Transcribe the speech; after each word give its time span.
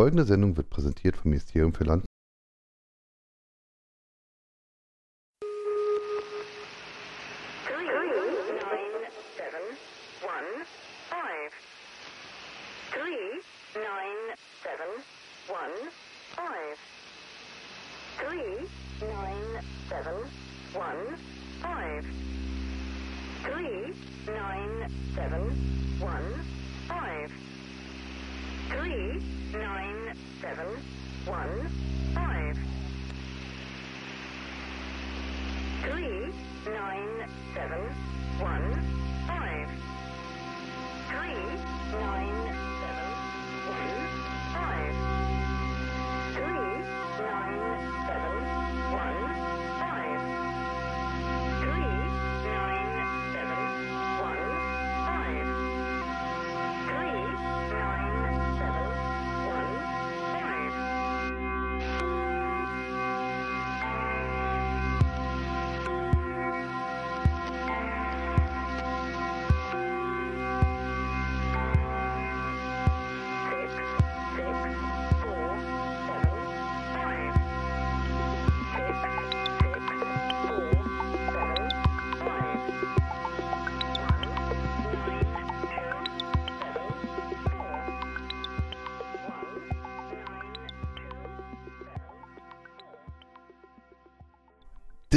folgende 0.00 0.24
Sendung 0.24 0.56
wird 0.56 0.70
präsentiert 0.70 1.16
vom 1.16 1.30
Ministerium 1.32 1.74
für 1.74 1.82
Land. 1.82 2.04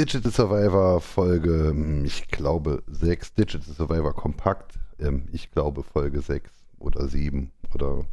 Digital 0.02 0.32
Survivor 0.32 1.00
Folge, 1.00 1.68
hm, 1.68 2.04
ich 2.04 2.26
glaube 2.26 2.82
6, 2.90 3.34
Digital 3.34 3.72
Survivor 3.72 4.12
Kompakt, 4.12 4.74
ähm, 4.98 5.28
ich 5.30 5.52
glaube 5.52 5.84
Folge 5.84 6.20
6 6.22 6.50
oder 6.80 7.06
7 7.06 7.52
oder 7.72 8.04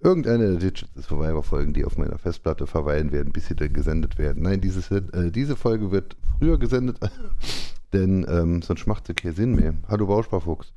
irgendeine 0.00 0.48
der 0.48 0.58
Digital 0.58 1.00
Survivor 1.00 1.44
Folgen, 1.44 1.74
die 1.74 1.84
auf 1.84 1.96
meiner 1.96 2.18
Festplatte 2.18 2.66
verweilen 2.66 3.12
werden, 3.12 3.32
bis 3.32 3.46
sie 3.46 3.54
dann 3.54 3.72
gesendet 3.72 4.18
werden. 4.18 4.42
Nein, 4.42 4.60
dieses, 4.60 4.90
äh, 4.90 5.30
diese 5.30 5.54
Folge 5.54 5.92
wird 5.92 6.16
früher 6.40 6.58
gesendet, 6.58 6.98
denn 7.92 8.26
ähm, 8.28 8.60
sonst 8.60 8.88
macht 8.88 9.06
sie 9.06 9.14
keinen 9.14 9.36
Sinn 9.36 9.54
mehr. 9.54 9.74
Hallo 9.86 10.08
Bausparfuchs. 10.08 10.72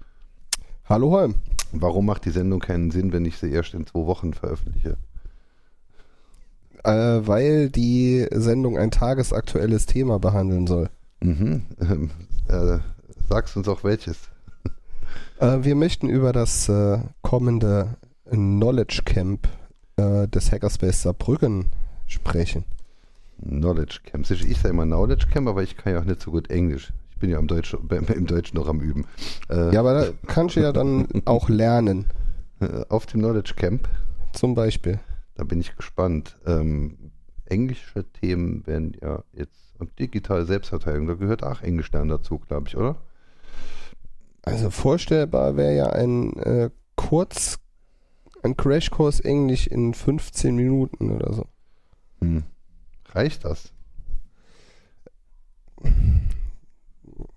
Hallo 0.85 1.09
Holm. 1.09 1.33
Warum 1.71 2.05
macht 2.05 2.25
die 2.25 2.29
Sendung 2.29 2.59
keinen 2.59 2.91
Sinn, 2.91 3.13
wenn 3.13 3.25
ich 3.25 3.39
sie 3.39 3.49
erst 3.49 3.73
in 3.73 3.87
zwei 3.87 4.05
Wochen 4.05 4.35
veröffentliche? 4.35 4.95
Äh, 6.83 7.25
weil 7.25 7.69
die 7.69 8.27
Sendung 8.31 8.77
ein 8.77 8.91
tagesaktuelles 8.91 9.85
Thema 9.85 10.19
behandeln 10.19 10.67
soll. 10.67 10.89
Mhm. 11.21 11.63
Ähm, 11.79 12.11
äh, 12.49 12.79
sagst 13.29 13.55
uns 13.55 13.67
auch 13.69 13.83
welches. 13.83 14.17
Äh, 15.39 15.59
wir 15.63 15.75
möchten 15.75 16.09
über 16.09 16.33
das 16.33 16.67
äh, 16.69 16.99
kommende 17.21 17.95
Knowledge 18.29 19.01
Camp 19.05 19.47
äh, 19.95 20.27
des 20.27 20.51
Hackerspace 20.51 21.03
Saarbrücken 21.03 21.67
sprechen. 22.07 22.65
Knowledge 23.41 23.99
Camp. 24.05 24.29
Ich 24.29 24.57
sage 24.57 24.69
immer 24.69 24.85
Knowledge 24.85 25.27
Camp, 25.31 25.47
aber 25.47 25.63
ich 25.63 25.77
kann 25.77 25.93
ja 25.93 25.99
auch 25.99 26.05
nicht 26.05 26.21
so 26.21 26.31
gut 26.31 26.49
Englisch. 26.49 26.91
Ich 27.11 27.19
bin 27.19 27.29
ja 27.29 27.39
im, 27.39 27.47
Deutsch, 27.47 27.73
im 28.15 28.25
Deutschen 28.27 28.57
noch 28.57 28.67
am 28.67 28.81
Üben. 28.81 29.05
Äh, 29.49 29.73
Ja, 29.73 29.79
aber 29.79 29.93
da 29.93 30.07
kannst 30.27 30.57
du 30.57 30.59
ja 30.61 30.73
dann 30.73 31.07
auch 31.25 31.47
lernen. 31.47 32.05
äh, 32.59 32.83
Auf 32.89 33.05
dem 33.05 33.21
Knowledge 33.21 33.53
Camp, 33.55 33.87
Zum 34.33 34.53
Beispiel. 34.55 34.99
Da 35.35 35.43
bin 35.43 35.59
ich 35.59 35.75
gespannt. 35.75 36.37
Ähm, 36.45 37.11
englische 37.45 38.05
Themen 38.11 38.65
werden 38.65 38.95
ja 39.01 39.23
jetzt 39.33 39.63
und 39.79 39.99
digitale 39.99 40.45
Selbstverteidigung, 40.45 41.07
da 41.07 41.13
gehört 41.15 41.43
auch 41.43 41.61
Englisch 41.61 41.91
dann 41.91 42.07
dazu, 42.07 42.39
glaube 42.39 42.67
ich, 42.67 42.77
oder? 42.77 42.95
Also 44.43 44.69
vorstellbar 44.69 45.55
wäre 45.55 45.75
ja 45.75 45.89
ein 45.89 46.33
äh, 46.37 46.69
Kurz, 46.95 47.59
ein 48.43 48.55
Crashkurs 48.55 49.19
Englisch 49.19 49.67
in 49.67 49.93
15 49.93 50.55
Minuten 50.55 51.11
oder 51.11 51.33
so. 51.33 51.45
Hm. 52.21 52.43
Reicht 53.09 53.45
das? 53.45 53.73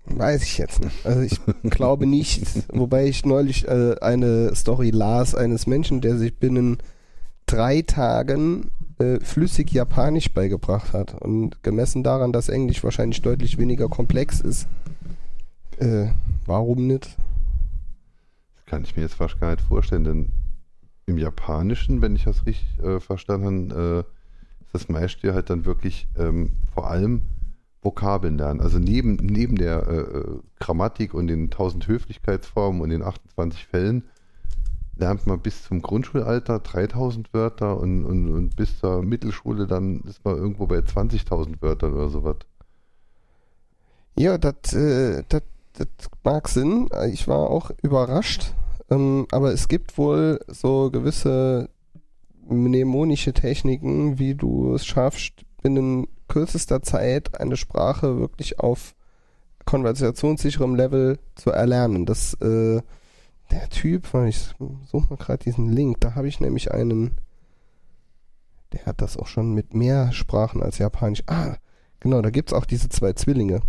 Weiß 0.05 0.43
ich 0.43 0.57
jetzt 0.57 0.83
nicht. 0.83 1.05
Also 1.05 1.21
ich 1.21 1.39
glaube 1.63 2.05
nicht. 2.05 2.43
Wobei 2.73 3.07
ich 3.07 3.25
neulich 3.25 3.67
äh, 3.67 3.95
eine 3.99 4.55
Story 4.55 4.89
las 4.91 5.35
eines 5.35 5.67
Menschen, 5.67 6.01
der 6.01 6.17
sich 6.17 6.37
binnen 6.37 6.77
drei 7.47 7.81
Tagen 7.81 8.69
äh, 8.99 9.19
flüssig 9.19 9.71
Japanisch 9.71 10.31
beigebracht 10.31 10.93
hat. 10.93 11.19
Und 11.19 11.63
gemessen 11.63 12.03
daran, 12.03 12.31
dass 12.31 12.49
Englisch 12.49 12.83
wahrscheinlich 12.83 13.21
deutlich 13.21 13.57
weniger 13.57 13.89
komplex 13.89 14.41
ist, 14.41 14.67
äh, 15.79 16.07
warum 16.45 16.87
nicht? 16.87 17.17
Das 18.55 18.65
kann 18.65 18.83
ich 18.83 18.95
mir 18.95 19.03
jetzt 19.03 19.15
fast 19.15 19.39
gar 19.39 19.51
nicht 19.51 19.61
vorstellen, 19.61 20.03
denn 20.03 20.29
im 21.05 21.17
Japanischen, 21.17 22.01
wenn 22.01 22.15
ich 22.15 22.25
das 22.25 22.45
richtig 22.45 22.79
äh, 22.83 22.99
verstanden 22.99 23.71
habe, 23.71 24.05
äh, 24.07 24.63
ist 24.65 24.73
das 24.73 24.89
meiste 24.89 25.33
halt 25.33 25.49
dann 25.49 25.65
wirklich 25.65 26.07
ähm, 26.17 26.51
vor 26.73 26.89
allem 26.89 27.21
Vokabeln 27.81 28.37
lernen. 28.37 28.59
Also 28.59 28.79
neben, 28.79 29.15
neben 29.15 29.55
der 29.55 29.87
äh, 29.87 29.97
äh, 29.97 30.39
Grammatik 30.59 31.13
und 31.13 31.27
den 31.27 31.45
1000 31.45 31.87
Höflichkeitsformen 31.87 32.81
und 32.81 32.89
den 32.89 33.03
28 33.03 33.65
Fällen 33.65 34.03
lernt 34.97 35.27
man 35.27 35.39
bis 35.39 35.63
zum 35.63 35.81
Grundschulalter 35.81 36.59
3000 36.59 37.33
Wörter 37.33 37.79
und, 37.79 38.05
und, 38.05 38.31
und 38.31 38.55
bis 38.55 38.79
zur 38.79 39.03
Mittelschule 39.03 39.67
dann 39.67 40.01
ist 40.01 40.23
man 40.25 40.37
irgendwo 40.37 40.67
bei 40.67 40.79
20.000 40.79 41.61
Wörtern 41.61 41.93
oder 41.93 42.09
sowas. 42.09 42.37
Ja, 44.17 44.37
das 44.37 44.73
äh, 44.73 45.23
mag 46.23 46.47
Sinn. 46.47 46.89
Ich 47.11 47.27
war 47.27 47.49
auch 47.49 47.71
überrascht. 47.83 48.53
Ähm, 48.89 49.27
aber 49.31 49.53
es 49.53 49.67
gibt 49.67 49.97
wohl 49.97 50.39
so 50.47 50.89
gewisse 50.91 51.69
mnemonische 52.49 53.33
Techniken, 53.33 54.17
wie 54.17 54.35
du 54.35 54.73
es 54.73 54.85
schaffst, 54.85 55.33
binnen 55.61 56.07
kürzester 56.27 56.81
Zeit 56.81 57.39
eine 57.39 57.57
Sprache 57.57 58.19
wirklich 58.19 58.59
auf 58.59 58.95
konversationssicherem 59.65 60.75
Level 60.75 61.19
zu 61.35 61.51
erlernen. 61.51 62.05
Das, 62.05 62.33
äh, 62.35 62.81
der 63.51 63.69
Typ, 63.69 64.13
weil 64.13 64.29
ich 64.29 64.53
suche 64.85 65.07
mal 65.09 65.17
gerade 65.17 65.43
diesen 65.43 65.69
Link, 65.69 66.01
da 66.01 66.15
habe 66.15 66.27
ich 66.27 66.39
nämlich 66.39 66.71
einen, 66.71 67.11
der 68.73 68.85
hat 68.85 69.01
das 69.01 69.17
auch 69.17 69.27
schon 69.27 69.53
mit 69.53 69.73
mehr 69.73 70.11
Sprachen 70.11 70.61
als 70.61 70.77
Japanisch. 70.77 71.23
Ah, 71.27 71.55
genau, 71.99 72.21
da 72.21 72.29
gibt's 72.29 72.53
auch 72.53 72.65
diese 72.65 72.89
zwei 72.89 73.13
Zwillinge. 73.13 73.61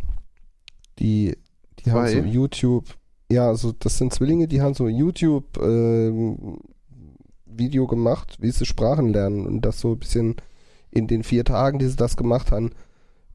Die, 0.99 1.37
die 1.78 1.93
haben 1.93 2.09
so 2.09 2.19
YouTube, 2.19 2.87
ja, 3.31 3.47
also 3.49 3.72
das 3.72 3.99
sind 3.99 4.12
Zwillinge, 4.12 4.49
die 4.49 4.61
haben 4.61 4.75
so 4.75 4.88
YouTube 4.88 5.59
ähm, 5.62 6.59
Video 7.47 7.87
gemacht, 7.87 8.37
wie 8.41 8.50
sie 8.50 8.67
Sprachen 8.67 9.09
lernen 9.09 9.47
und 9.47 9.62
das 9.62 9.81
so 9.81 9.93
ein 9.93 9.99
bisschen 9.99 10.37
in 10.91 11.06
den 11.06 11.23
vier 11.23 11.44
Tagen, 11.44 11.79
die 11.79 11.87
sie 11.87 11.97
das 11.97 12.17
gemacht 12.17 12.50
haben, 12.53 12.70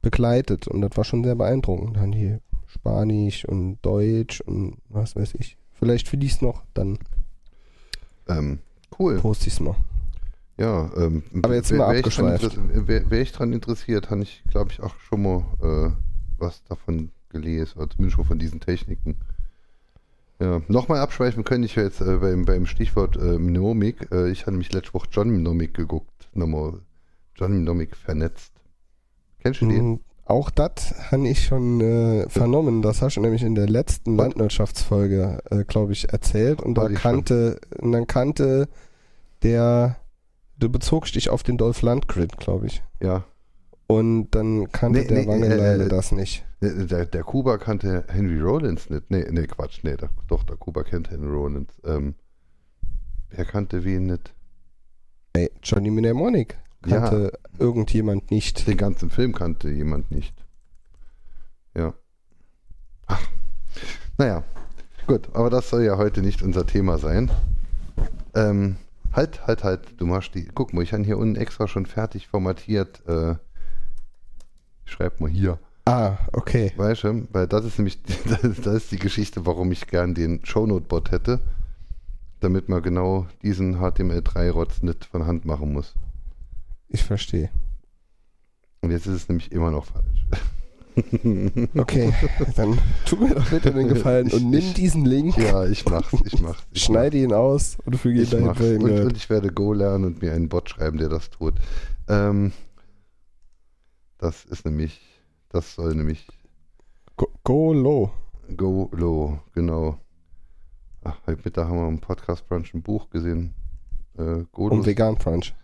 begleitet. 0.02 0.68
Und 0.68 0.82
das 0.82 0.98
war 0.98 1.04
schon 1.04 1.24
sehr 1.24 1.36
beeindruckend. 1.36 1.98
Dann 1.98 2.12
hier 2.12 2.42
Spanisch 2.68 3.46
und 3.46 3.78
Deutsch 3.82 4.42
und 4.42 4.78
was 4.90 5.16
weiß 5.16 5.36
ich. 5.36 5.58
Vielleicht 5.84 6.08
finde 6.08 6.26
ich 6.26 6.32
es 6.34 6.42
noch, 6.42 6.64
dann 6.74 6.98
Ähm, 8.30 8.60
cool. 9.00 9.20
poste 9.20 9.48
ich 9.48 9.54
es 9.56 9.60
mal. 9.60 9.76
Ja, 10.58 10.90
ähm, 10.96 11.24
Aber 11.42 11.56
jetzt 11.56 11.72
wär- 11.72 11.80
mal 11.80 11.98
abgeschweift. 11.98 12.58
Wäre 12.88 13.10
wär 13.10 13.22
ich 13.22 13.34
dran 13.34 13.52
interessiert, 13.52 14.10
habe 14.10 14.22
ich, 14.24 14.44
glaube 14.50 14.72
ich, 14.72 14.80
auch 14.82 14.96
schon 15.00 15.24
mal 15.24 15.44
äh, 15.62 15.92
was 16.38 16.64
davon 16.64 17.10
gelesen, 17.30 17.78
oder 17.80 17.90
zumindest 17.90 18.16
schon 18.16 18.26
von 18.26 18.40
diesen 18.40 18.60
Techniken. 18.62 19.16
Ja, 20.40 20.62
nochmal 20.70 21.00
abschweifen 21.00 21.44
können 21.44 21.64
ich 21.66 21.76
jetzt 21.76 22.00
äh, 22.02 22.18
beim, 22.18 22.46
beim 22.46 22.66
Stichwort 22.66 23.18
äh, 23.18 23.38
Mnemik. 23.38 24.10
Äh, 24.12 24.30
ich 24.32 24.46
hatte 24.46 24.56
mich 24.56 24.72
letzte 24.72 24.94
Woche 24.94 25.08
John 25.12 25.30
Mnemik 25.30 25.74
geguckt. 25.74 26.30
Nochmal 26.34 26.80
John 27.36 27.62
Mnemik 27.62 27.96
vernetzt. 27.98 28.54
Kennst 29.40 29.60
du 29.62 29.68
den? 29.68 30.00
Auch 30.26 30.50
das 30.50 31.12
habe 31.12 31.28
ich 31.28 31.46
schon 31.46 31.82
äh, 31.82 32.30
vernommen. 32.30 32.82
Das 32.82 33.02
hast 33.02 33.18
du 33.18 33.22
nämlich 33.22 33.44
in 33.44 33.56
der 33.56 33.68
letzten? 33.68 34.16
Landwirtschaftsfolge, 34.16 35.40
äh, 35.50 35.64
glaube 35.66 35.92
ich, 35.92 36.12
erzählt. 36.14 36.62
Und 36.62 36.76
da 36.76 36.88
kannte, 36.90 37.60
und 37.80 37.92
dann 37.92 38.08
kannte 38.08 38.70
der 39.44 39.98
Du 40.64 40.70
bezogst 40.70 41.16
dich 41.16 41.30
auf 41.30 41.44
den 41.44 41.58
Dolph 41.58 41.82
Lundgren, 41.82 42.30
glaube 42.38 42.68
ich. 42.68 42.84
Ja. 43.02 43.26
Und 43.88 44.32
dann 44.32 44.72
kannte 44.72 45.00
Nee, 45.00 45.08
der 45.08 45.18
nee, 45.20 45.28
Wangenleile 45.28 45.86
äh, 45.86 45.90
das 45.90 46.12
nicht. 46.12 46.46
Der, 46.62 46.86
der, 46.86 47.06
der 47.06 47.24
Kuba 47.24 47.58
kannte 47.58 48.06
Henry 48.08 48.40
Rollins 48.40 48.90
nicht. 48.90 49.12
Nee, 49.12 49.26
nee, 49.30 49.46
Quatsch, 49.46 49.80
nee, 49.84 49.98
der, 49.98 50.10
doch, 50.28 50.44
der 50.44 50.56
Kuba 50.56 50.84
kennt 50.84 51.12
Henry 51.12 51.28
Rollins. 51.28 51.74
Ähm, 51.84 52.16
wer 53.30 53.44
kannte 53.44 53.84
wen 53.84 54.06
nicht? 54.06 54.34
Ey, 55.34 55.52
Johnny 55.62 55.92
Mnemonic 55.92 56.58
kannte 56.84 57.40
irgendjemand 57.60 58.32
nicht. 58.32 58.68
Den 58.68 58.78
ganzen 58.78 59.10
Film 59.10 59.34
kannte 59.34 59.70
jemand 59.70 60.12
nicht. 60.12 60.34
Ja. 61.76 61.94
Ach. 63.08 63.22
Naja, 64.18 64.44
gut, 65.08 65.30
aber 65.34 65.50
das 65.50 65.70
soll 65.70 65.84
ja 65.84 65.98
heute 65.98 66.22
nicht 66.22 66.42
unser 66.42 66.66
Thema 66.66 66.98
sein. 66.98 67.32
Ähm, 68.36 68.78
halt, 69.12 69.48
halt, 69.48 69.64
halt, 69.64 69.82
du 69.98 70.06
machst 70.06 70.36
die. 70.36 70.48
Guck 70.54 70.74
mal, 70.74 70.84
ich 70.84 70.94
habe 70.94 71.04
hier 71.04 71.18
unten 71.18 71.36
extra 71.36 71.68
schon 71.68 71.86
fertig 71.86 72.28
formatiert. 72.28 73.02
Äh, 73.08 73.36
ich 74.86 74.92
schreib 74.92 75.20
mal 75.20 75.30
hier. 75.30 75.60
Ah, 75.86 76.18
okay. 76.32 76.72
Weißt 76.78 77.04
du, 77.04 77.28
weil 77.32 77.48
das 77.48 77.66
ist 77.66 77.78
nämlich, 77.78 78.02
das 78.26 78.44
ist, 78.44 78.66
das 78.66 78.76
ist 78.76 78.92
die 78.92 79.00
Geschichte, 79.00 79.46
warum 79.46 79.72
ich 79.72 79.88
gern 79.88 80.14
den 80.14 80.46
Shownote-Bot 80.46 81.12
hätte, 81.12 81.40
damit 82.40 82.70
man 82.70 82.82
genau 82.82 83.28
diesen 83.42 83.78
HTML3-Rotz 83.80 84.84
nicht 84.84 85.06
von 85.06 85.26
Hand 85.26 85.46
machen 85.46 85.74
muss. 85.74 85.94
Ich 86.90 87.04
verstehe. 87.04 87.50
Und 88.82 88.92
jetzt 88.92 89.06
ist 89.08 89.14
es 89.16 89.30
nämlich 89.30 89.52
immer 89.52 89.72
noch 89.72 89.86
falsch. 89.86 90.26
Okay, 91.76 92.14
dann 92.56 92.78
tu 93.08 93.16
mir 93.16 93.34
doch 93.34 93.50
bitte 93.50 93.72
den 93.72 93.88
Gefallen 93.88 94.30
und 94.32 94.44
nimm 94.52 94.60
Ich- 94.60 94.74
diesen 94.76 95.06
Link, 95.06 95.36
Ja, 95.40 95.66
ich 95.66 95.86
mach's, 95.86 96.14
ich 96.24 96.40
mach's. 96.40 96.62
Ich 96.72 96.84
schneide 96.84 97.18
ihn 97.18 97.34
aus 97.34 97.78
und 97.84 97.98
füge 97.98 98.20
ihn 98.20 98.24
Ich 98.26 98.30
dahin. 98.30 98.46
mach's. 98.46 98.62
Und, 98.62 98.84
und 98.92 99.18
ich 99.18 99.28
werde 99.28 99.52
Go 99.52 99.74
lernen 99.74 100.06
und 100.06 100.22
mir 100.22 100.34
einen 100.34 100.50
Bot 100.50 100.70
schreiben, 100.70 101.00
der 101.00 101.10
das 101.10 101.32
tut. 101.32 101.56
Ähm, 102.08 102.52
das 104.20 104.46
ist 104.46 104.66
nämlich, 104.66 105.02
das 105.50 105.74
soll 105.74 105.96
nämlich 105.96 106.28
Go, 107.18 107.28
go 107.44 107.74
low. 107.74 108.12
Go 108.56 108.90
Low, 108.94 109.40
genau. 109.56 109.98
Ach, 111.04 111.18
heute 111.26 111.42
Mittag 111.44 111.70
haben 111.70 111.78
wir 111.80 111.88
im 111.88 112.00
Podcast 112.02 112.48
Brunch 112.48 112.72
ein 112.76 112.84
Buch 112.84 113.10
gesehen. 113.10 113.56
Äh, 114.18 114.44
Um 114.52 114.86
Vegan 114.86 115.16
Brunch. 115.16 115.56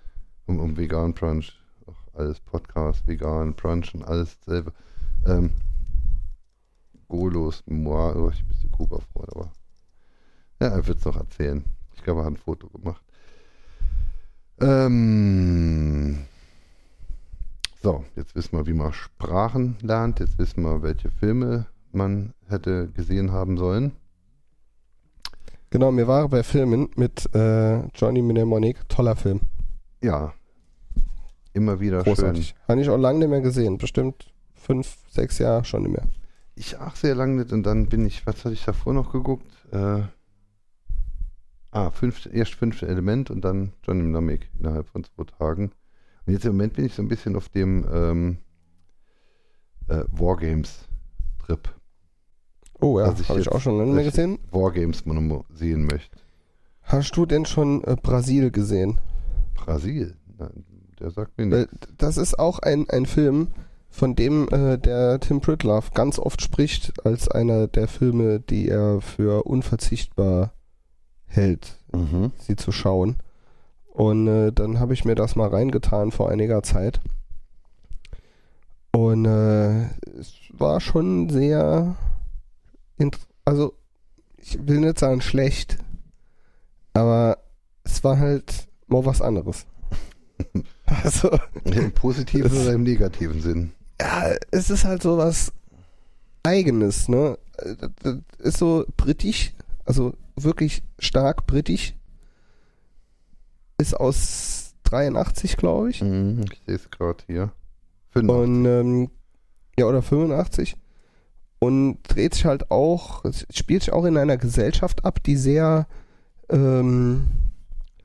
Um, 0.49 0.59
um 0.59 0.75
Vegan 0.75 1.13
Brunch. 1.13 1.53
Ach, 1.87 2.19
alles 2.19 2.39
Podcast, 2.39 3.07
Vegan, 3.07 3.53
Brunch 3.53 3.93
und 3.93 4.03
alles 4.03 4.37
selber. 4.45 4.73
Ähm, 5.25 5.51
Golos 7.07 7.63
Memoir, 7.67 8.15
oh, 8.15 8.29
ich 8.29 8.39
bin 8.39 8.45
ein 8.45 8.49
bisschen 8.49 8.71
Kuba-Freund, 8.71 9.29
aber 9.35 9.51
ja, 10.59 10.67
er 10.69 10.87
wird 10.87 10.99
es 10.99 11.05
noch 11.05 11.15
erzählen. 11.15 11.63
Ich 11.95 12.03
glaube, 12.03 12.21
er 12.21 12.25
hat 12.25 12.33
ein 12.33 12.37
Foto 12.37 12.67
gemacht. 12.67 13.01
Ähm, 14.59 16.25
so, 17.81 18.03
jetzt 18.15 18.35
wissen 18.35 18.57
wir, 18.57 18.67
wie 18.67 18.73
man 18.73 18.91
Sprachen 18.91 19.77
lernt. 19.81 20.19
Jetzt 20.19 20.37
wissen 20.37 20.63
wir, 20.63 20.81
welche 20.81 21.09
Filme 21.11 21.67
man 21.91 22.33
hätte 22.47 22.89
gesehen 22.89 23.31
haben 23.31 23.57
sollen. 23.57 23.93
Genau, 25.69 25.91
mir 25.91 26.07
war 26.07 26.27
bei 26.27 26.43
Filmen 26.43 26.89
mit 26.95 27.33
äh, 27.33 27.85
Johnny 27.89 28.21
Mnemonic. 28.21 28.89
Toller 28.89 29.15
Film. 29.15 29.41
Ja, 30.01 30.33
immer 31.53 31.79
wieder 31.79 32.03
Großartig. 32.03 32.55
Habe 32.67 32.81
ich 32.81 32.89
auch 32.89 32.97
lange 32.97 33.19
nicht 33.19 33.29
mehr 33.29 33.41
gesehen. 33.41 33.77
Bestimmt 33.77 34.31
fünf, 34.53 34.97
sechs 35.09 35.39
Jahre 35.39 35.65
schon 35.65 35.83
nicht 35.83 35.91
mehr. 35.93 36.03
schön. 36.03 36.11
Ich 36.55 36.77
auch 36.77 36.95
sehr 36.95 37.15
lange 37.15 37.35
nicht 37.35 37.53
und 37.53 37.63
dann 37.63 37.87
bin 37.87 38.05
ich, 38.05 38.25
was 38.27 38.43
hatte 38.45 38.53
ich 38.53 38.65
davor 38.65 38.93
noch 38.93 39.11
geguckt? 39.11 39.47
Äh, 39.71 40.01
ah, 41.71 41.91
fünf, 41.91 42.27
erst 42.31 42.55
fünfte 42.55 42.87
Element 42.87 43.29
und 43.31 43.41
dann 43.41 43.71
Johnny 43.83 44.03
Mnemonic 44.03 44.49
innerhalb 44.59 44.87
von 44.87 45.03
zwei 45.03 45.23
Tagen. 45.23 45.71
Und 46.25 46.33
jetzt 46.33 46.45
im 46.45 46.51
Moment 46.51 46.73
bin 46.73 46.85
ich 46.85 46.93
so 46.93 47.01
ein 47.01 47.07
bisschen 47.07 47.35
auf 47.35 47.49
dem 47.49 47.85
ähm, 47.91 48.37
äh, 49.87 50.03
Wargames-Trip. 50.11 51.69
Oh 52.81 52.99
ja, 52.99 53.05
Also 53.05 53.21
ich 53.23 53.29
habe 53.29 53.39
ich 53.39 53.45
jetzt- 53.45 53.55
auch 53.55 53.61
schon 53.61 53.77
lange 53.77 53.93
mehr 53.93 54.05
ich 54.05 54.11
gesehen. 54.11 54.39
Wargames 54.51 55.05
mal 55.05 55.43
sehen 55.53 55.85
möchte. 55.85 56.17
Hast 56.81 57.15
du 57.15 57.25
denn 57.25 57.45
schon 57.45 57.83
äh, 57.83 57.95
Brasil 58.01 58.51
gesehen? 58.51 58.97
Brasil, 59.55 60.15
Nein, 60.37 60.65
der 60.99 61.11
sagt 61.11 61.37
mir 61.37 61.45
nichts. 61.45 61.73
das 61.97 62.17
ist 62.17 62.37
auch 62.39 62.59
ein, 62.59 62.89
ein 62.89 63.05
Film, 63.05 63.47
von 63.89 64.15
dem 64.15 64.47
äh, 64.49 64.77
der 64.77 65.19
Tim 65.19 65.41
Pritloff 65.41 65.91
ganz 65.93 66.19
oft 66.19 66.41
spricht, 66.41 67.05
als 67.05 67.27
einer 67.27 67.67
der 67.67 67.87
Filme, 67.87 68.39
die 68.39 68.69
er 68.69 69.01
für 69.01 69.43
unverzichtbar 69.45 70.53
hält, 71.25 71.77
Mhm. 71.91 72.31
sie 72.39 72.55
zu 72.55 72.71
schauen. 72.71 73.17
Und 73.87 74.27
äh, 74.27 74.51
dann 74.51 74.79
habe 74.79 74.93
ich 74.93 75.05
mir 75.05 75.15
das 75.15 75.35
mal 75.35 75.49
reingetan 75.49 76.11
vor 76.11 76.29
einiger 76.29 76.61
Zeit. 76.63 77.01
Und 78.91 79.25
äh, 79.25 79.83
es 80.19 80.33
war 80.53 80.79
schon 80.81 81.29
sehr, 81.29 81.95
also 83.45 83.73
ich 84.37 84.59
will 84.67 84.79
nicht 84.79 84.99
sagen 84.99 85.21
schlecht, 85.21 85.77
aber 86.93 87.37
es 87.83 88.03
war 88.03 88.17
halt 88.19 88.67
mal 88.87 89.05
was 89.05 89.21
anderes. 89.21 89.65
Also, 91.03 91.29
Im 91.65 91.91
positiven 91.91 92.51
oder 92.51 92.73
im 92.73 92.83
negativen 92.83 93.41
Sinn? 93.41 93.71
ja, 94.01 94.31
es 94.51 94.69
ist 94.69 94.85
halt 94.85 95.01
so 95.01 95.17
was 95.17 95.51
Eigenes, 96.43 97.09
ne? 97.09 97.37
Das 98.01 98.15
ist 98.39 98.57
so 98.57 98.85
britisch, 98.97 99.53
also 99.85 100.13
wirklich 100.35 100.81
stark 100.97 101.45
britisch. 101.45 101.93
Ist 103.77 103.93
aus 103.93 104.73
83, 104.83 105.57
glaube 105.57 105.89
ich. 105.89 106.01
Mhm, 106.01 106.45
ich 106.51 106.61
sehe 106.65 106.75
es 106.75 106.89
gerade 106.89 107.23
hier. 107.27 107.51
Fünf. 108.11 108.29
Und, 108.29 108.65
ähm, 108.65 109.09
ja, 109.77 109.85
oder 109.85 110.01
85. 110.01 110.75
Und 111.59 111.99
dreht 112.03 112.33
sich 112.33 112.45
halt 112.45 112.71
auch, 112.71 113.23
spielt 113.51 113.83
sich 113.83 113.93
auch 113.93 114.05
in 114.05 114.17
einer 114.17 114.37
Gesellschaft 114.37 115.05
ab, 115.05 115.21
die 115.23 115.35
sehr, 115.35 115.87
ähm, 116.49 117.27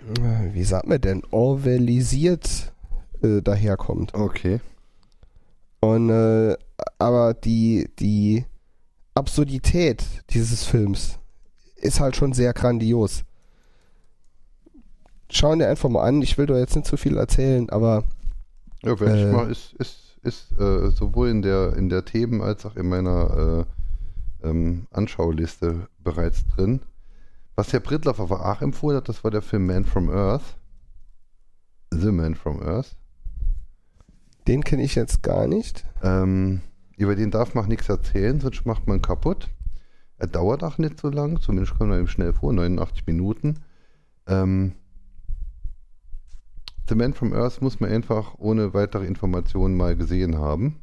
äh, 0.01 0.53
wie 0.53 0.65
sagt 0.65 0.89
man 0.89 1.01
denn, 1.01 1.23
orwellisiert 1.31 2.74
äh, 3.25 3.41
daherkommt. 3.43 4.15
Okay. 4.15 4.61
Und 5.81 6.11
äh, 6.11 6.57
aber 6.99 7.35
die, 7.35 7.89
die 7.99 8.45
Absurdität 9.15 10.05
dieses 10.31 10.65
Films 10.65 11.19
ist 11.77 12.01
halt 12.01 12.17
schon 12.17 12.33
sehr 12.33 12.53
grandios. 12.53 13.25
Schauen 15.31 15.59
dir 15.59 15.69
einfach 15.69 15.89
mal 15.89 16.05
an, 16.05 16.23
ich 16.23 16.39
will 16.39 16.47
doch 16.47 16.57
jetzt 16.57 16.77
nicht 16.77 16.87
zu 16.87 16.97
viel 16.97 17.17
erzählen, 17.17 17.69
aber 17.71 18.05
Ja, 18.83 18.99
werde 19.01 19.19
Äh, 19.21 19.27
ich 19.27 19.33
mal, 19.33 19.51
ist, 19.51 19.73
ist, 19.75 20.19
ist 20.23 20.53
äh, 20.59 20.91
sowohl 20.91 21.29
in 21.29 21.43
der, 21.43 21.75
in 21.77 21.89
der 21.89 22.05
Themen- 22.05 22.41
als 22.43 22.65
auch 22.67 22.77
in 22.77 22.89
meiner 22.89 23.67
äh, 24.43 24.49
ähm, 24.49 24.87
Anschauliste 24.91 25.89
bereits 25.99 26.47
drin. 26.55 26.81
Was 27.57 27.73
Herr 27.73 27.81
Brittloff 27.81 28.21
aber 28.21 28.45
auch 28.47 28.61
empfohlen 28.63 28.97
hat, 28.97 29.09
das 29.09 29.23
war 29.25 29.31
der 29.31 29.43
Film 29.43 29.67
Man 29.67 29.85
from 29.85 30.11
Earth. 30.11 30.57
The 31.91 32.11
Man 32.11 32.35
from 32.35 32.61
Earth. 32.63 32.97
Den 34.47 34.65
kenne 34.65 34.83
ich 34.83 34.95
jetzt 34.95 35.23
gar 35.23 35.47
nicht. 35.47 35.85
Ähm, 36.03 36.61
über 36.97 37.17
den 37.17 37.31
darf 37.31 37.55
man 37.55 37.69
nichts 37.69 37.89
erzählen, 37.89 38.41
sonst 38.41 38.67
macht 38.67 38.87
man 38.87 39.03
kaputt. 39.03 39.49
Er 40.19 40.27
dauert 40.27 40.63
auch 40.63 40.79
nicht 40.79 41.01
so 41.01 41.09
lang, 41.09 41.41
zumindest 41.41 41.77
kommt 41.77 41.91
man 41.91 42.01
ihm 42.01 42.07
schnell 42.07 42.33
vor, 42.33 42.53
89 42.53 43.07
Minuten. 43.07 43.61
Ähm, 44.27 44.73
The 46.89 46.95
Man 46.95 47.15
from 47.15 47.33
Earth 47.33 47.63
muss 47.63 47.81
man 47.81 47.91
einfach 47.91 48.35
ohne 48.39 48.75
weitere 48.75 49.07
Informationen 49.07 49.77
mal 49.77 49.97
gesehen 49.97 50.39
haben. 50.39 50.77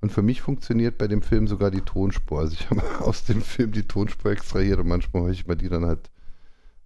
Und 0.00 0.12
für 0.12 0.22
mich 0.22 0.42
funktioniert 0.42 0.98
bei 0.98 1.08
dem 1.08 1.22
Film 1.22 1.48
sogar 1.48 1.70
die 1.70 1.80
Tonspur. 1.80 2.40
Also 2.40 2.54
ich 2.54 2.70
habe 2.70 2.82
aus 3.00 3.24
dem 3.24 3.40
Film 3.40 3.72
die 3.72 3.88
Tonspur 3.88 4.30
extrahiert 4.30 4.78
und 4.78 4.88
manchmal 4.88 5.24
höre 5.24 5.30
ich 5.30 5.46
mir 5.46 5.56
die 5.56 5.68
dann 5.68 5.86
halt 5.86 6.10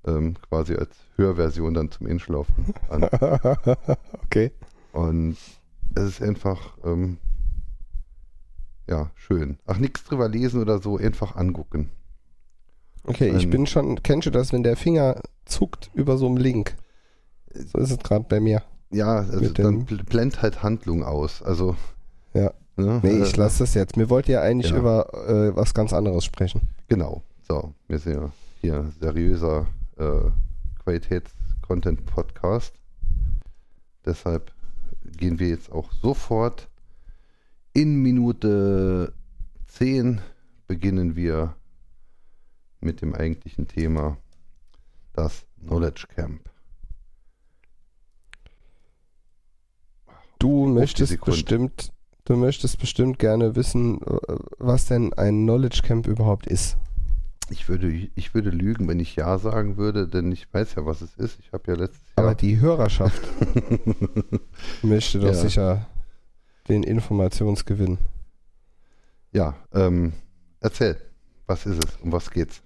ähm, 0.07 0.35
quasi 0.49 0.75
als 0.75 0.97
Hörversion 1.17 1.75
dann 1.75 1.91
zum 1.91 2.07
Inschlafen 2.07 2.73
an. 2.89 3.05
okay. 4.25 4.53
Und 4.93 5.37
es 5.95 6.03
ist 6.05 6.23
einfach, 6.23 6.77
ähm, 6.85 7.19
ja, 8.89 9.11
schön. 9.15 9.59
Ach, 9.67 9.79
nichts 9.79 10.05
drüber 10.05 10.29
lesen 10.29 10.61
oder 10.61 10.81
so, 10.81 10.97
einfach 10.99 11.37
angucken. 11.37 11.91
Okay, 13.05 13.31
ich 13.37 13.45
Ähm, 13.45 13.51
bin 13.51 13.67
schon, 13.67 14.03
kennst 14.03 14.27
du 14.27 14.31
das, 14.31 14.53
wenn 14.53 14.63
der 14.63 14.77
Finger 14.77 15.21
zuckt 15.47 15.91
über 15.95 16.19
so 16.19 16.27
einem 16.27 16.37
Link? 16.37 16.77
So 17.55 17.79
ist 17.79 17.91
es 17.91 17.99
gerade 17.99 18.27
bei 18.29 18.41
mir. 18.41 18.63
Ja, 18.91 19.17
also 19.21 19.41
dann 19.51 19.87
dem- 19.87 19.87
bl- 19.87 20.05
blend 20.05 20.43
halt 20.43 20.63
Handlung 20.63 21.03
aus. 21.05 21.43
Also, 21.43 21.77
Ja. 22.35 22.53
ne, 22.77 23.01
Nee, 23.03 23.19
äh, 23.21 23.23
ich 23.23 23.37
lasse 23.37 23.61
das 23.61 23.75
jetzt. 23.75 23.97
Mir 23.97 24.11
wollt 24.11 24.29
ihr 24.29 24.43
eigentlich 24.43 24.73
Ja. 24.73 24.79
über 24.79 25.13
äh, 25.29 25.55
was 25.57 25.73
ganz 25.75 25.93
anderes 25.93 26.25
sprechen. 26.25 26.69
Genau. 26.89 27.23
So, 27.49 27.73
wir 27.89 27.99
sind 27.99 28.15
ja 28.15 28.31
hier 28.61 28.93
seriöser 29.01 29.67
äh, 29.97 30.31
Qualitäts-Content-Podcast. 30.85 32.75
Deshalb 34.05 34.53
gehen 35.17 35.39
wir 35.39 35.49
jetzt 35.49 35.71
auch 35.71 35.93
sofort. 35.93 36.69
In 37.73 38.03
Minute 38.03 39.13
10 39.67 40.21
beginnen 40.67 41.17
wir 41.17 41.57
mit 42.81 43.03
dem 43.03 43.15
eigentlichen 43.15 43.69
Thema, 43.69 44.17
das 45.13 45.47
Knowledge 45.61 46.07
Camp. 46.15 46.51
Du 50.39 50.67
möchtest 50.67 51.21
bestimmt, 51.21 51.93
du 52.25 52.37
möchtest 52.37 52.79
bestimmt 52.79 53.19
gerne 53.19 53.57
wissen, 53.57 54.01
äh, 54.01 54.37
was 54.59 54.87
denn 54.87 55.13
ein 55.13 55.43
Knowledge 55.43 55.83
Camp 55.83 56.07
überhaupt 56.07 56.47
ist. 56.47 56.79
Ich 57.51 57.69
würde, 57.69 57.89
ich 58.15 58.33
würde 58.35 58.51
lügen, 58.51 58.87
wenn 58.89 59.01
ich 59.01 59.17
Ja 59.17 59.37
sagen 59.39 59.77
würde, 59.77 60.07
denn 60.09 60.31
ich 60.33 60.47
weiß 60.53 60.77
ja, 60.77 60.87
was 60.87 61.01
es 61.01 61.17
ist. 61.17 61.39
Ich 61.41 61.53
habe 61.53 61.73
ja 61.73 61.77
letztes 61.79 62.01
Aber 62.17 62.29
Jahr. 62.29 62.35
die 62.37 62.61
Hörerschaft 62.61 63.21
möchte 64.83 65.19
doch 65.19 65.29
Ja. 65.29 65.35
sicher 65.35 65.87
den 66.69 66.83
Informationsgewinn. 66.85 67.99
ja, 69.33 69.55
ähm, 69.73 70.13
erzähl. 70.61 70.97
Was 71.47 71.67
ist 71.67 71.85
es? 71.85 71.97
Um 71.97 72.13
was 72.13 72.31
geht's? 72.31 72.63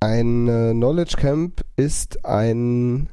Ein 0.00 0.48
äh, 0.48 0.72
Knowledge 0.72 1.16
Camp 1.18 1.62
ist 1.76 2.24
ein, 2.24 3.08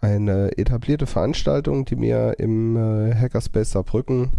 eine 0.00 0.56
etablierte 0.58 1.06
Veranstaltung, 1.06 1.84
die 1.86 1.98
wir 1.98 2.38
im 2.38 2.76
äh, 2.76 3.14
Hackerspace 3.14 3.70
Saarbrücken 3.72 4.30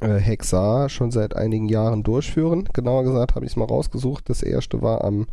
äh, 0.00 0.16
Hexar 0.18 0.88
schon 0.88 1.10
seit 1.10 1.34
einigen 1.34 1.68
Jahren 1.68 2.02
durchführen. 2.02 2.68
Genauer 2.72 3.04
gesagt 3.04 3.34
habe 3.34 3.44
ich 3.44 3.52
es 3.52 3.56
mal 3.56 3.64
rausgesucht. 3.64 4.28
Das 4.28 4.42
erste 4.42 4.82
war 4.82 5.04
am, 5.04 5.26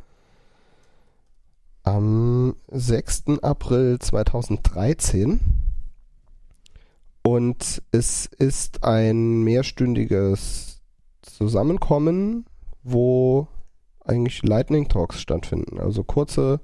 am 1.84 2.56
6. 2.72 3.40
April 3.42 4.00
2013. 4.00 5.40
Und 7.24 7.82
es 7.92 8.28
ist 8.28 8.84
ein 8.84 9.44
mehrstündiges 9.44 10.82
Zusammenkommen, 11.22 12.46
wo 12.84 13.48
eigentlich 14.04 14.44
Lightning 14.44 14.88
Talks 14.88 15.20
stattfinden. 15.20 15.80
Also 15.80 16.04
kurze, 16.04 16.60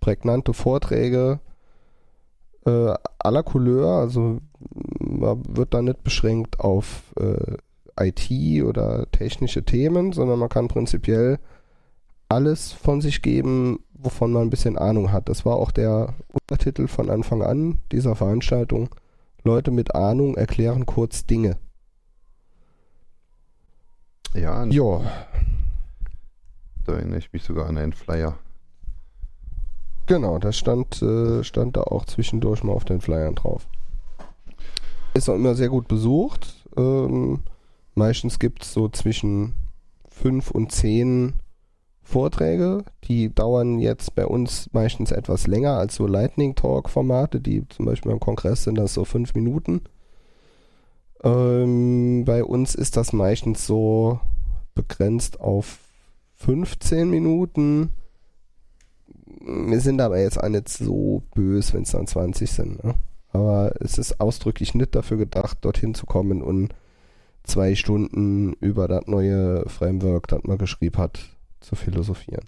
prägnante 0.00 0.52
Vorträge 0.52 1.40
äh, 2.66 2.94
aller 3.18 3.42
Couleur. 3.42 4.00
Also 4.00 4.40
man 5.00 5.42
wird 5.48 5.74
da 5.74 5.82
nicht 5.82 6.02
beschränkt 6.04 6.60
auf 6.60 7.02
äh, 7.18 7.56
IT 7.98 8.64
oder 8.64 9.10
technische 9.10 9.62
Themen, 9.64 10.12
sondern 10.12 10.38
man 10.38 10.48
kann 10.48 10.68
prinzipiell 10.68 11.38
alles 12.28 12.72
von 12.72 13.00
sich 13.00 13.22
geben, 13.22 13.80
wovon 13.92 14.32
man 14.32 14.42
ein 14.42 14.50
bisschen 14.50 14.78
Ahnung 14.78 15.12
hat. 15.12 15.28
Das 15.28 15.44
war 15.44 15.56
auch 15.56 15.70
der 15.70 16.14
Untertitel 16.28 16.86
von 16.86 17.10
Anfang 17.10 17.42
an 17.42 17.80
dieser 17.92 18.14
Veranstaltung. 18.14 18.88
Leute 19.42 19.70
mit 19.70 19.94
Ahnung 19.94 20.36
erklären 20.36 20.86
kurz 20.86 21.26
Dinge. 21.26 21.56
Ja, 24.34 24.64
Ja, 24.64 25.00
da 26.86 26.92
erinnere 26.92 27.18
ich 27.18 27.32
mich 27.32 27.42
sogar 27.42 27.68
an 27.68 27.78
einen 27.78 27.92
Flyer. 27.92 28.38
Genau, 30.10 30.40
das 30.40 30.58
stand, 30.58 31.00
äh, 31.02 31.44
stand 31.44 31.76
da 31.76 31.82
auch 31.82 32.04
zwischendurch 32.04 32.64
mal 32.64 32.72
auf 32.72 32.84
den 32.84 33.00
Flyern 33.00 33.36
drauf. 33.36 33.68
Ist 35.14 35.28
auch 35.28 35.36
immer 35.36 35.54
sehr 35.54 35.68
gut 35.68 35.86
besucht. 35.86 36.66
Ähm, 36.76 37.44
meistens 37.94 38.40
gibt 38.40 38.64
es 38.64 38.72
so 38.72 38.88
zwischen 38.88 39.52
fünf 40.08 40.50
und 40.50 40.72
zehn 40.72 41.34
Vorträge. 42.02 42.82
Die 43.04 43.32
dauern 43.32 43.78
jetzt 43.78 44.16
bei 44.16 44.26
uns 44.26 44.68
meistens 44.72 45.12
etwas 45.12 45.46
länger 45.46 45.74
als 45.74 45.94
so 45.94 46.08
Lightning 46.08 46.56
Talk 46.56 46.90
Formate, 46.90 47.40
die 47.40 47.68
zum 47.68 47.86
Beispiel 47.86 48.10
beim 48.10 48.18
Kongress 48.18 48.64
sind 48.64 48.78
das 48.78 48.94
so 48.94 49.04
fünf 49.04 49.36
Minuten. 49.36 49.82
Ähm, 51.22 52.24
bei 52.24 52.42
uns 52.42 52.74
ist 52.74 52.96
das 52.96 53.12
meistens 53.12 53.64
so 53.64 54.18
begrenzt 54.74 55.40
auf 55.40 55.78
15 56.34 57.08
Minuten. 57.08 57.92
Wir 59.40 59.80
sind 59.80 60.00
aber 60.00 60.20
jetzt 60.20 60.42
auch 60.42 60.48
nicht 60.48 60.68
so 60.68 61.22
böse, 61.34 61.74
wenn 61.74 61.82
es 61.82 61.92
dann 61.92 62.06
20 62.06 62.50
sind. 62.50 62.84
Ne? 62.84 62.94
Aber 63.32 63.74
es 63.80 63.98
ist 63.98 64.20
ausdrücklich 64.20 64.74
nicht 64.74 64.94
dafür 64.94 65.16
gedacht, 65.16 65.58
dorthin 65.62 65.94
zu 65.94 66.06
kommen 66.06 66.42
und 66.42 66.74
zwei 67.44 67.74
Stunden 67.74 68.54
über 68.54 68.88
das 68.88 69.06
neue 69.06 69.68
Framework, 69.68 70.28
das 70.28 70.42
man 70.44 70.58
geschrieben 70.58 70.98
hat, 70.98 71.20
zu 71.60 71.76
philosophieren. 71.76 72.44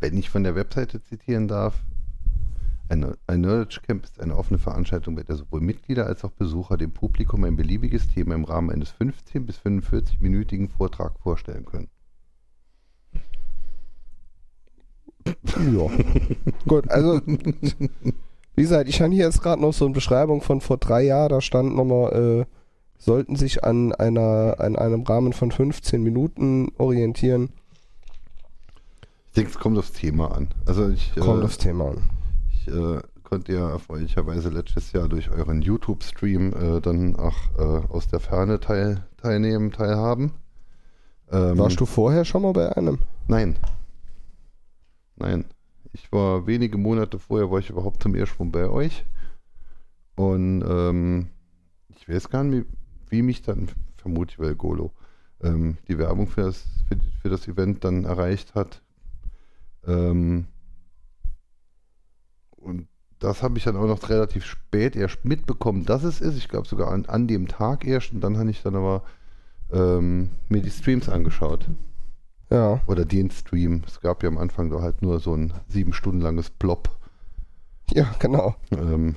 Wenn 0.00 0.16
ich 0.16 0.30
von 0.30 0.44
der 0.44 0.54
Webseite 0.54 1.02
zitieren 1.02 1.48
darf, 1.48 1.82
ein, 2.88 3.04
ein 3.26 3.42
Knowledge 3.42 3.80
Camp 3.84 4.04
ist 4.04 4.20
eine 4.20 4.36
offene 4.36 4.58
Veranstaltung, 4.58 5.16
bei 5.16 5.24
der 5.24 5.36
sowohl 5.36 5.60
Mitglieder 5.60 6.06
als 6.06 6.22
auch 6.24 6.30
Besucher 6.30 6.76
dem 6.76 6.92
Publikum 6.92 7.42
ein 7.44 7.56
beliebiges 7.56 8.08
Thema 8.08 8.34
im 8.34 8.44
Rahmen 8.44 8.70
eines 8.70 8.94
15- 8.94 9.40
bis 9.40 9.58
45-minütigen 9.58 10.68
Vortrags 10.68 11.20
vorstellen 11.20 11.64
können. 11.64 11.88
Ja. 15.26 15.90
Gut, 16.66 16.88
also 16.90 17.20
wie 18.56 18.62
gesagt, 18.62 18.88
ich 18.88 19.00
habe 19.00 19.12
hier 19.12 19.24
jetzt 19.24 19.42
gerade 19.42 19.60
noch 19.60 19.72
so 19.72 19.84
eine 19.84 19.94
Beschreibung 19.94 20.40
von 20.40 20.60
vor 20.60 20.78
drei 20.78 21.02
Jahren, 21.02 21.28
da 21.28 21.40
stand 21.40 21.76
nochmal, 21.76 22.44
äh, 22.44 22.44
sollten 22.98 23.36
sich 23.36 23.64
an 23.64 23.92
einer, 23.92 24.56
an 24.58 24.76
einem 24.76 25.02
Rahmen 25.02 25.32
von 25.32 25.50
15 25.50 26.02
Minuten 26.02 26.72
orientieren. 26.78 27.50
Ich 29.28 29.32
denke, 29.34 29.50
es 29.50 29.58
kommt 29.58 29.76
aufs 29.78 29.92
Thema 29.92 30.34
an. 30.34 30.48
Also 30.64 30.88
ich, 30.88 31.14
Kommt 31.14 31.42
äh, 31.42 31.44
aufs 31.44 31.58
Thema 31.58 31.90
an. 31.90 31.98
ich 32.50 32.68
äh, 32.68 33.00
konnte 33.22 33.52
ja 33.52 33.68
erfreulicherweise 33.70 34.48
letztes 34.48 34.92
Jahr 34.92 35.08
durch 35.08 35.30
euren 35.30 35.60
YouTube-Stream 35.60 36.52
äh, 36.54 36.80
dann 36.80 37.16
auch 37.16 37.34
äh, 37.58 37.86
aus 37.92 38.08
der 38.08 38.20
Ferne 38.20 38.60
teil, 38.60 39.04
teilnehmen, 39.20 39.72
teilhaben. 39.72 40.32
Ähm, 41.30 41.58
Warst 41.58 41.78
du 41.80 41.86
vorher 41.86 42.24
schon 42.24 42.42
mal 42.42 42.52
bei 42.52 42.74
einem? 42.74 42.98
Nein. 43.26 43.56
Nein. 45.16 45.44
Ich 45.92 46.12
war 46.12 46.46
wenige 46.46 46.76
Monate 46.76 47.18
vorher, 47.18 47.50
war 47.50 47.58
ich 47.58 47.70
überhaupt 47.70 48.02
zum 48.02 48.12
Mal 48.12 48.26
bei 48.50 48.68
euch. 48.68 49.04
Und 50.14 50.62
ähm, 50.62 51.28
ich 51.88 52.08
weiß 52.08 52.28
gar 52.28 52.44
nicht, 52.44 52.66
wie 53.08 53.22
mich 53.22 53.42
dann, 53.42 53.68
vermutlich 53.96 54.38
weil 54.38 54.54
Golo, 54.54 54.92
ähm, 55.42 55.78
die 55.88 55.98
Werbung 55.98 56.26
für 56.26 56.42
das, 56.42 56.64
für, 56.88 56.98
für 57.22 57.28
das 57.30 57.48
Event 57.48 57.84
dann 57.84 58.04
erreicht 58.04 58.54
hat. 58.54 58.82
Ähm, 59.86 60.46
und 62.56 62.88
das 63.18 63.42
habe 63.42 63.56
ich 63.56 63.64
dann 63.64 63.76
auch 63.76 63.86
noch 63.86 64.08
relativ 64.08 64.44
spät 64.44 64.96
erst 64.96 65.24
mitbekommen, 65.24 65.86
dass 65.86 66.04
es 66.04 66.20
ist. 66.20 66.36
Ich 66.36 66.48
glaube 66.48 66.68
sogar 66.68 66.90
an, 66.90 67.06
an 67.06 67.26
dem 67.26 67.48
Tag 67.48 67.86
erst. 67.86 68.12
Und 68.12 68.20
dann 68.20 68.36
habe 68.36 68.50
ich 68.50 68.62
dann 68.62 68.76
aber 68.76 69.02
ähm, 69.72 70.30
mir 70.48 70.60
die 70.60 70.70
Streams 70.70 71.08
angeschaut. 71.08 71.66
Ja. 72.50 72.80
Oder 72.86 73.04
den 73.04 73.30
Stream. 73.30 73.82
Es 73.86 74.00
gab 74.00 74.22
ja 74.22 74.28
am 74.28 74.38
Anfang 74.38 74.70
da 74.70 74.80
halt 74.80 75.02
nur 75.02 75.20
so 75.20 75.34
ein 75.34 75.52
sieben 75.68 75.92
Stunden 75.92 76.20
langes 76.20 76.50
Plop. 76.50 76.90
Ja, 77.90 78.14
genau. 78.18 78.54
Ähm, 78.72 79.16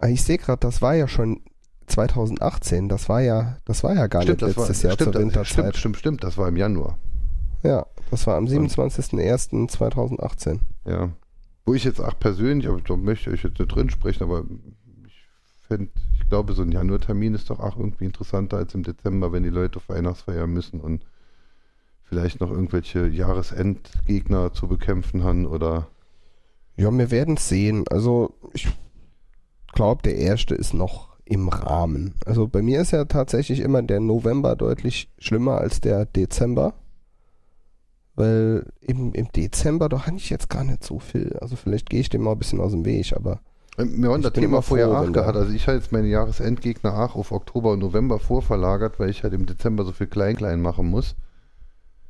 Ah, 0.00 0.08
Ich 0.08 0.22
sehe 0.22 0.38
gerade, 0.38 0.60
das 0.60 0.80
war 0.80 0.94
ja 0.94 1.08
schon 1.08 1.40
2018. 1.86 2.88
Das 2.88 3.08
war 3.08 3.20
ja, 3.20 3.56
das 3.64 3.82
war 3.82 3.94
ja 3.94 4.06
gar 4.06 4.22
stimmt, 4.22 4.42
nicht 4.42 4.50
das 4.50 4.56
war, 4.56 4.66
letztes 4.68 4.82
Jahr 4.82 4.92
stimmt, 4.92 5.12
zur 5.14 5.22
Winterzeit. 5.22 5.46
stimmt, 5.48 5.76
stimmt, 5.76 5.96
stimmt, 5.96 6.24
das 6.24 6.38
war 6.38 6.48
im 6.48 6.56
Januar. 6.56 6.98
Ja, 7.64 7.86
das 8.10 8.26
war 8.26 8.36
am 8.36 8.44
27.01.2018. 8.46 10.60
Ja. 10.86 11.10
Wo 11.66 11.74
ich 11.74 11.84
jetzt 11.84 12.00
auch 12.00 12.18
persönlich, 12.18 12.68
aber 12.68 12.80
da 12.80 12.96
möchte 12.96 13.30
ich 13.30 13.42
jetzt 13.42 13.58
nicht 13.58 13.74
drin 13.74 13.90
sprechen, 13.90 14.22
aber 14.24 14.44
ich 15.06 15.26
fände, 15.66 15.90
ich 16.14 16.28
glaube, 16.28 16.52
so 16.54 16.62
ein 16.62 16.72
Januartermin 16.72 17.34
ist 17.34 17.50
doch 17.50 17.60
auch 17.60 17.76
irgendwie 17.76 18.06
interessanter 18.06 18.56
als 18.56 18.74
im 18.74 18.84
Dezember, 18.84 19.32
wenn 19.32 19.42
die 19.42 19.50
Leute 19.50 19.78
auf 19.78 19.88
Weihnachtsfeier 19.88 20.46
müssen 20.46 20.80
und 20.80 21.04
vielleicht 22.08 22.40
noch 22.40 22.50
irgendwelche 22.50 23.06
Jahresendgegner 23.06 24.52
zu 24.52 24.66
bekämpfen 24.68 25.22
haben 25.24 25.46
oder 25.46 25.88
Ja, 26.76 26.90
wir 26.90 27.10
werden 27.10 27.36
es 27.36 27.48
sehen. 27.48 27.84
Also 27.90 28.34
ich 28.52 28.68
glaube, 29.72 30.02
der 30.02 30.16
erste 30.16 30.54
ist 30.54 30.74
noch 30.74 31.08
im 31.24 31.48
Rahmen. 31.48 32.14
Also 32.24 32.48
bei 32.48 32.62
mir 32.62 32.80
ist 32.80 32.92
ja 32.92 33.04
tatsächlich 33.04 33.60
immer 33.60 33.82
der 33.82 34.00
November 34.00 34.56
deutlich 34.56 35.10
schlimmer 35.18 35.58
als 35.58 35.80
der 35.80 36.06
Dezember. 36.06 36.74
Weil 38.14 38.66
im, 38.80 39.12
im 39.12 39.28
Dezember, 39.30 39.88
da 39.88 40.06
hatte 40.06 40.16
ich 40.16 40.30
jetzt 40.30 40.48
gar 40.48 40.64
nicht 40.64 40.82
so 40.82 40.98
viel. 40.98 41.36
Also 41.40 41.54
vielleicht 41.54 41.88
gehe 41.88 42.00
ich 42.00 42.08
dem 42.08 42.22
mal 42.22 42.32
ein 42.32 42.38
bisschen 42.38 42.60
aus 42.60 42.72
dem 42.72 42.84
Weg, 42.84 43.12
aber 43.14 43.40
Ähm, 43.78 44.02
Wir 44.02 44.10
haben 44.10 44.22
das 44.22 44.32
Thema 44.32 44.62
vorher 44.62 44.88
auch 44.88 45.12
gehabt. 45.12 45.36
Also 45.36 45.52
ich 45.52 45.68
habe 45.68 45.76
jetzt 45.78 45.92
meine 45.92 46.08
Jahresendgegner 46.08 46.98
auch 46.98 47.14
auf 47.14 47.30
Oktober 47.30 47.72
und 47.72 47.78
November 47.80 48.18
vorverlagert, 48.18 48.98
weil 48.98 49.10
ich 49.10 49.22
halt 49.22 49.34
im 49.34 49.46
Dezember 49.46 49.84
so 49.84 49.92
viel 49.92 50.08
Klein-Klein 50.08 50.60
machen 50.60 50.86
muss. 50.86 51.14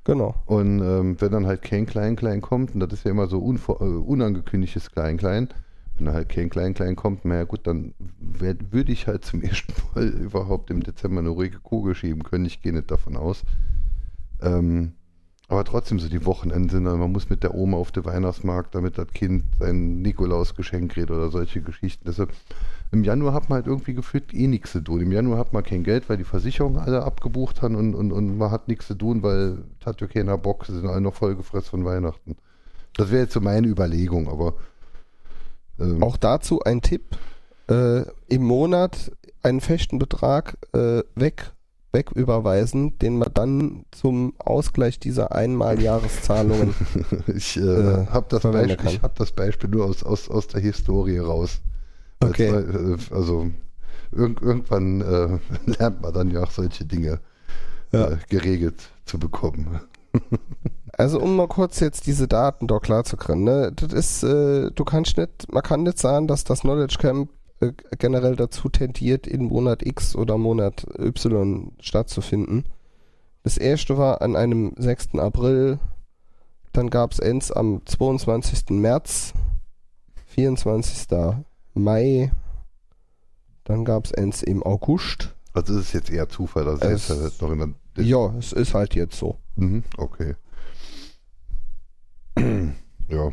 Genau. 0.09 0.35
Und 0.47 0.81
ähm, 0.81 1.21
wenn 1.21 1.33
dann 1.33 1.47
halt 1.47 1.63
kein 1.63 1.87
Klein-Klein 1.87 2.41
kommt, 2.41 2.75
und 2.75 2.81
das 2.81 2.93
ist 2.93 3.05
ja 3.05 3.13
immer 3.13 3.29
so 3.29 3.39
äh, 3.39 3.85
unangekündigtes 3.85 4.91
Klein-Klein, 4.91 5.49
wenn 5.97 6.07
da 6.07 6.13
halt 6.13 6.29
kein 6.29 6.51
Klein-Klein 6.51 6.97
kommt, 6.97 7.25
naja 7.25 7.45
gut, 7.45 7.67
dann 7.67 7.95
würde 8.19 8.93
ich 8.93 9.07
halt 9.07 9.25
zum 9.25 9.43
ersten 9.43 9.73
Mal 9.95 10.09
überhaupt 10.09 10.71
im 10.71 10.83
Dezember 10.83 11.21
eine 11.21 11.31
ruhige 11.31 11.59
Kugel 11.61 11.95
schieben 11.95 12.23
können. 12.23 12.47
Ich 12.47 12.63
gehe 12.63 12.73
nicht 12.73 12.91
davon 12.91 13.17
aus. 13.17 13.43
Ähm, 14.41 14.93
aber 15.49 15.65
trotzdem 15.65 15.99
so 15.99 16.09
die 16.09 16.27
Wochenenden 16.27 16.69
sind, 16.69 16.85
dann, 16.85 16.99
man 16.99 17.11
muss 17.11 17.31
mit 17.31 17.43
der 17.43 17.55
Oma 17.55 17.79
auf 17.79 17.91
den 17.91 18.05
Weihnachtsmarkt, 18.05 18.75
damit 18.75 18.99
das 18.99 19.09
Kind 19.09 19.45
sein 19.59 20.03
Nikolausgeschenk 20.03 20.93
kriegt 20.93 21.11
oder 21.11 21.31
solche 21.31 21.63
Geschichten. 21.63 22.05
Deshalb 22.07 22.33
im 22.91 23.05
Januar 23.05 23.35
hat 23.35 23.49
man 23.51 23.57
halt 23.57 23.67
irgendwie 23.67 23.95
gefühlt 23.95 24.33
eh 24.33 24.47
nichts 24.47 24.73
zu 24.73 24.81
tun. 24.81 25.01
Im 25.01 25.13
Januar 25.13 25.39
hat 25.39 25.53
man 25.53 25.63
kein 25.63 25.85
Geld, 25.85 26.09
weil 26.09 26.17
die 26.17 26.25
Versicherungen 26.25 26.79
alle 26.81 27.03
abgebucht 27.03 27.61
haben 27.63 27.75
und, 27.75 27.95
und, 27.95 28.13
und 28.13 28.39
man 28.39 28.51
hat 28.51 28.69
nichts 28.69 28.87
zu 28.87 28.95
tun, 28.95 29.23
weil 29.23 29.59
hat 29.85 30.01
ja 30.01 30.07
keiner 30.07 30.39
Bock, 30.39 30.65
sind 30.67 30.87
alle 30.87 31.01
noch 31.01 31.15
vollgefressen 31.15 31.69
von 31.71 31.85
Weihnachten. 31.85 32.37
Das 32.97 33.11
wäre 33.11 33.23
jetzt 33.23 33.35
so 33.35 33.41
meine 33.41 33.67
Überlegung, 33.69 34.29
aber 34.29 34.55
ähm, 35.79 36.03
Auch 36.03 36.17
dazu 36.17 36.61
ein 36.63 36.81
Tipp. 36.83 37.03
Äh, 37.71 38.03
im 38.29 38.43
Monat 38.45 39.13
einen 39.43 39.61
festen 39.61 39.99
Betrag 39.99 40.57
äh, 40.73 41.03
weg, 41.15 41.53
weg 41.93 42.11
überweisen, 42.13 42.99
den 42.99 43.19
man 43.19 43.29
dann 43.35 43.85
zum 43.93 44.33
Ausgleich 44.39 44.99
dieser 44.99 45.33
Einmaljahreszahlungen 45.33 46.75
Ich 47.29 47.57
äh, 47.57 47.61
Äh, 47.61 48.07
habe 48.07 48.27
das, 48.31 48.43
Beispiel- 48.43 48.87
ich 48.91 49.03
hab 49.03 49.15
das 49.17 49.33
Beispiel 49.33 49.69
nur 49.71 49.85
aus, 49.85 50.03
aus, 50.03 50.29
aus 50.31 50.49
der 50.49 50.61
Historie 50.63 51.19
raus. 51.19 51.61
Okay. 52.21 52.51
Also, 52.51 52.79
äh, 52.79 52.97
also 53.15 53.51
irg 54.13 54.41
irgendwann 54.43 55.01
äh, 55.01 55.39
lernt 55.79 56.03
man 56.03 56.13
dann 56.15 56.31
ja 56.31 56.43
auch 56.43 56.51
solche 56.51 56.85
Dinge 56.85 57.21
Ja. 57.93 58.09
äh, 58.13 58.17
geregelt 58.29 58.91
zu 59.05 59.19
bekommen. 59.19 59.81
Also 60.97 61.21
um 61.21 61.37
mal 61.37 61.47
kurz 61.47 61.79
jetzt 61.79 62.09
diese 62.09 62.27
Daten 62.27 62.67
da 62.67 62.81
klar 62.81 63.05
zu 63.05 63.17
kriegen, 63.17 63.45
ne? 63.45 63.71
Das 63.77 63.93
ist, 63.93 64.25
äh, 64.25 64.73
du 64.73 64.85
kannst 64.85 65.17
nicht, 65.17 65.53
man 65.53 65.63
kann 65.63 65.85
nicht 65.85 65.97
sagen, 66.01 66.27
dass 66.27 66.43
das 66.43 66.63
Knowledge 66.63 66.97
Camp 66.99 67.31
äh, 67.61 67.71
generell 67.99 68.35
dazu 68.35 68.69
tendiert, 68.69 69.29
in 69.29 69.45
Monat 69.45 69.87
X 69.87 70.17
oder 70.17 70.37
Monat 70.39 70.85
Y 70.99 71.71
stattzufinden. 71.79 72.65
Das 73.45 73.59
erste 73.59 73.97
war 73.97 74.23
an 74.23 74.35
einem 74.35 74.73
6. 74.77 75.15
April, 75.19 75.79
dann 76.73 76.91
gab 76.91 77.13
es 77.13 77.21
eins 77.21 77.53
am 77.53 77.81
22. 77.87 78.71
März, 78.71 79.35
24. 80.27 81.07
Mai, 81.79 82.33
dann 83.65 83.85
gab 83.85 84.07
es 84.07 84.15
eins 84.15 84.43
im 84.43 84.63
August. 84.63 85.35
Also 85.53 85.75
es 85.75 85.87
ist 85.87 85.93
jetzt 85.95 86.11
eher 86.11 86.29
Zufall, 86.29 86.65
dass 86.65 86.81
es 86.83 86.91
Es- 86.91 87.09
jetzt 87.09 87.21
halt 87.23 87.43
noch 87.43 87.51
in 87.53 87.75
der 87.97 88.05
Ja, 88.05 88.33
es 88.39 88.53
ist 88.53 88.75
halt 88.75 88.95
jetzt 88.95 89.19
so. 89.19 89.39
Mhm, 89.57 89.83
okay. 89.97 90.35
ja. 93.09 93.33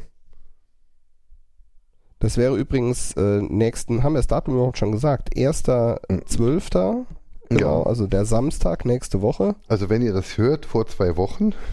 Das 2.20 2.38
wäre 2.38 2.56
übrigens 2.58 3.12
äh, 3.14 3.42
nächsten, 3.42 4.02
haben 4.04 4.14
wir 4.14 4.20
das 4.20 4.28
Datum 4.28 4.56
überhaupt 4.56 4.78
schon 4.80 4.92
gesagt, 4.92 5.36
1.12. 5.36 7.06
Genau, 7.50 7.82
Ja. 7.84 7.88
also 7.88 8.08
der 8.08 8.26
Samstag 8.26 8.86
nächste 8.86 9.22
Woche. 9.22 9.56
Also 9.68 9.90
wenn 9.90 10.02
ihr 10.02 10.14
das 10.14 10.38
hört, 10.38 10.66
vor 10.66 10.88
zwei 10.88 11.16
Wochen. 11.18 11.54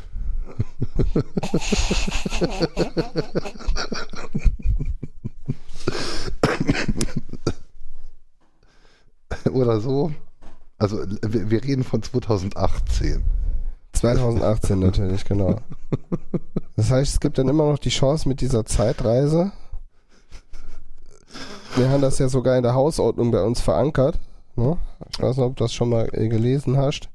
Oder 9.53 9.81
so. 9.81 10.13
Also 10.79 10.99
wir, 11.23 11.51
wir 11.51 11.65
reden 11.65 11.85
von 11.85 12.03
2018. 12.03 13.23
2018 13.93 14.79
natürlich, 14.79 15.25
genau. 15.25 15.57
Das 16.77 16.91
heißt, 16.91 17.15
es 17.15 17.21
gibt 17.21 17.39
dann 17.39 17.49
immer 17.49 17.71
noch 17.71 17.79
die 17.79 17.91
Chance 17.91 18.29
mit 18.29 18.41
dieser 18.41 18.65
Zeitreise. 18.65 19.53
Wir 21.77 21.89
haben 21.91 22.03
das 22.03 22.19
ja 22.19 22.29
sogar 22.29 22.57
in 22.57 22.63
der 22.63 22.75
Hausordnung 22.75 23.31
bei 23.31 23.43
uns 23.43 23.61
verankert. 23.61 24.19
Ne? 24.57 24.77
Ich 25.11 25.21
weiß 25.21 25.37
nicht, 25.37 25.47
ob 25.47 25.57
du 25.57 25.65
das 25.65 25.73
schon 25.73 25.91
mal 25.91 26.09
äh, 26.13 26.29
gelesen 26.29 26.77
hast. 26.77 27.09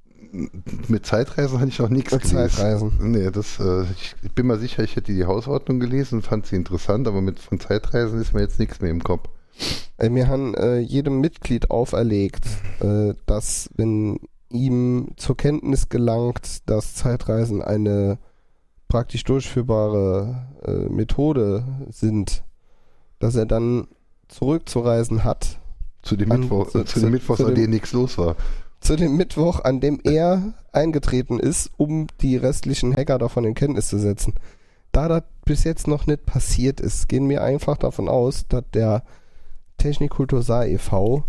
Mit 0.87 1.05
Zeitreisen 1.05 1.59
hatte 1.59 1.69
ich 1.69 1.79
noch 1.79 1.89
nichts 1.89 2.11
gelesen. 2.11 2.37
Zeitreisen. 2.49 2.91
Nee, 2.99 3.31
das, 3.31 3.59
äh, 3.59 3.83
ich, 4.23 4.31
bin 4.33 4.47
mir 4.47 4.57
sicher, 4.57 4.83
ich 4.83 4.95
hätte 4.95 5.13
die 5.13 5.25
Hausordnung 5.25 5.79
gelesen, 5.79 6.21
fand 6.21 6.45
sie 6.45 6.55
interessant, 6.55 7.07
aber 7.07 7.21
mit 7.21 7.39
von 7.39 7.59
Zeitreisen 7.59 8.21
ist 8.21 8.33
mir 8.33 8.41
jetzt 8.41 8.59
nichts 8.59 8.79
mehr 8.81 8.91
im 8.91 9.03
Kopf. 9.03 9.29
Äh, 9.97 10.11
Wir 10.13 10.27
haben 10.27 10.53
äh, 10.55 10.77
jedem 10.79 11.19
Mitglied 11.21 11.71
auferlegt, 11.71 12.45
äh, 12.81 13.13
dass 13.25 13.69
wenn 13.75 14.19
ihm 14.49 15.09
zur 15.17 15.35
Kenntnis 15.35 15.89
gelangt, 15.89 16.69
dass 16.69 16.95
Zeitreisen 16.95 17.61
eine 17.61 18.17
praktisch 18.87 19.23
durchführbare 19.25 20.47
äh, 20.63 20.71
Methode 20.93 21.63
sind, 21.89 22.43
dass 23.19 23.35
er 23.35 23.45
dann 23.45 23.87
zurückzureisen 24.29 25.23
hat 25.23 25.59
Zu 26.03 26.15
dem 26.15 26.31
An- 26.31 26.41
Mittwoch, 26.41 26.67
zu- 26.69 26.83
zu, 26.83 26.93
zu- 26.93 26.99
dem 27.01 27.11
Mittwoch, 27.11 27.39
an 27.39 27.55
dem 27.55 27.69
nichts 27.71 27.91
los 27.93 28.17
war. 28.17 28.35
Zu 28.79 28.95
dem 28.95 29.15
Mittwoch, 29.17 29.63
an 29.63 29.79
dem 29.79 29.99
er 30.03 30.53
eingetreten 30.71 31.39
ist, 31.39 31.71
um 31.77 32.07
die 32.21 32.37
restlichen 32.37 32.95
Hacker 32.95 33.17
davon 33.17 33.43
in 33.45 33.53
Kenntnis 33.55 33.87
zu 33.87 33.97
setzen. 33.97 34.33
Da 34.91 35.07
das 35.07 35.23
bis 35.45 35.63
jetzt 35.63 35.87
noch 35.87 36.07
nicht 36.07 36.25
passiert 36.25 36.79
ist, 36.79 37.09
gehen 37.09 37.27
wir 37.29 37.43
einfach 37.43 37.77
davon 37.77 38.07
aus, 38.07 38.45
dass 38.47 38.63
der 38.73 39.03
Technikkultur 39.77 40.41
Saar 40.43 40.65
e.V. 40.67 41.23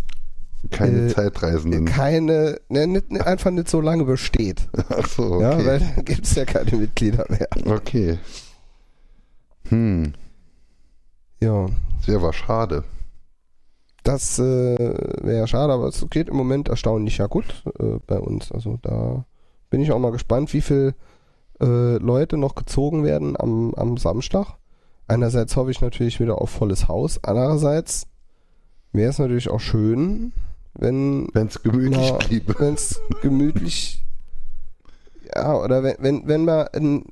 Keine 0.71 1.07
Äh, 1.07 1.13
Zeitreisenden. 1.13 1.85
keine, 1.85 2.59
ne, 2.69 2.85
nicht, 2.87 3.11
nicht, 3.11 3.25
einfach 3.25 3.51
nicht 3.51 3.69
so 3.69 3.79
lange 3.79 4.03
besteht. 4.05 4.67
Ach 4.89 5.07
so, 5.07 5.41
Ja, 5.41 5.53
okay. 5.53 5.65
weil 5.65 5.79
dann 5.79 6.05
gibt 6.05 6.25
es 6.25 6.35
ja 6.35 6.45
keine 6.45 6.75
Mitglieder 6.77 7.25
mehr. 7.29 7.47
okay. 7.65 8.17
Hm, 9.69 10.13
Ja, 11.41 11.67
wäre 12.05 12.17
aber 12.19 12.33
schade. 12.33 12.83
Das 14.09 14.39
äh, 14.39 14.43
wäre 15.21 15.47
schade, 15.47 15.71
aber 15.71 15.85
es 15.85 16.03
geht 16.09 16.29
im 16.29 16.35
Moment 16.35 16.67
erstaunlich 16.67 17.19
ja 17.19 17.27
gut 17.27 17.63
äh, 17.79 17.99
bei 18.07 18.19
uns. 18.19 18.51
Also 18.51 18.79
da 18.81 19.23
bin 19.69 19.81
ich 19.81 19.91
auch 19.91 19.99
mal 19.99 20.11
gespannt, 20.11 20.51
wie 20.51 20.61
viel 20.61 20.95
äh, 21.61 21.97
Leute 21.97 22.35
noch 22.37 22.55
gezogen 22.55 23.03
werden 23.03 23.39
am, 23.39 23.75
am 23.75 23.97
Samstag. 23.97 24.57
Einerseits 25.07 25.55
hoffe 25.55 25.69
ich 25.69 25.81
natürlich 25.81 26.19
wieder 26.19 26.41
auf 26.41 26.49
volles 26.49 26.87
Haus. 26.87 27.23
Andererseits 27.23 28.07
wäre 28.93 29.11
es 29.11 29.19
natürlich 29.19 29.47
auch 29.51 29.59
schön, 29.59 30.33
wenn 30.73 31.29
es 31.35 31.61
gemütlich 31.61 32.11
Na, 32.11 32.17
bliebe. 32.17 32.55
wenn 32.57 32.73
es 32.73 32.99
gemütlich 33.21 34.03
ja 35.35 35.55
oder 35.55 35.83
wenn 35.83 35.97
wenn 35.99 36.27
wenn 36.27 36.45
man 36.45 36.67
eine 36.69 37.03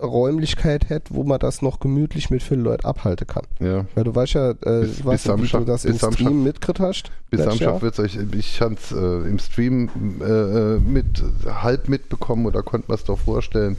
Räumlichkeit 0.00 0.88
hätte, 0.88 1.14
wo 1.14 1.22
man 1.22 1.38
das 1.38 1.62
noch 1.62 1.78
gemütlich 1.80 2.28
mit 2.30 2.42
vielen 2.42 2.62
Leuten 2.62 2.84
abhalten 2.84 3.26
kann. 3.26 3.44
Ja. 3.60 3.86
Weil 3.94 4.04
du 4.04 4.14
weißt 4.14 4.34
ja, 4.34 4.50
äh, 4.50 4.54
Bis- 4.80 5.04
weiß 5.04 5.22
bis 5.22 5.24
wie 5.24 5.28
Samstag- 5.28 5.58
du 5.60 5.64
das 5.66 5.82
bis 5.82 5.92
im 5.92 5.98
Samstag- 5.98 6.20
Stream 6.26 6.42
mitgekriegt 6.42 6.80
hast. 6.80 7.10
Bis 7.30 7.42
Samstag 7.44 7.80
wird 7.82 7.98
euch, 8.00 8.16
ich 8.16 8.60
habe 8.60 8.74
es 8.74 8.90
äh, 8.92 9.28
im 9.28 9.38
Stream 9.38 9.88
äh, 10.20 10.78
mit 10.80 11.22
halb 11.46 11.88
mitbekommen 11.88 12.46
oder 12.46 12.62
konnte 12.62 12.88
man 12.88 12.96
es 12.96 13.04
doch 13.04 13.18
vorstellen. 13.18 13.76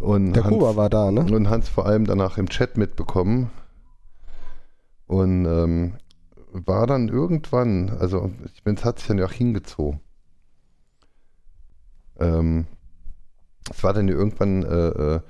Und 0.00 0.32
Der 0.32 0.44
Hans- 0.44 0.52
Kuba 0.54 0.76
war 0.76 0.88
da, 0.88 1.10
ne? 1.10 1.20
Und 1.20 1.50
Hans 1.50 1.68
vor 1.68 1.86
allem 1.86 2.06
danach 2.06 2.38
im 2.38 2.48
Chat 2.48 2.76
mitbekommen. 2.78 3.50
Und 5.06 5.44
ähm, 5.46 5.94
war 6.52 6.86
dann 6.86 7.08
irgendwann, 7.08 7.90
also 7.90 8.30
ich 8.54 8.64
meine, 8.64 8.78
es 8.78 8.84
hat 8.84 8.98
sich 8.98 9.08
dann 9.08 9.18
ja 9.18 9.26
auch 9.26 9.32
hingezogen. 9.32 10.00
Ähm, 12.20 12.66
es 13.70 13.82
war 13.84 13.92
dann 13.92 14.08
irgendwann, 14.08 14.62
äh, 14.62 14.88
äh, 15.16 15.20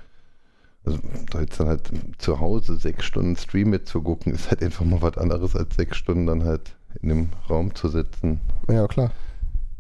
also 0.85 0.99
da 1.31 1.41
jetzt 1.41 1.59
dann 1.61 1.69
halt 1.69 1.91
zu 2.19 2.41
Hause 2.41 2.77
sechs 2.77 3.05
Stunden 3.05 3.37
Stream 3.37 3.71
mitzugucken, 3.71 4.33
ist 4.33 4.51
halt 4.51 4.63
einfach 4.63 4.85
mal 4.85 5.03
was 5.03 5.19
anderes 5.19 5.55
als 5.57 5.77
sechs 5.77 5.97
Stunden 5.97 6.27
dann 6.27 6.45
halt 6.45 6.77
in 7.03 7.09
dem 7.11 7.29
Raum 7.51 7.75
zu 7.75 7.89
sitzen 7.89 8.41
Ja, 8.69 8.87
klar. 8.89 9.11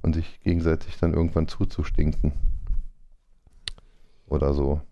und 0.02 0.14
sich 0.14 0.40
gegenseitig 0.40 0.98
dann 0.98 1.14
irgendwann 1.14 1.48
zuzustinken. 1.48 2.32
Oder 4.26 4.52
so. 4.52 4.82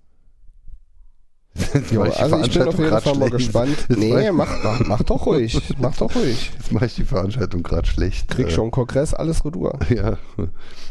Jo, 1.91 2.03
also 2.03 2.41
ich 2.41 2.53
bin 2.53 2.69
auf 2.69 2.75
Veranstaltung 2.75 2.79
jeden 2.79 3.01
Fall 3.01 3.17
mal 3.17 3.31
gespannt. 3.31 3.77
Jetzt 3.89 3.99
Nee, 3.99 4.31
mach, 4.33 4.63
mach, 4.63 4.81
mach, 4.87 5.03
doch 5.03 5.27
ruhig. 5.27 5.75
Mach 5.79 5.97
doch 5.97 6.15
ruhig. 6.15 6.53
jetzt 6.59 6.73
mache 6.73 6.87
ich 6.87 6.95
die 6.95 7.05
Veranstaltung 7.05 7.63
gerade 7.63 7.87
schlecht. 7.87 8.29
Krieg 8.29 8.49
Äh, 8.49 8.51
schon 8.51 8.71
Kongress, 8.71 9.15
alles 9.15 9.45
retour. 9.45 9.79
Ja. 9.89 10.19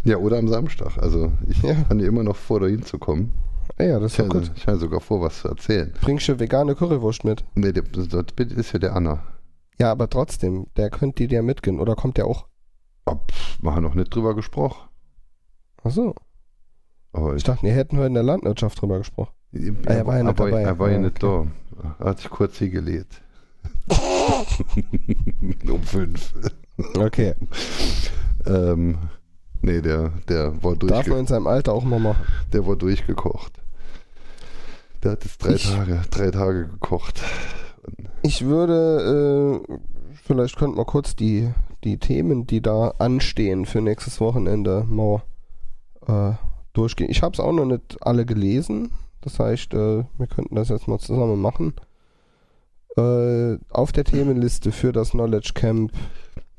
ja, 0.04 0.17
oder 0.17 0.38
am 0.38 0.47
Samstag. 0.47 0.97
Also 0.97 1.32
ich 1.47 1.62
Ja. 1.62 1.75
kann 1.88 1.99
dir 1.99 2.08
immer 2.08 2.23
noch 2.23 2.36
vor, 2.36 2.60
da 2.60 2.67
hinzukommen. 2.67 3.32
Ja, 3.80 3.86
ja, 3.86 3.99
das 3.99 4.13
ist 4.13 4.19
habe 4.19 4.30
gut. 4.30 4.51
ich 4.56 4.67
habe 4.67 4.78
sogar 4.78 5.01
vor, 5.01 5.21
was 5.21 5.41
zu 5.41 5.49
erzählen. 5.49 5.93
Bringst 6.01 6.28
du 6.28 6.39
vegane 6.39 6.75
Currywurst 6.75 7.23
mit? 7.25 7.43
Nee, 7.56 7.71
das 7.73 8.08
ist 8.38 8.71
ja 8.73 8.80
der 8.80 8.95
Anna. 8.95 9.23
Ja, 9.80 9.91
aber 9.91 10.10
trotzdem, 10.10 10.67
der 10.78 10.89
könnte 10.89 11.23
die 11.23 11.28
dir 11.28 11.41
mitgehen. 11.43 11.80
Oder 11.80 11.95
kommt 11.95 12.17
der 12.17 12.28
auch? 12.28 12.45
Oh, 13.06 13.15
pff, 13.30 13.58
wir 13.62 13.75
haben 13.75 13.84
noch 13.84 13.93
nicht 13.95 14.13
drüber 14.15 14.34
gesprochen. 14.36 14.88
Achso. 15.84 16.15
Aber 17.12 17.32
Ich 17.32 17.38
ich, 17.38 17.43
dachte, 17.43 17.63
wir 17.63 17.73
hätten 17.73 17.97
heute 17.97 18.08
in 18.08 18.13
der 18.13 18.23
Landwirtschaft 18.23 18.82
drüber 18.82 18.97
gesprochen. 18.99 19.32
Er, 19.55 19.97
er 19.97 20.05
war 20.07 20.17
ja 20.17 20.23
nicht 20.23 20.39
dabei. 20.39 20.61
Er 20.63 20.79
war 20.79 20.89
ja 20.91 20.97
Ah, 20.97 21.01
nicht 21.01 21.23
da. 21.23 21.47
Er 21.99 22.05
hat 22.05 22.19
sich 22.19 22.29
kurz 22.29 22.57
hier 22.57 22.69
gelegt. 22.69 23.21
um 25.67 25.81
fünf. 25.83 26.33
Okay. 26.97 27.35
Ähm, 28.45 28.97
nee, 29.61 29.81
der, 29.81 30.11
der, 30.27 30.61
war 30.63 30.75
Darf 30.75 31.07
man 31.07 31.19
in 31.19 31.27
seinem 31.27 31.47
Alter 31.47 31.73
auch 31.73 31.83
mal 31.83 31.99
machen. 31.99 32.23
der 32.53 32.65
war 32.67 32.75
durchgekocht. 32.75 33.53
Der 35.03 35.11
hat 35.11 35.23
jetzt 35.23 35.43
drei 35.43 35.53
Ich- 35.53 35.69
Tage, 35.71 36.01
drei 36.11 36.31
Tage 36.31 36.67
gekocht. 36.67 37.21
Ich 38.23 38.43
würde, 38.45 39.61
äh, 39.69 39.77
vielleicht 40.25 40.57
könnten 40.57 40.77
wir 40.77 40.85
kurz 40.85 41.15
die, 41.15 41.51
die 41.83 41.97
Themen, 41.99 42.47
die 42.47 42.61
da 42.61 42.89
anstehen 42.97 43.65
für 43.65 43.81
nächstes 43.81 44.19
Wochenende, 44.19 44.83
mal 44.89 45.21
äh, 46.07 46.31
durchgehen. 46.73 47.11
Ich 47.11 47.21
habe 47.21 47.33
es 47.33 47.39
auch 47.39 47.51
noch 47.51 47.65
nicht 47.65 47.97
alle 48.01 48.25
gelesen. 48.25 48.91
Das 49.25 49.39
heißt, 49.39 49.73
äh, 49.73 50.05
wir 50.17 50.27
könnten 50.27 50.55
das 50.55 50.69
jetzt 50.69 50.88
mal 50.88 50.99
zusammen 50.99 51.41
machen. 51.41 51.73
Äh, 52.95 53.57
auf 53.71 53.91
der 53.91 54.05
Themenliste 54.05 54.71
für 54.71 54.93
das 54.93 55.11
Knowledge 55.11 55.51
Camp 55.53 55.91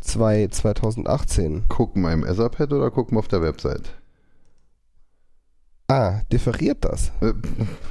2 0.00 0.48
2018. 0.48 1.68
Gucken 1.68 2.02
wir 2.02 2.12
im 2.12 2.24
Etherpad 2.24 2.72
oder 2.72 2.90
gucken 2.90 3.16
wir 3.16 3.20
auf 3.20 3.28
der 3.28 3.40
Website? 3.40 3.88
Ah, 5.88 6.20
differiert 6.32 6.84
das? 6.84 7.12
Äh, 7.20 7.32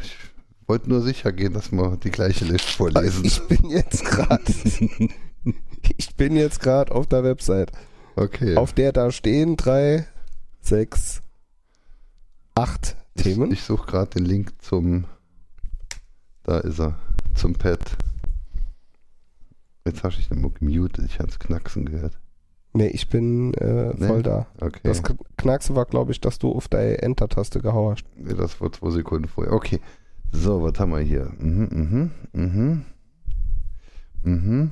Ich 0.04 0.68
wollte 0.68 0.90
nur 0.90 1.02
sicher 1.02 1.32
gehen, 1.32 1.54
dass 1.54 1.72
wir 1.72 1.98
die 1.98 2.12
gleiche 2.12 2.44
Liste 2.46 2.68
vorlesen. 2.72 3.24
ich 3.24 3.42
bin 3.48 3.70
jetzt 3.70 4.04
gerade. 4.04 4.44
ich 5.98 6.16
bin 6.16 6.36
jetzt 6.36 6.60
gerade 6.60 6.94
auf 6.94 7.08
der 7.08 7.24
Website, 7.24 7.72
Okay. 8.18 8.58
auf 8.58 8.74
der 8.74 8.92
da 8.92 9.12
stehen 9.12 9.56
drei, 9.58 10.06
sechs, 10.62 11.22
acht 12.56 12.96
Themen. 13.16 13.52
Ich, 13.52 13.60
ich 13.60 13.64
suche 13.64 13.86
gerade 13.88 14.12
den 14.12 14.26
Link 14.26 14.54
zum. 14.62 15.06
Da 16.44 16.60
ist 16.60 16.80
er. 16.80 16.98
Zum 17.34 17.54
Pad. 17.54 17.80
Jetzt 19.86 20.04
hast 20.04 20.16
du 20.16 20.22
dich 20.22 20.30
nochmal 20.30 20.52
gemutet. 20.52 21.06
Ich 21.06 21.20
habe 21.20 21.30
es 21.30 21.40
knacksen 21.40 21.86
gehört. 21.86 22.18
nee, 22.74 22.88
ich 22.88 23.08
bin 23.10 23.54
äh, 23.56 23.94
Nee? 23.96 24.08
voll 24.08 24.24
da. 24.24 24.48
Okay. 24.60 24.80
Das 24.84 25.04
Kn- 25.04 25.18
Knackse 25.38 25.76
war, 25.76 25.86
glaube 25.86 26.12
ich, 26.12 26.22
dass 26.22 26.40
du 26.40 26.52
auf 26.54 26.68
deine 26.68 27.02
Enter-Taste 27.02 27.60
gehauen 27.62 27.94
hast. 27.96 28.06
Nee, 28.16 28.34
das 28.34 28.60
war 28.62 28.72
zwei 28.72 28.90
Sekunden 28.92 29.28
vorher. 29.28 29.54
Okay. 29.54 29.80
So, 30.32 30.62
was 30.64 30.80
haben 30.80 30.92
wir 30.92 31.00
hier? 31.00 31.32
Mhm, 31.40 31.70
mhm, 31.72 32.12
mhm. 32.34 32.86
Mhm. 34.24 34.72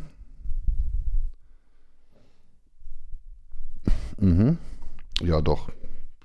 Mhm. 4.20 4.58
Ja, 5.22 5.42
doch. 5.42 5.70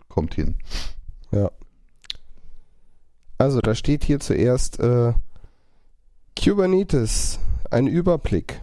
Kommt 0.08 0.34
hin. 0.34 0.54
Also, 3.38 3.60
da 3.60 3.74
steht 3.74 4.04
hier 4.04 4.20
zuerst 4.20 4.78
äh, 4.80 5.14
Kubernetes, 6.36 7.38
ein 7.70 7.86
Überblick. 7.86 8.60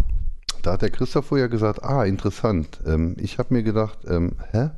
Da 0.61 0.73
hat 0.73 0.81
der 0.81 0.89
Christoph 0.89 1.27
vorher 1.27 1.47
gesagt, 1.49 1.83
ah, 1.83 2.03
interessant. 2.03 2.81
Ähm, 2.85 3.15
ich 3.19 3.39
habe 3.39 3.53
mir 3.53 3.63
gedacht, 3.63 3.99
ähm, 4.07 4.33
hä? 4.51 4.71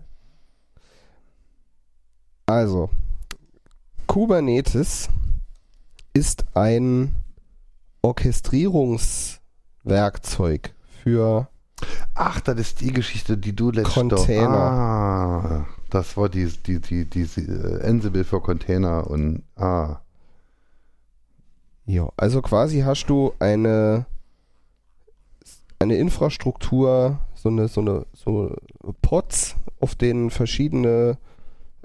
Also, 2.45 2.91
Kubernetes 4.05 5.09
ist 6.13 6.45
ein 6.53 7.15
Orchestrierungswerkzeug 8.01 10.73
für 11.03 11.49
Ach, 12.15 12.41
das 12.41 12.59
ist 12.59 12.81
die 12.81 12.91
Geschichte, 12.91 13.37
die 13.37 13.55
du 13.55 13.71
letztes 13.71 13.93
Container. 13.93 14.49
Ah, 14.49 15.65
das 15.89 16.17
war 16.17 16.29
die, 16.29 16.47
die, 16.65 16.79
die, 16.79 17.05
die, 17.05 17.21
äh, 17.21 17.81
Ansible 17.83 18.23
für 18.23 18.41
Container 18.41 19.09
und 19.09 19.43
ah. 19.55 20.01
Ja, 21.85 22.11
also 22.17 22.41
quasi 22.41 22.81
hast 22.81 23.05
du 23.05 23.33
eine, 23.39 24.05
eine 25.79 25.95
Infrastruktur, 25.95 27.19
so 27.33 27.49
eine, 27.49 27.69
so 27.69 27.81
eine, 27.81 28.05
so 28.13 28.53
Pods, 29.01 29.55
auf 29.79 29.95
denen 29.95 30.29
verschiedene 30.29 31.17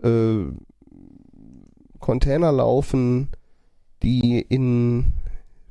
äh, 0.02 0.46
Container 2.00 2.50
laufen, 2.50 3.28
die 4.02 4.40
in 4.40 5.12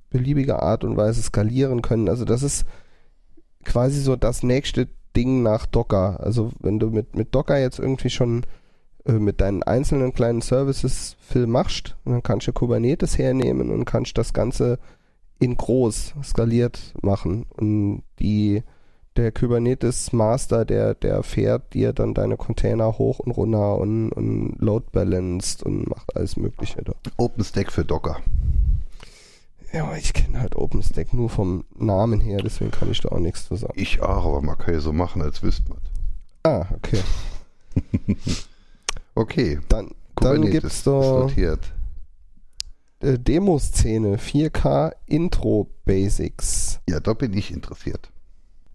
beliebiger 0.09 0.61
Art 0.61 0.83
und 0.83 0.95
Weise 0.95 1.21
skalieren 1.21 1.81
können. 1.81 2.07
Also 2.07 2.25
das 2.25 2.43
ist 2.43 2.65
quasi 3.63 3.99
so 3.99 4.15
das 4.15 4.43
nächste 4.43 4.87
Ding 5.15 5.43
nach 5.43 5.65
Docker. 5.65 6.19
Also 6.21 6.51
wenn 6.59 6.79
du 6.79 6.89
mit, 6.89 7.15
mit 7.15 7.33
Docker 7.35 7.59
jetzt 7.59 7.79
irgendwie 7.79 8.09
schon 8.09 8.45
äh, 9.05 9.13
mit 9.13 9.41
deinen 9.41 9.63
einzelnen 9.63 10.13
kleinen 10.13 10.41
Services 10.41 11.15
viel 11.19 11.47
machst, 11.47 11.95
dann 12.05 12.23
kannst 12.23 12.47
du 12.47 12.53
Kubernetes 12.53 13.17
hernehmen 13.17 13.71
und 13.71 13.85
kannst 13.85 14.17
das 14.17 14.33
Ganze 14.33 14.79
in 15.39 15.57
groß 15.57 16.13
skaliert 16.23 16.93
machen. 17.01 17.45
Und 17.57 18.03
die, 18.19 18.63
der 19.15 19.31
Kubernetes 19.31 20.13
Master, 20.13 20.65
der, 20.65 20.93
der 20.93 21.23
fährt 21.23 21.73
dir 21.73 21.93
dann 21.93 22.13
deine 22.13 22.37
Container 22.37 22.97
hoch 22.97 23.19
und 23.19 23.31
runter 23.31 23.77
und, 23.77 24.11
und 24.11 24.55
load 24.59 24.85
balanced 24.91 25.63
und 25.63 25.89
macht 25.89 26.15
alles 26.15 26.37
Mögliche 26.37 26.83
da. 26.83 26.93
OpenStack 27.17 27.71
für 27.71 27.83
Docker. 27.83 28.17
Ja, 29.73 29.95
ich 29.95 30.11
kenne 30.13 30.39
halt 30.39 30.55
OpenStack 30.55 31.13
nur 31.13 31.29
vom 31.29 31.63
Namen 31.77 32.19
her, 32.19 32.39
deswegen 32.43 32.71
kann 32.71 32.91
ich 32.91 32.99
da 32.99 33.09
auch 33.09 33.19
nichts 33.19 33.47
zu 33.47 33.55
sagen. 33.55 33.73
Ich 33.75 34.01
auch, 34.01 34.25
aber 34.25 34.41
man 34.41 34.57
kann 34.57 34.73
ja 34.73 34.79
so 34.81 34.91
machen, 34.91 35.21
als 35.21 35.41
wüsste 35.43 35.69
man. 35.69 35.79
Ah, 36.43 36.65
okay. 36.75 36.99
Okay, 39.15 39.59
Dann, 39.67 39.87
dann 39.87 39.93
Kubernetes 40.15 40.51
gibt's 40.51 40.75
ist 40.77 40.87
da 40.87 40.91
notiert. 40.91 41.59
äh, 43.01 43.19
Demoszene 43.19 44.17
4K 44.17 44.93
Intro 45.05 45.67
Basics. 45.85 46.79
Ja, 46.89 46.99
da 46.99 47.13
bin 47.13 47.33
ich 47.33 47.51
interessiert. 47.51 48.09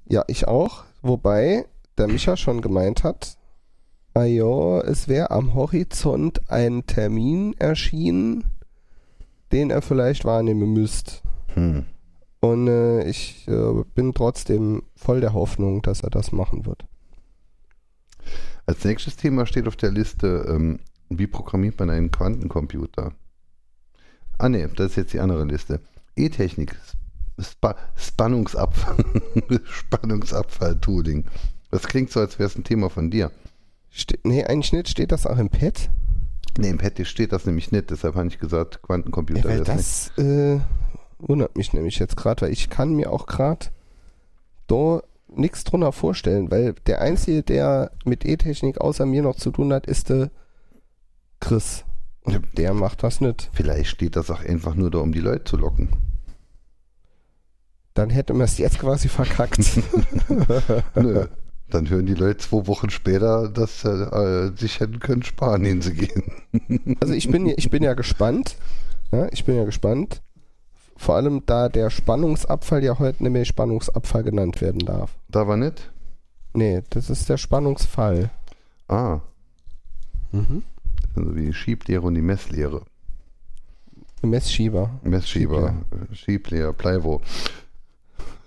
Ja, 0.08 0.24
ich 0.28 0.46
auch. 0.46 0.84
Wobei 1.02 1.64
der 1.96 2.08
Micha 2.08 2.36
schon 2.36 2.60
gemeint 2.60 3.02
hat, 3.02 3.38
ah 4.14 4.24
ja, 4.24 4.80
es 4.80 5.08
wäre 5.08 5.30
am 5.30 5.54
Horizont 5.54 6.50
ein 6.50 6.86
Termin 6.86 7.54
erschienen, 7.58 8.44
den 9.52 9.70
er 9.70 9.82
vielleicht 9.82 10.24
wahrnehmen 10.24 10.72
müsst. 10.72 11.22
Hm. 11.54 11.84
Und 12.40 12.68
äh, 12.68 13.08
ich 13.08 13.46
äh, 13.48 13.84
bin 13.94 14.12
trotzdem 14.14 14.82
voll 14.94 15.20
der 15.20 15.32
Hoffnung, 15.32 15.82
dass 15.82 16.02
er 16.02 16.10
das 16.10 16.32
machen 16.32 16.66
wird. 16.66 16.84
Als 18.66 18.84
nächstes 18.84 19.16
Thema 19.16 19.46
steht 19.46 19.68
auf 19.68 19.76
der 19.76 19.90
Liste, 19.90 20.46
ähm, 20.48 20.80
wie 21.08 21.26
programmiert 21.26 21.78
man 21.78 21.90
einen 21.90 22.10
Quantencomputer? 22.10 23.12
Ah 24.38 24.48
ne, 24.48 24.68
das 24.68 24.90
ist 24.90 24.96
jetzt 24.96 25.12
die 25.12 25.20
andere 25.20 25.44
Liste. 25.44 25.80
E-Technik, 26.16 26.76
Spa 27.40 27.76
Spannungsabfall, 27.94 29.04
Spannungsabfall-Tooling. 29.64 31.24
Das 31.70 31.86
klingt 31.86 32.10
so, 32.10 32.20
als 32.20 32.38
wäre 32.38 32.48
es 32.48 32.56
ein 32.56 32.64
Thema 32.64 32.90
von 32.90 33.10
dir. 33.10 33.30
Ste 33.90 34.18
nee, 34.24 34.44
eigentlich 34.44 34.72
nicht. 34.72 34.88
Steht 34.88 35.12
das 35.12 35.26
auch 35.26 35.38
im 35.38 35.48
Pad? 35.48 35.90
Ne, 36.58 36.68
im 36.68 36.78
Pad 36.78 37.06
steht 37.06 37.32
das 37.32 37.44
nämlich 37.46 37.70
nicht, 37.72 37.90
deshalb 37.90 38.14
habe 38.14 38.28
ich 38.28 38.38
gesagt, 38.38 38.74
Ja, 38.76 38.80
Quantencomputer 38.82 39.48
nicht. 39.48 39.68
das 39.68 40.16
äh, 40.18 40.58
wundert 41.18 41.56
mich 41.56 41.72
nämlich 41.72 41.98
jetzt 41.98 42.16
gerade, 42.16 42.42
weil 42.46 42.52
ich 42.52 42.70
kann 42.70 42.94
mir 42.94 43.12
auch 43.12 43.26
gerade 43.26 43.66
da 44.66 45.02
nichts 45.28 45.64
drunter 45.64 45.92
vorstellen, 45.92 46.50
weil 46.50 46.72
der 46.86 47.00
Einzige, 47.02 47.42
der 47.42 47.90
mit 48.04 48.24
E-Technik 48.24 48.80
außer 48.80 49.04
mir 49.06 49.22
noch 49.22 49.36
zu 49.36 49.50
tun 49.50 49.72
hat, 49.72 49.86
ist 49.86 50.08
der 50.08 50.30
Chris. 51.40 51.84
Und 52.22 52.32
Ja. 52.32 52.40
der 52.56 52.74
macht 52.74 53.02
das 53.02 53.20
nicht. 53.20 53.50
Vielleicht 53.52 53.90
steht 53.90 54.16
das 54.16 54.30
auch 54.30 54.40
einfach 54.42 54.74
nur 54.74 54.90
da, 54.90 54.98
um 54.98 55.12
die 55.12 55.20
Leute 55.20 55.44
zu 55.44 55.56
locken. 55.58 55.90
Dann 57.94 58.10
hätte 58.10 58.32
man 58.34 58.42
es 58.44 58.58
jetzt 58.58 58.78
quasi 58.78 59.08
verkackt. 59.08 59.60
Nö. 60.94 61.26
Dann 61.70 61.88
hören 61.90 62.06
die 62.06 62.14
Leute 62.14 62.38
zwei 62.38 62.66
Wochen 62.68 62.90
später, 62.90 63.48
dass 63.48 63.80
sie 63.82 63.88
äh, 63.88 64.56
sich 64.56 64.78
hätten 64.80 65.00
können 65.00 65.22
sparen, 65.24 65.64
hinzugehen. 65.64 66.22
also 67.00 67.12
ich 67.12 67.28
bin, 67.30 67.46
ich 67.46 67.70
bin 67.70 67.82
ja 67.82 67.94
gespannt. 67.94 68.56
Ja, 69.12 69.26
ich 69.32 69.44
bin 69.44 69.56
ja 69.56 69.64
gespannt. 69.64 70.22
Vor 70.96 71.16
allem, 71.16 71.42
da 71.44 71.68
der 71.68 71.90
Spannungsabfall 71.90 72.82
ja 72.84 72.98
heute 72.98 73.22
nicht 73.22 73.32
mehr 73.32 73.44
Spannungsabfall 73.44 74.22
genannt 74.22 74.60
werden 74.60 74.78
darf. 74.86 75.16
Da 75.28 75.46
war 75.46 75.56
nicht? 75.56 75.90
Nee, 76.54 76.82
das 76.90 77.10
ist 77.10 77.28
der 77.28 77.36
Spannungsfall. 77.36 78.30
Ah, 78.88 79.20
Mhm. 80.32 80.62
also 81.14 81.36
wie 81.36 81.46
die 81.46 81.52
Schieblehre 81.54 82.02
und 82.02 82.14
die 82.14 82.22
Messlehre. 82.22 82.82
Messschieber. 84.22 84.90
Messschieber, 85.02 85.74
Schieblehre, 86.12 86.72
Pleiwo. 86.72 87.20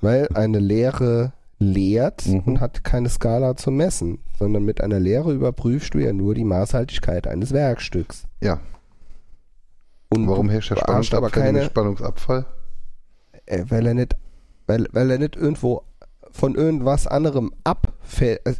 Weil 0.01 0.27
eine 0.34 0.60
Lehre 0.60 1.34
lehrt 1.60 2.26
Mhm. 2.26 2.39
und 2.45 2.60
hat 2.62 2.84
keine 2.84 3.10
Skala 3.10 3.56
zum 3.58 3.76
Messen, 3.78 4.19
sondern 4.38 4.63
mit 4.63 4.82
einer 4.82 5.00
Lehre 5.00 5.34
überprüfst 5.34 5.93
du 5.93 6.00
ja 6.00 6.13
nur 6.13 6.34
die 6.34 6.45
Maßhaltigkeit 6.45 7.28
eines 7.28 7.52
Werkstücks. 7.54 8.24
Ja, 8.41 8.60
Und 10.10 10.28
warum 10.28 10.50
herrscht 10.50 10.72
der 10.72 10.76
beachtest 10.76 11.13
aber 11.13 11.30
Spannungsabfall 11.30 11.54
keine, 11.54 11.65
Spannungsabfall? 11.65 12.45
äh, 13.45 13.65
weil 13.67 13.86
er 13.88 13.93
nicht, 13.93 14.15
weil, 14.67 14.88
weil 14.93 15.12
er 15.12 15.17
nicht 15.19 15.36
irgendwo 15.36 15.84
von 16.32 16.56
irgendwas 16.56 17.08
anderem 17.08 17.52
abfällt. 17.63 18.45
Äh, 18.45 18.54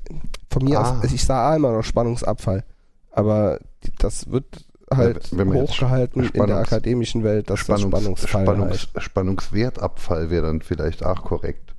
von 0.49 0.63
mir 0.65 0.79
Ah. 0.79 0.81
aus, 0.97 1.01
also 1.03 1.15
ich 1.15 1.23
sah 1.23 1.55
immer 1.55 1.71
noch 1.71 1.83
Spannungsabfall, 1.83 2.63
aber 3.12 3.59
das 3.99 4.29
wird 4.31 4.65
halt 4.91 5.38
wenn 5.38 5.53
hochgehalten 5.53 6.23
in 6.23 6.31
der 6.33 6.41
Spannungs- 6.47 6.57
akademischen 6.63 7.23
Welt, 7.23 7.49
dass 7.49 7.65
das 7.65 7.81
Spannungsfall 7.81 8.43
Spannungs 8.45 8.71
heißt. 8.95 9.01
Spannungswertabfall 9.03 10.29
wäre 10.31 10.47
dann 10.47 10.62
vielleicht 10.62 11.05
auch 11.05 11.23
korrekt. 11.23 11.75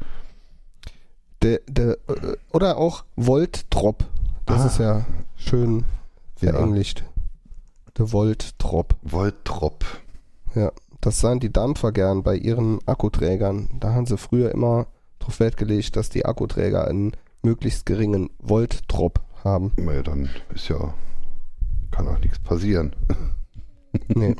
Der, 1.43 1.61
der, 1.69 1.93
äh, 2.09 2.37
oder 2.53 2.77
auch 2.77 3.05
Volt-Drop. 3.17 4.05
Das 4.47 4.63
Ah. 4.63 4.67
ist 4.67 4.79
ja 4.79 5.07
schön 5.37 5.85
Ja. 6.41 6.53
verenglischt. 6.53 7.05
Der 7.99 8.13
Volt-Drop. 8.13 8.97
Voltrop. 9.03 9.85
Ja, 10.55 10.73
das 11.01 11.21
sahen 11.21 11.41
die 11.41 11.53
Dampfer 11.53 11.93
gern 11.93 12.23
bei 12.23 12.37
ihren 12.37 12.79
Akkuträgern. 12.87 13.69
Da 13.81 13.95
haben 13.95 14.07
sie 14.07 14.19
früher 14.19 14.53
immer 14.53 14.87
drauf 15.19 15.41
Wert 15.41 15.57
gelegt, 15.57 15.97
dass 15.97 16.09
die 16.11 16.25
Akkuträger 16.27 16.87
einen 16.87 17.13
möglichst 17.43 17.87
geringen 17.87 18.31
Volt-Drop 18.39 19.21
haben. 19.45 19.73
Ja, 19.79 20.03
dann 20.03 20.29
ist 20.55 20.69
ja, 20.69 20.93
kann 21.91 22.09
auch 22.09 22.19
nichts 22.19 22.39
passieren. 22.39 22.95
Nee. 24.07 24.37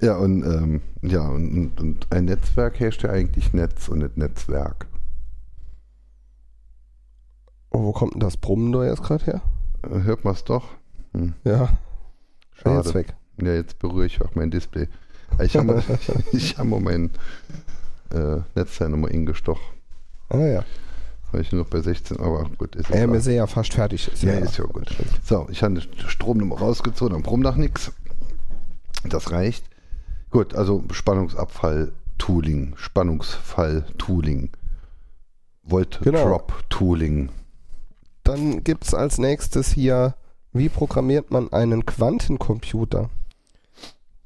Ja, 0.00 0.16
und, 0.16 0.42
ähm, 0.42 0.82
ja, 1.02 1.20
und, 1.28 1.80
und 1.80 2.06
ein 2.10 2.24
Netzwerk 2.24 2.80
herrscht 2.80 3.04
ja 3.04 3.10
eigentlich 3.10 3.52
Netz 3.52 3.86
und 3.88 3.98
nicht 4.00 4.16
Netzwerk. 4.16 4.86
Oh, 7.74 7.82
wo 7.82 7.92
kommt 7.92 8.14
denn 8.14 8.20
das 8.20 8.36
Brummen 8.36 8.70
da 8.70 8.84
jetzt 8.84 9.02
gerade 9.02 9.24
her? 9.24 9.40
Äh, 9.82 10.02
Hört 10.04 10.24
man 10.24 10.34
es 10.34 10.44
doch? 10.44 10.64
Hm, 11.12 11.34
Ja, 11.42 11.76
schade. 12.52 12.76
jetzt 12.76 12.94
weg. 12.94 13.14
Ja, 13.42 13.52
jetzt 13.52 13.80
berühre 13.80 14.06
ich 14.06 14.22
auch 14.22 14.34
mein 14.36 14.50
Display. 14.52 14.86
Ich 15.42 15.56
habe 15.56 15.82
ich 16.32 16.56
hab 16.56 16.66
mal 16.66 16.78
mein 16.78 17.10
äh, 18.12 18.36
Netzteil 18.54 18.90
nochmal 18.90 19.10
ingestochen. 19.10 19.60
Ah 20.28 20.38
ja. 20.38 20.64
War 21.32 21.40
ich 21.40 21.50
noch 21.50 21.66
bei 21.66 21.80
16, 21.80 22.20
aber 22.20 22.48
gut. 22.56 22.76
Ist 22.76 22.90
egal. 22.90 23.12
wir 23.12 23.20
sind 23.20 23.34
ja 23.34 23.48
fast 23.48 23.74
fertig. 23.74 24.06
Ist 24.06 24.22
Ja, 24.22 24.34
ist 24.34 24.56
ja 24.56 24.64
gut. 24.66 24.96
So, 25.24 25.48
ich 25.50 25.64
habe 25.64 25.74
den 25.74 25.82
Strom 26.08 26.38
nochmal 26.38 26.58
rausgezogen, 26.58 27.16
am 27.16 27.22
Brumm 27.22 27.40
nach 27.40 27.56
nix. 27.56 27.90
Das 29.02 29.32
reicht. 29.32 29.64
Gut, 30.30 30.54
also 30.54 30.84
Spannungsabfall-Tooling, 30.92 32.74
Spannungsfall-Tooling, 32.76 34.50
Volt-Drop-Tooling. 35.64 37.30
Dann 38.24 38.64
gibt 38.64 38.84
es 38.84 38.94
als 38.94 39.18
nächstes 39.18 39.70
hier, 39.70 40.14
wie 40.52 40.68
programmiert 40.68 41.30
man 41.30 41.52
einen 41.52 41.84
Quantencomputer? 41.86 43.10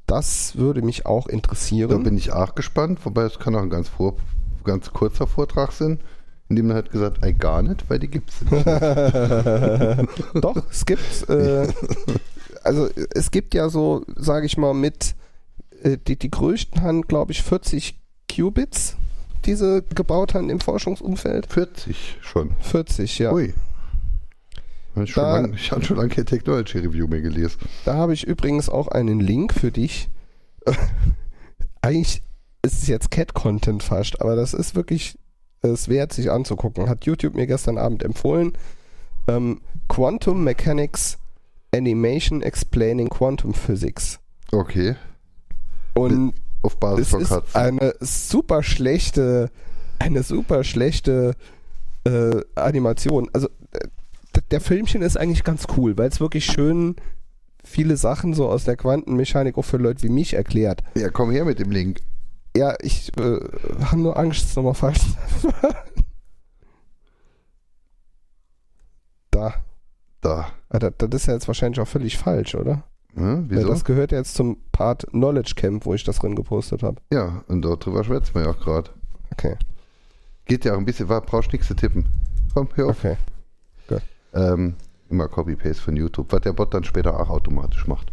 Das 0.06 0.56
würde 0.56 0.82
mich 0.82 1.04
auch 1.04 1.26
Da 1.26 1.32
interessieren. 1.32 2.02
bin 2.02 2.16
ich 2.16 2.32
auch 2.32 2.54
gespannt, 2.54 3.00
wobei 3.04 3.24
es 3.24 3.38
kann 3.38 3.54
auch 3.54 3.62
ein 3.62 3.70
ganz, 3.70 3.88
vor, 3.88 4.16
ganz 4.64 4.90
kurzer 4.92 5.26
Vortrag 5.26 5.72
sein, 5.72 6.00
in 6.48 6.56
dem 6.56 6.68
man 6.68 6.76
halt 6.76 6.90
gesagt, 6.90 7.18
ey, 7.22 7.34
gar 7.34 7.60
nicht, 7.62 7.84
weil 7.90 7.98
die 7.98 8.08
gibt 8.08 8.30
es 8.30 8.40
nicht. 8.42 8.66
Doch, 10.42 10.56
es 10.70 10.86
gibt, 10.86 11.28
äh, 11.28 11.68
also 12.62 12.88
es 13.14 13.30
gibt 13.30 13.52
ja 13.52 13.68
so, 13.68 14.04
sage 14.16 14.46
ich 14.46 14.56
mal, 14.56 14.72
mit 14.74 15.14
äh, 15.82 15.98
die, 15.98 16.18
die 16.18 16.30
größten 16.30 16.80
haben, 16.82 17.02
glaube 17.02 17.32
ich, 17.32 17.42
40 17.42 17.98
Qubits, 18.34 18.96
die 19.44 19.54
sie 19.56 19.82
gebaut 19.94 20.34
haben 20.34 20.48
im 20.50 20.60
Forschungsumfeld. 20.60 21.52
40 21.52 22.18
schon. 22.22 22.54
40, 22.60 23.18
ja. 23.18 23.32
Ui. 23.32 23.52
Ich, 25.04 25.14
Da- 25.14 25.40
lang, 25.40 25.54
ich 25.54 25.70
habe 25.72 25.84
schon 25.84 25.96
lange 25.96 26.08
kein 26.10 26.26
Technology 26.26 26.78
Review 26.78 27.06
mehr 27.06 27.20
gelesen. 27.20 27.58
Da 27.84 27.94
habe 27.94 28.14
ich 28.14 28.24
übrigens 28.26 28.68
auch 28.68 28.88
einen 28.88 29.20
Link 29.20 29.52
für 29.54 29.70
dich. 29.72 30.08
Eigentlich 31.82 32.22
ist 32.62 32.82
es 32.82 32.88
jetzt 32.88 33.10
Cat-Content 33.10 33.82
fast, 33.82 34.20
aber 34.20 34.36
das 34.36 34.52
ist 34.54 34.74
wirklich 34.74 35.18
es 35.62 35.88
wert, 35.88 36.12
sich 36.12 36.30
anzugucken. 36.30 36.88
Hat 36.88 37.04
YouTube 37.04 37.34
mir 37.34 37.46
gestern 37.46 37.78
Abend 37.78 38.02
empfohlen. 38.02 38.52
Ähm, 39.26 39.60
Quantum 39.88 40.44
Mechanics 40.44 41.18
Animation 41.74 42.42
Explaining 42.42 43.08
Quantum 43.08 43.54
Physics. 43.54 44.20
Okay, 44.52 44.96
Und 45.94 46.32
auf 46.62 46.78
Basis 46.78 47.08
von 47.10 47.20
ist 47.22 47.28
Katzen. 47.28 47.54
eine 47.60 47.94
super 48.00 48.62
schlechte, 48.62 49.50
eine 49.98 50.22
super 50.22 50.64
schlechte 50.64 51.34
äh, 52.04 52.40
Animation. 52.54 53.28
Also 53.32 53.48
der 54.50 54.60
Filmchen 54.60 55.02
ist 55.02 55.16
eigentlich 55.16 55.44
ganz 55.44 55.66
cool, 55.76 55.96
weil 55.98 56.08
es 56.08 56.20
wirklich 56.20 56.46
schön 56.46 56.96
viele 57.64 57.96
Sachen 57.96 58.34
so 58.34 58.48
aus 58.48 58.64
der 58.64 58.76
Quantenmechanik 58.76 59.58
auch 59.58 59.64
für 59.64 59.76
Leute 59.76 60.02
wie 60.02 60.08
mich 60.08 60.34
erklärt. 60.34 60.82
Ja, 60.94 61.10
komm 61.10 61.30
her 61.30 61.44
mit 61.44 61.58
dem 61.58 61.70
Link. 61.70 62.00
Ja, 62.56 62.74
ich 62.80 63.16
äh, 63.18 63.40
habe 63.84 64.00
nur 64.00 64.16
Angst, 64.16 64.46
es 64.46 64.56
nochmal 64.56 64.74
falsch 64.74 65.00
zu. 65.40 65.52
Da. 69.30 69.54
Da. 70.20 70.50
Ah, 70.70 70.78
das, 70.78 70.94
ist 71.12 71.26
ja 71.26 71.34
jetzt 71.34 71.46
wahrscheinlich 71.46 71.80
auch 71.80 71.86
völlig 71.86 72.18
falsch, 72.18 72.54
oder? 72.54 72.82
Hm, 73.14 73.48
Weil 73.48 73.58
wieso? 73.58 73.68
das 73.68 73.84
gehört 73.84 74.10
jetzt 74.10 74.34
zum 74.34 74.58
Part 74.72 75.06
Knowledge 75.10 75.52
Camp, 75.54 75.86
wo 75.86 75.94
ich 75.94 76.02
das 76.04 76.18
drin 76.18 76.34
gepostet 76.34 76.82
habe. 76.82 77.00
Ja, 77.12 77.44
und 77.46 77.62
dort 77.62 77.84
drüber 77.84 78.02
schwätzen 78.02 78.34
wir 78.34 78.42
ja 78.42 78.50
auch 78.50 78.58
gerade. 78.58 78.90
Okay, 79.32 79.56
Geht 80.46 80.64
ja 80.64 80.72
auch 80.72 80.78
ein 80.78 80.86
bisschen, 80.86 81.08
war, 81.08 81.20
brauchst 81.20 81.52
nichts 81.52 81.68
zu 81.68 81.74
tippen. 81.74 82.06
Komm, 82.54 82.68
hör 82.74 82.88
auf. 82.88 82.98
okay. 82.98 83.16
Ähm, 84.34 84.74
immer 85.10 85.26
Copy-Paste 85.28 85.82
von 85.82 85.96
YouTube, 85.96 86.30
was 86.32 86.40
der 86.42 86.52
Bot 86.52 86.74
dann 86.74 86.84
später 86.84 87.18
auch 87.18 87.30
automatisch 87.30 87.86
macht. 87.86 88.12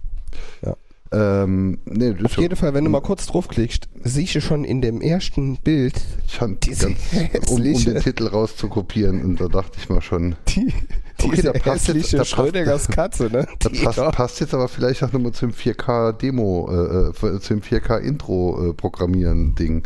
Ja. 0.64 0.76
Ähm, 1.12 1.78
nee, 1.86 2.16
Auf 2.24 2.34
schon- 2.34 2.42
jeden 2.44 2.56
Fall, 2.56 2.74
wenn 2.74 2.84
du 2.84 2.90
mal 2.90 3.02
kurz 3.02 3.28
draufklickst, 3.28 3.88
siehst 4.04 4.34
du 4.36 4.42
schon 4.42 4.66
in 4.66 4.82
dem 4.82 5.02
ersten 5.02 5.58
Bild 5.58 6.02
fand 6.28 6.66
diese 6.66 6.88
ganz, 7.32 7.50
um, 7.52 7.58
um 7.62 7.64
den 7.64 8.00
Titel 8.02 8.28
rauszukopieren 8.28 9.24
und 9.24 9.40
da 9.40 9.48
dachte 9.48 9.78
ich 9.78 9.88
mal 9.90 10.02
schon, 10.02 10.36
die, 10.50 10.74
Okay, 11.22 11.32
diese 11.36 11.54
da 11.54 11.60
passt 11.60 11.88
jetzt- 11.90 12.12
da 12.14 12.26
Schrödingers 12.26 12.88
Katze, 12.90 13.26
ne? 13.32 13.48
das 13.60 13.72
Die 13.72 13.84
passt, 13.84 13.98
da- 14.00 14.12
passt 14.12 14.40
jetzt 14.42 14.54
aber 14.54 14.68
vielleicht 14.68 15.04
auch 15.04 15.12
nochmal 15.14 15.32
zum 15.34 15.52
4K-Demo, 15.52 16.70
äh, 16.72 17.10
äh, 17.28 17.40
zum 17.40 17.62
4K-Intro-Programmieren-Ding. 17.62 19.84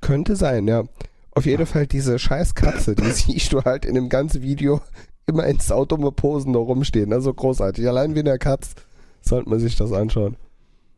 Könnte 0.00 0.36
sein, 0.36 0.68
ja. 0.68 0.84
Auf 1.32 1.46
jeden 1.46 1.66
Fall 1.66 1.86
diese 1.86 2.18
scheiß 2.18 2.54
Katze, 2.54 2.94
die 2.94 3.10
siehst 3.10 3.52
du 3.52 3.62
halt 3.62 3.84
in 3.84 3.94
dem 3.94 4.08
ganzen 4.08 4.42
Video 4.42 4.80
immer 5.26 5.44
in 5.46 5.58
saudumme 5.60 6.12
Posen 6.12 6.52
da 6.52 6.58
rumstehen. 6.58 7.12
Also 7.12 7.32
großartig. 7.32 7.86
Allein 7.88 8.14
wie 8.14 8.20
in 8.20 8.24
der 8.26 8.38
Katz 8.38 8.74
sollte 9.20 9.48
man 9.48 9.58
sich 9.58 9.76
das 9.76 9.92
anschauen. 9.92 10.36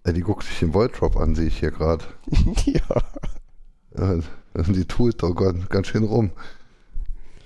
Äh, 0.04 0.12
die 0.12 0.20
guckt 0.22 0.44
sich 0.44 0.58
den 0.58 0.74
Voltrop 0.74 1.16
an, 1.16 1.34
sehe 1.34 1.46
ich 1.46 1.58
hier 1.58 1.70
gerade. 1.70 2.04
ja. 2.64 2.80
Ja, 3.98 4.62
die 4.62 4.84
tut 4.84 5.22
doch 5.22 5.34
ganz, 5.34 5.68
ganz 5.68 5.86
schön 5.88 6.04
rum. 6.04 6.30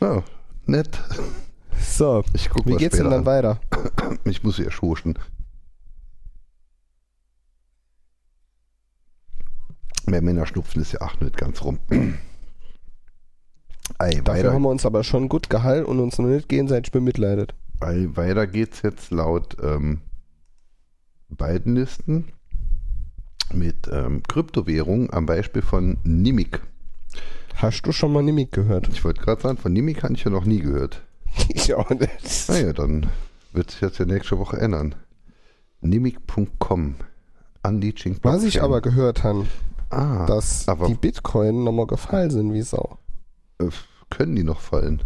Ja, 0.01 0.23
nett. 0.67 0.99
So, 1.81 2.23
Ich 2.35 2.51
guck 2.51 2.67
wie 2.67 2.77
geht's 2.77 2.97
denn 2.97 3.11
dann 3.11 3.27
weiter? 3.27 3.61
an. 3.71 4.19
Ich 4.25 4.43
muss 4.43 4.57
hier 4.57 4.71
schuschen. 4.71 5.19
Mehr 10.07 10.23
Männerschnupfen 10.23 10.83
ist 10.83 10.93
ja 10.93 11.01
auch 11.03 11.19
nicht 11.21 11.37
ganz 11.37 11.63
rum. 11.63 11.79
Ei, 13.99 14.21
Dafür 14.25 14.53
haben 14.53 14.63
wir 14.63 14.69
uns 14.71 14.87
aber 14.87 15.05
schon 15.05 15.29
gut 15.29 15.51
gehalten 15.51 15.87
und 15.87 16.01
uns 16.01 16.19
noch 16.19 16.27
nicht 16.27 16.49
gegenseitig 16.49 16.93
bemitleidet. 16.93 17.55
ei, 17.81 18.09
weiter 18.15 18.47
geht's 18.47 18.83
jetzt 18.83 19.11
laut 19.11 19.57
ähm, 19.63 20.01
beiden 21.29 21.77
Listen 21.77 22.27
mit 23.53 23.89
ähm, 23.93 24.23
Kryptowährungen 24.29 25.13
am 25.13 25.27
Beispiel 25.27 25.63
von 25.63 25.99
Nimic. 26.05 26.61
Hast 27.57 27.83
du 27.83 27.93
schon 27.93 28.13
mal 28.13 28.23
Nimik 28.23 28.53
gehört? 28.53 28.89
Ich 28.89 29.05
wollte 29.05 29.21
gerade 29.21 29.43
sagen, 29.43 29.59
von 29.59 29.73
Nimic 29.73 30.03
habe 30.03 30.15
ich 30.15 30.25
ja 30.25 30.31
noch 30.31 30.45
nie 30.45 30.61
gehört. 30.61 31.03
Ich 31.49 31.75
auch 31.75 31.91
nicht. 31.91 32.49
Naja, 32.49 32.73
dann 32.73 33.07
wird 33.53 33.71
sich 33.71 33.81
jetzt 33.81 33.99
ja 33.99 34.05
nächste 34.05 34.39
Woche 34.39 34.57
ändern. 34.59 34.95
Nimic.com. 35.81 36.95
Unleashing 37.63 38.19
Was 38.23 38.43
ich 38.45 38.63
aber 38.63 38.81
gehört 38.81 39.23
habe, 39.25 39.47
ah, 39.91 40.27
dass 40.27 40.67
aber- 40.69 40.87
die 40.89 40.95
Bitcoin 40.95 41.65
nochmal 41.65 41.87
gefallen 41.87 42.31
sind 42.31 42.53
wie 42.53 42.63
Sau. 42.63 42.99
Äh, 43.61 43.71
können 44.11 44.35
die 44.37 44.45
noch 44.45 44.61
fallen? 44.61 45.03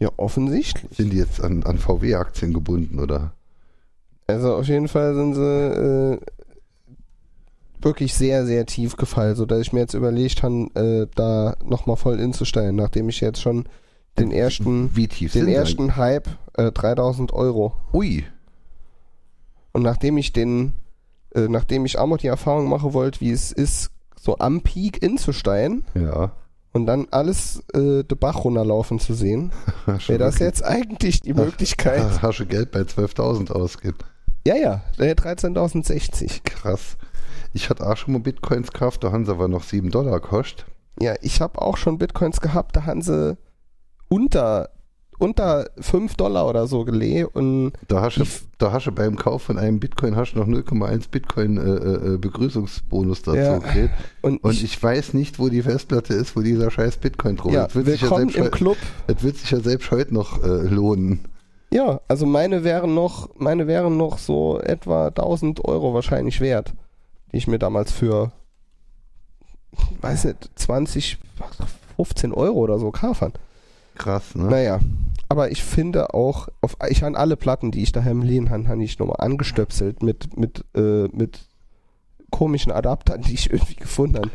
Ja, 0.00 0.10
offensichtlich. 0.16 0.96
Sind 0.96 1.12
die 1.12 1.18
jetzt 1.18 1.42
an, 1.42 1.62
an 1.64 1.78
VW-Aktien 1.78 2.52
gebunden 2.52 3.00
oder? 3.00 3.32
Also 4.26 4.54
auf 4.54 4.66
jeden 4.66 4.88
Fall 4.88 5.14
sind 5.14 5.34
sie 5.34 5.40
äh, 5.42 6.18
wirklich 7.80 8.14
sehr, 8.14 8.46
sehr 8.46 8.66
tief 8.66 8.96
gefallen, 8.96 9.36
sodass 9.36 9.60
ich 9.60 9.72
mir 9.72 9.80
jetzt 9.80 9.94
überlegt 9.94 10.42
habe, 10.42 10.68
äh, 10.74 11.06
da 11.14 11.56
nochmal 11.64 11.96
voll 11.96 12.20
inzusteigen, 12.20 12.76
nachdem 12.76 13.08
ich 13.08 13.20
jetzt 13.20 13.40
schon 13.40 13.68
den 14.18 14.32
ersten, 14.32 14.94
Wie 14.94 15.08
tief 15.08 15.32
den 15.32 15.48
ersten 15.48 15.96
Hype, 15.96 16.28
äh, 16.54 16.72
3000 16.72 17.32
Euro. 17.32 17.74
Ui, 17.92 18.24
Und 19.72 19.82
nachdem 19.82 20.18
ich 20.18 20.32
den, 20.32 20.74
äh, 21.34 21.48
nachdem 21.48 21.86
ich 21.86 21.98
auch 21.98 22.06
mal 22.06 22.16
die 22.16 22.26
Erfahrung 22.26 22.68
machen 22.68 22.92
wollte, 22.92 23.20
wie 23.20 23.30
es 23.30 23.52
ist, 23.52 23.90
so 24.20 24.38
am 24.38 24.62
Peak 24.62 25.02
inzusteigen 25.02 25.84
ja. 25.94 26.32
Und 26.78 26.86
dann 26.86 27.08
alles 27.10 27.62
äh, 27.74 28.04
de 28.04 28.16
Bach 28.18 28.44
runterlaufen 28.44 29.00
zu 29.00 29.12
sehen, 29.14 29.52
wäre 30.06 30.18
das 30.18 30.38
jetzt 30.38 30.64
eigentlich 30.64 31.20
die 31.20 31.34
Möglichkeit. 31.34 32.00
Ah, 32.00 32.18
Hast 32.22 32.38
du 32.38 32.46
Geld 32.46 32.70
bei 32.70 32.80
12.000 32.80 33.50
ausgibt? 33.52 34.04
Ja, 34.46 34.56
ja, 34.56 34.82
äh, 34.98 35.12
13.060. 35.12 36.44
Krass. 36.44 36.96
Ich 37.52 37.68
hatte 37.68 37.84
auch 37.84 37.96
schon 37.96 38.12
mal 38.12 38.20
Bitcoins 38.20 38.72
gekauft, 38.72 39.02
da 39.02 39.10
haben 39.10 39.24
sie 39.24 39.32
aber 39.32 39.48
noch 39.48 39.64
7 39.64 39.90
Dollar 39.90 40.20
gekostet. 40.20 40.66
Ja, 41.00 41.14
ich 41.20 41.40
habe 41.40 41.60
auch 41.60 41.76
schon 41.76 41.98
Bitcoins 41.98 42.40
gehabt, 42.40 42.76
da 42.76 42.86
haben 42.86 43.02
sie 43.02 43.36
unter, 44.08 44.70
unter 45.18 45.68
5 45.80 46.14
Dollar 46.14 46.48
oder 46.48 46.66
so 46.66 46.84
geleh 46.84 47.24
und 47.24 47.72
Da 47.88 48.02
hast, 48.02 48.16
du, 48.16 48.24
da 48.58 48.72
hast 48.72 48.86
du 48.86 48.92
beim 48.92 49.16
Kauf 49.16 49.42
von 49.42 49.58
einem 49.58 49.80
Bitcoin 49.80 50.16
hast 50.16 50.32
du 50.32 50.38
noch 50.38 50.46
0,1 50.46 51.10
Bitcoin 51.10 51.56
äh, 51.58 52.14
äh, 52.14 52.18
Begrüßungsbonus 52.18 53.22
dazu 53.22 53.36
Ja. 53.38 53.58
Und, 54.22 54.42
Und 54.42 54.52
ich, 54.52 54.64
ich 54.64 54.82
weiß 54.82 55.14
nicht, 55.14 55.38
wo 55.38 55.48
die 55.48 55.62
Festplatte 55.62 56.14
ist, 56.14 56.36
wo 56.36 56.40
dieser 56.40 56.70
scheiß 56.70 56.98
Bitcoin 56.98 57.36
drauf 57.36 57.52
ja, 57.52 57.64
ist. 57.64 57.68
Das 57.68 57.74
wird, 57.74 57.86
sich 57.86 58.00
ja 58.00 58.10
willkommen 58.10 58.30
selbst, 58.30 58.46
im 58.46 58.50
Club. 58.50 58.76
das 59.06 59.22
wird 59.22 59.36
sich 59.36 59.50
ja 59.50 59.60
selbst 59.60 59.90
heute 59.90 60.14
noch 60.14 60.42
äh, 60.42 60.46
lohnen. 60.46 61.20
Ja, 61.70 62.00
also 62.08 62.24
meine 62.24 62.64
wären 62.64 62.94
noch, 62.94 63.28
meine 63.36 63.66
wären 63.66 63.96
noch 63.96 64.18
so 64.18 64.58
etwa 64.60 65.08
1000 65.08 65.64
Euro 65.64 65.94
wahrscheinlich 65.94 66.40
wert, 66.40 66.72
die 67.32 67.36
ich 67.36 67.46
mir 67.46 67.58
damals 67.58 67.92
für, 67.92 68.32
weiß 70.00 70.24
nicht, 70.24 70.50
20, 70.54 71.18
15 71.96 72.32
Euro 72.32 72.58
oder 72.58 72.78
so 72.78 72.90
kaufen. 72.90 73.32
Krass, 73.98 74.34
ne? 74.34 74.44
Naja, 74.44 74.80
aber 75.28 75.50
ich 75.50 75.62
finde 75.62 76.14
auch, 76.14 76.48
auf, 76.60 76.76
ich 76.88 77.02
habe 77.02 77.16
alle 77.18 77.36
Platten, 77.36 77.70
die 77.70 77.82
ich 77.82 77.92
daheim 77.92 78.22
liegen 78.22 78.50
habe, 78.50 78.68
habe 78.68 78.82
ich 78.82 78.98
nochmal 78.98 79.16
angestöpselt 79.18 80.02
mit, 80.02 80.36
mit, 80.38 80.64
äh, 80.74 81.08
mit 81.08 81.40
komischen 82.30 82.72
Adaptern, 82.72 83.20
die 83.22 83.34
ich 83.34 83.50
irgendwie 83.52 83.74
gefunden 83.76 84.16
habe. 84.16 84.30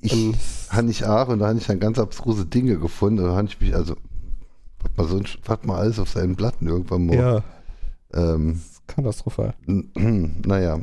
Ich 0.00 0.32
habe 0.70 0.90
ich 0.90 1.04
auch 1.04 1.28
und 1.28 1.40
da 1.40 1.48
habe 1.48 1.58
ich 1.58 1.66
dann 1.66 1.80
ganz 1.80 1.98
abstruse 1.98 2.46
Dinge 2.46 2.78
gefunden. 2.78 3.22
Da 3.24 3.34
habe 3.36 3.48
ich 3.48 3.60
mich, 3.60 3.74
also, 3.74 3.96
was 4.80 4.90
man, 4.96 5.06
sonst, 5.08 5.38
was 5.44 5.58
man 5.64 5.76
alles 5.76 5.98
auf 5.98 6.08
seinen 6.08 6.36
Platten 6.36 6.66
irgendwann 6.68 7.06
mal. 7.06 7.16
Ja, 7.16 7.44
Ähm, 8.14 8.60
katastrophal. 8.86 9.54
naja, 9.66 10.78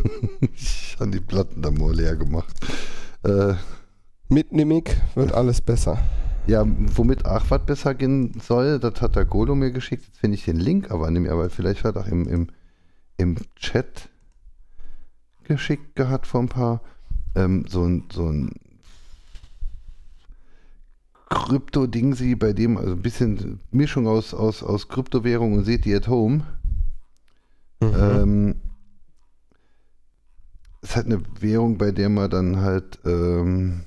ich 0.54 0.96
habe 1.00 1.10
die 1.10 1.20
Platten 1.20 1.62
dann 1.62 1.74
mal 1.74 1.94
leer 1.94 2.16
gemacht. 2.16 2.54
Äh, 3.24 3.54
Mit 4.28 4.52
Nimik 4.52 5.00
wird 5.14 5.32
alles 5.32 5.60
besser. 5.60 5.98
Ja, 6.46 6.64
womit 6.66 7.24
auch 7.24 7.44
was 7.48 7.64
besser 7.64 7.94
gehen 7.94 8.38
soll, 8.40 8.78
das 8.78 9.00
hat 9.00 9.16
der 9.16 9.24
Golo 9.24 9.54
mir 9.54 9.70
geschickt. 9.70 10.04
Jetzt 10.06 10.18
finde 10.18 10.34
ich 10.36 10.44
den 10.44 10.58
Link 10.58 10.90
aber 10.90 11.10
nicht 11.10 11.22
mehr, 11.22 11.32
aber 11.32 11.48
vielleicht 11.48 11.84
hat 11.84 11.96
er 11.96 12.02
auch 12.02 12.06
im, 12.06 12.28
im, 12.28 12.48
im 13.16 13.36
Chat 13.56 14.10
geschickt 15.44 15.96
gehabt 15.96 16.26
vor 16.26 16.42
ein 16.42 16.48
paar. 16.48 16.82
Ähm, 17.34 17.64
so 17.66 17.84
ein, 17.84 18.04
so 18.12 18.28
ein 18.28 18.52
Krypto-Dingsi, 21.30 22.34
bei 22.36 22.52
dem, 22.52 22.76
also 22.76 22.92
ein 22.92 23.02
bisschen 23.02 23.60
Mischung 23.70 24.06
aus, 24.06 24.34
aus, 24.34 24.62
aus 24.62 24.88
Kryptowährung 24.88 25.54
und 25.54 25.64
seht 25.64 25.86
ihr 25.86 25.96
at 25.96 26.08
home. 26.08 26.44
Mhm. 27.80 27.94
Ähm, 27.98 28.54
es 30.82 30.90
ist 30.90 30.96
halt 30.96 31.06
eine 31.06 31.22
Währung, 31.40 31.78
bei 31.78 31.90
der 31.90 32.10
man 32.10 32.30
dann 32.30 32.60
halt 32.60 32.98
ähm, 33.06 33.84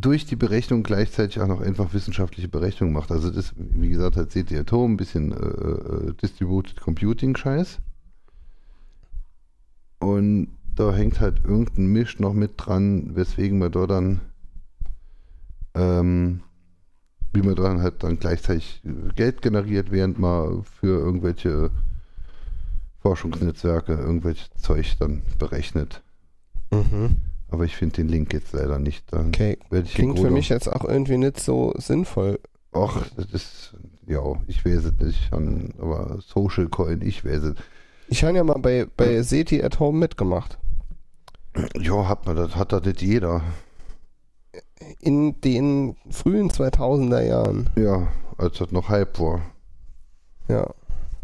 durch 0.00 0.24
die 0.24 0.36
Berechnung 0.36 0.82
gleichzeitig 0.82 1.40
auch 1.40 1.48
noch 1.48 1.60
einfach 1.60 1.92
wissenschaftliche 1.92 2.48
Berechnungen 2.48 2.94
macht. 2.94 3.10
Also 3.10 3.30
das, 3.30 3.52
wie 3.56 3.90
gesagt, 3.90 4.32
seht 4.32 4.50
ihr 4.50 4.60
Atom, 4.60 4.92
ein 4.92 4.96
bisschen 4.96 5.32
äh, 5.32 5.36
äh, 5.36 6.14
Distributed 6.14 6.80
Computing 6.80 7.36
Scheiß. 7.36 7.78
Und 9.98 10.48
da 10.76 10.94
hängt 10.94 11.20
halt 11.20 11.44
irgendein 11.44 11.88
Misch 11.88 12.20
noch 12.20 12.32
mit 12.32 12.52
dran, 12.56 13.16
weswegen 13.16 13.58
man 13.58 13.72
dort 13.72 13.90
dann 13.90 14.20
ähm, 15.74 16.42
wie 17.32 17.42
man 17.42 17.56
dann 17.56 17.82
halt 17.82 18.02
dann 18.02 18.18
gleichzeitig 18.18 18.82
äh, 18.84 19.12
Geld 19.14 19.42
generiert, 19.42 19.90
während 19.90 20.18
man 20.18 20.64
für 20.64 20.98
irgendwelche 20.98 21.70
Forschungsnetzwerke 23.00 23.92
irgendwelche 23.92 24.50
Zeug 24.56 24.96
dann 24.98 25.22
berechnet. 25.38 26.02
Mhm. 26.70 27.16
Aber 27.50 27.64
ich 27.64 27.76
finde 27.76 27.96
den 27.96 28.08
Link 28.08 28.32
jetzt 28.32 28.52
leider 28.52 28.78
nicht. 28.78 29.12
Dann 29.12 29.28
Okay. 29.28 29.58
werde 29.70 29.86
ich 29.86 29.94
Klingt 29.94 30.18
für 30.18 30.30
mich 30.30 30.48
jetzt 30.50 30.70
auch 30.70 30.84
irgendwie 30.84 31.16
nicht 31.16 31.40
so 31.40 31.72
sinnvoll. 31.76 32.38
Ach, 32.72 33.06
das 33.16 33.26
ist, 33.32 33.74
ja, 34.06 34.20
ich 34.46 34.64
weiß 34.64 34.84
es 34.84 34.92
nicht, 35.00 35.32
aber 35.80 36.18
Social 36.20 36.68
Coin, 36.68 37.00
ich 37.00 37.24
weiß 37.24 37.42
es. 37.44 37.54
Ich 38.08 38.22
habe 38.24 38.36
ja 38.36 38.44
mal 38.44 38.58
bei, 38.58 38.86
bei 38.96 39.22
SETI 39.22 39.62
at 39.62 39.80
Home 39.80 39.98
mitgemacht. 39.98 40.58
Ja, 41.78 42.06
hat 42.08 42.26
man 42.26 42.36
das, 42.36 42.54
hat 42.56 42.72
das 42.72 42.84
nicht 42.84 43.00
jeder. 43.02 43.42
In 45.00 45.40
den 45.40 45.96
frühen 46.10 46.50
2000er 46.50 47.22
Jahren. 47.22 47.70
Ja, 47.76 48.08
als 48.36 48.58
das 48.58 48.70
noch 48.70 48.88
Hype 48.90 49.18
war. 49.18 49.40
Ja. 50.48 50.68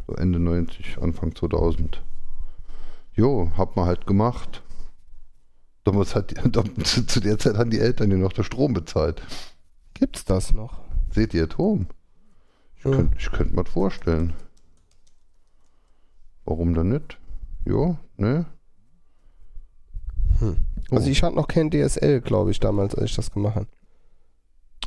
So 0.06 0.14
Ende 0.16 0.38
90, 0.38 0.98
Anfang 1.00 1.34
2000. 1.34 2.02
Jo, 3.14 3.50
hat 3.56 3.76
man 3.76 3.86
halt 3.86 4.06
gemacht. 4.06 4.62
Damals 5.84 6.14
hat, 6.14 6.34
zu, 6.84 7.06
zu 7.06 7.20
der 7.20 7.38
Zeit 7.38 7.56
haben 7.56 7.70
die 7.70 7.78
Eltern 7.80 8.10
ja 8.10 8.16
noch 8.16 8.32
der 8.32 8.42
Strom 8.42 8.72
bezahlt. 8.72 9.22
Gibt's 9.94 10.24
das 10.24 10.52
noch? 10.52 10.80
Seht 11.10 11.34
ihr 11.34 11.44
Atom? 11.44 11.86
Ich 12.76 12.84
Ja. 12.84 12.90
könnte 12.90 13.30
könnt 13.30 13.54
mir 13.54 13.64
das 13.64 13.72
vorstellen. 13.72 14.32
Warum 16.44 16.74
dann 16.74 16.88
nicht? 16.90 17.18
Jo, 17.64 17.96
ne? 18.16 18.46
Hm. 20.40 20.56
Also 20.90 21.06
Oh. 21.06 21.10
ich 21.10 21.22
hatte 21.22 21.36
noch 21.36 21.48
kein 21.48 21.70
DSL, 21.70 22.20
glaube 22.20 22.50
ich, 22.50 22.60
damals, 22.60 22.94
als 22.94 23.10
ich 23.10 23.16
das 23.16 23.30
gemacht 23.30 23.54
habe. 23.56 23.66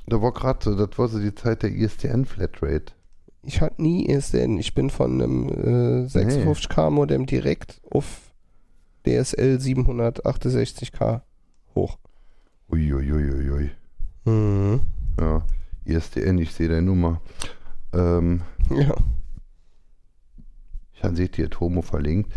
Da 0.06 0.22
war 0.22 0.32
gerade 0.32 0.60
so, 0.64 0.76
das 0.76 0.98
war 0.98 1.08
so 1.08 1.20
die 1.20 1.34
Zeit 1.34 1.64
der 1.64 1.72
ISDN 1.72 2.26
Flatrate. 2.26 2.94
Ich 3.44 3.62
hatte 3.62 3.82
nie 3.82 4.08
ISDN. 4.08 4.58
Ich 4.58 4.76
bin 4.76 4.90
von 4.90 5.22
einem 5.22 5.48
äh, 5.50 6.06
56K 6.08 6.90
Modem 6.92 7.26
direkt 7.26 7.82
auf 7.90 8.27
DSL 9.08 9.58
768K 9.58 11.22
hoch. 11.76 11.98
Uiuiuiui. 12.70 13.72
Mhm. 14.26 14.82
Ja, 15.20 15.44
ISDN, 15.86 16.38
ich 16.40 16.52
sehe 16.54 16.68
deine 16.68 16.82
Nummer. 16.82 17.22
Ähm, 17.94 18.42
Ja. 18.70 18.96
Ja, 21.02 21.14
seht 21.14 21.38
ihr, 21.38 21.50
Tomo 21.50 21.82
verlinkt. 21.84 22.32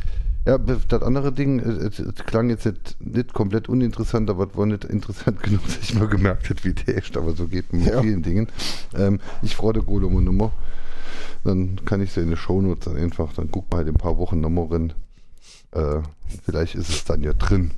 Ja, 0.47 0.59
das 0.59 1.03
andere 1.03 1.33
Ding, 1.33 1.59
äh, 1.61 1.87
es, 1.87 1.99
es 1.99 2.15
klang 2.27 2.49
jetzt 2.51 2.67
nicht, 2.67 2.97
nicht 3.01 3.33
komplett 3.33 3.69
uninteressant, 3.69 4.29
aber 4.31 4.49
es 4.51 4.57
war 4.57 4.67
nicht 4.67 4.85
interessant 4.85 5.43
genug, 5.43 5.65
dass 5.65 5.79
ich 5.79 5.95
mal 5.95 6.09
gemerkt 6.09 6.49
habe, 6.51 6.63
wie 6.65 6.73
der 6.75 6.97
ist, 6.99 7.17
aber 7.17 7.33
so 7.33 7.47
geht 7.49 7.73
man 7.73 7.83
mit 7.83 7.93
Ja. 7.93 8.01
vielen 8.03 8.23
Dingen. 8.23 8.49
Ähm, 8.95 9.19
ich 9.43 9.57
freue 9.57 9.73
der 9.75 9.83
Golemo 9.83 10.21
Nummer. 10.21 10.53
Dann 11.43 11.85
kann 11.87 12.01
ich 12.03 12.13
sie 12.13 12.21
in 12.21 12.31
die 12.31 12.37
Shownotes 12.37 12.85
dann 12.85 12.97
einfach, 13.03 13.33
dann 13.33 13.51
guck 13.51 13.71
mal 13.71 13.79
halt 13.79 13.89
in 13.89 13.95
ein 13.95 13.99
paar 13.99 14.19
Wochen 14.19 14.41
nochmal 14.41 14.67
rein. 14.67 14.93
Äh, 15.73 16.01
vielleicht 16.45 16.75
ist 16.75 16.89
es 16.89 17.05
dann 17.05 17.23
ja 17.23 17.33
drin. 17.33 17.71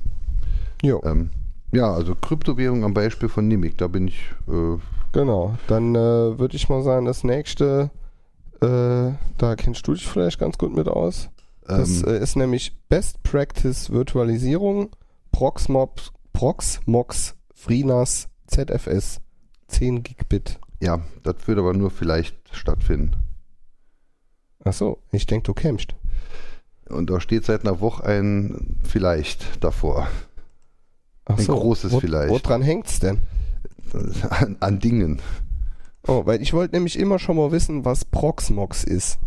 Ähm, 1.03 1.29
ja, 1.71 1.91
also 1.91 2.15
Kryptowährung 2.15 2.83
am 2.83 2.93
Beispiel 2.93 3.29
von 3.29 3.47
Nimic, 3.47 3.77
da 3.77 3.87
bin 3.87 4.07
ich, 4.07 4.31
äh, 4.47 4.77
Genau, 5.11 5.55
dann 5.67 5.93
äh, 5.95 6.39
würde 6.39 6.55
ich 6.55 6.69
mal 6.69 6.81
sagen, 6.81 7.05
das 7.05 7.23
nächste, 7.23 7.91
äh, 8.61 9.11
da 9.37 9.55
kennst 9.55 9.87
du 9.87 9.93
dich 9.93 10.07
vielleicht 10.07 10.39
ganz 10.39 10.57
gut 10.57 10.75
mit 10.75 10.87
aus. 10.87 11.29
Das 11.65 12.01
ähm, 12.03 12.09
äh, 12.09 12.17
ist 12.17 12.35
nämlich 12.35 12.75
Best 12.89 13.21
Practice 13.23 13.91
Virtualisierung, 13.91 14.89
Proxmox, 15.31 16.11
Proxmox 16.33 17.35
FreeNAS 17.53 18.27
ZFS 18.47 19.21
10 19.67 20.03
Gigabit. 20.03 20.59
ja, 20.81 20.99
das 21.23 21.35
wird 21.47 21.59
aber 21.59 21.73
nur 21.73 21.91
vielleicht 21.91 22.35
stattfinden. 22.51 23.15
Achso, 24.63 24.99
ich 25.11 25.25
denke, 25.25 25.45
du 25.45 25.53
kämpfst. 25.53 25.95
Und 26.93 27.09
da 27.09 27.19
steht 27.19 27.45
seit 27.45 27.61
einer 27.61 27.79
Woche 27.79 28.05
ein 28.05 28.77
vielleicht 28.83 29.63
davor. 29.63 30.07
Ach 31.25 31.37
Ein 31.37 31.45
so, 31.45 31.55
großes 31.55 31.93
wo, 31.93 31.99
vielleicht. 31.99 32.29
Wo 32.29 32.39
dran 32.39 32.61
hängt's 32.61 32.99
denn? 32.99 33.19
An, 34.29 34.57
an 34.59 34.79
Dingen. 34.79 35.21
Oh, 36.05 36.25
weil 36.25 36.41
ich 36.41 36.51
wollte 36.51 36.75
nämlich 36.75 36.99
immer 36.99 37.17
schon 37.17 37.37
mal 37.37 37.51
wissen, 37.51 37.85
was 37.85 38.03
Proxmox 38.03 38.83
ist. 38.83 39.19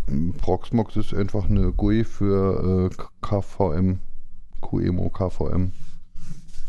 Proxmox 0.42 0.96
ist 0.96 1.14
einfach 1.14 1.48
eine 1.48 1.72
GUI 1.72 2.04
für 2.04 2.90
äh, 2.90 3.04
KVM, 3.22 4.00
QEMO, 4.60 5.08
KVM. 5.08 5.72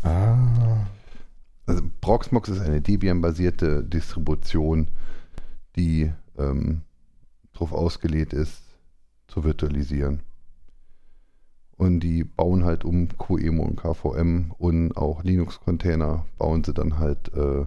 Ah. 0.02 0.86
Also 1.66 1.82
Proxmox 2.00 2.48
ist 2.48 2.60
eine 2.60 2.80
Debian-basierte 2.80 3.84
Distribution, 3.84 4.88
die 5.76 6.10
ähm, 6.38 6.80
darauf 7.52 7.72
ausgelegt 7.72 8.32
ist, 8.32 8.62
zu 9.26 9.44
virtualisieren. 9.44 10.22
Und 11.78 12.00
die 12.00 12.24
bauen 12.24 12.64
halt 12.64 12.84
um 12.84 13.08
QEMO 13.16 13.62
und 13.62 13.76
KVM 13.76 14.52
und 14.58 14.96
auch 14.96 15.22
Linux-Container 15.22 16.26
bauen 16.36 16.64
sie 16.64 16.74
dann 16.74 16.98
halt 16.98 17.32
äh, 17.34 17.66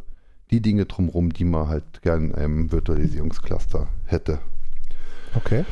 die 0.52 0.62
Dinge 0.62 0.86
drumherum, 0.86 1.32
die 1.32 1.45
man 1.45 1.69
halt 1.69 2.02
gern 2.02 2.26
in 2.26 2.36
einem 2.36 2.71
Virtualisierungscluster 2.71 3.88
hätte. 4.06 4.39
Okay. 5.34 5.63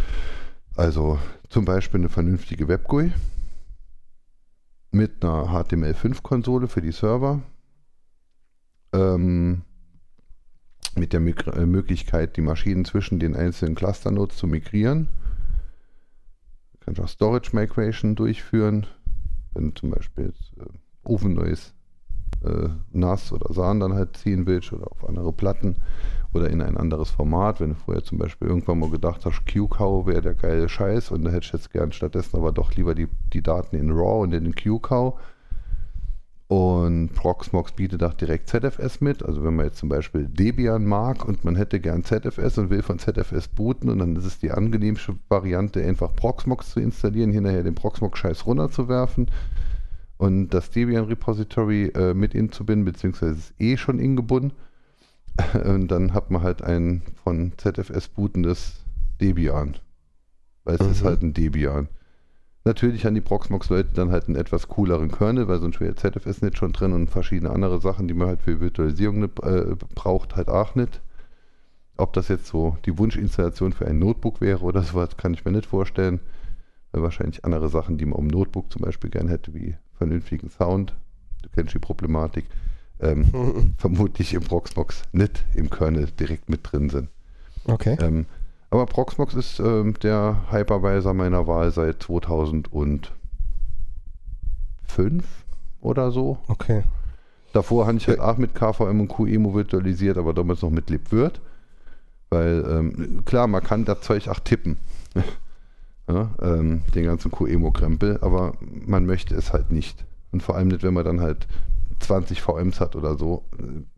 Also 0.75 1.19
zum 1.49 1.65
Beispiel 1.65 1.99
eine 1.99 2.09
vernünftige 2.09 2.69
WebGUI 2.69 3.11
mit 4.91 5.23
einer 5.23 5.49
HTML5-Konsole 5.49 6.69
für 6.69 6.81
die 6.81 6.93
Server, 6.93 7.41
ähm, 8.93 9.63
mit 10.95 11.13
der 11.13 11.19
Migr 11.19 11.55
äh, 11.55 11.65
Möglichkeit, 11.65 12.37
die 12.37 12.41
Maschinen 12.41 12.85
zwischen 12.85 13.19
den 13.19 13.35
einzelnen 13.35 13.75
Clusternodes 13.75 14.37
zu 14.37 14.47
migrieren. 14.47 15.09
Auch 16.97 17.07
Storage 17.07 17.55
Migration 17.55 18.15
durchführen, 18.15 18.87
wenn 19.53 19.75
zum 19.75 19.91
Beispiel 19.91 20.27
jetzt, 20.27 20.53
äh, 20.57 20.77
OpenNoise 21.03 21.71
äh, 22.43 22.69
NAS 22.91 23.31
oder 23.31 23.53
SAN 23.53 23.79
dann 23.79 23.93
halt 23.93 24.17
ziehen 24.17 24.45
willst 24.45 24.71
oder 24.73 24.91
auf 24.91 25.07
andere 25.07 25.33
Platten 25.33 25.75
oder 26.33 26.49
in 26.49 26.61
ein 26.61 26.77
anderes 26.77 27.09
Format. 27.09 27.59
Wenn 27.59 27.69
du 27.69 27.75
vorher 27.75 28.03
zum 28.03 28.17
Beispiel 28.17 28.47
irgendwann 28.47 28.79
mal 28.79 28.89
gedacht 28.89 29.25
hast, 29.25 29.45
QCOW 29.45 30.05
wäre 30.07 30.21
der 30.21 30.35
geile 30.35 30.69
Scheiß 30.69 31.11
und 31.11 31.23
da 31.23 31.31
hättest 31.31 31.53
du 31.53 31.57
jetzt 31.57 31.71
gern 31.71 31.91
stattdessen 31.91 32.37
aber 32.37 32.51
doch 32.51 32.73
lieber 32.75 32.95
die, 32.95 33.07
die 33.33 33.41
Daten 33.41 33.75
in 33.75 33.91
RAW 33.91 34.21
und 34.23 34.33
in 34.33 34.45
den 34.45 34.55
QCOW. 34.55 35.19
Und 36.49 37.13
Proxmox 37.13 37.73
bietet 37.73 38.01
auch 38.01 38.15
direkt 38.15 38.49
ZFS 38.49 39.01
mit. 39.01 39.23
Also 39.23 39.43
wenn 39.43 39.55
man 39.55 39.67
jetzt 39.67 39.77
zum 39.77 39.87
Beispiel 39.87 40.25
Debian 40.25 40.83
mag 40.83 41.23
und 41.23 41.43
man 41.45 41.55
hätte 41.55 41.79
gern 41.79 42.03
ZFS 42.03 42.57
und 42.57 42.71
will 42.71 42.81
von 42.81 42.97
ZFS 42.97 43.49
booten 43.49 43.87
und 43.87 43.99
dann 43.99 44.15
ist 44.15 44.25
es 44.25 44.39
die 44.39 44.49
angenehmste 44.49 45.15
Variante, 45.29 45.85
einfach 45.85 46.15
Proxmox 46.15 46.71
zu 46.71 46.79
installieren, 46.79 47.31
hinterher 47.31 47.61
den 47.61 47.75
Proxmox-Scheiß 47.75 48.47
runterzuwerfen 48.47 49.29
und 50.17 50.49
das 50.49 50.71
Debian-Repository 50.71 51.91
äh, 51.93 52.15
mit 52.15 52.33
inzubinden, 52.33 52.83
beziehungsweise 52.83 53.33
ist 53.35 53.53
eh 53.59 53.77
schon 53.77 53.99
ingebunden. 53.99 54.53
Und 55.63 55.87
dann 55.87 56.13
hat 56.13 56.31
man 56.31 56.41
halt 56.41 56.61
ein 56.61 57.03
von 57.23 57.53
ZFS 57.57 58.09
bootendes 58.09 58.83
Debian. 59.21 59.77
Weil 60.65 60.75
es 60.75 60.87
ist 60.87 61.03
Mhm. 61.03 61.07
halt 61.07 61.21
ein 61.21 61.33
Debian. 61.33 61.87
Natürlich 62.65 63.05
haben 63.05 63.15
die 63.15 63.21
Proxmox-Leute 63.21 63.89
dann 63.93 64.11
halt 64.11 64.27
einen 64.27 64.35
etwas 64.35 64.67
cooleren 64.67 65.11
Kernel, 65.11 65.47
weil 65.47 65.59
sonst 65.59 65.79
wäre 65.79 65.95
ZFS 65.95 66.41
nicht 66.41 66.57
schon 66.57 66.73
drin 66.73 66.91
und 66.91 67.09
verschiedene 67.09 67.51
andere 67.51 67.79
Sachen, 67.79 68.07
die 68.07 68.13
man 68.13 68.27
halt 68.27 68.41
für 68.41 68.59
Virtualisierung 68.59 69.21
nicht, 69.21 69.39
äh, 69.43 69.75
braucht, 69.95 70.35
halt 70.35 70.49
auch 70.49 70.75
nicht. 70.75 71.01
Ob 71.95 72.13
das 72.13 72.27
jetzt 72.27 72.47
so 72.47 72.77
die 72.85 72.97
Wunschinstallation 72.97 73.71
für 73.71 73.87
ein 73.87 73.99
Notebook 73.99 74.41
wäre 74.41 74.61
oder 74.61 74.83
sowas, 74.83 75.17
kann 75.17 75.33
ich 75.33 75.45
mir 75.45 75.51
nicht 75.51 75.65
vorstellen. 75.65 76.19
Weil 76.91 77.01
wahrscheinlich 77.01 77.45
andere 77.45 77.69
Sachen, 77.69 77.97
die 77.97 78.05
man 78.05 78.19
um 78.19 78.27
Notebook 78.27 78.71
zum 78.71 78.81
Beispiel 78.81 79.09
gern 79.09 79.27
hätte, 79.27 79.53
wie 79.53 79.75
vernünftigen 79.93 80.49
Sound, 80.49 80.95
du 81.43 81.49
kennst 81.49 81.73
die 81.73 81.79
Problematik, 81.79 82.45
ähm, 82.99 83.73
vermutlich 83.77 84.33
im 84.33 84.43
Proxmox 84.43 85.03
nicht 85.11 85.45
im 85.53 85.69
Kernel 85.69 86.07
direkt 86.19 86.49
mit 86.49 86.61
drin 86.63 86.89
sind. 86.89 87.09
Okay. 87.65 87.97
Ähm, 88.01 88.25
aber 88.71 88.85
Proxmox 88.85 89.33
ist 89.33 89.59
ähm, 89.59 89.95
der 90.01 90.43
Hypervisor 90.51 91.13
meiner 91.13 91.47
Wahl 91.47 91.71
seit 91.71 92.03
2005 92.03 93.09
oder 95.81 96.11
so. 96.11 96.37
Okay. 96.47 96.83
Davor 97.53 97.87
habe 97.87 97.97
ich 97.97 98.07
halt 98.07 98.19
auch 98.19 98.37
mit 98.37 98.53
KVM 98.53 99.01
und 99.01 99.07
QEMO 99.07 99.55
virtualisiert, 99.55 100.17
aber 100.17 100.33
damals 100.33 100.61
noch 100.61 100.69
mit 100.69 100.89
LibWirt. 100.89 101.41
Weil, 102.29 102.63
ähm, 102.69 103.23
klar, 103.25 103.47
man 103.47 103.63
kann 103.63 103.85
das 103.85 104.01
Zeug 104.01 104.27
auch 104.27 104.39
tippen. 104.39 104.77
ja, 106.07 106.29
ähm, 106.41 106.83
den 106.93 107.05
ganzen 107.05 107.31
QEMO-Krempel, 107.31 108.19
aber 108.21 108.53
man 108.61 109.07
möchte 109.07 109.33
es 109.33 109.51
halt 109.51 109.71
nicht. 109.71 110.05
Und 110.31 110.43
vor 110.43 110.55
allem 110.55 110.67
nicht, 110.67 110.83
wenn 110.83 110.93
man 110.93 111.05
dann 111.05 111.21
halt 111.21 111.47
20 112.01 112.41
VMs 112.41 112.79
hat 112.79 112.95
oder 112.95 113.17
so. 113.17 113.45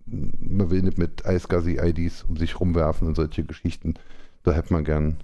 Man 0.05 0.69
will 0.69 0.82
nicht 0.82 0.97
mit 0.97 1.24
iSCSI-IDs 1.26 2.24
um 2.24 2.38
sich 2.38 2.59
rumwerfen 2.59 3.07
und 3.07 3.15
solche 3.15 3.43
Geschichten. 3.43 3.95
Da 4.44 4.52
hätte 4.54 4.74
man 4.74 4.84
gern 4.84 5.18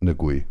eine 0.00 0.14
GUI. 0.14 0.44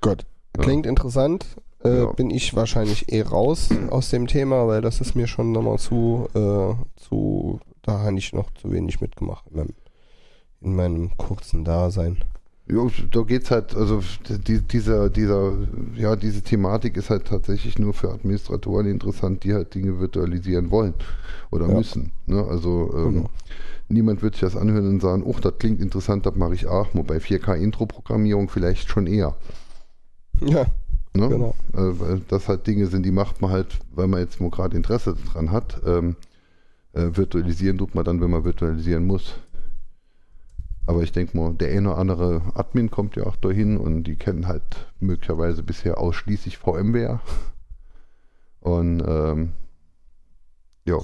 Gut. 0.00 0.24
Ja. 0.56 0.62
Klingt 0.62 0.86
interessant. 0.86 1.44
Äh, 1.84 1.98
Ja. 1.98 2.12
Bin 2.12 2.30
ich 2.30 2.54
wahrscheinlich 2.56 3.12
eh 3.12 3.22
raus 3.22 3.68
aus 3.90 4.10
dem 4.10 4.26
Thema, 4.26 4.66
weil 4.66 4.80
das 4.80 5.00
ist 5.00 5.14
mir 5.14 5.26
schon 5.26 5.52
nochmal 5.52 5.78
zu, 5.78 6.28
äh, 6.34 6.74
zu, 6.96 7.60
da 7.82 8.00
habe 8.00 8.18
ich 8.18 8.32
noch 8.32 8.50
zu 8.54 8.72
wenig 8.72 9.00
mitgemacht 9.00 9.44
in 9.50 9.56
meinem, 9.56 9.74
in 10.62 10.74
meinem 10.74 11.16
kurzen 11.18 11.64
Dasein. 11.64 12.18
Ja, 12.68 12.84
da 13.12 13.20
geht's 13.22 13.52
halt, 13.52 13.76
also 13.76 14.02
die, 14.28 14.60
dieser, 14.60 15.08
dieser, 15.08 15.52
ja, 15.94 16.16
diese 16.16 16.42
Thematik 16.42 16.96
ist 16.96 17.10
halt 17.10 17.26
tatsächlich 17.28 17.78
nur 17.78 17.94
für 17.94 18.10
Administratoren 18.10 18.86
interessant, 18.86 19.44
die 19.44 19.54
halt 19.54 19.72
Dinge 19.74 20.00
virtualisieren 20.00 20.70
wollen 20.72 20.94
oder 21.52 21.68
Ja. 21.68 21.74
müssen. 21.74 22.10
Ne? 22.26 22.42
Also 22.42 22.90
ähm, 22.96 23.12
Genau. 23.14 23.30
Niemand 23.88 24.22
wird 24.22 24.34
sich 24.34 24.42
das 24.42 24.56
anhören 24.56 24.88
und 24.88 25.00
sagen, 25.00 25.22
oh, 25.24 25.36
das 25.40 25.58
klingt 25.58 25.80
interessant, 25.80 26.26
das 26.26 26.34
mache 26.36 26.54
ich 26.54 26.66
auch. 26.66 26.88
Wobei 26.94 27.18
4K-Intro-Programmierung 27.18 28.48
vielleicht 28.48 28.88
schon 28.88 29.06
eher. 29.06 29.36
Ja, 30.40 30.66
Ne? 31.16 31.28
Genau. 31.28 31.54
Äh, 31.72 32.00
weil 32.00 32.20
das 32.28 32.48
halt 32.48 32.66
Dinge 32.66 32.86
sind, 32.86 33.04
die 33.04 33.10
macht 33.10 33.40
man 33.40 33.50
halt, 33.50 33.78
weil 33.94 34.06
man 34.06 34.20
jetzt 34.20 34.38
gerade 34.38 34.76
Interesse 34.76 35.16
dran 35.32 35.50
hat. 35.50 35.80
Ähm, 35.86 36.16
äh, 36.92 37.10
virtualisieren 37.12 37.78
tut 37.78 37.94
man 37.94 38.04
dann, 38.04 38.20
wenn 38.20 38.30
man 38.30 38.44
virtualisieren 38.44 39.06
muss. 39.06 39.34
Aber 40.86 41.02
ich 41.02 41.12
denke 41.12 41.36
mal, 41.36 41.52
der 41.54 41.76
eine 41.76 41.90
oder 41.90 41.98
andere 41.98 42.42
Admin 42.54 42.90
kommt 42.90 43.16
ja 43.16 43.24
auch 43.24 43.36
dahin 43.36 43.76
und 43.76 44.04
die 44.04 44.14
kennen 44.14 44.46
halt 44.46 44.62
möglicherweise 45.00 45.62
bisher 45.62 45.98
ausschließlich 45.98 46.58
VMware. 46.58 47.20
Und 48.60 49.02
ähm, 49.06 49.52
ja, 50.84 50.98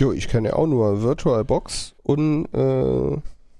Jo, 0.00 0.12
ich 0.12 0.28
kenne 0.28 0.48
ja 0.48 0.54
auch 0.56 0.66
nur 0.66 1.02
VirtualBox 1.02 1.94
und 2.02 2.46
äh, 2.52 3.16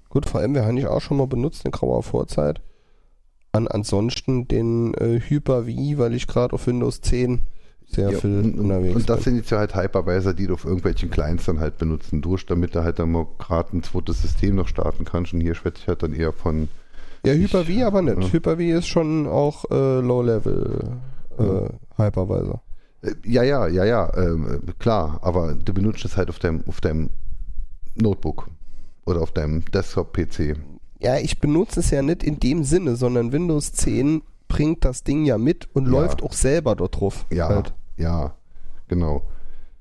gut, 0.09 0.27
VMware 0.29 0.67
habe 0.67 0.79
ich 0.79 0.87
auch 0.87 1.01
schon 1.01 1.17
mal 1.17 1.27
benutzt 1.27 1.65
in 1.65 1.71
grauer 1.71 2.03
Vorzeit. 2.03 2.61
An, 3.53 3.69
ansonsten 3.69 4.49
den 4.49 4.95
äh, 4.95 5.21
Hyper-V, 5.21 5.99
weil 5.99 6.15
ich 6.15 6.27
gerade 6.27 6.55
auf 6.55 6.67
Windows 6.67 7.01
10 7.03 7.43
sehr 7.87 8.11
ja 8.11 8.19
viel 8.19 8.39
und, 8.41 8.59
unterwegs 8.59 8.97
und 8.97 9.09
das 9.09 9.19
bin. 9.19 9.25
sind 9.25 9.37
jetzt 9.37 9.51
ja 9.51 9.59
halt 9.59 9.77
Hypervisor, 9.77 10.33
die 10.35 10.49
du 10.49 10.55
auf 10.55 10.65
irgendwelchen 10.65 11.11
Clients 11.11 11.45
dann 11.45 11.61
halt 11.61 11.79
benutzen 11.79 12.21
durch, 12.21 12.47
damit 12.47 12.75
du 12.75 12.83
halt 12.83 12.99
dann 12.99 13.13
mal 13.13 13.27
gerade 13.39 13.77
ein 13.77 13.83
zweites 13.85 14.23
System 14.23 14.57
noch 14.57 14.67
starten 14.67 15.05
kannst. 15.05 15.33
Und 15.35 15.41
hier 15.41 15.55
schwätze 15.55 15.83
ich 15.83 15.89
halt 15.89 16.03
dann 16.03 16.15
eher 16.15 16.33
von 16.33 16.69
Ja, 17.25 17.33
Hyper-V 17.35 17.87
aber 17.87 18.03
nicht. 18.03 18.21
ja. 18.21 18.33
Hyper-V 18.33 18.61
ist 18.79 18.89
schon 18.89 19.29
auch 19.29 19.67
äh, 19.71 20.01
Low-Level 20.01 20.99
äh. 21.39 22.03
Hypervisor. 22.03 22.61
Äh, 23.05 23.15
Ja, 23.25 23.43
ja, 23.43 23.67
ja, 23.69 23.85
ja, 23.85 24.13
ähm, 24.17 24.63
äh, 24.67 24.73
klar, 24.79 25.19
aber 25.23 25.55
du 25.55 25.73
benutzt 25.75 26.05
es 26.05 26.17
halt 26.17 26.29
auf 26.29 26.39
deinem, 26.39 26.65
auf 26.67 26.81
deinem 26.81 27.11
Notebook 27.95 28.49
oder 29.07 29.21
auf 29.23 29.33
deinem 29.33 29.65
Desktop-PC. 29.67 30.57
Ja, 31.01 31.19
ich 31.19 31.39
benutze 31.41 31.81
es 31.81 31.91
ja 31.91 32.03
nicht 32.03 32.23
in 32.23 32.41
dem 32.41 32.65
Sinne, 32.65 32.97
sondern 32.97 33.33
Windows 33.33 33.73
10 33.73 34.23
bringt 34.49 34.85
das 34.85 35.05
Ding 35.05 35.25
ja 35.25 35.39
mit 35.39 35.69
und 35.75 35.87
Ja. 35.87 35.91
läuft 35.93 36.23
auch 36.23 36.33
selber 36.33 36.75
dort 36.77 36.99
drauf. 37.01 37.27
Ja, 37.31 37.49
Halt. 37.49 37.75
ja, 37.97 38.35
genau. 38.89 39.23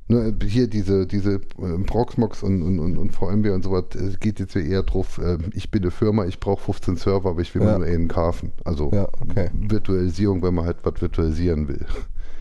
Nur 0.09 0.33
hier 0.45 0.67
diese, 0.67 1.07
diese 1.07 1.35
äh, 1.35 1.77
Proxmox 1.85 2.43
und, 2.43 2.61
und, 2.61 2.79
und, 2.79 2.97
und 2.97 3.11
VMware 3.11 3.53
und 3.53 3.63
so 3.63 3.71
was, 3.71 3.95
es 3.95 4.19
geht 4.19 4.39
jetzt 4.39 4.53
ja 4.53 4.61
eher 4.61 4.83
drauf, 4.83 5.17
äh, 5.17 5.37
ich 5.53 5.71
bin 5.71 5.81
eine 5.81 5.91
Firma, 5.91 6.25
ich 6.25 6.39
brauche 6.41 6.61
15 6.61 6.97
Server, 6.97 7.29
aber 7.29 7.41
ich 7.41 7.55
will 7.55 7.61
Ja. 7.63 7.77
nur 7.77 7.87
einen 7.87 8.09
kaufen. 8.09 8.51
Also 8.65 8.91
Ja, 8.93 9.07
okay. 9.21 9.49
Virtualisierung, 9.53 10.43
wenn 10.43 10.53
man 10.55 10.65
halt 10.65 10.77
was 10.83 11.01
virtualisieren 11.01 11.67
will. 11.69 11.85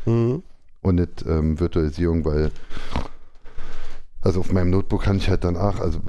Mhm. 0.07 0.43
Und 0.83 0.97
nicht 0.97 1.25
ähm, 1.27 1.59
Virtualisierung, 1.59 2.25
weil 2.25 2.51
also 4.21 4.41
auf 4.41 4.53
meinem 4.53 4.71
Notebook 4.71 5.03
kann 5.03 5.17
ich 5.17 5.29
halt 5.29 5.45
dann 5.45 5.57
auch, 5.57 5.81
also 5.81 6.01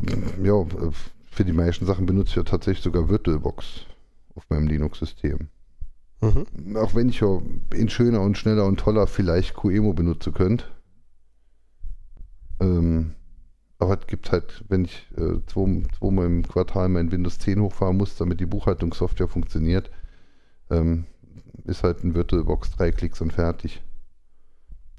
ja, 0.44 0.62
äh, 0.62 0.92
für 1.26 1.46
die 1.46 1.54
meisten 1.54 1.86
Sachen 1.86 2.06
benutze 2.06 2.32
ich 2.32 2.36
ja 2.36 2.44
tatsächlich 2.44 2.84
sogar 2.84 3.10
VirtualBox 3.10 3.86
auf 4.36 4.50
meinem 4.50 4.68
Linux-System. 4.68 5.48
Mhm. 6.22 6.78
Auch 6.78 6.94
wenn 6.94 7.10
ich 7.10 7.22
ja 7.22 7.42
in 7.74 7.90
schöner 7.90 8.22
und 8.22 8.38
schneller 8.38 8.66
und 8.66 8.80
toller 8.80 9.08
vielleicht 9.08 9.56
QEMO 9.56 9.94
benutzen 9.94 10.34
könnte. 10.34 10.66
Ähm, 12.60 13.16
aber 13.80 14.00
es 14.00 14.08
gibt 14.08 14.32
halt, 14.32 14.64
wenn 14.70 14.86
ich 14.86 15.08
äh, 15.18 15.40
zwei, 15.48 15.84
zweimal 15.98 16.28
im 16.28 16.44
Quartal 16.44 16.88
mein 16.90 17.12
Windows 17.12 17.40
10 17.40 17.60
hochfahren 17.62 17.98
muss, 17.98 18.16
damit 18.16 18.40
die 18.40 18.46
Buchhaltungssoftware 18.46 19.28
funktioniert, 19.28 19.90
ähm, 20.70 21.06
ist 21.66 21.84
halt 21.84 22.04
ein 22.04 22.14
VirtualBox 22.14 22.72
drei 22.72 22.92
Klicks 22.92 23.22
und 23.22 23.34
fertig. 23.34 23.82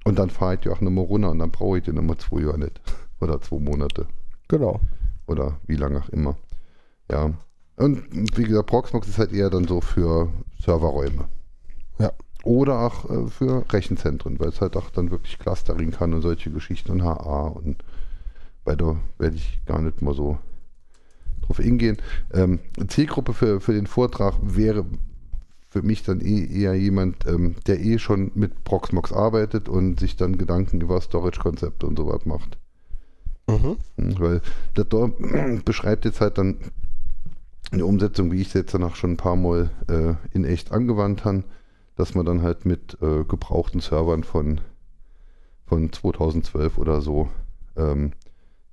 Und 0.04 0.18
dann 0.18 0.30
fahre 0.30 0.54
ich 0.54 0.60
die 0.60 0.68
auch 0.68 0.80
nochmal 0.80 1.04
runter 1.04 1.30
und 1.30 1.38
dann 1.38 1.50
brauche 1.50 1.78
ich 1.78 1.84
die 1.84 1.92
nochmal 1.92 2.18
zwei 2.18 2.42
Jahre 2.42 2.58
nicht. 2.58 2.80
Oder 3.20 3.40
zwei 3.40 3.58
Monate. 3.58 4.06
Genau. 4.48 4.80
Oder 5.26 5.58
wie 5.66 5.76
lange 5.76 6.00
auch 6.00 6.08
immer. 6.10 6.36
Ja. 7.10 7.32
Und 7.76 8.02
wie 8.36 8.44
gesagt, 8.44 8.68
Proxmox 8.68 9.08
ist 9.08 9.18
halt 9.18 9.32
eher 9.32 9.50
dann 9.50 9.66
so 9.66 9.80
für 9.80 10.28
Serverräume. 10.62 11.26
Ja. 11.98 12.12
Oder 12.44 12.80
auch 12.80 13.10
äh, 13.10 13.26
für 13.28 13.64
Rechenzentren, 13.72 14.38
weil 14.38 14.48
es 14.48 14.60
halt 14.60 14.76
auch 14.76 14.90
dann 14.90 15.10
wirklich 15.10 15.38
Clustering 15.38 15.90
kann 15.90 16.12
und 16.12 16.22
solche 16.22 16.50
Geschichten 16.50 16.92
und 16.92 17.02
HA 17.02 17.48
und 17.48 17.82
weil 18.64 18.76
da 18.76 18.96
werde 19.18 19.36
ich 19.36 19.60
gar 19.66 19.80
nicht 19.80 20.02
mal 20.02 20.14
so 20.14 20.38
drauf 21.42 21.58
hingehen. 21.58 21.96
Ähm, 22.32 22.60
Zielgruppe 22.88 23.32
für, 23.32 23.60
für 23.60 23.72
den 23.72 23.86
Vortrag 23.86 24.34
wäre 24.42 24.84
für 25.74 25.82
mich 25.82 26.04
dann 26.04 26.20
eh, 26.20 26.46
eher 26.46 26.74
jemand, 26.74 27.26
ähm, 27.26 27.56
der 27.66 27.80
eh 27.80 27.98
schon 27.98 28.30
mit 28.36 28.62
Proxmox 28.62 29.12
arbeitet 29.12 29.68
und 29.68 29.98
sich 29.98 30.14
dann 30.14 30.38
Gedanken 30.38 30.80
über 30.80 31.00
Storage-Konzepte 31.00 31.84
und 31.84 31.98
sowas 31.98 32.24
macht. 32.26 32.58
Mhm. 33.48 33.78
Mhm, 33.96 34.20
Weil 34.20 34.40
das 34.74 34.88
da 34.88 35.10
beschreibt 35.64 36.04
jetzt 36.04 36.20
halt 36.20 36.38
dann 36.38 36.58
eine 37.72 37.84
Umsetzung, 37.84 38.30
wie 38.30 38.40
ich 38.40 38.46
es 38.46 38.52
jetzt 38.52 38.72
danach 38.72 38.94
schon 38.94 39.14
ein 39.14 39.16
paar 39.16 39.34
Mal 39.34 39.70
äh, 39.88 40.14
in 40.32 40.44
echt 40.44 40.70
angewandt 40.70 41.24
habe, 41.24 41.42
dass 41.96 42.14
man 42.14 42.24
dann 42.24 42.42
halt 42.42 42.66
mit 42.66 42.96
äh, 43.02 43.24
gebrauchten 43.24 43.80
Servern 43.80 44.22
von, 44.22 44.60
von 45.66 45.92
2012 45.92 46.78
oder 46.78 47.00
so 47.00 47.30
ähm, 47.74 48.12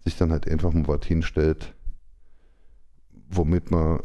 sich 0.04 0.18
dann 0.18 0.32
halt 0.32 0.48
einfach 0.48 0.72
mal 0.72 0.88
was 0.88 1.08
hinstellt, 1.08 1.74
womit 3.32 3.72
man 3.72 4.02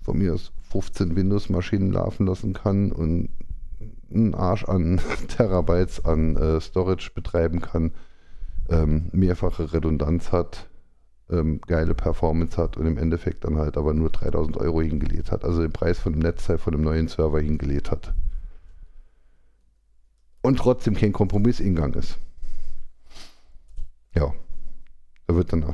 von 0.00 0.16
mir 0.16 0.32
aus 0.32 0.52
15 0.70 1.16
Windows-Maschinen 1.16 1.92
laufen 1.92 2.26
lassen 2.26 2.52
kann 2.52 2.92
und 2.92 3.30
einen 4.12 4.34
Arsch 4.34 4.64
an 4.64 5.00
Terabytes 5.28 6.04
an 6.04 6.36
äh, 6.36 6.60
Storage 6.60 7.10
betreiben 7.14 7.60
kann 7.60 7.92
ähm, 8.68 9.08
mehrfache 9.12 9.72
Redundanz 9.72 10.32
hat, 10.32 10.68
ähm, 11.30 11.60
geile 11.66 11.94
Performance 11.94 12.56
hat 12.56 12.76
und 12.76 12.86
im 12.86 12.98
Endeffekt 12.98 13.44
dann 13.44 13.56
halt 13.56 13.76
aber 13.76 13.94
nur 13.94 14.10
3000 14.10 14.56
Euro 14.58 14.82
hingelegt 14.82 15.30
hat, 15.32 15.44
also 15.44 15.62
den 15.62 15.72
Preis 15.72 15.98
von 15.98 16.12
dem 16.12 16.22
Netzteil 16.22 16.58
von 16.58 16.74
einem 16.74 16.84
neuen 16.84 17.08
Server 17.08 17.40
hingelegt 17.40 17.90
hat. 17.90 18.14
Und 20.42 20.58
trotzdem 20.58 20.94
kein 20.94 21.12
Kompromissingang 21.12 21.94
ist. 21.94 22.18
Ja. 24.14 24.32
Da 25.26 25.34
wird 25.34 25.52
ähm, 25.52 25.64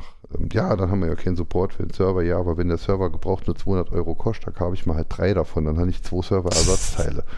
ja, 0.51 0.75
dann 0.75 0.89
haben 0.89 1.01
wir 1.01 1.07
ja 1.07 1.15
keinen 1.15 1.35
Support 1.35 1.73
für 1.73 1.83
den 1.83 1.93
Server, 1.93 2.23
ja, 2.23 2.39
aber 2.39 2.57
wenn 2.57 2.67
der 2.67 2.77
Server 2.77 3.09
gebraucht 3.09 3.47
nur 3.47 3.55
200 3.55 3.91
Euro 3.91 4.15
kostet, 4.15 4.55
dann 4.55 4.65
habe 4.65 4.75
ich 4.75 4.85
mal 4.85 4.95
halt 4.95 5.07
drei 5.09 5.33
davon, 5.33 5.65
dann 5.65 5.77
habe 5.77 5.89
ich 5.89 6.03
zwei 6.03 6.21
Server-Ersatzteile. 6.21 7.23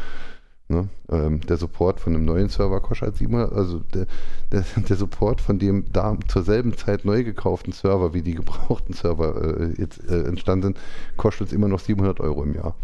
Ne? 0.69 0.89
Ähm, 1.09 1.39
der 1.39 1.55
Support 1.55 2.01
von 2.01 2.13
einem 2.13 2.25
neuen 2.25 2.49
Server 2.49 2.81
kostet 2.81 3.07
halt 3.07 3.15
700, 3.15 3.53
also 3.53 3.79
der, 3.79 4.05
der, 4.51 4.65
der 4.89 4.95
Support 4.97 5.39
von 5.39 5.59
dem 5.59 5.85
da 5.93 6.17
zur 6.27 6.43
selben 6.43 6.75
Zeit 6.75 7.05
neu 7.05 7.23
gekauften 7.23 7.71
Server, 7.71 8.13
wie 8.13 8.21
die 8.21 8.35
gebrauchten 8.35 8.91
Server 8.91 9.61
äh, 9.61 9.73
jetzt 9.77 10.03
äh, 10.09 10.23
entstanden 10.23 10.63
sind, 10.63 10.79
kostet 11.15 11.43
uns 11.43 11.53
immer 11.53 11.69
noch 11.69 11.79
700 11.79 12.19
Euro 12.19 12.43
im 12.43 12.53
Jahr, 12.53 12.75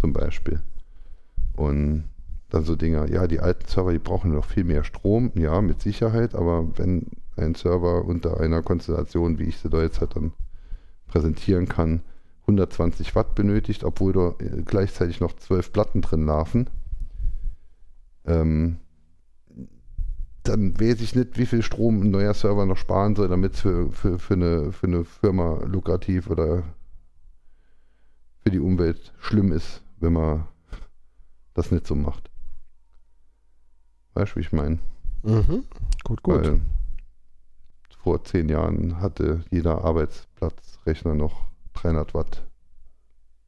zum 0.00 0.14
Beispiel. 0.14 0.62
Und 1.56 2.04
dann 2.48 2.64
so 2.64 2.74
Dinger, 2.74 3.10
ja, 3.10 3.26
die 3.26 3.40
alten 3.40 3.68
Server, 3.68 3.92
die 3.92 3.98
brauchen 3.98 4.32
noch 4.32 4.46
viel 4.46 4.64
mehr 4.64 4.84
Strom, 4.84 5.30
ja, 5.34 5.60
mit 5.60 5.82
Sicherheit, 5.82 6.34
aber 6.34 6.66
wenn 6.78 7.06
ein 7.36 7.54
Server 7.54 8.04
unter 8.04 8.40
einer 8.40 8.62
Konstellation, 8.62 9.38
wie 9.38 9.44
ich 9.44 9.58
sie 9.58 9.70
da 9.70 9.82
jetzt 9.82 10.00
halt 10.00 10.16
dann 10.16 10.32
präsentieren 11.06 11.68
kann, 11.68 12.02
120 12.42 13.14
Watt 13.14 13.34
benötigt, 13.34 13.84
obwohl 13.84 14.12
da 14.12 14.34
äh, 14.38 14.62
gleichzeitig 14.62 15.20
noch 15.20 15.34
12 15.34 15.72
Platten 15.72 16.00
drin 16.00 16.26
laufen, 16.26 16.70
ähm, 18.24 18.78
dann 20.44 20.78
weiß 20.80 21.00
ich 21.00 21.14
nicht, 21.14 21.38
wie 21.38 21.46
viel 21.46 21.62
Strom 21.62 22.02
ein 22.02 22.10
neuer 22.10 22.34
Server 22.34 22.66
noch 22.66 22.76
sparen 22.76 23.16
soll, 23.16 23.28
damit 23.28 23.54
es 23.54 23.60
für, 23.60 23.90
für, 23.90 24.18
für, 24.18 24.34
eine, 24.34 24.72
für 24.72 24.86
eine 24.86 25.04
Firma 25.04 25.60
lukrativ 25.64 26.30
oder 26.30 26.62
für 28.42 28.50
die 28.50 28.60
Umwelt 28.60 29.12
schlimm 29.18 29.50
ist, 29.52 29.82
wenn 29.98 30.12
man 30.12 30.46
das 31.54 31.72
nicht 31.72 31.86
so 31.86 31.96
macht. 31.96 32.30
Weißt 34.14 34.32
du, 34.32 34.36
wie 34.36 34.40
ich 34.40 34.52
meine? 34.52 34.78
Mhm. 35.24 35.64
Gut, 36.04 36.22
gut. 36.22 36.44
Weil 36.44 36.60
vor 38.06 38.22
zehn 38.22 38.48
Jahren 38.48 39.00
hatte 39.00 39.40
jeder 39.50 39.84
Arbeitsplatzrechner 39.84 41.14
noch 41.16 41.48
300 41.72 42.14
Watt 42.14 42.46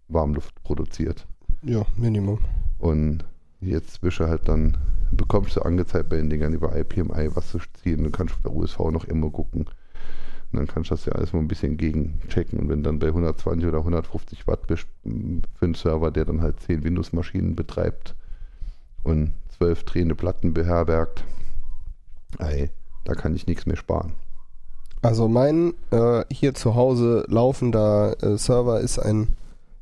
Warmluft 0.08 0.60
produziert. 0.64 1.28
ja, 1.62 1.86
Minimum. 1.96 2.40
Und 2.80 3.24
jetzt 3.60 3.92
zwischen 3.92 4.26
halt 4.26 4.48
dann 4.48 4.76
bekommst 5.12 5.54
du 5.54 5.62
angezeigt 5.62 6.08
bei 6.08 6.16
den 6.16 6.28
Dingern 6.28 6.54
über 6.54 6.74
IPMI, 6.74 7.36
was 7.36 7.50
zu 7.50 7.60
ziehen. 7.74 8.02
Dann 8.02 8.10
kannst 8.10 8.34
du 8.34 8.36
auf 8.38 8.42
der 8.42 8.52
USV 8.52 8.78
noch 8.90 9.04
immer 9.04 9.30
gucken. 9.30 9.60
Und 9.60 10.58
dann 10.58 10.66
kannst 10.66 10.90
du 10.90 10.96
das 10.96 11.04
ja 11.04 11.12
alles 11.12 11.32
mal 11.32 11.38
ein 11.38 11.46
bisschen 11.46 11.76
gegenchecken. 11.76 12.58
Und 12.58 12.68
wenn 12.68 12.82
du 12.82 12.88
dann 12.88 12.98
bei 12.98 13.06
120 13.06 13.64
oder 13.64 13.78
150 13.78 14.48
Watt 14.48 14.66
bist 14.66 14.88
für 15.04 15.66
einen 15.66 15.74
Server, 15.74 16.10
der 16.10 16.24
dann 16.24 16.42
halt 16.42 16.58
10 16.58 16.82
Windows-Maschinen 16.82 17.54
betreibt 17.54 18.16
und 19.04 19.34
12 19.56 19.84
drehende 19.84 20.16
Platten 20.16 20.52
beherbergt, 20.52 21.22
ey, 22.40 22.70
da 23.04 23.14
kann 23.14 23.36
ich 23.36 23.46
nichts 23.46 23.64
mehr 23.64 23.76
sparen. 23.76 24.16
Also 25.02 25.28
mein 25.28 25.74
äh, 25.90 26.24
hier 26.30 26.54
zu 26.54 26.74
Hause 26.74 27.24
laufender 27.28 28.16
äh, 28.22 28.36
Server 28.36 28.80
ist 28.80 28.98
ein 28.98 29.36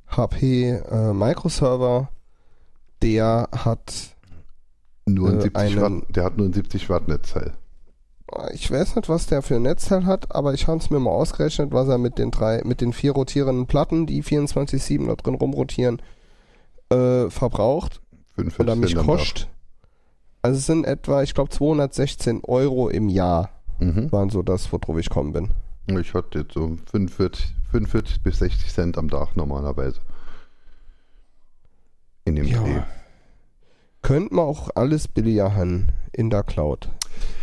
HP 0.08 0.70
äh, 0.70 1.12
Microserver. 1.12 2.08
Der 3.02 3.48
hat, 3.52 3.92
Nur 5.06 5.28
ein 5.30 5.38
Äh, 5.38 5.42
70 5.42 5.56
einen- 5.56 5.80
Watt, 6.02 6.16
der 6.16 6.24
hat 6.24 6.36
nur 6.36 6.46
ein 6.46 6.52
70 6.52 6.88
Watt 6.90 7.08
Netzteil. 7.08 7.52
ich 8.52 8.70
weiß 8.70 8.96
nicht, 8.96 9.08
was 9.08 9.26
der 9.26 9.42
für 9.42 9.56
ein 9.56 9.62
Netzteil 9.62 10.04
hat, 10.06 10.34
aber 10.34 10.52
ich 10.54 10.66
habe 10.66 10.78
es 10.78 10.90
mir 10.90 10.98
mal 10.98 11.10
ausgerechnet, 11.10 11.72
was 11.72 11.88
er 11.88 11.98
mit 11.98 12.18
den 12.18 12.30
drei, 12.30 12.62
mit 12.64 12.80
den 12.80 12.92
vier 12.92 13.12
rotierenden 13.12 13.66
Platten, 13.66 14.06
die 14.06 14.22
24/7 14.22 15.06
da 15.06 15.14
drin 15.14 15.34
rumrotieren, 15.34 16.00
äh, 16.90 17.28
verbraucht 17.30 18.00
45 18.34 18.60
oder 18.60 18.76
mich 18.76 18.96
kostet. 18.96 19.48
Also 20.42 20.58
es 20.58 20.66
sind 20.66 20.84
etwa, 20.84 21.22
ich 21.22 21.34
glaube, 21.34 21.50
216 21.50 22.42
Euro 22.44 22.88
im 22.88 23.08
Jahr 23.08 23.50
Mhm. 23.78 24.10
waren 24.12 24.30
so 24.30 24.42
das, 24.42 24.72
worauf 24.72 24.98
ich 24.98 25.10
kommen 25.10 25.32
bin. 25.32 25.50
Ich 26.00 26.14
hatte 26.14 26.40
jetzt 26.40 26.54
so 26.54 26.76
45, 26.90 27.54
45 27.70 28.22
bis 28.22 28.38
60 28.38 28.72
Cent 28.72 28.98
am 28.98 29.08
Tag 29.08 29.36
normalerweise. 29.36 30.00
In 32.24 32.36
dem 32.36 32.46
Ja. 32.46 32.62
Dreh. 32.62 32.80
Könnte 34.02 34.34
man 34.34 34.44
auch 34.44 34.70
alles 34.74 35.08
billiger 35.08 35.54
haben 35.54 35.88
in 36.12 36.30
der 36.30 36.42
Cloud. 36.44 36.88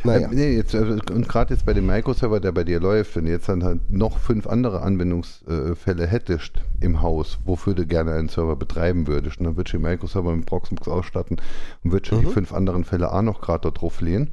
Naja. 0.04 0.28
Äh, 0.30 0.36
nee, 0.36 0.56
jetzt, 0.56 0.74
äh, 0.74 0.78
und 1.12 1.28
gerade 1.28 1.54
jetzt 1.54 1.66
bei 1.66 1.74
dem 1.74 1.86
Microserver, 1.88 2.40
der 2.40 2.52
bei 2.52 2.64
dir 2.64 2.80
läuft, 2.80 3.16
wenn 3.16 3.26
du 3.26 3.32
jetzt 3.32 3.50
dann 3.50 3.64
halt 3.64 3.90
noch 3.90 4.18
fünf 4.18 4.48
andere 4.48 4.82
Anwendungsfälle 4.82 6.06
hättest 6.08 6.62
im 6.80 7.02
Haus, 7.02 7.40
wofür 7.44 7.74
du 7.74 7.86
gerne 7.86 8.14
einen 8.14 8.30
Server 8.30 8.56
betreiben 8.56 9.08
würdest, 9.08 9.40
und 9.40 9.46
dann 9.46 9.58
würdest 9.58 9.74
du 9.74 9.78
den 9.80 9.90
Microserver 9.90 10.34
mit 10.36 10.46
Proxmox 10.46 10.88
ausstatten 10.88 11.38
und 11.84 11.92
würdest 11.92 12.14
Mhm. 12.14 12.20
die 12.22 12.26
fünf 12.28 12.54
anderen 12.54 12.84
Fälle 12.86 13.12
auch 13.12 13.22
noch 13.24 13.42
gerade 13.42 13.62
da 13.64 13.72
drauf 13.72 14.00
lehnen. 14.02 14.30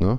Ne? 0.00 0.18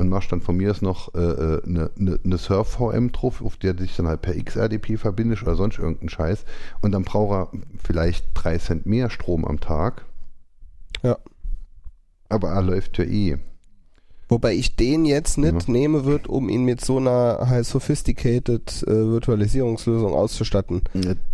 Und 0.00 0.08
machst 0.08 0.32
dann 0.32 0.40
von 0.40 0.56
mir 0.56 0.70
aus 0.70 0.80
noch 0.80 1.12
eine 1.12 1.22
äh, 1.22 1.56
äh, 1.56 1.60
ne, 1.66 1.90
ne, 1.96 2.18
ne 2.22 2.38
Surf-VM 2.38 3.12
drauf, 3.12 3.42
auf 3.44 3.58
der 3.58 3.74
dich 3.74 3.94
dann 3.96 4.08
halt 4.08 4.22
per 4.22 4.34
XRDP 4.34 4.96
verbindest 4.96 5.42
oder 5.42 5.56
sonst 5.56 5.78
irgendeinen 5.78 6.08
Scheiß. 6.08 6.46
Und 6.80 6.92
dann 6.92 7.02
braucht 7.02 7.52
er 7.52 7.60
vielleicht 7.84 8.24
drei 8.32 8.56
Cent 8.56 8.86
mehr 8.86 9.10
Strom 9.10 9.44
am 9.44 9.60
Tag. 9.60 10.06
Ja. 11.02 11.18
Aber 12.30 12.48
er 12.48 12.62
läuft 12.62 12.96
ja 12.96 13.04
eh. 13.04 13.36
Wobei 14.30 14.54
ich 14.54 14.76
den 14.76 15.04
jetzt 15.04 15.38
nicht 15.38 15.66
Ja. 15.66 15.72
nehme 15.72 16.04
wird, 16.04 16.28
um 16.28 16.48
ihn 16.48 16.64
mit 16.64 16.80
so 16.80 16.98
einer 16.98 17.40
high 17.48 17.66
sophisticated 17.66 18.84
äh, 18.86 18.90
Virtualisierungslösung 18.90 20.14
auszustatten. 20.14 20.82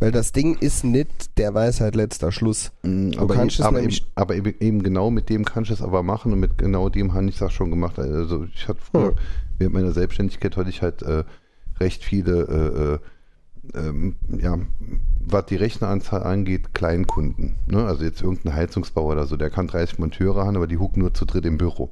Weil 0.01 0.13
das 0.13 0.33
Ding 0.33 0.57
ist 0.59 0.83
nicht 0.83 1.37
der 1.39 1.53
Weisheit 1.55 1.95
letzter 1.95 2.33
Schluss. 2.33 2.73
Du 2.83 3.13
aber, 3.19 3.35
kannst 3.35 3.61
eben, 3.61 3.63
es 3.63 3.67
aber, 3.67 3.83
eben, 3.83 3.97
aber 4.15 4.35
eben, 4.63 4.83
genau 4.83 5.11
mit 5.11 5.29
dem 5.29 5.45
kannst 5.45 5.71
du 5.71 5.75
es 5.75 5.83
aber 5.83 6.03
machen 6.03 6.33
und 6.33 6.41
mit 6.41 6.57
genau 6.59 6.89
dem 6.89 7.13
habe 7.15 7.27
ich 7.29 7.39
das 7.39 7.53
schon 7.53 7.71
gemacht. 7.71 7.99
Also 7.99 8.47
ich 8.53 8.67
hatte 8.67 8.81
früher, 8.81 9.09
Hm. 9.11 9.15
während 9.59 9.75
meiner 9.75 9.93
Selbstständigkeit 9.93 10.57
hatte 10.57 10.71
ich 10.71 10.81
halt 10.83 11.03
äh, 11.03 11.25
recht 11.79 12.03
viele, 12.03 12.99
äh, 13.75 13.79
äh, 13.79 13.89
ähm, 13.89 14.15
ja, 14.41 14.59
was 15.21 15.47
die 15.47 15.57
Rechneranzahl 15.57 16.23
angeht, 16.23 16.73
Kleinkunden. 16.73 17.57
Ne? 17.67 17.85
Also 17.85 18.05
jetzt 18.05 18.23
irgendein 18.23 18.55
Heizungsbauer 18.55 19.13
oder 19.13 19.27
so, 19.27 19.37
der 19.37 19.51
kann 19.51 19.67
30 19.67 19.99
Monteure 19.99 20.47
haben, 20.47 20.57
aber 20.57 20.67
die 20.67 20.79
hucken 20.79 21.01
nur 21.01 21.13
zu 21.13 21.25
dritt 21.27 21.45
im 21.45 21.59
Büro. 21.59 21.91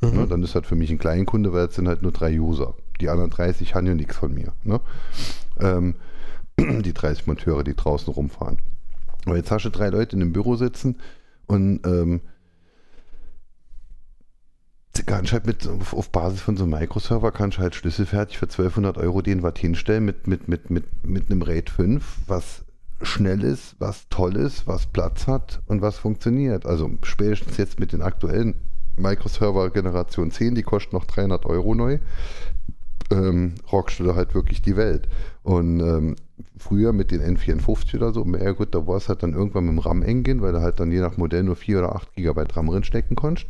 Mhm. 0.00 0.16
Ne? 0.16 0.26
Dann 0.26 0.42
ist 0.42 0.54
halt 0.54 0.66
für 0.66 0.76
mich 0.76 0.90
ein 0.90 0.98
Kleinkunde, 0.98 1.52
weil 1.52 1.66
es 1.66 1.74
sind 1.74 1.88
halt 1.88 2.02
nur 2.02 2.12
drei 2.12 2.38
User. 2.38 2.74
Die 3.00 3.08
anderen 3.08 3.30
30 3.30 3.74
haben 3.74 3.86
ja 3.86 3.94
nichts 3.94 4.16
von 4.16 4.32
mir. 4.32 4.52
Ne? 4.64 4.80
Ähm, 5.60 5.94
die 6.58 6.94
30 6.94 7.26
Monteure, 7.26 7.64
die 7.64 7.74
draußen 7.74 8.12
rumfahren. 8.12 8.58
Aber 9.26 9.36
jetzt 9.36 9.50
hast 9.50 9.64
du 9.64 9.70
drei 9.70 9.88
Leute 9.88 10.16
in 10.16 10.22
einem 10.22 10.32
Büro 10.32 10.56
sitzen 10.56 10.96
und 11.46 11.84
ähm, 11.86 12.20
kannst 15.06 15.32
halt 15.32 15.46
mit, 15.46 15.66
auf, 15.66 15.94
auf 15.94 16.10
Basis 16.10 16.40
von 16.40 16.56
so 16.56 16.64
einem 16.64 16.72
Microserver 16.72 17.32
kannst 17.32 17.58
du 17.58 17.62
halt 17.62 17.74
schlüsselfertig 17.74 18.38
für 18.38 18.46
1200 18.46 18.98
Euro 18.98 19.22
den 19.22 19.42
was 19.42 19.54
hinstellen 19.56 20.04
mit, 20.04 20.26
mit, 20.26 20.48
mit, 20.48 20.70
mit, 20.70 20.84
mit 21.04 21.30
einem 21.30 21.42
RAID 21.42 21.70
5, 21.70 22.18
was 22.26 22.64
schnell 23.02 23.42
ist, 23.42 23.76
was 23.78 24.08
toll 24.08 24.36
ist, 24.36 24.66
was 24.66 24.86
Platz 24.86 25.26
hat 25.26 25.62
und 25.66 25.80
was 25.80 25.98
funktioniert. 25.98 26.66
Also 26.66 26.90
spätestens 27.02 27.56
jetzt 27.56 27.78
mit 27.78 27.92
den 27.92 28.02
aktuellen 28.02 28.54
Microserver 28.96 29.70
Generation 29.70 30.30
10, 30.30 30.54
die 30.54 30.62
kosten 30.62 30.96
noch 30.96 31.04
300 31.04 31.46
Euro 31.46 31.74
neu, 31.74 31.98
ähm, 33.10 33.54
rockst 33.70 34.00
du 34.00 34.04
da 34.04 34.14
halt 34.14 34.34
wirklich 34.34 34.62
die 34.62 34.76
Welt. 34.76 35.08
Und 35.42 35.80
ähm, 35.80 36.16
früher 36.56 36.92
mit 36.92 37.10
den 37.10 37.22
N54 37.22 37.96
oder 37.96 38.12
so, 38.12 38.24
ja 38.24 38.52
gut, 38.52 38.74
da 38.74 38.86
war 38.86 38.96
es 38.96 39.08
halt 39.08 39.22
dann 39.22 39.34
irgendwann 39.34 39.64
mit 39.64 39.74
dem 39.74 39.78
RAM 39.78 40.02
eng 40.02 40.22
gehen, 40.22 40.42
weil 40.42 40.52
du 40.52 40.60
halt 40.60 40.80
dann 40.80 40.90
je 40.90 41.00
nach 41.00 41.16
Modell 41.16 41.42
nur 41.42 41.56
4 41.56 41.78
oder 41.78 41.94
8 41.94 42.14
GB 42.14 42.44
RAM 42.52 42.66
drin 42.66 42.84
stecken 42.84 43.16
konntest. 43.16 43.46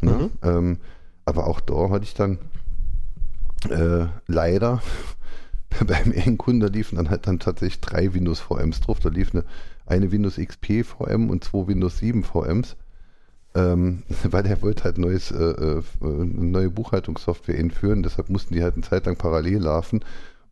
Ne? 0.00 0.30
Ähm, 0.42 0.78
aber 1.24 1.46
auch 1.46 1.60
da 1.60 1.90
hatte 1.90 2.04
ich 2.04 2.14
dann 2.14 2.38
äh, 3.70 4.06
leider 4.26 4.82
beim 5.86 6.12
Endkunden, 6.12 6.60
da 6.60 6.66
liefen 6.66 6.96
dann 6.96 7.10
halt 7.10 7.26
dann 7.26 7.38
tatsächlich 7.38 7.80
drei 7.80 8.12
Windows 8.14 8.40
VMs 8.40 8.80
drauf. 8.80 9.00
Da 9.00 9.08
lief 9.08 9.32
eine, 9.32 9.44
eine 9.86 10.10
Windows 10.10 10.36
XP 10.36 10.84
VM 10.84 11.30
und 11.30 11.44
zwei 11.44 11.68
Windows 11.68 11.98
7 11.98 12.24
VMs. 12.24 12.76
Ähm, 13.54 14.02
weil 14.30 14.42
der 14.42 14.62
wollte 14.62 14.84
halt 14.84 14.98
neues, 14.98 15.30
äh, 15.30 15.36
äh, 15.36 15.82
eine 16.00 16.24
neue 16.24 16.70
Buchhaltungssoftware 16.70 17.58
einführen, 17.58 18.02
deshalb 18.02 18.30
mussten 18.30 18.54
die 18.54 18.62
halt 18.62 18.74
eine 18.74 18.82
Zeit 18.82 19.06
lang 19.06 19.16
parallel 19.16 19.58
laufen. 19.62 20.00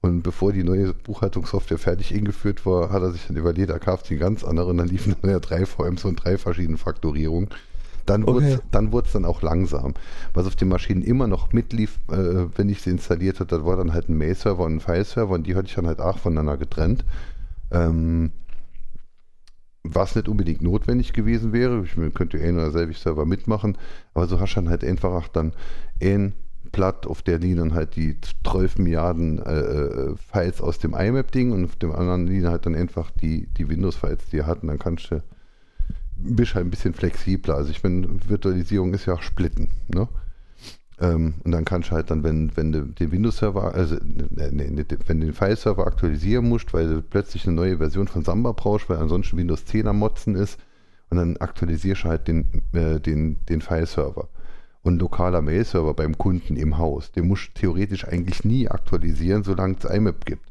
Und 0.03 0.22
bevor 0.22 0.53
die 0.53 0.64
neue 0.64 0.94
Buchhaltungssoftware 0.94 1.78
fertig 1.78 2.14
eingeführt 2.14 2.64
war, 2.64 2.90
hat 2.90 3.03
er 3.03 3.12
sich 3.12 3.26
dann 3.26 3.36
überlegt, 3.36 3.70
er 3.70 3.78
kauft 3.78 4.07
sie 4.07 4.16
ganz 4.16 4.44
andere 4.44 4.68
und 4.70 4.78
dann 4.78 4.88
liefen 4.88 5.14
dann 5.20 5.30
ja 5.30 5.40
drei 5.40 5.66
VMs 5.66 6.05
und 6.07 6.24
drei 6.24 6.38
verschiedene 6.38 6.78
Faktorierungen. 6.78 7.51
Dann 8.07 8.22
Okay. 8.24 8.32
wurde 8.32 8.46
es 8.46 8.61
dann, 8.70 8.90
dann 8.90 9.24
auch 9.26 9.42
langsam. 9.42 9.94
Was 10.32 10.46
auf 10.46 10.57
den 10.57 10.68
Maschinen 10.68 11.03
immer 11.03 11.26
noch 11.26 11.53
mitlief, 11.53 11.98
äh, 12.11 12.46
wenn 12.57 12.68
ich 12.70 12.82
sie 12.82 12.90
installiert 12.90 13.40
hatte, 13.40 13.57
das 13.59 13.64
war 13.66 13.76
dann 13.76 13.92
halt 13.92 14.09
ein 14.09 14.16
Mail-Server 14.16 14.64
und 14.64 14.76
ein 14.76 14.80
File-Server 14.80 15.34
und 15.34 15.46
die 15.46 15.55
hatte 15.55 15.68
ich 15.68 15.74
dann 15.74 15.86
halt 15.86 16.01
auch 16.01 16.18
voneinander 16.18 16.57
getrennt. 16.57 17.05
Ähm, 17.70 18.32
was 19.83 20.14
nicht 20.14 20.28
unbedingt 20.28 20.62
notwendig 20.62 21.12
gewesen 21.12 21.53
wäre. 21.53 21.85
Ich 21.85 22.14
könnte 22.14 22.39
ein 22.39 22.57
oder 22.57 22.70
selbe 22.70 22.93
Server 22.93 23.24
mitmachen, 23.24 23.78
aber 24.14 24.26
so 24.26 24.41
hast 24.41 24.53
du 24.53 24.61
dann 24.61 24.68
halt 24.68 24.85
einfach 24.85 25.11
auch 25.11 25.28
dann 25.28 25.53
ein 26.03 26.35
Blatt, 26.72 27.07
auf 27.07 27.22
der 27.22 27.39
liegen 27.39 27.74
halt 27.74 27.97
die 27.97 28.16
12 28.45 28.78
Milliarden 28.78 29.39
äh, 29.39 29.61
äh, 29.61 30.14
Files 30.16 30.61
aus 30.61 30.78
dem 30.78 30.95
IMAP-Ding 30.95 31.53
und 31.53 31.64
auf 31.64 31.76
dem 31.76 31.93
anderen 31.93 32.26
liegen 32.26 32.49
halt 32.49 32.66
dann 32.66 32.76
einfach 32.76 33.11
die, 33.11 33.49
die 33.59 33.68
Windows-Files, 33.68 34.28
die 34.31 34.45
hatten. 34.45 34.68
Dann 34.68 34.78
kannst 34.78 35.11
du 35.11 35.22
bist 36.22 36.55
halt 36.55 36.66
ein 36.66 36.70
bisschen 36.70 36.95
flexibler. 36.95 37.55
Also 37.57 37.70
ich 37.70 37.83
meine, 37.83 38.07
Virtualisierung 38.28 38.95
ist 38.95 39.07
ja 39.07 39.14
auch 39.14 39.22
splitten. 39.22 39.70
Ne? 39.89 40.09
Ähm, 41.01 41.34
und 41.44 41.53
dann 41.53 41.64
kannst 41.64 41.90
du 41.90 41.94
halt 41.94 42.11
dann, 42.11 42.22
wenn, 42.24 42.55
wenn 42.57 42.72
du 42.72 42.82
den 42.82 43.11
Windows-Server, 43.11 43.74
also 43.74 43.96
ne, 43.96 44.51
ne, 44.53 44.70
ne, 44.70 44.84
wenn 45.07 45.20
du 45.20 45.26
den 45.26 45.32
File-Server 45.34 45.86
aktualisieren 45.86 46.48
musst, 46.48 46.74
weil 46.74 46.88
du 46.88 47.03
plötzlich 47.03 47.46
eine 47.46 47.57
neue 47.57 47.78
Version 47.78 48.07
von 48.07 48.22
Samba 48.22 48.53
brauchst, 48.53 48.90
weil 48.90 48.98
ansonsten 48.98 49.38
Windows 49.38 49.64
10 49.64 49.86
am 49.88 49.98
Motzen 49.98 50.34
ist, 50.34 50.59
und 51.09 51.16
dann 51.16 51.36
aktualisierst 51.38 52.05
du 52.05 52.09
halt 52.09 52.28
den, 52.28 52.44
äh, 52.72 53.01
den, 53.01 53.38
den 53.48 53.62
File-Server. 53.62 54.28
Und 54.82 54.98
lokaler 55.01 55.42
Mail-Server 55.42 55.92
beim 55.94 56.16
Kunden 56.16 56.57
im 56.57 56.78
Haus, 56.78 57.11
den 57.12 57.26
musst 57.28 57.48
du 57.48 57.61
theoretisch 57.61 58.07
eigentlich 58.07 58.44
nie 58.44 58.68
aktualisieren, 58.68 59.42
solange 59.42 59.76
es 59.82 59.84
IMAP 59.90 60.24
gibt. 60.24 60.46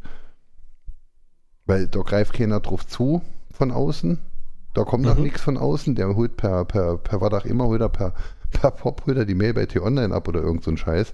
Weil 1.66 1.88
da 1.88 2.02
greift 2.02 2.34
keiner 2.34 2.60
drauf 2.60 2.86
zu 2.86 3.22
von 3.52 3.72
außen. 3.72 4.20
Da 4.74 4.84
kommt 4.84 5.06
noch 5.06 5.16
Mhm. 5.18 5.24
nichts 5.24 5.42
von 5.42 5.58
außen. 5.58 5.96
Der 5.96 6.16
holt 6.16 6.38
per, 6.38 6.66
per, 6.66 6.98
per 6.98 7.22
was 7.22 7.34
auch 7.34 7.46
immer, 7.46 7.66
holt 7.66 7.82
er 7.82 7.90
per, 7.90 8.14
per 8.52 8.72
Pop, 8.72 9.04
holt 9.06 9.18
er 9.18 9.26
die 9.26 9.36
Mail 9.36 9.54
bei 9.54 9.66
T-Online 9.66 10.14
ab 10.14 10.28
oder 10.28 10.42
irgend 10.42 10.64
so 10.64 10.72
ein 10.72 10.78
Scheiß. 10.78 11.14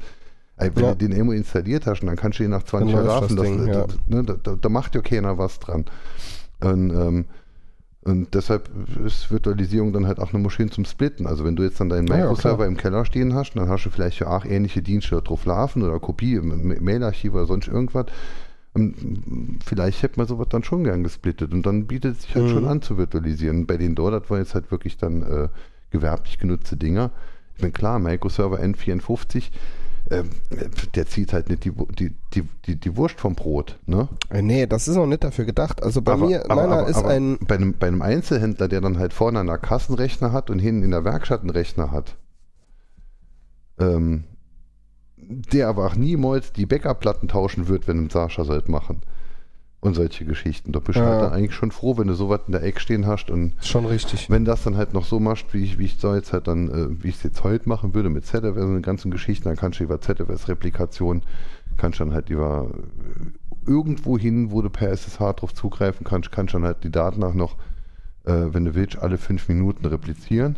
Ey, 0.58 0.72
wenn 0.74 0.84
Ja. 0.86 0.92
du 0.92 0.98
den 0.98 1.12
irgendwo 1.12 1.34
installiert 1.34 1.86
hast, 1.86 2.02
dann 2.02 2.16
kannst 2.16 2.40
du 2.40 2.44
ihn 2.44 2.50
nach 2.52 2.64
20 2.64 2.94
Dann 2.96 3.06
Jahren 3.06 3.22
laufen 3.22 3.36
das 3.36 3.46
lassen. 3.48 3.66
Ding, 3.66 3.74
ja. 3.74 3.88
Da- 3.88 3.94
ne, 4.08 4.24
da, 4.42 4.56
da, 4.56 4.70
macht 4.70 4.96
ja 4.96 5.02
keiner 5.02 5.38
was 5.38 5.60
dran. 5.60 5.86
Und, 6.62 6.90
ähm, 6.92 7.26
Und 8.08 8.36
deshalb 8.36 8.70
ist 9.04 9.32
Virtualisierung 9.32 9.92
dann 9.92 10.06
halt 10.06 10.20
auch 10.20 10.32
eine 10.32 10.42
Maschine 10.44 10.70
zum 10.70 10.86
Splitten. 10.86 11.26
Also 11.26 11.44
wenn 11.44 11.56
du 11.56 11.64
jetzt 11.64 11.80
dann 11.80 11.90
deinen 11.90 12.06
Ja, 12.06 12.18
ja, 12.18 12.22
Microserver 12.26 12.58
klar. 12.58 12.68
im 12.68 12.78
Keller 12.78 13.04
stehen 13.04 13.34
hast, 13.34 13.54
dann 13.56 13.68
hast 13.68 13.84
du 13.86 13.90
vielleicht 13.90 14.20
ja 14.20 14.28
auch 14.28 14.46
ähnliche 14.46 14.84
Dienste 14.84 15.20
drauf 15.24 15.44
laufen 15.46 15.82
oder 15.82 16.00
Kopie 16.00 16.36
im 16.36 16.68
Mailarchiv 16.84 17.34
oder 17.34 17.48
sonst 17.48 17.68
irgendwas. 17.68 18.06
Und 18.76 18.94
vielleicht 19.66 20.04
hätte 20.04 20.20
man 20.20 20.28
sowas 20.28 20.50
dann 20.52 20.64
schon 20.64 20.84
gern 20.84 21.02
gesplittet 21.02 21.52
und 21.52 21.66
dann 21.66 21.88
bietet 21.88 22.18
es 22.18 22.22
sich 22.24 22.36
halt 22.36 22.46
Mhm. 22.46 22.50
schon 22.50 22.66
an 22.68 22.82
zu 22.84 23.00
virtualisieren. 23.00 23.66
Bei 23.66 23.78
den 23.78 23.96
dort, 23.96 24.14
das 24.14 24.30
waren 24.30 24.38
jetzt 24.40 24.54
halt 24.54 24.70
wirklich 24.70 24.98
dann 24.98 25.24
äh, 25.24 25.48
gewerblich 25.92 26.38
genutzte 26.40 26.78
Dinger. 26.78 27.12
Ich 27.56 27.62
meine, 27.62 27.72
klar, 27.72 28.00
Microserver 28.00 28.60
N54, 28.60 29.46
ähm, 30.12 30.30
der 30.94 31.08
zieht 31.08 31.34
halt 31.34 31.50
nicht 31.50 31.64
die, 31.64 31.72
die, 31.72 32.14
die, 32.34 32.44
die, 32.66 32.76
die 32.76 32.96
Wurst 32.98 33.20
vom 33.20 33.34
Brot, 33.34 33.80
ne? 33.88 34.08
Äh, 34.30 34.42
Nee, 34.42 34.68
das 34.68 34.88
ist 34.88 34.98
auch 34.98 35.06
nicht 35.08 35.24
dafür 35.24 35.46
gedacht. 35.46 35.82
Also 35.82 36.02
bei 36.02 36.12
Aber- 36.14 36.28
mir, 36.28 36.46
aber- 36.46 36.56
meiner 36.56 36.78
aber- 36.82 36.90
ist 36.90 37.04
ein. 37.04 37.38
Bei 37.48 37.56
einem, 37.56 37.74
bei 37.74 37.88
einem 37.88 38.02
Einzelhändler, 38.02 38.68
der 38.68 38.82
dann 38.82 39.00
halt 39.00 39.14
vorne 39.14 39.40
einen 39.40 39.62
Kassenrechner 39.62 40.32
hat 40.32 40.50
und 40.50 40.60
hinten 40.60 40.84
in 40.84 40.92
der 40.92 41.06
Werkstatt 41.06 41.42
einen 41.42 41.50
Rechner 41.50 41.92
hat, 41.92 42.18
ähm, 43.80 44.26
der 45.18 45.70
aber 45.70 45.88
auch 45.88 45.96
niemals 45.96 46.54
die 46.54 46.66
Backup-Platten 46.66 47.28
tauschen 47.28 47.68
wird, 47.68 47.88
wenn 47.88 48.06
ein 48.06 48.10
Sascha 48.10 48.44
soll 48.44 48.64
machen. 48.68 49.02
Und 49.86 49.94
solche 49.94 50.26
Geschichten. 50.26 50.72
Da 50.72 50.80
bist 50.80 50.98
du 50.98 51.04
Ja. 51.04 51.10
halt 51.12 51.22
dann 51.22 51.32
eigentlich 51.34 51.54
schon 51.54 51.70
froh, 51.70 51.96
wenn 52.00 52.08
du 52.08 52.16
sowas 52.16 52.42
in 52.48 52.54
der 52.54 52.64
Ecke 52.64 52.80
stehen 52.80 53.06
hast 53.06 53.30
und 53.30 53.54
schon 53.62 53.86
richtig. 53.86 54.32
wenn 54.32 54.44
das 54.44 54.64
dann 54.64 54.78
halt 54.78 54.94
noch 54.94 55.06
so 55.06 55.20
machst, 55.20 55.54
wie 55.54 55.64
ich, 55.64 55.78
wie 55.78 55.86
ich 55.86 55.98
so 56.00 56.16
jetzt 56.16 56.34
halt 56.34 56.48
dann, 56.48 56.70
äh, 56.70 57.04
wie 57.04 57.10
ich 57.10 57.18
es 57.18 57.24
jetzt 57.24 57.44
heute 57.44 57.70
machen 57.70 57.94
würde 57.94 58.10
mit 58.10 58.26
ZFS 58.26 58.64
und 58.64 58.74
den 58.74 58.82
ganzen 58.82 59.12
Geschichten, 59.12 59.44
dann 59.48 59.58
kannst 59.58 59.80
du 59.80 59.84
über 59.84 60.02
ZFS-Replikation, 60.02 61.22
kannst 61.78 62.00
dann 62.00 62.14
halt 62.14 62.32
über 62.32 62.72
äh, 62.74 63.70
irgendwo 63.70 64.18
hin, 64.18 64.50
wo 64.50 64.64
du 64.64 64.72
per 64.72 64.90
SSH 64.90 65.20
drauf 65.34 65.54
zugreifen 65.54 66.04
kannst, 66.04 66.32
kannst 66.32 66.56
dann 66.56 66.64
halt 66.64 66.84
die 66.84 66.92
Daten 66.92 67.24
auch 67.24 67.36
noch, 67.36 67.56
äh, 68.24 68.34
wenn 68.54 68.66
du 68.66 68.74
willst, 68.74 68.98
alle 68.98 69.20
fünf 69.20 69.48
Minuten 69.50 69.86
replizieren. 69.86 70.58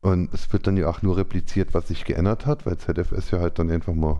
Und 0.00 0.34
es 0.34 0.52
wird 0.52 0.66
dann 0.66 0.76
ja 0.76 0.88
auch 0.88 1.02
nur 1.02 1.16
repliziert, 1.16 1.74
was 1.74 1.86
sich 1.86 2.04
geändert 2.04 2.44
hat, 2.44 2.66
weil 2.66 2.76
ZFS 2.76 3.30
ja 3.30 3.38
halt 3.38 3.60
dann 3.60 3.70
einfach 3.70 3.94
mal 3.94 4.18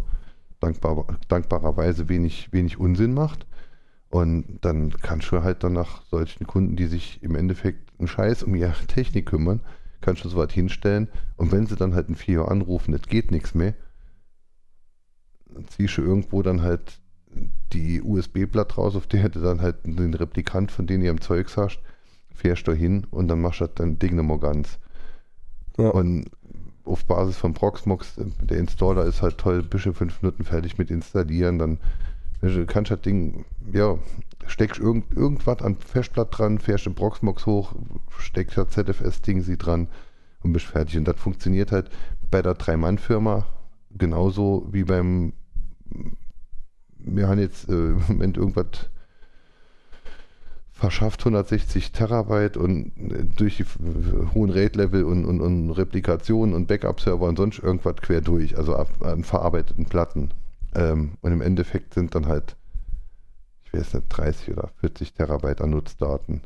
dankbar, 0.62 1.06
dankbarerweise 1.28 2.08
wenig, 2.08 2.52
wenig 2.52 2.78
Unsinn 2.78 3.14
macht. 3.14 3.46
Und 4.08 4.58
dann 4.60 4.90
kannst 4.90 5.30
du 5.32 5.42
halt 5.42 5.64
dann 5.64 5.72
nach 5.72 6.04
solchen 6.04 6.46
Kunden, 6.46 6.76
die 6.76 6.86
sich 6.86 7.22
im 7.22 7.34
Endeffekt 7.34 7.90
einen 7.98 8.08
Scheiß 8.08 8.42
um 8.42 8.54
ihre 8.54 8.74
Technik 8.86 9.26
kümmern, 9.26 9.60
kannst 10.00 10.24
du 10.24 10.28
so 10.28 10.36
weit 10.36 10.52
hinstellen. 10.52 11.08
Und 11.36 11.52
wenn 11.52 11.66
sie 11.66 11.76
dann 11.76 11.94
halt 11.94 12.08
in 12.08 12.14
vier 12.14 12.48
anrufen, 12.48 12.94
es 12.94 13.02
geht 13.02 13.30
nichts 13.30 13.54
mehr, 13.54 13.74
dann 15.46 15.66
ziehst 15.68 15.96
du 15.96 16.02
irgendwo 16.02 16.42
dann 16.42 16.62
halt 16.62 17.00
die 17.72 18.02
USB-Blatt 18.02 18.76
raus, 18.76 18.96
auf 18.96 19.06
der 19.06 19.28
du 19.28 19.40
dann 19.40 19.62
halt 19.62 19.84
den 19.84 20.14
Replikant 20.14 20.70
von 20.70 20.86
denen 20.86 21.02
ihr 21.02 21.10
im 21.10 21.20
Zeugs 21.20 21.56
hast, 21.56 21.80
fährst 22.34 22.66
du 22.68 22.72
hin 22.72 23.06
und 23.10 23.28
dann 23.28 23.40
machst 23.40 23.60
du 23.60 23.66
halt 23.66 23.80
dein 23.80 23.98
Ding 23.98 24.16
nochmal 24.16 24.38
ganz. 24.38 24.78
Ja. 25.78 25.88
Und 25.88 26.30
auf 26.84 27.04
Basis 27.04 27.36
von 27.36 27.54
Proxmox, 27.54 28.14
der 28.16 28.58
Installer 28.58 29.04
ist 29.04 29.22
halt 29.22 29.38
toll, 29.38 29.62
bist 29.62 29.86
du 29.86 29.92
fünf 29.92 30.20
Minuten 30.22 30.44
fertig 30.44 30.78
mit 30.78 30.90
installieren, 30.90 31.58
dann 31.58 31.78
du 32.40 32.66
kannst 32.66 32.90
das 32.90 33.00
Ding, 33.00 33.44
ja, 33.72 33.98
steckst 34.46 34.80
irgend, 34.80 35.16
irgendwas 35.16 35.62
an 35.62 35.76
Festplatte 35.76 36.36
dran, 36.36 36.58
fährst 36.58 36.86
den 36.86 36.94
Proxmox 36.94 37.46
hoch, 37.46 37.74
steckst 38.18 38.58
das 38.58 38.70
ZFS-Ding 38.70 39.42
sie 39.42 39.56
dran 39.56 39.88
und 40.42 40.52
bist 40.52 40.66
fertig. 40.66 40.98
Und 40.98 41.06
das 41.06 41.18
funktioniert 41.18 41.70
halt 41.72 41.90
bei 42.30 42.42
der 42.42 42.54
Drei-Mann-Firma 42.54 43.46
genauso 43.96 44.66
wie 44.70 44.84
beim, 44.84 45.32
wir 46.98 47.28
haben 47.28 47.38
jetzt 47.38 47.68
äh, 47.68 47.72
im 47.72 48.02
Moment 48.08 48.36
irgendwas 48.36 48.90
verschafft 50.82 51.24
160 51.24 51.92
Terabyte 51.92 52.56
und 52.56 52.90
äh, 52.98 53.22
durch 53.36 53.58
die 53.58 53.62
f- 53.62 53.78
hohen 54.34 54.50
RAID-Level 54.50 55.04
und, 55.04 55.24
und, 55.24 55.40
und 55.40 55.70
Replikationen 55.70 56.56
und 56.56 56.66
Backup-Server 56.66 57.26
und 57.28 57.36
sonst 57.36 57.60
irgendwas 57.60 57.94
quer 58.02 58.20
durch, 58.20 58.58
also 58.58 58.74
an 58.74 59.22
verarbeiteten 59.22 59.84
Platten. 59.86 60.30
Ähm, 60.74 61.12
und 61.20 61.30
im 61.32 61.40
Endeffekt 61.40 61.94
sind 61.94 62.16
dann 62.16 62.26
halt, 62.26 62.56
ich 63.64 63.72
weiß 63.72 63.94
nicht, 63.94 64.08
30 64.08 64.50
oder 64.50 64.70
40 64.80 65.12
Terabyte 65.14 65.60
an 65.60 65.70
Nutzdaten. 65.70 66.42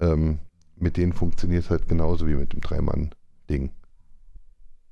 Ähm, 0.00 0.40
mit 0.74 0.96
denen 0.96 1.12
funktioniert 1.12 1.62
es 1.62 1.70
halt 1.70 1.88
genauso 1.88 2.26
wie 2.26 2.34
mit 2.34 2.54
dem 2.54 2.60
Dreimann-Ding. 2.62 3.70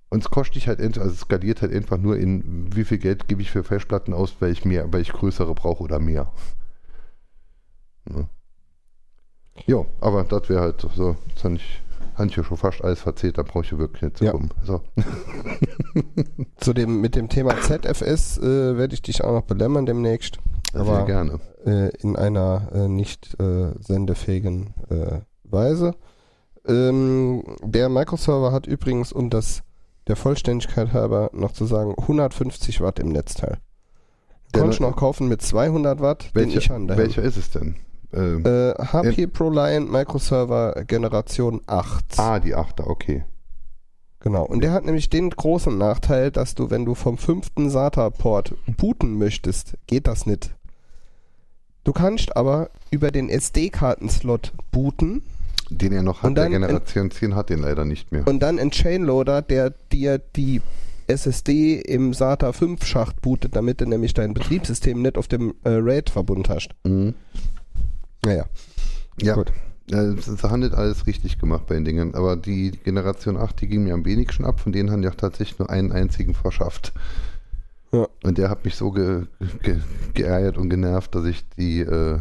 Und 0.08 0.22
es 0.22 0.30
kostet 0.30 0.54
dich 0.54 0.68
halt, 0.68 0.80
also 0.80 1.14
skaliert 1.16 1.62
halt 1.62 1.72
einfach 1.74 1.98
nur 1.98 2.16
in, 2.16 2.72
wie 2.76 2.84
viel 2.84 2.98
Geld 2.98 3.26
gebe 3.26 3.42
ich 3.42 3.50
für 3.50 3.64
Festplatten 3.64 4.14
aus, 4.14 4.36
weil 4.38 4.52
ich 4.52 4.64
mehr, 4.64 4.92
weil 4.92 5.00
ich 5.02 5.12
größere 5.12 5.52
brauche 5.54 5.82
oder 5.82 5.98
mehr. 5.98 6.30
Ne? 8.10 8.28
Jo, 9.66 9.86
aber 10.00 10.24
das 10.24 10.48
wäre 10.48 10.60
halt 10.60 10.86
so, 10.94 11.16
jetzt 11.28 11.44
habe 11.44 11.54
ich, 11.54 11.82
hab 12.16 12.26
ich 12.26 12.36
ja 12.36 12.44
schon 12.44 12.56
fast 12.56 12.82
alles 12.82 13.06
erzählt, 13.06 13.38
da 13.38 13.42
brauche 13.42 13.64
ich 13.64 13.70
ja 13.70 13.78
wirklich 13.78 14.02
nicht 14.02 14.18
zu 14.18 14.24
Ja. 14.24 14.32
kommen. 14.32 14.50
So. 14.64 14.80
Zu 16.56 16.72
dem, 16.72 17.00
mit 17.00 17.14
dem 17.14 17.28
Thema 17.28 17.60
ZFS 17.60 18.38
äh, 18.38 18.76
werde 18.76 18.94
ich 18.94 19.02
dich 19.02 19.22
auch 19.22 19.32
noch 19.32 19.42
belämmern 19.42 19.86
demnächst. 19.86 20.38
Sehr 20.72 20.80
Aber 20.80 21.04
gerne. 21.06 21.40
äh, 21.64 21.90
in 21.98 22.16
einer 22.16 22.68
äh, 22.74 22.88
nicht 22.88 23.38
äh, 23.40 23.72
sendefähigen 23.80 24.74
äh, 24.90 25.20
Weise. 25.44 25.94
Ähm, 26.66 27.44
der 27.62 27.88
Microserver 27.88 28.50
hat 28.52 28.66
übrigens, 28.66 29.12
um 29.12 29.30
das 29.30 29.62
der 30.08 30.16
Vollständigkeit 30.16 30.92
halber 30.92 31.30
noch 31.32 31.52
zu 31.52 31.64
sagen, 31.66 31.94
150 31.98 32.80
Watt 32.80 32.98
im 32.98 33.08
Netzteil. 33.10 33.58
Konntest 34.52 34.80
ne- 34.80 34.88
noch 34.88 34.96
kaufen 34.96 35.28
mit 35.28 35.42
200 35.42 36.00
Watt, 36.00 36.30
den 36.34 36.48
ich 36.48 36.54
Welcher, 36.56 36.74
an 36.74 36.86
daheim. 36.88 37.02
welcher 37.04 37.22
ist 37.22 37.36
es 37.36 37.50
denn? 37.50 37.76
Ähm, 38.14 38.44
Äh, 38.44 38.74
HP 38.74 39.26
ProLiant 39.26 39.90
Microserver 39.90 40.84
Generation 40.86 41.60
8. 41.66 42.04
ah, 42.18 42.38
die 42.40 42.54
Achter, 42.54 42.88
okay. 42.88 43.24
Genau. 44.20 44.44
Und 44.44 44.62
der 44.64 44.72
hat 44.72 44.84
nämlich 44.86 45.10
den 45.10 45.28
großen 45.28 45.76
Nachteil, 45.76 46.30
dass 46.30 46.54
du, 46.54 46.70
wenn 46.70 46.86
du 46.86 46.94
vom 46.94 47.18
fünften 47.18 47.68
SATA-Port 47.68 48.54
booten 48.78 49.18
möchtest, 49.18 49.74
geht 49.86 50.06
das 50.06 50.24
nicht. 50.24 50.54
Du 51.84 51.92
kannst 51.92 52.34
aber 52.34 52.70
über 52.90 53.10
den 53.10 53.28
SD-Kartenslot 53.28 54.52
booten 54.72 55.22
Den 55.68 55.92
er 55.92 56.02
noch 56.02 56.22
hat, 56.22 56.34
der 56.36 56.48
Generation 56.48 57.10
10 57.10 57.34
hat 57.34 57.50
den 57.50 57.58
leider 57.58 57.84
nicht 57.84 58.10
mehr. 58.12 58.26
und 58.26 58.40
dann 58.40 58.58
ein 58.58 58.70
Chainloader, 58.70 59.42
der 59.42 59.74
dir 59.92 60.18
die 60.36 60.62
SSD 61.06 61.80
im 61.82 62.14
SATA 62.14 62.52
5 62.54 62.82
Schacht 62.86 63.20
bootet, 63.20 63.54
damit 63.56 63.82
du 63.82 63.86
nämlich 63.86 64.14
dein 64.14 64.32
Betriebssystem 64.32 65.02
nicht 65.02 65.18
auf 65.18 65.28
dem 65.28 65.50
äh, 65.64 65.68
RAID-Verbund 65.68 66.48
hast. 66.48 66.70
Mhm. 66.84 67.12
Naja. 68.24 68.46
Ja, 69.20 69.34
Gut. 69.34 69.52
äh, 69.90 70.14
haben 70.42 70.60
nicht 70.60 70.74
alles 70.74 71.06
richtig 71.06 71.38
gemacht 71.38 71.66
bei 71.66 71.74
den 71.74 71.84
Dingen, 71.84 72.14
aber 72.14 72.36
die 72.36 72.72
Generation 72.72 73.36
8, 73.36 73.60
die 73.60 73.68
ging 73.68 73.84
mir 73.84 73.94
am 73.94 74.04
wenigsten 74.04 74.44
ab, 74.44 74.60
von 74.60 74.72
denen 74.72 74.90
haben 74.90 75.02
ja 75.02 75.10
tatsächlich 75.10 75.58
nur 75.58 75.70
einen 75.70 75.92
einzigen 75.92 76.34
verschafft. 76.34 76.92
Ja. 77.92 78.08
Und 78.24 78.38
der 78.38 78.50
hat 78.50 78.64
mich 78.64 78.74
so 78.74 78.90
ge, 78.90 79.26
ge, 79.62 79.78
geärgert 80.14 80.58
und 80.58 80.68
genervt, 80.68 81.14
dass 81.14 81.24
ich 81.26 81.48
die, 81.50 81.80
äh, 81.80 82.18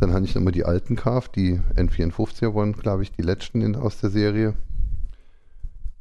dann 0.00 0.12
habe 0.12 0.24
ich 0.24 0.34
nochmal 0.34 0.52
die 0.52 0.64
alten 0.64 0.96
gekauft, 0.96 1.36
die 1.36 1.60
N54er 1.76 2.54
waren, 2.54 2.72
glaube 2.72 3.04
ich, 3.04 3.12
die 3.12 3.22
letzten 3.22 3.60
in, 3.60 3.76
aus 3.76 4.00
der 4.00 4.10
Serie. 4.10 4.54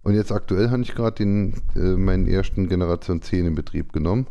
Und 0.04 0.16
jetzt 0.16 0.32
aktuell 0.32 0.72
habe 0.72 0.82
ich 0.82 0.96
gerade 0.96 1.24
äh, 1.24 1.80
meinen 1.80 2.28
ersten 2.28 2.68
Generation 2.68 3.22
10 3.22 3.46
in 3.46 3.56
Betrieb 3.56 3.94
genommen. 3.94 4.26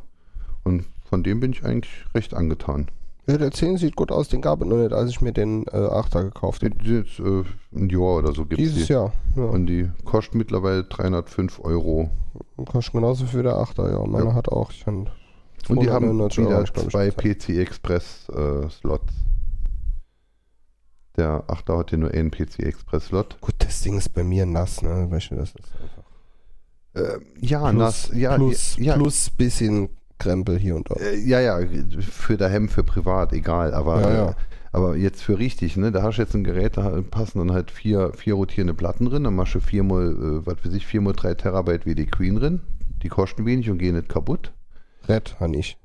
Und 0.64 0.84
von 1.08 1.22
dem 1.22 1.38
bin 1.38 1.52
ich 1.52 1.64
eigentlich 1.64 2.04
recht 2.12 2.34
angetan. 2.34 2.88
Ja, 3.26 3.36
der 3.38 3.50
10 3.50 3.76
sieht 3.76 3.96
gut 3.96 4.10
aus, 4.10 4.28
den 4.28 4.40
gab 4.40 4.60
es 4.60 4.66
noch 4.66 4.76
nicht, 4.78 4.92
als 4.92 5.10
ich 5.10 5.20
mir 5.20 5.32
den 5.32 5.64
äh, 5.68 5.76
8er 5.76 6.22
gekauft 6.24 6.62
habe. 6.64 6.74
Jetzt, 6.82 7.20
äh, 7.20 7.44
ein 7.76 7.88
Jahr 7.90 8.16
oder 8.18 8.32
so 8.32 8.44
gibt 8.44 8.60
es 8.60 8.72
Dieses 8.72 8.86
die. 8.88 8.92
Jahr. 8.94 9.12
Ja. 9.36 9.44
Und 9.44 9.66
die 9.66 9.88
kostet 10.04 10.34
mittlerweile 10.34 10.84
305 10.84 11.60
Euro. 11.64 12.10
Kostet 12.66 12.94
genauso 12.94 13.26
viel 13.26 13.40
wie 13.40 13.44
der 13.44 13.56
8er, 13.56 13.90
ja. 13.90 14.04
Meiner 14.06 14.30
Ja. 14.30 14.34
hat 14.34 14.48
auch. 14.48 14.70
Ich 14.72 14.86
Und 14.86 15.08
die 15.68 15.90
haben 15.90 16.06
299 16.06 16.38
Euro, 16.40 16.48
wieder 16.50 16.62
ich 16.62 16.70
ich 16.70 16.90
zwei 16.90 17.10
bezahlt. 17.10 17.38
PC 17.38 17.48
Express 17.58 18.28
äh, 18.30 18.68
Slots. 18.70 19.12
Der 21.16 21.44
8er 21.48 21.78
hat 21.78 21.90
ja 21.92 21.98
nur 21.98 22.10
einen 22.12 22.30
PC 22.30 22.60
Express 22.60 23.06
Slot. 23.06 23.36
Gut, 23.40 23.54
das 23.58 23.82
Ding 23.82 23.98
ist 23.98 24.08
bei 24.14 24.24
mir 24.24 24.46
nass, 24.46 24.80
ne? 24.82 25.06
Weißt 25.10 25.30
du, 25.30 25.34
das 25.36 25.50
ist 25.50 25.56
einfach. 25.74 26.04
Äh, 26.94 27.20
ja, 27.40 27.60
plus, 27.68 27.74
nass. 27.74 28.10
Ja, 28.14 28.34
plus, 28.36 28.76
ja, 28.78 28.94
plus 28.94 29.30
bisschen 29.30 29.90
Krempel 30.20 30.58
hier 30.58 30.76
und 30.76 30.88
da. 30.90 30.94
Äh, 30.94 31.18
ja, 31.18 31.40
ja, 31.40 31.58
für 32.00 32.36
daheim, 32.36 32.68
für 32.68 32.84
privat, 32.84 33.32
egal. 33.32 33.74
Aber, 33.74 34.00
Ja, 34.00 34.12
ja. 34.12 34.30
äh, 34.30 34.34
aber 34.72 34.96
jetzt 34.96 35.22
für 35.22 35.38
richtig, 35.38 35.76
ne? 35.76 35.90
Da 35.90 36.02
hast 36.02 36.18
du 36.18 36.22
jetzt 36.22 36.34
ein 36.34 36.44
Gerät, 36.44 36.76
da 36.76 37.02
passen 37.10 37.38
dann 37.38 37.52
halt 37.52 37.72
vier, 37.72 38.12
vier 38.14 38.34
rotierende 38.34 38.74
Platten 38.74 39.06
drin, 39.06 39.24
dann 39.24 39.34
machst 39.34 39.56
du 39.56 39.60
viermal, 39.60 40.12
äh, 40.12 40.46
was 40.46 40.64
weiß 40.64 40.72
ich, 40.74 40.86
viermal 40.86 41.14
drei 41.14 41.34
Terabyte 41.34 41.86
WD 41.86 42.10
Queen 42.12 42.36
drin. 42.36 42.60
Die 43.02 43.08
kosten 43.08 43.46
wenig 43.46 43.68
und 43.70 43.78
gehen 43.78 43.96
nicht 43.96 44.08
kaputt. 44.08 44.52
Red, 45.08 45.36
han 45.40 45.54
ich. 45.54 45.76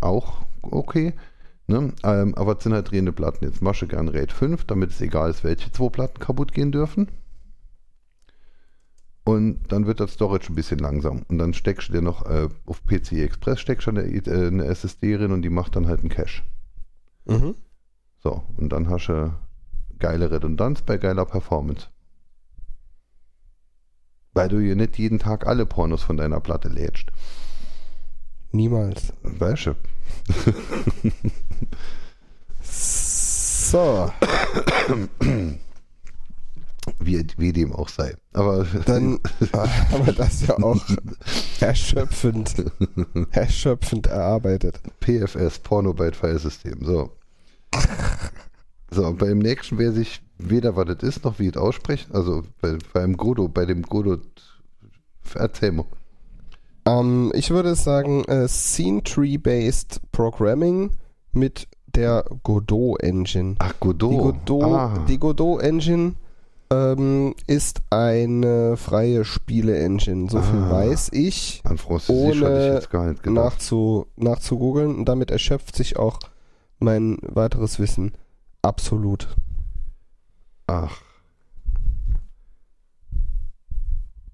auch 0.00 0.42
okay. 0.62 1.14
Ne? 1.66 1.92
Ähm, 2.04 2.34
aber 2.36 2.56
es 2.56 2.62
sind 2.62 2.74
halt 2.74 2.90
drehende 2.90 3.12
Platten. 3.12 3.44
Jetzt 3.44 3.62
machst 3.62 3.82
du 3.82 3.88
gern 3.88 4.08
RAID 4.08 4.30
5, 4.30 4.64
damit 4.66 4.90
es 4.90 5.00
egal 5.00 5.30
ist, 5.30 5.42
welche 5.42 5.72
zwei 5.72 5.88
Platten 5.88 6.20
kaputt 6.20 6.52
gehen 6.52 6.70
dürfen. 6.70 7.08
Und 9.26 9.72
dann 9.72 9.88
wird 9.88 9.98
das 9.98 10.12
Storage 10.12 10.52
ein 10.52 10.54
bisschen 10.54 10.78
langsam. 10.78 11.24
Und 11.26 11.38
dann 11.38 11.52
steckst 11.52 11.88
du 11.88 11.94
dir 11.94 12.00
noch 12.00 12.24
äh, 12.26 12.48
auf 12.64 12.84
PCI 12.84 13.24
Express 13.24 13.58
steckst 13.58 13.88
du 13.88 13.90
eine, 13.90 14.02
äh, 14.02 14.46
eine 14.46 14.66
SSD 14.66 15.16
drin 15.16 15.32
und 15.32 15.42
die 15.42 15.50
macht 15.50 15.74
dann 15.74 15.88
halt 15.88 15.98
einen 15.98 16.10
Cache. 16.10 16.44
Mhm. 17.24 17.56
So, 18.22 18.44
und 18.56 18.68
dann 18.70 18.88
hast 18.88 19.08
du 19.08 19.34
geile 19.98 20.30
Redundanz 20.30 20.82
bei 20.82 20.96
geiler 20.96 21.24
Performance. 21.24 21.88
Weil 24.32 24.48
du 24.48 24.60
hier 24.60 24.76
nicht 24.76 24.96
jeden 24.96 25.18
Tag 25.18 25.44
alle 25.44 25.66
Pornos 25.66 26.04
von 26.04 26.16
deiner 26.16 26.38
Platte 26.38 26.68
lädst. 26.68 27.10
Niemals. 28.52 29.12
Weißt 29.24 29.66
du? 29.66 29.74
So, 32.62 34.08
Wie, 37.06 37.24
wie 37.36 37.52
dem 37.52 37.72
auch 37.72 37.88
sei. 37.88 38.16
Aber 38.32 38.66
dann 38.84 39.20
haben 39.52 40.06
wir 40.06 40.12
das 40.12 40.46
ja 40.46 40.56
auch 40.58 40.80
erschöpfend, 41.60 42.64
erschöpfend 43.30 44.08
erarbeitet. 44.08 44.80
PFS, 45.00 45.60
Porno-Byte-File-System. 45.60 46.84
So. 46.84 47.12
So, 48.90 49.06
und 49.06 49.18
beim 49.18 49.38
nächsten 49.38 49.78
wer 49.78 49.92
sich 49.92 50.20
weder 50.38 50.76
was 50.76 50.86
das 50.86 51.02
ist, 51.02 51.24
noch 51.24 51.38
wie 51.38 51.48
es 51.48 51.56
aussprechen. 51.56 52.12
Also 52.12 52.42
bei, 52.60 52.76
beim 52.92 53.16
Godo, 53.16 53.48
bei 53.48 53.66
dem 53.66 53.82
Godo, 53.82 54.18
erzähl 55.34 55.72
mal. 55.72 55.86
Ähm, 56.86 57.32
ich 57.34 57.50
würde 57.50 57.74
sagen, 57.74 58.24
äh, 58.24 58.48
Scene 58.48 59.02
Tree-Based 59.02 60.00
Programming 60.12 60.90
mit 61.32 61.68
der 61.94 62.24
Godot 62.42 63.02
Engine. 63.02 63.56
Ach, 63.58 63.74
Godot. 63.80 64.12
Die 64.12 64.16
Godot, 64.16 64.64
ah, 64.64 65.04
die 65.08 65.18
Godot 65.18 65.62
Engine 65.62 66.14
ähm, 66.70 67.34
ist 67.46 67.82
eine 67.90 68.76
freie 68.76 69.24
Spiele-Engine, 69.24 70.28
so 70.30 70.40
viel 70.42 70.60
Ah. 70.60 70.70
weiß 70.70 71.10
ich. 71.12 71.60
an 71.64 71.76
ich 71.76 72.08
ohne 72.08 72.74
jetzt 72.74 72.90
gedacht. 72.90 73.26
Nachzu, 73.26 74.06
nachzugoogeln 74.16 74.96
und 74.96 75.04
damit 75.06 75.30
erschöpft 75.30 75.76
sich 75.76 75.96
auch 75.96 76.18
mein 76.78 77.18
weiteres 77.22 77.78
Wissen 77.78 78.12
absolut. 78.62 79.28
Ach. 80.66 81.00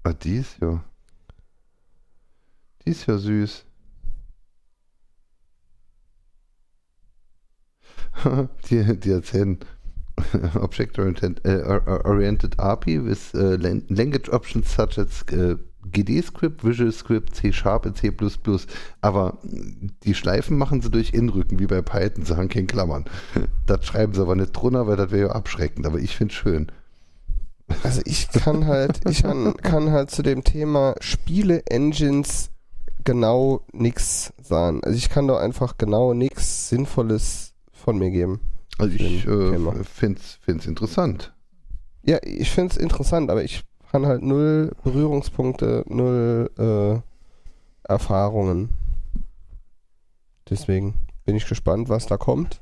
Ah, 0.03 0.13
die 0.13 0.37
ist 0.37 0.57
ja. 0.61 0.83
Die 2.85 2.89
ist 2.89 3.05
ja 3.05 3.17
süß. 3.17 3.65
die, 8.69 8.99
die 8.99 9.11
erzählen 9.11 9.57
Object-Oriented 10.55 11.45
äh, 11.45 11.63
or- 11.63 12.05
oriented 12.05 12.59
API 12.59 13.03
with 13.03 13.33
äh, 13.33 13.55
lan- 13.55 13.83
language 13.89 14.29
options 14.31 14.73
such 14.73 14.97
as 14.97 15.23
äh, 15.31 15.55
GD-Script, 15.91 16.63
Visual 16.63 16.91
Script, 16.91 17.35
C-Sharp 17.35 17.85
und 17.85 17.97
C++. 17.97 18.11
Aber 19.01 19.37
die 20.03 20.13
Schleifen 20.13 20.57
machen 20.57 20.81
sie 20.81 20.89
durch 20.89 21.13
Inrücken, 21.13 21.59
wie 21.59 21.67
bei 21.67 21.81
Python, 21.81 22.25
sie 22.25 22.37
haben 22.37 22.49
keine 22.49 22.67
Klammern. 22.67 23.05
Das 23.65 23.85
schreiben 23.85 24.13
sie 24.13 24.21
aber 24.21 24.35
nicht 24.35 24.51
drunter, 24.51 24.87
weil 24.87 24.97
das 24.97 25.11
wäre 25.11 25.29
ja 25.29 25.33
abschreckend. 25.35 25.85
Aber 25.85 25.99
ich 25.99 26.15
finde 26.15 26.31
es 26.33 26.37
schön. 26.37 26.71
Also 27.83 28.01
ich 28.05 28.29
kann 28.29 28.67
halt, 28.67 28.99
ich 29.09 29.23
kann, 29.23 29.55
kann 29.55 29.91
halt 29.91 30.11
zu 30.11 30.21
dem 30.21 30.43
Thema 30.43 30.95
Spiele-Engines 30.99 32.51
genau 33.05 33.61
nichts 33.71 34.33
sagen. 34.41 34.83
Also 34.83 34.97
ich 34.97 35.09
kann 35.09 35.27
da 35.27 35.37
einfach 35.37 35.77
genau 35.77 36.13
nichts 36.13 36.69
Sinnvolles 36.69 37.53
von 37.71 37.97
mir 37.97 38.11
geben. 38.11 38.41
Also 38.77 38.95
ich 38.95 39.25
äh, 39.27 39.83
finde 39.83 40.19
es 40.47 40.65
interessant. 40.65 41.33
Ja, 42.03 42.17
ich 42.23 42.49
finde 42.51 42.71
es 42.71 42.77
interessant, 42.77 43.29
aber 43.29 43.43
ich 43.43 43.63
kann 43.91 44.05
halt 44.05 44.23
null 44.23 44.71
Berührungspunkte, 44.83 45.83
null 45.87 46.49
äh, 46.57 46.99
Erfahrungen. 47.91 48.69
Deswegen 50.49 50.95
bin 51.25 51.35
ich 51.35 51.47
gespannt, 51.47 51.89
was 51.89 52.07
da 52.07 52.17
kommt. 52.17 52.59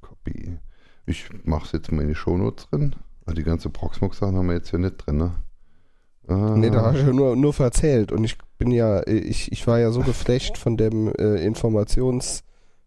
Copy. 0.00 0.58
Ich 1.06 1.28
mache 1.44 1.66
es 1.66 1.72
jetzt 1.72 1.92
mal 1.92 2.02
in 2.02 2.08
die 2.08 2.14
Shownotes 2.14 2.68
drin. 2.68 2.94
Ah, 3.26 3.32
Die 3.32 3.42
ganze 3.44 3.70
Proxmox-Sachen 3.70 4.36
haben 4.36 4.46
wir 4.48 4.54
jetzt 4.56 4.70
hier 4.70 4.78
nicht 4.78 4.96
drin, 5.06 5.16
ne? 5.18 5.34
Ah, 6.26 6.54
Nee, 6.56 6.70
da 6.70 6.82
habe 6.82 6.98
ich 6.98 7.06
ja 7.06 7.12
nur, 7.12 7.36
nur 7.36 7.54
verzählt 7.54 8.12
und 8.12 8.24
ich 8.24 8.36
bin 8.58 8.70
ja, 8.70 9.06
ich, 9.06 9.50
ich 9.52 9.66
war 9.66 9.78
ja 9.78 9.90
so 9.90 10.00
geflecht 10.00 10.58
von 10.58 10.76
dem 10.76 11.08
äh, 11.18 11.36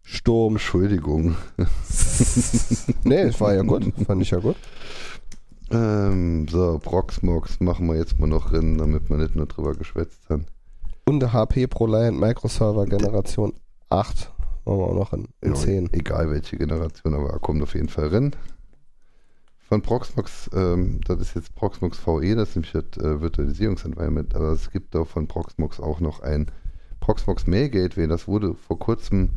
Informationssturm. 0.02 0.54
Entschuldigung. 0.54 1.36
nee, 3.04 3.22
es 3.22 3.40
war 3.40 3.54
ja 3.54 3.62
gut, 3.62 3.92
fand 4.06 4.22
ich 4.22 4.30
ja 4.30 4.38
gut. 4.38 4.56
Ähm, 5.70 6.46
so, 6.48 6.78
Proxmox 6.78 7.60
machen 7.60 7.86
wir 7.86 7.96
jetzt 7.96 8.18
mal 8.20 8.26
noch 8.26 8.50
drin, 8.50 8.78
damit 8.78 9.08
wir 9.08 9.16
nicht 9.16 9.34
nur 9.34 9.46
drüber 9.46 9.74
geschwätzt 9.74 10.28
haben. 10.28 10.46
Und 11.06 11.20
der 11.20 11.32
HP 11.32 11.66
ProLiant 11.66 12.20
Microserver 12.20 12.86
Generation 12.86 13.54
8 13.88 14.30
machen 14.64 14.78
wir 14.78 14.86
auch 14.86 14.94
noch 14.94 15.12
in, 15.12 15.28
in 15.40 15.54
Ja, 15.54 15.60
10. 15.60 15.92
Egal 15.92 16.30
welche 16.30 16.56
Generation, 16.56 17.14
aber 17.14 17.30
er 17.30 17.38
kommt 17.38 17.62
auf 17.62 17.74
jeden 17.74 17.88
Fall 17.88 18.08
rein. 18.08 18.36
Von 19.58 19.80
Proxmox, 19.80 20.50
ähm, 20.52 21.00
das 21.06 21.20
ist 21.20 21.34
jetzt 21.34 21.54
Proxmox 21.54 22.06
VE, 22.06 22.36
das 22.36 22.50
ist 22.50 22.56
nämlich 22.56 22.72
das 22.72 23.02
äh, 23.02 23.20
Virtualisierungsenvironment, 23.22 24.34
aber 24.34 24.50
es 24.50 24.70
gibt 24.70 24.94
auch 24.94 25.06
von 25.06 25.26
Proxmox 25.26 25.80
auch 25.80 26.00
noch 26.00 26.20
ein 26.20 26.50
Proxmox 27.00 27.46
Mail 27.46 27.70
Gateway, 27.70 28.06
das 28.06 28.28
wurde 28.28 28.54
vor 28.54 28.78
kurzem 28.78 29.30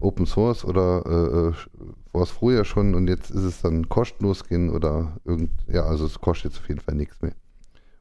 Open 0.00 0.26
Source 0.26 0.64
oder 0.64 1.04
äh, 1.06 1.48
äh, 1.48 1.54
war 2.12 2.22
es 2.22 2.30
früher 2.30 2.64
schon 2.64 2.94
und 2.94 3.08
jetzt 3.08 3.30
ist 3.30 3.42
es 3.42 3.60
dann 3.60 3.88
kostenlos 3.88 4.44
gehen 4.44 4.70
oder 4.70 5.18
irgend, 5.24 5.50
ja, 5.68 5.84
also 5.84 6.06
es 6.06 6.20
kostet 6.20 6.52
jetzt 6.52 6.60
auf 6.60 6.68
jeden 6.68 6.80
Fall 6.80 6.94
nichts 6.94 7.20
mehr. 7.22 7.34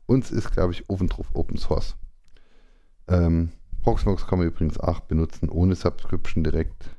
Uns 0.06 0.32
ist, 0.32 0.52
glaube 0.52 0.74
ich, 0.74 0.89
oben 0.89 1.08
drauf 1.08 1.28
Open 1.34 1.58
Source. 1.58 1.95
Ähm, 3.08 3.52
Proxmox 3.84 4.26
kann 4.26 4.39
man 4.39 4.47
übrigens 4.47 4.80
auch 4.80 5.02
benutzen 5.02 5.50
ohne 5.50 5.76
Subscription 5.76 6.43
direkt. 6.43 6.89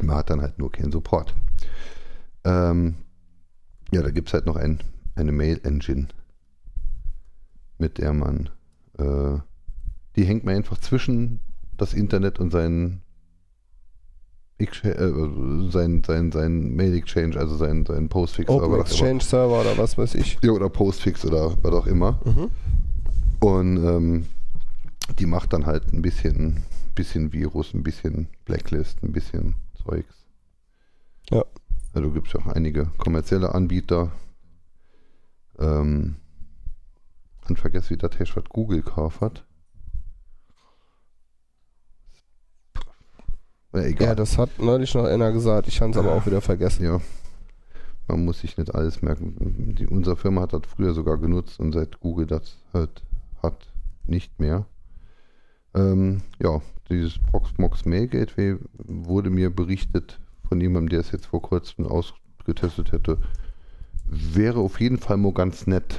Man 0.00 0.16
hat 0.16 0.30
dann 0.30 0.42
halt 0.42 0.58
nur 0.58 0.70
keinen 0.70 0.92
Support. 0.92 1.34
Ähm, 2.44 2.96
ja, 3.90 4.02
da 4.02 4.10
gibt 4.10 4.28
es 4.28 4.34
halt 4.34 4.46
noch 4.46 4.56
ein, 4.56 4.82
eine 5.16 5.32
Mail-Engine, 5.32 6.08
mit 7.78 7.98
der 7.98 8.12
man, 8.12 8.50
äh, 8.98 9.38
die 10.16 10.24
hängt 10.24 10.44
man 10.44 10.54
einfach 10.54 10.78
zwischen 10.78 11.40
das 11.76 11.94
Internet 11.94 12.38
und 12.38 12.50
seinen 12.50 13.02
äh, 14.58 15.70
sein, 15.70 16.02
sein, 16.04 16.32
sein 16.32 16.74
Mail-Exchange, 16.74 17.36
also 17.38 17.56
sein, 17.56 17.86
sein 17.86 18.08
Postfix. 18.08 18.48
Open 18.50 18.70
oder- 18.72 18.80
Exchange 18.80 19.20
Server 19.20 19.60
oder 19.60 19.78
was 19.78 19.96
weiß 19.96 20.14
ich. 20.16 20.38
Ja, 20.42 20.50
oder 20.50 20.68
Postfix 20.68 21.24
oder 21.24 21.56
was 21.62 21.72
auch 21.72 21.86
immer. 21.86 22.20
Mhm. 22.24 22.50
Und 23.40 23.76
ähm, 23.84 24.26
die 25.18 25.26
macht 25.26 25.52
dann 25.52 25.66
halt 25.66 25.92
ein 25.92 26.02
bisschen, 26.02 26.64
bisschen 26.94 27.32
Virus, 27.32 27.72
ein 27.72 27.82
bisschen 27.84 28.28
Blacklist, 28.44 29.02
ein 29.02 29.12
bisschen 29.12 29.54
Zeugs. 29.84 30.24
Ja. 31.30 31.44
Also 31.94 32.10
gibt 32.10 32.26
es 32.26 32.32
ja 32.34 32.40
auch 32.40 32.48
einige 32.48 32.86
kommerzielle 32.98 33.54
Anbieter. 33.54 34.10
Ähm, 35.58 36.16
und 37.48 37.58
vergesse, 37.58 37.90
wie 37.90 37.96
der 37.96 38.10
Tisch 38.10 38.36
was 38.36 38.44
Google 38.44 38.82
gekauft 38.82 39.20
hat. 39.20 39.44
Ja, 43.74 43.82
egal. 43.82 44.08
Ja, 44.08 44.14
das 44.14 44.38
hat 44.38 44.50
neulich 44.58 44.94
noch 44.94 45.04
einer 45.04 45.32
gesagt. 45.32 45.68
Ich 45.68 45.80
habe 45.80 45.90
es 45.90 45.96
aber 45.96 46.12
auch 46.12 46.26
wieder 46.26 46.40
vergessen. 46.40 46.84
Ja. 46.84 47.00
Man 48.06 48.24
muss 48.24 48.40
sich 48.40 48.56
nicht 48.56 48.74
alles 48.74 49.02
merken. 49.02 49.74
Die, 49.78 49.86
unsere 49.86 50.16
Firma 50.16 50.42
hat 50.42 50.54
das 50.54 50.62
früher 50.66 50.94
sogar 50.94 51.18
genutzt 51.18 51.60
und 51.60 51.72
seit 51.72 52.00
Google 52.00 52.26
das 52.26 52.56
halt 52.72 53.02
hat, 53.42 53.70
nicht 54.06 54.40
mehr. 54.40 54.64
Ähm, 55.74 56.22
ja, 56.42 56.62
dieses 56.88 57.18
Proxmox 57.18 57.84
Mail 57.84 58.08
Gateway 58.08 58.56
wurde 58.72 59.28
mir 59.28 59.50
berichtet 59.50 60.18
von 60.48 60.60
jemandem, 60.60 60.88
der 60.88 61.00
es 61.00 61.12
jetzt 61.12 61.26
vor 61.26 61.42
kurzem 61.42 61.86
ausgetestet 61.86 62.92
hätte. 62.92 63.18
Wäre 64.06 64.60
auf 64.60 64.80
jeden 64.80 64.96
Fall 64.96 65.18
mal 65.18 65.34
ganz 65.34 65.66
nett. 65.66 65.98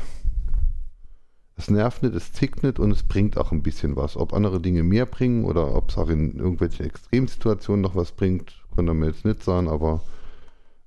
Es 1.59 1.69
nervt 1.69 2.03
nicht, 2.03 2.15
es 2.15 2.31
zickt 2.31 2.63
nicht 2.63 2.79
und 2.79 2.89
es 2.91 3.03
bringt 3.03 3.37
auch 3.37 3.51
ein 3.51 3.61
bisschen 3.61 3.97
was. 3.97 4.15
Ob 4.15 4.31
andere 4.31 4.61
Dinge 4.61 4.81
mehr 4.81 5.05
bringen 5.05 5.43
oder 5.43 5.75
ob 5.75 5.89
es 5.89 5.97
auch 5.97 6.07
in 6.07 6.39
irgendwelchen 6.39 6.85
Extremsituationen 6.85 7.81
noch 7.81 7.95
was 7.95 8.13
bringt, 8.13 8.63
konnte 8.73 8.93
mir 8.93 9.07
jetzt 9.07 9.25
nicht 9.25 9.43
sagen, 9.43 9.67
aber 9.67 10.01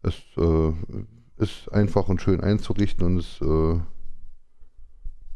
es 0.03 0.15
äh, 0.39 0.73
ist 1.37 1.71
einfach 1.71 2.09
und 2.09 2.23
schön 2.23 2.41
einzurichten 2.41 3.05
und 3.05 3.19
es 3.19 3.39
äh, 3.43 3.81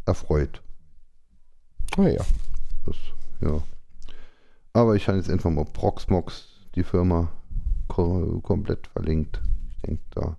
erfreut. 0.07 0.63
Ah 1.99 2.09
ja. 2.09 2.25
Das, 2.87 2.97
ja. 3.43 3.63
Aber 4.73 4.97
ich 4.97 5.07
habe 5.07 5.19
jetzt 5.19 5.29
einfach 5.29 5.51
mal 5.51 5.67
Proxmox, 5.67 6.49
die 6.77 6.83
Firma, 6.83 7.31
ko 7.89 8.41
komplett 8.43 8.87
verlinkt. 8.87 9.43
Ich 9.69 9.83
denke, 9.83 10.03
da 10.13 10.39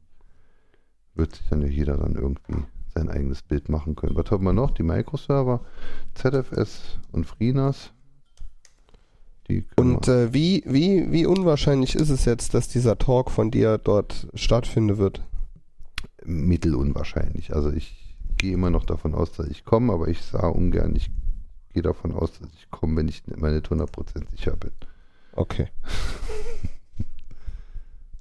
wird 1.13 1.35
sich 1.35 1.47
dann 1.49 1.61
ja 1.61 1.67
jeder 1.67 1.97
dann 1.97 2.15
irgendwie 2.15 2.65
sein 2.97 3.09
eigenes 3.09 3.41
Bild 3.41 3.69
machen 3.69 3.95
können. 3.95 4.15
Was 4.15 4.31
haben 4.31 4.43
wir 4.43 4.53
noch? 4.53 4.71
Die 4.71 4.83
Microserver, 4.83 5.61
ZFS 6.15 6.99
und 7.11 7.25
FreeNAS. 7.25 7.91
Und 9.77 10.09
äh, 10.09 10.33
wie, 10.33 10.63
wie, 10.65 11.09
wie 11.11 11.25
unwahrscheinlich 11.25 11.95
ist 11.95 12.09
es 12.09 12.25
jetzt, 12.25 12.53
dass 12.53 12.67
dieser 12.67 12.97
Talk 12.97 13.31
von 13.31 13.49
dir 13.49 13.77
dort 13.77 14.27
stattfinden 14.33 14.97
wird? 14.97 15.23
mittelunwahrscheinlich. 16.27 17.55
Also 17.55 17.71
ich 17.71 17.95
gehe 18.37 18.53
immer 18.53 18.69
noch 18.69 18.85
davon 18.85 19.15
aus, 19.15 19.31
dass 19.31 19.47
ich 19.47 19.65
komme, 19.65 19.93
aber 19.93 20.07
ich 20.07 20.21
sah 20.21 20.47
ungern, 20.47 20.95
ich 20.95 21.09
gehe 21.73 21.81
davon 21.81 22.11
aus, 22.11 22.39
dass 22.39 22.49
ich 22.53 22.69
komme, 22.69 22.97
wenn 22.97 23.07
ich 23.07 23.23
mir 23.25 23.51
nicht 23.51 23.67
100% 23.67 24.29
sicher 24.31 24.55
bin. 24.55 24.71
Okay. 25.33 25.67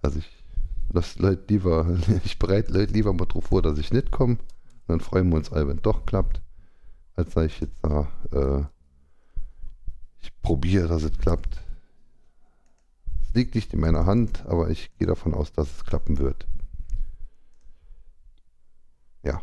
Also 0.02 0.20
ich 0.20 0.30
lasse 0.92 1.20
Leute 1.20 1.42
lieber, 1.48 1.98
ich 2.24 2.38
bereite 2.38 2.72
Leute 2.72 2.92
lieber 2.92 3.12
mal 3.12 3.24
drauf 3.24 3.46
vor, 3.46 3.60
dass 3.60 3.76
ich 3.76 3.92
nicht 3.92 4.12
komme. 4.12 4.36
Dann 4.86 5.00
freuen 5.00 5.28
wir 5.30 5.36
uns 5.36 5.52
alle, 5.52 5.68
wenn 5.68 5.76
es 5.76 5.82
doch 5.82 6.06
klappt. 6.06 6.42
Als 7.14 7.34
dass 7.34 7.46
ich 7.46 7.60
jetzt 7.60 7.82
da, 7.82 8.08
äh, 8.32 8.64
ich 10.20 10.32
probiere, 10.42 10.88
dass 10.88 11.02
es 11.02 11.18
klappt. 11.18 11.60
Es 13.22 13.34
liegt 13.34 13.54
nicht 13.54 13.72
in 13.72 13.80
meiner 13.80 14.06
Hand, 14.06 14.44
aber 14.46 14.70
ich 14.70 14.94
gehe 14.98 15.06
davon 15.06 15.34
aus, 15.34 15.52
dass 15.52 15.70
es 15.70 15.84
klappen 15.84 16.18
wird. 16.18 16.46
Ja. 19.22 19.40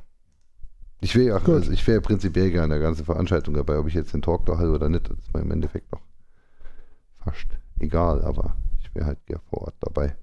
Ich 1.01 1.15
wäre 1.15 1.27
ja, 1.27 1.53
also 1.53 1.71
ich 1.71 1.85
wäre 1.87 1.99
prinzipiell 1.99 2.51
gerne 2.51 2.63
an 2.63 2.69
der 2.69 2.79
ganzen 2.79 3.05
Veranstaltung 3.05 3.55
dabei, 3.55 3.77
ob 3.77 3.87
ich 3.87 3.93
jetzt 3.93 4.13
den 4.13 4.21
Talk 4.21 4.45
da 4.45 4.57
halte 4.57 4.71
oder 4.71 4.89
nicht, 4.89 5.09
das 5.09 5.17
ist 5.17 5.33
mir 5.33 5.41
im 5.41 5.51
Endeffekt 5.51 5.91
noch 5.91 6.01
fast 7.17 7.47
egal, 7.79 8.23
aber 8.23 8.55
ich 8.81 8.93
wäre 8.95 9.07
halt 9.07 9.25
gerne 9.25 9.43
vor 9.49 9.63
Ort 9.63 9.75
dabei. 9.79 10.15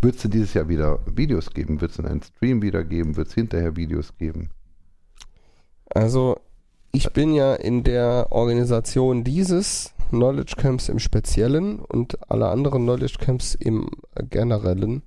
Wird 0.00 0.16
es 0.16 0.22
denn 0.22 0.30
dieses 0.30 0.54
Jahr 0.54 0.68
wieder 0.68 1.00
Videos 1.06 1.50
geben? 1.50 1.80
Wird 1.80 1.92
es 1.92 1.96
denn 1.96 2.06
einen 2.06 2.22
Stream 2.22 2.62
wieder 2.62 2.84
geben? 2.84 3.16
Wird 3.16 3.28
es 3.28 3.34
hinterher 3.34 3.76
Videos 3.76 4.16
geben? 4.16 4.50
Also, 5.90 6.38
ich 6.92 7.12
bin 7.12 7.34
ja 7.34 7.54
in 7.54 7.84
der 7.84 8.28
Organisation 8.30 9.24
dieses 9.24 9.94
Knowledge 10.10 10.54
Camps 10.56 10.88
im 10.88 10.98
Speziellen 10.98 11.80
und 11.80 12.18
alle 12.30 12.48
anderen 12.48 12.84
Knowledge 12.84 13.18
Camps 13.20 13.54
im 13.54 13.90
Generellen 14.30 15.02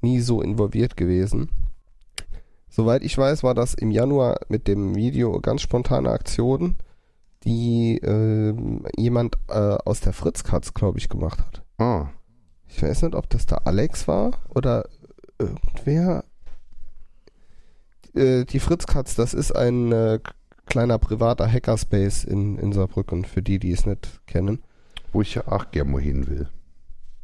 nie 0.00 0.20
so 0.20 0.42
involviert 0.42 0.96
gewesen. 0.96 1.48
Soweit 2.68 3.02
ich 3.02 3.16
weiß, 3.16 3.42
war 3.42 3.54
das 3.54 3.74
im 3.74 3.90
Januar 3.90 4.40
mit 4.48 4.66
dem 4.66 4.94
Video 4.94 5.40
ganz 5.40 5.62
spontane 5.62 6.10
Aktion, 6.10 6.76
die 7.44 7.98
ähm, 7.98 8.86
jemand 8.96 9.36
äh, 9.48 9.76
aus 9.84 10.00
der 10.00 10.12
Fritzkatz, 10.12 10.72
glaube 10.74 10.98
ich, 10.98 11.08
gemacht 11.08 11.38
hat. 11.40 11.62
Ah, 11.78 12.08
Ich 12.74 12.82
weiß 12.82 13.02
nicht, 13.02 13.14
ob 13.14 13.28
das 13.30 13.46
da 13.46 13.56
Alex 13.64 14.08
war 14.08 14.32
oder 14.48 14.88
irgendwer. 15.38 16.24
Äh, 18.14 18.44
die 18.44 18.60
Fritzkatz, 18.60 19.14
das 19.14 19.34
ist 19.34 19.52
ein 19.52 19.92
äh, 19.92 20.18
kleiner 20.66 20.98
privater 20.98 21.50
Hackerspace 21.50 22.24
in, 22.24 22.58
in 22.58 22.72
Saarbrücken, 22.72 23.24
für 23.24 23.42
die, 23.42 23.58
die 23.58 23.72
es 23.72 23.86
nicht 23.86 24.20
kennen. 24.26 24.62
wo 25.12 25.20
ich 25.22 25.34
ja 25.34 25.46
auch 25.48 25.70
gerne 25.70 25.90
mal 25.90 26.00
hin 26.00 26.26
will. 26.28 26.48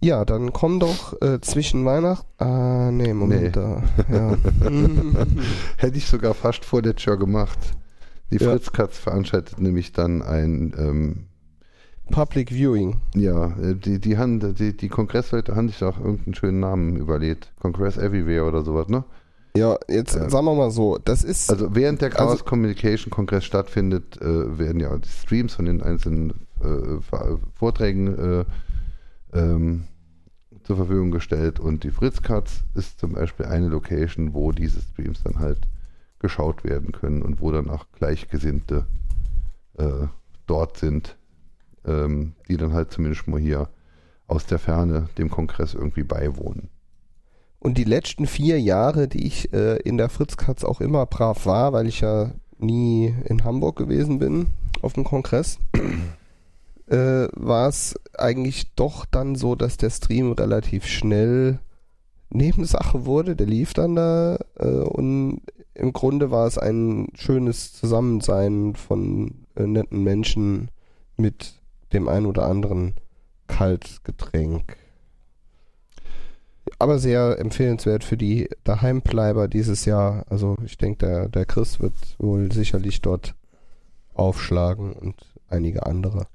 Ja, 0.00 0.24
dann 0.24 0.52
komm 0.52 0.78
doch 0.78 1.20
äh, 1.22 1.40
zwischen 1.40 1.84
Weihnachten. 1.84 2.26
Ah, 2.42 2.90
nee, 2.92 3.12
Moment. 3.14 3.42
Nee. 3.42 3.50
Da, 3.50 3.82
ja. 4.12 4.36
Hätte 5.76 5.96
ich 5.98 6.06
sogar 6.06 6.34
fast 6.34 6.64
vor 6.64 6.82
der 6.82 6.94
Tür 6.94 7.16
gemacht. 7.18 7.58
Die 8.30 8.36
Ja. 8.36 8.50
Fritzkatz 8.50 8.98
veranstaltet 8.98 9.58
nämlich 9.58 9.92
dann 9.92 10.22
ein, 10.22 10.74
ähm, 10.78 11.27
Public 12.10 12.50
Viewing. 12.50 12.96
ja, 13.14 13.48
äh, 13.58 13.74
die, 13.74 14.00
die, 14.00 14.16
haben, 14.18 14.54
die, 14.54 14.76
die 14.76 14.88
Kongressleute 14.88 15.54
haben 15.54 15.68
sich 15.68 15.82
auch 15.84 15.98
irgendeinen 15.98 16.34
schönen 16.34 16.60
Namen 16.60 16.96
überlegt. 16.96 17.52
Congress 17.60 17.96
Everywhere 17.98 18.44
oder 18.46 18.62
sowas, 18.62 18.88
ne? 18.88 19.04
Ja, 19.56 19.76
jetzt 19.88 20.14
Ja. 20.14 20.28
sagen 20.30 20.46
wir 20.46 20.54
mal 20.54 20.70
so, 20.70 20.98
das 21.04 21.24
ist. 21.24 21.50
Also 21.50 21.74
während 21.74 22.00
der 22.00 22.10
Chaos 22.10 22.30
Also- 22.32 22.44
Communication 22.44 23.10
Kongress 23.10 23.44
stattfindet, 23.44 24.20
äh, 24.20 24.58
werden 24.58 24.80
ja 24.80 24.96
die 24.96 25.08
Streams 25.08 25.54
von 25.54 25.64
den 25.64 25.82
einzelnen 25.82 26.30
äh, 26.62 27.00
Ver- 27.00 27.38
Vorträgen 27.54 28.16
äh, 28.18 28.44
ähm, 29.38 29.84
zur 30.64 30.76
Verfügung 30.76 31.10
gestellt 31.10 31.60
und 31.60 31.84
die 31.84 31.90
Fritzkatz 31.90 32.62
ist 32.74 32.98
zum 33.00 33.12
Beispiel 33.12 33.46
eine 33.46 33.68
Location, 33.68 34.34
wo 34.34 34.52
diese 34.52 34.80
Streams 34.80 35.22
dann 35.22 35.38
halt 35.38 35.60
geschaut 36.18 36.64
werden 36.64 36.92
können 36.92 37.22
und 37.22 37.40
wo 37.40 37.50
dann 37.52 37.70
auch 37.70 37.86
Gleichgesinnte 37.92 38.86
äh, 39.78 40.06
dort 40.46 40.76
sind, 40.78 41.16
ähm, 41.88 42.34
die 42.48 42.56
dann 42.56 42.72
halt 42.72 42.92
zumindest 42.92 43.26
mal 43.26 43.40
hier 43.40 43.68
aus 44.26 44.46
der 44.46 44.58
Ferne 44.58 45.08
dem 45.16 45.30
Kongress 45.30 45.74
irgendwie 45.74 46.04
beiwohnen. 46.04 46.68
Und 47.60 47.78
die 47.78 47.84
letzten 47.84 48.26
vier 48.26 48.60
Jahre, 48.60 49.08
die 49.08 49.26
ich 49.26 49.52
äh, 49.52 49.76
in 49.78 49.96
der 49.96 50.10
Fritzkatz 50.10 50.62
auch 50.62 50.80
immer 50.80 51.06
brav 51.06 51.46
war, 51.46 51.72
weil 51.72 51.88
ich 51.88 52.00
ja 52.00 52.32
nie 52.58 53.14
in 53.24 53.44
Hamburg 53.44 53.76
gewesen 53.76 54.18
bin 54.18 54.48
auf 54.82 54.92
dem 54.92 55.04
Kongress, 55.04 55.58
äh, 56.86 57.26
war 57.32 57.68
es 57.68 57.98
eigentlich 58.16 58.74
doch 58.74 59.06
dann 59.06 59.34
so, 59.34 59.54
dass 59.54 59.76
der 59.76 59.90
Stream 59.90 60.32
relativ 60.32 60.86
schnell 60.86 61.58
Nebensache 62.30 63.06
wurde. 63.06 63.34
Der 63.34 63.46
lief 63.46 63.72
dann 63.74 63.96
da 63.96 64.38
äh, 64.56 64.66
und 64.66 65.40
im 65.74 65.92
Grunde 65.92 66.30
war 66.30 66.46
es 66.46 66.58
ein 66.58 67.08
schönes 67.14 67.72
Zusammensein 67.72 68.74
von 68.74 69.46
äh, 69.56 69.66
netten 69.66 70.02
Menschen 70.02 70.70
mit 71.16 71.57
dem 71.92 72.08
ein 72.08 72.26
oder 72.26 72.46
anderen 72.46 72.94
Kaltgetränk. 73.46 74.76
Aber 76.78 76.98
sehr 76.98 77.38
empfehlenswert 77.38 78.04
für 78.04 78.16
die 78.16 78.48
Daheimbleiber 78.64 79.48
dieses 79.48 79.84
Jahr. 79.84 80.24
Also 80.28 80.56
ich 80.64 80.76
denke, 80.76 81.06
der, 81.06 81.28
der 81.28 81.46
Chris 81.46 81.80
wird 81.80 81.94
wohl 82.18 82.52
sicherlich 82.52 83.00
dort 83.00 83.34
aufschlagen 84.14 84.92
und 84.92 85.16
einige 85.48 85.86
andere. 85.86 86.26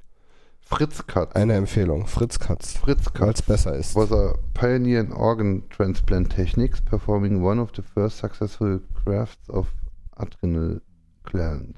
Fritzkatz. 0.65 1.35
Eine 1.35 1.53
Empfehlung, 1.53 2.07
Fritz 2.07 2.39
Katz, 2.39 2.77
Fritzkatz. 2.77 3.21
weil 3.21 3.33
es 3.33 3.41
besser 3.43 3.75
ist. 3.75 3.95
was 3.95 4.11
a 4.11 4.33
pioneer 4.53 5.01
in 5.01 5.11
organ 5.11 5.69
transplant 5.69 6.31
techniques, 6.31 6.81
performing 6.81 7.43
one 7.43 7.61
of 7.61 7.71
the 7.75 7.81
first 7.81 8.17
successful 8.17 8.81
grafts 9.05 9.49
of 9.49 9.67
adrenal 10.15 10.81
glands. 11.23 11.77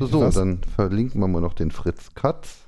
So, 0.00 0.20
Was? 0.20 0.34
dann 0.36 0.60
verlinken 0.76 1.20
wir 1.20 1.28
mal 1.28 1.40
noch 1.40 1.54
den 1.54 1.70
Fritz 1.70 2.10
Katz. 2.14 2.58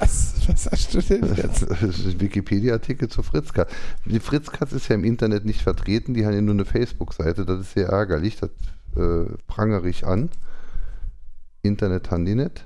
Was? 0.00 0.34
Was 0.48 0.66
hast 0.70 0.94
du 0.94 1.00
denn 1.00 1.34
jetzt? 1.36 1.66
Das 1.68 1.82
ist 1.82 2.06
ein 2.06 2.20
Wikipedia-Artikel 2.20 3.08
zu 3.08 3.22
Fritz 3.22 3.52
Katz. 3.52 3.72
Die 4.04 4.18
Fritz 4.20 4.50
Katz 4.50 4.72
ist 4.72 4.88
ja 4.88 4.94
im 4.96 5.04
Internet 5.04 5.44
nicht 5.44 5.62
vertreten, 5.62 6.14
die 6.14 6.26
haben 6.26 6.34
ja 6.34 6.40
nur 6.40 6.54
eine 6.54 6.64
Facebook-Seite, 6.64 7.44
das 7.44 7.60
ist 7.60 7.72
sehr 7.74 7.88
ärgerlich, 7.88 8.36
das 8.36 8.50
äh, 8.96 9.26
prangere 9.46 9.88
ich 9.88 10.06
an. 10.06 10.30
Internet 11.62 12.10
haben 12.10 12.24
die 12.24 12.34
nicht. 12.34 12.64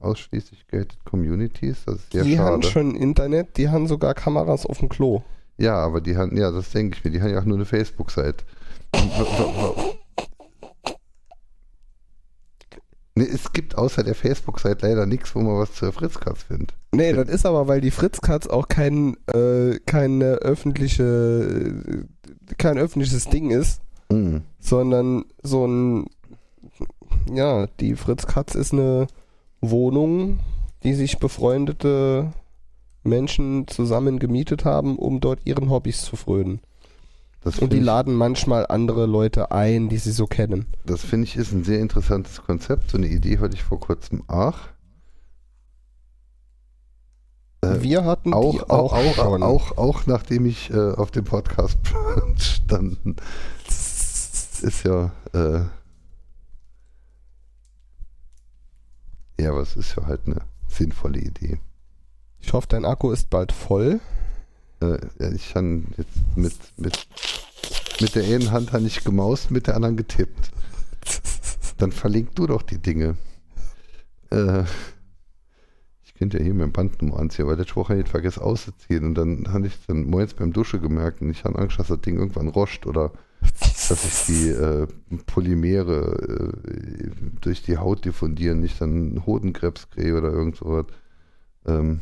Ausschließlich 0.00 0.66
gated 0.68 0.98
Communities, 1.04 1.84
das 1.86 1.96
ist 1.96 2.12
sehr 2.12 2.24
die 2.24 2.36
schade. 2.36 2.52
haben 2.52 2.62
schon 2.62 2.94
Internet, 2.94 3.56
die 3.56 3.70
haben 3.70 3.86
sogar 3.86 4.12
Kameras 4.12 4.66
auf 4.66 4.78
dem 4.78 4.88
Klo. 4.90 5.22
Ja, 5.56 5.76
aber 5.76 6.02
die 6.02 6.16
haben, 6.18 6.36
ja, 6.36 6.50
das 6.50 6.70
denke 6.70 6.98
ich 6.98 7.04
mir, 7.04 7.10
die 7.10 7.22
haben 7.22 7.30
ja 7.30 7.40
auch 7.40 7.44
nur 7.46 7.56
eine 7.56 7.64
Facebook-Seite. 7.64 8.44
Nee, 13.18 13.24
es 13.32 13.52
gibt 13.52 13.78
außer 13.78 14.02
der 14.04 14.14
Facebook-Seite 14.14 14.86
leider 14.86 15.06
nichts, 15.06 15.34
wo 15.34 15.40
man 15.40 15.58
was 15.58 15.72
zur 15.72 15.90
Fritzkatz 15.90 16.42
findet. 16.42 16.74
Nee, 16.92 17.14
das 17.14 17.28
ist 17.30 17.46
aber, 17.46 17.66
weil 17.66 17.80
die 17.80 17.90
Fritzkatz 17.90 18.46
auch 18.46 18.68
kein, 18.68 19.16
äh, 19.32 19.78
keine 19.86 20.34
öffentliche, 20.42 21.02
äh, 21.88 22.54
kein 22.58 22.76
öffentliches 22.76 23.28
Ding 23.30 23.50
ist, 23.50 23.80
Mhm. 24.12 24.42
sondern 24.60 25.24
so 25.42 25.66
ein, 25.66 26.06
ja, 27.32 27.66
die 27.80 27.96
Fritzkatz 27.96 28.54
ist 28.54 28.72
eine 28.74 29.06
Wohnung, 29.62 30.38
die 30.84 30.92
sich 30.94 31.18
befreundete 31.18 32.32
Menschen 33.02 33.66
zusammen 33.66 34.18
gemietet 34.18 34.64
haben, 34.66 34.96
um 34.98 35.20
dort 35.20 35.40
ihren 35.44 35.70
Hobbys 35.70 36.02
zu 36.02 36.16
frönen. 36.16 36.60
Das 37.46 37.60
Und 37.60 37.72
die 37.72 37.78
laden 37.78 38.12
manchmal 38.16 38.66
andere 38.66 39.06
Leute 39.06 39.52
ein, 39.52 39.88
die 39.88 39.98
sie 39.98 40.10
so 40.10 40.26
kennen. 40.26 40.66
das 40.84 41.02
finde 41.02 41.26
ich 41.28 41.36
ist 41.36 41.52
ein 41.52 41.62
sehr 41.62 41.78
interessantes 41.78 42.42
Konzept. 42.42 42.90
So 42.90 42.98
eine 42.98 43.06
Idee 43.06 43.38
hatte 43.38 43.54
ich 43.54 43.62
vor 43.62 43.78
kurzem 43.78 44.28
auch. 44.28 44.58
Äh, 47.60 47.82
Wir 47.82 48.04
hatten 48.04 48.34
auch, 48.34 48.50
die 48.50 48.62
auch, 48.62 48.92
auch, 48.92 49.18
auch, 49.18 49.40
auch, 49.42 49.78
auch 49.78 50.06
nachdem 50.06 50.44
ich 50.44 50.70
äh, 50.70 50.94
auf 50.94 51.12
dem 51.12 51.22
Podcast 51.22 51.78
standen. 52.36 53.14
Ist 53.68 54.82
ja, 54.84 55.12
äh, 55.32 55.60
ja, 59.40 59.50
aber 59.50 59.60
es 59.60 59.76
ist 59.76 59.94
ja 59.96 60.04
halt 60.04 60.22
eine 60.26 60.38
sinnvolle 60.66 61.20
Idee. 61.20 61.60
Ich 62.40 62.52
hoffe, 62.52 62.66
dein 62.68 62.84
Akku 62.84 63.12
ist 63.12 63.30
bald 63.30 63.52
voll. 63.52 64.00
Äh, 64.80 64.98
ich 65.34 65.54
habe 65.54 65.82
jetzt 65.96 66.36
mit, 66.36 66.54
mit, 66.76 67.06
mit 68.00 68.14
der 68.14 68.24
einen 68.24 68.50
Hand 68.50 68.72
habe 68.72 68.84
ich 68.84 69.04
gemaust, 69.04 69.50
mit 69.50 69.66
der 69.66 69.76
anderen 69.76 69.96
getippt. 69.96 70.50
Dann 71.78 71.92
verlink 71.92 72.34
du 72.34 72.46
doch 72.46 72.62
die 72.62 72.78
Dinge. 72.78 73.16
Äh, 74.30 74.64
ich 76.04 76.14
könnte 76.14 76.38
ja 76.38 76.44
hier 76.44 76.54
mein 76.54 76.72
Bandnummer 76.72 77.18
anziehen, 77.18 77.44
aber 77.44 77.56
letzte 77.56 77.76
Woche 77.76 77.92
habe 77.92 78.02
ich 78.02 78.08
vergessen 78.08 78.42
auszuziehen 78.42 79.04
und 79.04 79.14
dann 79.14 79.52
habe 79.52 79.66
ich 79.66 79.74
dann 79.86 80.04
morgens 80.04 80.34
beim 80.34 80.52
Dusche 80.52 80.80
gemerkt 80.80 81.20
und 81.20 81.30
ich 81.30 81.44
habe 81.44 81.58
Angst, 81.58 81.78
dass 81.78 81.88
das 81.88 82.00
Ding 82.00 82.18
irgendwann 82.18 82.48
roscht 82.48 82.86
oder 82.86 83.12
dass 83.88 84.02
sich 84.02 84.34
die 84.34 84.48
äh, 84.48 84.86
Polymere 85.26 86.54
äh, 86.64 87.10
durch 87.40 87.62
die 87.62 87.76
Haut 87.76 88.04
diffundieren, 88.04 88.60
nicht 88.60 88.80
dann 88.80 89.24
Hodenkrebs 89.26 89.90
kriege 89.90 90.16
oder 90.16 90.32
irgend 90.32 90.56
sowas. 90.56 90.86
Ähm, 91.66 92.00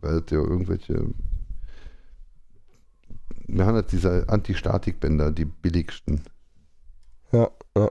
weil 0.00 0.18
es 0.18 0.30
ja 0.30 0.38
irgendwelche 0.38 1.06
wir 3.48 3.64
haben 3.64 3.76
halt 3.76 3.92
diese 3.92 4.28
Antistatikbänder, 4.28 5.30
die 5.32 5.44
billigsten. 5.44 6.20
Ja, 7.32 7.50
ja. 7.76 7.90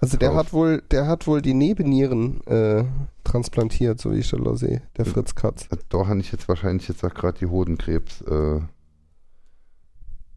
Also 0.00 0.16
der 0.16 0.34
hat 0.34 0.54
wohl, 0.54 0.82
der 0.90 1.06
hat 1.06 1.26
wohl 1.26 1.42
die 1.42 1.52
Nebennieren 1.52 2.40
äh, 2.46 2.84
transplantiert, 3.24 4.00
so 4.00 4.12
wie 4.12 4.20
ich 4.20 4.30
das 4.30 4.60
sehe, 4.60 4.80
der 4.96 5.04
Fritz 5.04 5.34
Katz. 5.34 5.68
Da 5.90 6.06
habe 6.06 6.20
ich 6.20 6.32
jetzt 6.32 6.48
wahrscheinlich 6.48 6.88
jetzt 6.88 7.04
auch 7.04 7.12
gerade 7.12 7.38
die 7.38 7.46
Hodenkrebs 7.46 8.22
äh, 8.22 8.60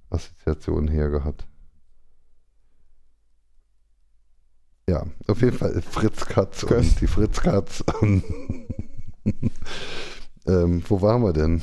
Assoziation 0.10 0.90
hergehabt. 0.90 1.48
Ja, 4.90 5.06
auf 5.28 5.42
jeden 5.42 5.58
Fall 5.58 5.82
Fritz 5.84 6.26
Katz 6.26 6.62
Gut. 6.62 6.78
und 6.78 7.00
die 7.00 7.08
Fritz 7.08 7.40
Katz. 7.40 7.84
ähm, 10.50 10.84
wo 10.88 11.02
waren 11.02 11.22
wir 11.22 11.34
denn? 11.34 11.62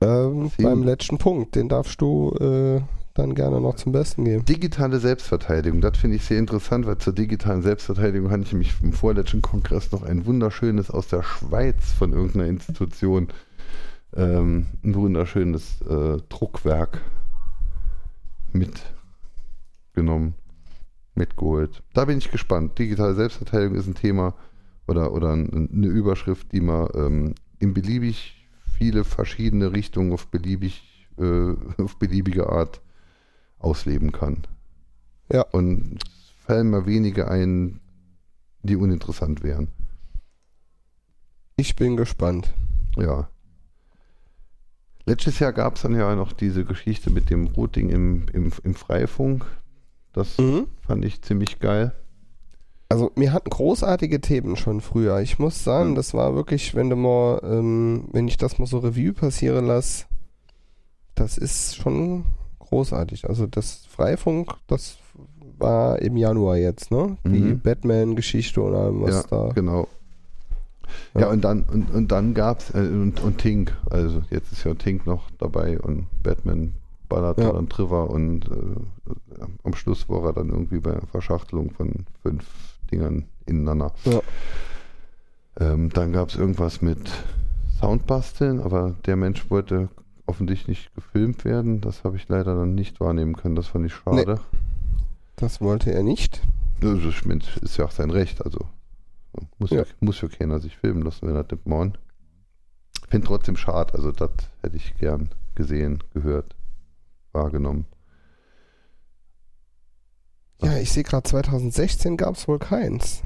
Ähm, 0.00 0.50
beim 0.58 0.82
letzten 0.82 1.18
Punkt, 1.18 1.54
den 1.54 1.68
darfst 1.68 2.00
du 2.00 2.30
äh, 2.40 2.80
dann 3.14 3.34
gerne 3.34 3.60
noch 3.60 3.76
zum 3.76 3.92
Besten 3.92 4.24
geben. 4.24 4.44
Digitale 4.44 4.98
Selbstverteidigung, 4.98 5.80
das 5.80 5.96
finde 5.96 6.16
ich 6.16 6.24
sehr 6.24 6.38
interessant, 6.38 6.86
weil 6.86 6.98
zur 6.98 7.12
digitalen 7.12 7.62
Selbstverteidigung 7.62 8.30
hatte 8.30 8.42
ich 8.42 8.52
nämlich 8.52 8.74
im 8.82 8.92
vorletzten 8.92 9.40
Kongress 9.40 9.92
noch 9.92 10.02
ein 10.02 10.26
wunderschönes 10.26 10.90
aus 10.90 11.08
der 11.08 11.22
Schweiz 11.22 11.92
von 11.92 12.12
irgendeiner 12.12 12.46
Institution, 12.46 13.28
ähm, 14.16 14.66
ein 14.82 14.94
wunderschönes 14.94 15.80
äh, 15.82 16.18
Druckwerk 16.28 17.00
mitgenommen, 18.52 20.34
mitgeholt. 21.14 21.82
Da 21.94 22.04
bin 22.04 22.18
ich 22.18 22.30
gespannt. 22.30 22.78
Digitale 22.78 23.14
Selbstverteidigung 23.14 23.76
ist 23.76 23.86
ein 23.86 23.94
Thema 23.94 24.34
oder, 24.86 25.12
oder 25.12 25.32
ein, 25.32 25.70
eine 25.72 25.86
Überschrift, 25.86 26.52
die 26.52 26.60
man 26.60 26.88
ähm, 26.94 27.34
in 27.58 27.74
beliebig 27.74 28.48
viele 28.78 29.04
verschiedene 29.04 29.72
Richtungen 29.72 30.12
auf 30.12 30.28
beliebig 30.28 31.08
äh, 31.18 31.54
auf 31.82 31.98
beliebige 31.98 32.48
Art 32.48 32.80
ausleben 33.58 34.12
kann. 34.12 34.46
Ja. 35.32 35.42
Und 35.52 35.98
es 36.04 36.30
fallen 36.44 36.70
mal 36.70 36.86
wenige 36.86 37.28
ein, 37.28 37.80
die 38.62 38.76
uninteressant 38.76 39.42
wären. 39.42 39.68
Ich 41.56 41.76
bin 41.76 41.96
gespannt. 41.96 42.52
Ja. 42.96 43.28
Letztes 45.06 45.38
Jahr 45.38 45.52
gab 45.52 45.76
es 45.76 45.82
dann 45.82 45.94
ja 45.94 46.14
noch 46.14 46.32
diese 46.32 46.64
Geschichte 46.64 47.10
mit 47.10 47.30
dem 47.30 47.46
Routing 47.46 47.90
im, 47.90 48.26
im, 48.32 48.52
im 48.62 48.74
Freifunk. 48.74 49.46
Das 50.12 50.38
Mhm. 50.38 50.66
fand 50.80 51.04
ich 51.04 51.22
ziemlich 51.22 51.58
geil. 51.58 51.94
Also 52.94 53.10
wir 53.16 53.32
hatten 53.32 53.50
großartige 53.50 54.20
Themen 54.20 54.54
schon 54.54 54.80
früher. 54.80 55.18
Ich 55.20 55.40
muss 55.40 55.64
sagen, 55.64 55.90
Mhm. 55.90 55.94
das 55.96 56.14
war 56.14 56.36
wirklich, 56.36 56.76
wenn 56.76 56.90
du 56.90 56.94
mal, 56.96 57.40
ähm, 57.42 58.04
wenn 58.12 58.28
ich 58.28 58.36
das 58.36 58.60
mal 58.60 58.66
so 58.66 58.78
Revue 58.78 59.12
passieren 59.12 59.66
lasse, 59.66 60.04
das 61.16 61.36
ist 61.36 61.74
schon 61.74 62.24
großartig. 62.60 63.28
Also 63.28 63.48
das 63.48 63.84
Freifunk, 63.86 64.52
das 64.68 64.96
war 65.58 65.98
im 66.02 66.16
Januar 66.16 66.56
jetzt, 66.56 66.92
ne? 66.92 67.16
Die 67.24 67.30
Mhm. 67.40 67.60
Batman-Geschichte 67.62 68.62
und 68.62 68.76
allem, 68.76 69.02
was 69.02 69.26
ja, 69.28 69.38
da. 69.48 69.52
genau. 69.54 69.88
Ja, 71.14 71.22
Ja. 71.22 71.30
und 71.30 71.42
dann, 71.44 71.64
und, 71.64 71.92
und 71.92 72.12
dann 72.12 72.32
gab 72.32 72.60
es, 72.60 72.70
äh, 72.74 72.78
und, 72.78 73.20
und 73.24 73.38
Tink, 73.38 73.76
also 73.90 74.22
jetzt 74.30 74.52
ist 74.52 74.62
ja 74.62 74.72
Tink 74.74 75.04
noch 75.04 75.30
dabei 75.40 75.80
und 75.80 76.06
Batman 76.22 76.74
ballert 77.08 77.38
Ja. 77.38 77.46
da 77.46 77.52
dann 77.54 77.68
Trivia 77.68 78.02
und 78.04 78.44
äh, 78.46 79.44
am 79.64 79.74
Schluss 79.74 80.08
war 80.08 80.24
er 80.26 80.32
dann 80.32 80.50
irgendwie 80.50 80.78
bei 80.78 80.96
Verschachtelung 81.10 81.70
von 81.72 81.90
fünf 82.22 82.44
Dingern 82.90 83.26
ineinander. 83.46 83.92
Ja. 84.04 84.20
Ähm, 85.60 85.90
dann 85.90 86.12
gab 86.12 86.28
es 86.30 86.36
irgendwas 86.36 86.82
mit 86.82 87.10
Soundbasteln, 87.80 88.60
aber 88.60 88.94
der 89.06 89.16
Mensch 89.16 89.50
wollte 89.50 89.88
offensichtlich 90.26 90.68
nicht 90.68 90.94
gefilmt 90.94 91.44
werden. 91.44 91.80
Das 91.80 92.04
habe 92.04 92.16
ich 92.16 92.28
leider 92.28 92.54
dann 92.56 92.74
nicht 92.74 93.00
wahrnehmen 93.00 93.36
können. 93.36 93.54
Das 93.54 93.68
fand 93.68 93.86
ich 93.86 93.94
schade. 93.94 94.40
Das 95.36 95.60
wollte 95.60 95.92
er 95.92 96.02
nicht. 96.02 96.42
Das 96.80 96.92
ist, 97.62 97.76
ja 97.76 97.84
auch 97.84 97.90
sein 97.90 98.10
Recht. 98.10 98.44
Also 98.44 98.66
muss 99.58 99.70
ja, 99.70 99.78
Ja. 99.78 99.84
muss 100.00 100.20
ja 100.20 100.28
keiner 100.28 100.60
sich 100.60 100.76
filmen 100.76 101.02
lassen, 101.02 101.26
wenn 101.28 101.34
er 101.36 101.44
das 101.44 101.58
morgen. 101.64 101.94
Finde 103.08 103.26
trotzdem 103.26 103.56
schade. 103.56 103.94
Also 103.94 104.12
das 104.12 104.30
hätte 104.62 104.76
ich 104.76 104.94
gern 104.98 105.30
gesehen, 105.54 106.02
gehört, 106.12 106.56
wahrgenommen. 107.32 107.86
Ja, 110.64 110.78
ich 110.78 110.92
sehe 110.92 111.02
gerade 111.02 111.28
2016 111.28 112.16
gab 112.16 112.36
es 112.36 112.48
wohl 112.48 112.58
keins. 112.58 113.22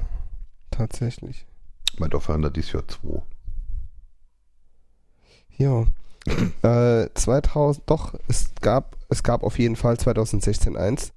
Tatsächlich. 0.71 1.47
Mein 1.99 2.11
Dorf 2.11 2.27
da 2.27 2.51
dieses 2.51 2.73
Jahr 2.73 2.87
zwei. 2.89 3.23
Ja. 5.57 5.87
äh, 6.63 7.09
2000, 7.15 7.89
doch, 7.89 8.15
es 8.29 8.51
gab, 8.61 8.97
es 9.09 9.23
gab 9.23 9.43
auf 9.43 9.59
jeden 9.59 9.77
Fall 9.77 9.97
2016 9.99 10.77
eins. 10.77 11.13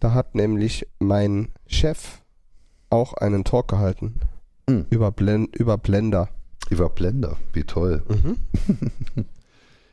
Da 0.00 0.14
hat 0.14 0.34
nämlich 0.34 0.86
mein 0.98 1.48
Chef 1.66 2.22
auch 2.90 3.14
einen 3.14 3.44
Talk 3.44 3.68
gehalten. 3.68 4.20
Mhm. 4.68 4.86
Über, 4.90 5.10
Blen 5.10 5.46
über 5.46 5.78
Blender. 5.78 6.28
Über 6.70 6.88
Blender, 6.88 7.36
wie 7.52 7.64
toll. 7.64 8.02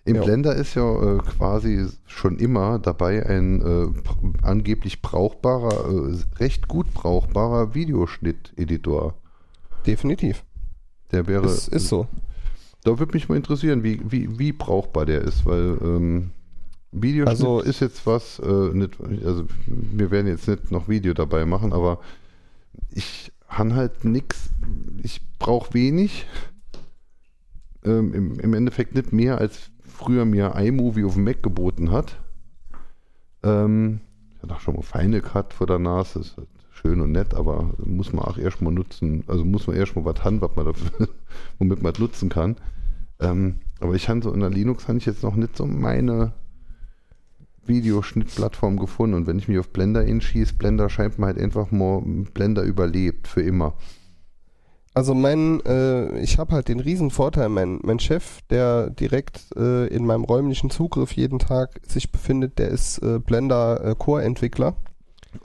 Im 0.05 0.15
Ja. 0.15 0.23
Blender 0.23 0.55
ist 0.55 0.75
ja 0.75 1.15
äh, 1.15 1.17
quasi 1.19 1.85
schon 2.05 2.37
immer 2.39 2.79
dabei 2.79 3.25
ein 3.25 3.61
äh, 3.61 3.87
angeblich 4.41 5.01
brauchbarer, 5.01 5.89
äh, 6.09 6.15
recht 6.39 6.67
gut 6.67 6.93
brauchbarer 6.93 7.75
Videoschnitt-Editor. 7.75 9.13
Definitiv. 9.85 10.43
Der 11.11 11.27
wäre. 11.27 11.45
Es 11.45 11.67
ist 11.67 11.89
so. 11.89 12.07
Da 12.83 12.97
würde 12.97 13.13
mich 13.13 13.27
mal 13.29 13.35
interessieren, 13.35 13.83
wie, 13.83 13.99
wie, 14.09 14.39
wie 14.39 14.51
brauchbar 14.53 15.05
der 15.05 15.21
ist, 15.21 15.45
weil 15.45 15.77
ähm, 15.81 16.31
Videoschnitt 16.91 17.29
Also- 17.39 17.59
ist 17.59 17.81
jetzt 17.81 18.05
was, 18.07 18.39
äh, 18.39 18.73
nicht, 18.73 18.97
also 19.25 19.45
wir 19.67 20.11
werden 20.11 20.27
jetzt 20.27 20.47
nicht 20.47 20.71
noch 20.71 20.87
Video 20.87 21.13
dabei 21.13 21.45
machen, 21.45 21.73
aber 21.73 21.99
ich 22.89 23.31
han 23.47 23.75
halt 23.75 24.05
nix, 24.05 24.49
ich 25.03 25.21
brauche 25.39 25.73
wenig. 25.73 26.25
Ähm, 27.83 28.13
im, 28.13 28.39
Im 28.39 28.53
Endeffekt 28.53 28.93
nicht 28.95 29.13
mehr, 29.13 29.37
als 29.39 29.71
früher 29.99 30.23
mir 30.23 30.55
iMovie 30.55 31.03
auf 31.03 31.15
dem 31.15 31.25
Mac 31.25 31.43
geboten 31.43 31.91
hat. 31.91 32.17
Ähm, 33.43 33.99
ich 34.33 34.41
hatte 34.41 34.55
auch 34.55 34.61
schon 34.61 34.75
mal 34.75 34.81
Final 34.81 35.19
Cut 35.19 35.53
vor 35.53 35.67
der 35.67 35.79
Nase, 35.79 36.19
ist 36.19 36.37
halt 36.37 36.47
schön 36.71 37.01
und 37.01 37.11
nett, 37.11 37.33
aber 37.33 37.71
muss 37.83 38.13
man 38.13 38.23
auch 38.23 38.37
erstmal 38.37 38.71
nutzen, 38.71 39.25
also 39.27 39.43
muss 39.43 39.67
man 39.67 39.75
erstmal 39.75 40.05
was 40.05 40.23
haben, 40.23 40.39
was 40.39 40.55
man 40.55 40.67
dafür, 40.67 41.09
womit 41.59 41.83
man 41.83 41.91
das 41.91 41.99
nutzen 41.99 42.29
kann. 42.29 42.55
Ähm, 43.19 43.55
aber 43.81 43.95
ich 43.95 44.07
habe 44.07 44.21
so 44.21 44.31
in 44.31 44.39
der 44.39 44.49
Linux 44.49 44.87
habe 44.87 44.97
ich 44.97 45.05
jetzt 45.05 45.23
noch 45.23 45.35
nicht 45.35 45.57
so 45.57 45.65
meine 45.65 46.31
Videoschnittplattform 47.65 48.79
gefunden 48.79 49.15
und 49.15 49.27
wenn 49.27 49.37
ich 49.37 49.49
mich 49.49 49.59
auf 49.59 49.69
Blender 49.69 50.01
hinschieße, 50.01 50.53
Blender 50.53 50.89
scheint 50.89 51.19
mir 51.19 51.25
halt 51.25 51.37
einfach 51.37 51.71
mal 51.71 52.01
Blender 52.33 52.63
überlebt 52.63 53.27
für 53.27 53.41
immer. 53.41 53.73
Also 54.99 55.13
mein, 55.13 55.61
äh, 55.65 56.19
ich 56.19 56.39
habe 56.39 56.53
halt 56.53 56.67
den 56.67 56.81
riesen 56.81 57.09
Vorteil, 57.09 57.47
mein, 57.47 57.79
mein 57.83 57.99
Chef, 57.99 58.41
der 58.49 58.89
direkt 58.89 59.45
äh, 59.55 59.87
in 59.87 60.05
meinem 60.05 60.25
räumlichen 60.25 60.69
Zugriff 60.69 61.13
jeden 61.13 61.39
Tag 61.39 61.79
sich 61.87 62.11
befindet, 62.11 62.59
der 62.59 62.67
ist 62.67 62.97
äh, 62.97 63.17
Blender 63.19 63.81
äh, 63.81 63.95
Core-Entwickler. 63.95 64.75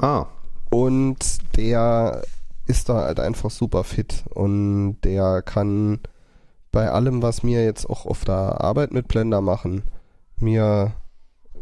Ah, 0.01 0.27
und 0.71 1.39
der 1.57 2.23
ist 2.67 2.89
da 2.89 3.03
halt 3.03 3.21
einfach 3.21 3.53
super 3.53 3.85
fit. 3.85 4.25
Und 4.35 4.97
der 5.05 5.41
kann 5.43 6.01
bei 6.73 6.91
allem, 6.91 7.23
was 7.23 7.45
wir 7.45 7.65
jetzt 7.65 7.89
auch 7.89 8.07
auf 8.07 8.25
der 8.25 8.61
Arbeit 8.61 8.91
mit 8.91 9.07
Blender 9.07 9.41
machen, 9.41 9.85
mir 10.41 10.95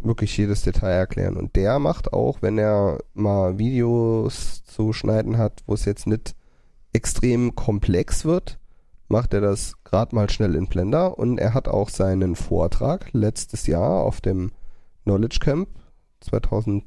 wirklich 0.02 0.34
jedes 0.38 0.62
Detail 0.62 0.92
erklären. 0.92 1.36
Und 1.36 1.56
der 1.56 1.78
macht 1.78 2.14
auch, 2.14 2.40
wenn 2.40 2.56
er 2.56 3.00
mal 3.12 3.58
Videos 3.58 4.64
zu 4.64 4.94
schneiden 4.94 5.36
hat, 5.36 5.62
wo 5.66 5.74
es 5.74 5.84
jetzt 5.84 6.06
nicht 6.06 6.34
extrem 6.92 7.54
komplex 7.54 8.24
wird, 8.24 8.58
macht 9.08 9.34
er 9.34 9.40
das 9.40 9.74
gerade 9.84 10.14
mal 10.14 10.30
schnell 10.30 10.54
in 10.54 10.68
Blender 10.68 11.18
und 11.18 11.38
er 11.38 11.54
hat 11.54 11.68
auch 11.68 11.88
seinen 11.88 12.36
Vortrag 12.36 13.12
letztes 13.12 13.66
Jahr 13.66 14.02
auf 14.02 14.20
dem 14.20 14.52
Knowledge 15.04 15.38
Camp 15.40 15.68
2000 16.20 16.84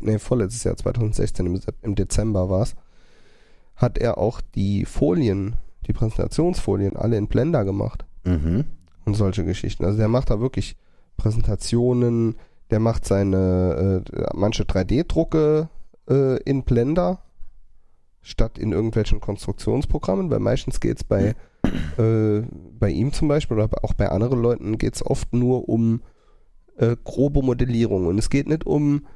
nee, 0.00 0.18
vorletztes 0.18 0.64
Jahr 0.64 0.76
2016 0.76 1.46
im, 1.46 1.60
im 1.82 1.94
Dezember 1.94 2.48
war 2.50 2.62
es, 2.62 2.74
hat 3.76 3.98
er 3.98 4.18
auch 4.18 4.40
die 4.54 4.84
Folien, 4.84 5.56
die 5.86 5.92
Präsentationsfolien 5.92 6.96
alle 6.96 7.16
in 7.16 7.28
Blender 7.28 7.64
gemacht 7.64 8.04
mhm. 8.24 8.64
und 9.04 9.14
solche 9.14 9.44
Geschichten. 9.44 9.84
Also 9.84 9.98
der 9.98 10.08
macht 10.08 10.30
da 10.30 10.40
wirklich 10.40 10.76
Präsentationen, 11.16 12.36
der 12.70 12.80
macht 12.80 13.04
seine 13.04 14.02
äh, 14.06 14.26
manche 14.34 14.64
3D-Drucke 14.64 15.68
äh, 16.08 16.42
in 16.42 16.62
Blender 16.62 17.20
statt 18.22 18.58
in 18.58 18.72
irgendwelchen 18.72 19.20
Konstruktionsprogrammen, 19.20 20.30
weil 20.30 20.40
meistens 20.40 20.80
geht 20.80 20.98
es 20.98 21.04
bei, 21.04 21.34
äh, 21.98 22.42
bei 22.78 22.90
ihm 22.90 23.12
zum 23.12 23.28
Beispiel 23.28 23.56
oder 23.58 23.70
auch 23.82 23.94
bei 23.94 24.08
anderen 24.10 24.40
Leuten 24.42 24.78
geht 24.78 24.94
es 24.94 25.04
oft 25.06 25.32
nur 25.32 25.68
um 25.68 26.02
äh, 26.76 26.96
grobe 27.04 27.42
Modellierung 27.42 28.06
und 28.06 28.18
es 28.18 28.30
geht 28.30 28.48
nicht 28.48 28.66
um 28.66 29.06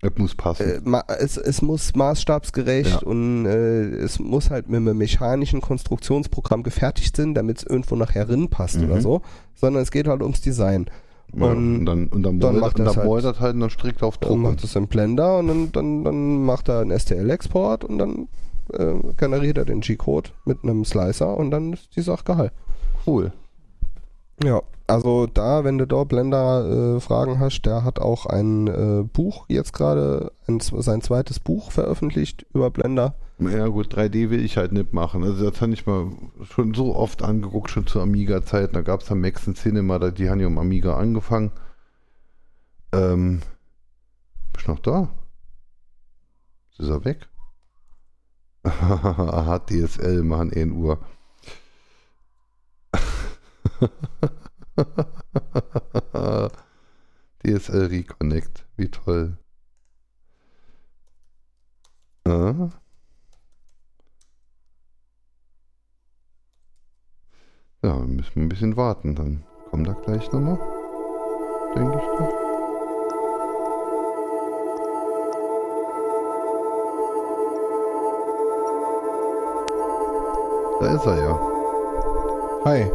Das 0.00 0.12
muss 0.16 0.34
passen. 0.34 0.92
äh, 0.94 1.00
es, 1.18 1.36
es 1.36 1.62
muss 1.62 1.94
maßstabsgerecht 1.94 3.02
Ja. 3.02 3.06
und 3.08 3.46
äh, 3.46 3.84
es 3.96 4.18
muss 4.18 4.50
halt 4.50 4.68
mit 4.68 4.78
einem 4.80 4.96
mechanischen 4.98 5.60
Konstruktionsprogramm 5.60 6.62
gefertigt 6.62 7.16
sein, 7.16 7.34
damit 7.34 7.58
es 7.58 7.64
irgendwo 7.64 7.96
nachher 7.96 8.28
rin 8.28 8.48
passt 8.48 8.76
Mhm. 8.78 8.84
oder 8.90 9.00
so, 9.00 9.22
sondern 9.54 9.82
es 9.82 9.90
geht 9.90 10.08
halt 10.08 10.22
ums 10.22 10.40
Design. 10.40 10.86
Ja, 11.34 11.46
Und 11.46 11.78
und 11.78 11.84
dann, 11.86 12.06
und 12.08 12.22
dann, 12.24 12.40
dann 12.40 12.58
macht 12.60 12.78
dann 12.78 12.86
halt- 12.94 13.40
halt 13.40 13.54
und 13.54 13.60
dann 13.60 13.70
strickt 13.70 14.02
er 14.02 14.08
auf 14.08 14.18
Dann 14.18 14.28
Druck. 14.30 14.38
macht 14.40 14.64
es 14.64 14.76
im 14.76 14.86
Blender 14.86 15.38
und 15.38 15.48
dann, 15.48 15.72
dann, 15.72 16.04
dann 16.04 16.44
macht 16.44 16.68
er 16.68 16.80
einen 16.80 16.90
STL-Export 16.98 17.84
und 17.84 17.98
dann 17.98 18.28
äh, 18.74 18.94
generiert 19.16 19.56
er 19.58 19.64
den 19.64 19.80
G-Code 19.80 20.30
mit 20.44 20.62
einem 20.62 20.84
Slicer 20.84 21.36
und 21.36 21.50
dann 21.50 21.72
ist 21.72 21.96
die 21.96 22.02
Sache 22.02 22.24
geil. 22.24 22.52
cool. 23.06 23.32
Ja, 24.44 24.60
also 24.86 25.26
da, 25.26 25.64
wenn 25.64 25.78
du 25.78 25.86
da 25.86 26.04
Blender 26.04 26.96
äh, 26.96 27.00
Fragen 27.00 27.38
hast, 27.38 27.62
der 27.62 27.84
hat 27.84 27.98
auch 27.98 28.26
ein 28.26 28.66
äh, 28.66 29.04
Buch 29.04 29.44
jetzt 29.48 29.72
gerade, 29.72 30.32
ein, 30.48 30.60
sein 30.60 31.00
zweites 31.00 31.38
Buch 31.40 31.70
veröffentlicht 31.70 32.44
über 32.52 32.70
Blender. 32.70 33.14
Ja 33.38 33.66
gut, 33.66 33.94
3D 33.94 34.30
will 34.30 34.44
ich 34.44 34.56
halt 34.56 34.72
nicht 34.72 34.92
machen. 34.92 35.24
Also 35.24 35.50
das 35.50 35.60
habe 35.60 35.72
ich 35.72 35.86
mal 35.86 36.12
schon 36.44 36.74
so 36.74 36.94
oft 36.94 37.22
angeguckt, 37.22 37.70
schon 37.70 37.86
zu 37.86 38.00
Amiga-Zeiten. 38.00 38.74
Da 38.74 38.82
gab 38.82 39.00
es 39.00 39.10
am 39.10 39.20
Max 39.20 39.46
und 39.46 39.56
Cinema, 39.56 39.98
die 40.10 40.30
haben 40.30 40.40
ja 40.40 40.46
um 40.46 40.58
Amiga 40.58 40.96
angefangen. 40.96 41.50
Ähm, 42.92 43.40
bist 44.52 44.66
du 44.66 44.72
noch 44.72 44.80
da? 44.80 45.08
Ist 46.78 46.88
er 46.88 47.04
weg? 47.04 47.28
Aha, 48.64 49.58
DSL 49.58 50.22
machen 50.22 50.52
1 50.52 50.72
Uhr. 50.72 51.00
DSL 57.44 57.86
Reconnect, 57.86 58.64
wie 58.76 58.88
toll. 58.88 59.36
Ah. 62.24 62.81
Ja, 67.84 67.98
wir 67.98 68.06
müssen 68.06 68.42
ein 68.42 68.48
bisschen 68.48 68.76
warten, 68.76 69.16
dann 69.16 69.42
kommt 69.68 69.88
er 69.88 69.94
gleich 69.94 70.30
nochmal. 70.30 70.56
Denke 71.74 71.98
ich 71.98 72.04
doch. 72.16 72.32
Da 80.80 80.94
ist 80.94 81.06
er 81.06 81.18
ja. 81.18 81.40
Hi. 82.66 82.92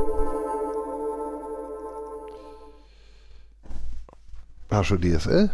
Hast 4.71 4.91
du 4.91 4.97
DSL? 4.97 5.49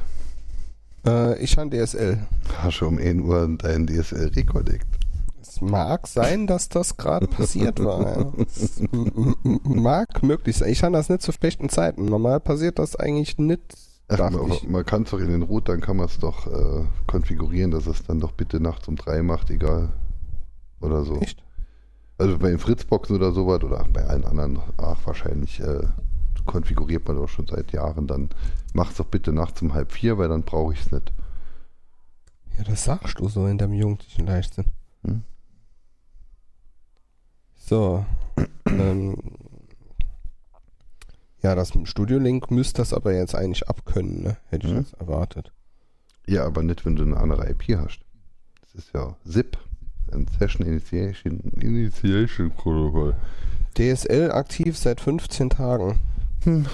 Äh, 1.07 1.39
ich 1.43 1.57
habe 1.57 1.75
DSL. 1.75 2.19
Hast 2.61 2.81
du 2.81 2.85
um 2.85 2.99
1 2.99 3.23
Uhr 3.23 3.49
dein 3.57 3.87
DSL 3.87 4.27
Reconnect? 4.35 4.92
Es 5.45 5.59
mag 5.59 6.07
sein, 6.07 6.47
dass 6.47 6.69
das 6.69 6.95
gerade 6.95 7.27
passiert 7.27 7.83
war. 7.83 8.33
Es 8.39 8.81
mag 9.63 10.23
möglich 10.23 10.57
sein. 10.57 10.69
Ich 10.69 10.83
habe 10.83 10.93
das 10.93 11.09
nicht 11.09 11.21
zu 11.21 11.33
schlechten 11.33 11.67
Zeiten. 11.67 12.05
Normal 12.05 12.39
passiert 12.39 12.79
das 12.79 12.95
eigentlich 12.95 13.37
nicht. 13.37 13.75
Ach, 14.07 14.31
man 14.31 14.51
man 14.67 14.85
kann 14.85 15.03
es 15.03 15.11
doch 15.11 15.19
in 15.19 15.29
den 15.29 15.41
Routern, 15.41 15.81
kann 15.81 15.97
man 15.97 16.05
es 16.05 16.17
doch 16.19 16.47
äh, 16.47 16.85
konfigurieren, 17.07 17.71
dass 17.71 17.87
es 17.87 18.03
dann 18.03 18.19
doch 18.19 18.31
bitte 18.31 18.59
nachts 18.59 18.87
um 18.87 18.95
drei 18.95 19.21
macht, 19.21 19.49
egal. 19.49 19.89
Oder 20.79 21.03
so. 21.03 21.17
Echt? 21.17 21.43
Also 22.17 22.37
bei 22.37 22.49
den 22.49 22.59
Fritzboxen 22.59 23.15
oder 23.15 23.31
sowas 23.31 23.63
oder 23.63 23.85
bei 23.91 24.05
allen 24.05 24.23
anderen, 24.23 24.59
ach 24.77 24.99
wahrscheinlich 25.05 25.59
äh, 25.59 25.87
konfiguriert 26.45 27.07
man 27.07 27.17
doch 27.17 27.27
schon 27.27 27.47
seit 27.47 27.71
Jahren. 27.73 28.07
Dann 28.07 28.29
mach's 28.73 28.95
doch 28.95 29.05
bitte 29.07 29.33
nachts 29.33 29.61
um 29.61 29.73
halb 29.73 29.91
vier, 29.91 30.17
weil 30.17 30.29
dann 30.29 30.43
brauche 30.43 30.73
ich 30.73 30.81
es 30.81 30.91
nicht. 30.91 31.11
Ja, 32.57 32.63
das 32.63 32.83
sagst 32.85 33.19
du 33.19 33.27
so 33.27 33.45
in 33.47 33.57
deinem 33.57 33.73
jugendlichen 33.73 34.27
Leichtsinn. 34.27 34.65
Hm? 35.05 35.23
So. 37.65 38.05
ähm, 38.67 39.15
ja, 41.41 41.55
das 41.55 41.73
mit 41.73 41.83
dem 41.83 41.85
Studio 41.85 42.19
Link 42.19 42.51
müsste 42.51 42.81
das 42.81 42.93
aber 42.93 43.13
jetzt 43.13 43.35
eigentlich 43.35 43.67
abkönnen, 43.69 44.21
ne? 44.23 44.37
Hätte 44.49 44.67
ich 44.67 44.73
Mhm. 44.73 44.79
jetzt 44.79 44.93
erwartet. 44.95 45.51
Ja, 46.27 46.45
aber 46.45 46.63
nicht, 46.63 46.85
wenn 46.85 46.95
du 46.95 47.03
eine 47.03 47.17
andere 47.17 47.49
IP 47.49 47.77
hast. 47.77 47.99
Das 48.61 48.75
ist 48.85 48.93
ja 48.93 49.15
SIP, 49.25 49.57
ein 50.11 50.25
Session 50.39 50.65
Initiation, 50.65 51.39
Initiation 51.59 52.51
Protocol. 52.51 53.15
DSL 53.77 54.31
aktiv 54.31 54.77
seit 54.77 55.01
15 55.01 55.49
Tagen. 55.49 55.99
Hm. 56.43 56.65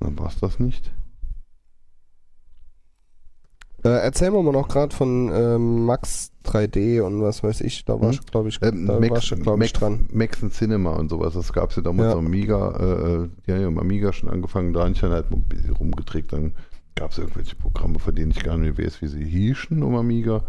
Dann 0.00 0.18
war's 0.18 0.38
das 0.40 0.58
nicht. 0.58 0.90
Äh, 3.84 3.88
erzähl 3.88 4.30
mir 4.30 4.42
mal 4.42 4.52
noch 4.52 4.68
gerade 4.68 4.94
von 4.94 5.30
ähm, 5.34 5.84
Max 5.86 6.30
3D 6.44 7.00
und 7.02 7.20
was 7.20 7.42
weiß 7.42 7.62
ich. 7.62 7.84
Da 7.84 8.00
warst 8.00 8.20
du, 8.20 8.24
glaube 8.30 8.48
ich, 8.48 8.60
Ähm, 8.62 8.86
da 8.86 9.00
Max, 9.00 9.28
glaub 9.30 9.56
ich, 9.56 9.58
Max, 9.58 9.72
dran. 9.72 10.08
Max 10.12 10.42
und 10.42 10.52
Cinema 10.52 10.90
und 10.92 11.08
sowas, 11.10 11.34
das 11.34 11.52
gab 11.52 11.70
es 11.70 11.76
ja 11.76 11.82
damals 11.82 12.12
Ja. 12.12 12.18
am 12.18 12.26
Amiga, 12.26 12.76
äh, 12.78 12.84
äh, 13.24 13.28
die 13.46 13.52
haben 13.52 13.60
ja 13.60 13.66
am 13.66 13.78
Amiga 13.78 14.12
schon 14.12 14.28
angefangen, 14.28 14.72
da 14.72 14.80
habe 14.82 14.92
ich 14.92 15.00
dann 15.00 15.10
halt 15.10 15.32
ein 15.32 15.42
bisschen 15.42 15.72
rumgedreht, 15.72 16.32
dann 16.32 16.52
gab 16.94 17.10
es 17.10 17.18
irgendwelche 17.18 17.56
Programme, 17.56 17.98
von 17.98 18.14
denen 18.14 18.30
ich 18.30 18.42
gar 18.44 18.56
nicht 18.56 18.78
mehr 18.78 18.86
weiß, 18.86 19.02
wie 19.02 19.08
sie 19.08 19.24
hießen 19.24 19.82
um 19.82 19.96
Amiga. 19.96 20.44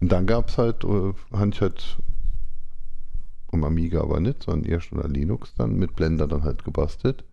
Und 0.00 0.10
dann 0.12 0.26
gab 0.26 0.48
es 0.48 0.56
halt, 0.56 0.84
äh, 0.84 1.12
habe 1.32 1.50
ich 1.52 1.60
halt 1.60 1.98
um 3.50 3.64
Amiga 3.64 4.00
aber 4.02 4.20
nicht, 4.20 4.44
sondern 4.44 4.70
erst 4.70 4.92
unter 4.92 5.08
Linux 5.08 5.52
dann 5.56 5.76
mit 5.76 5.94
Blender 5.96 6.26
dann 6.26 6.44
halt 6.44 6.64
gebastelt. 6.64 7.24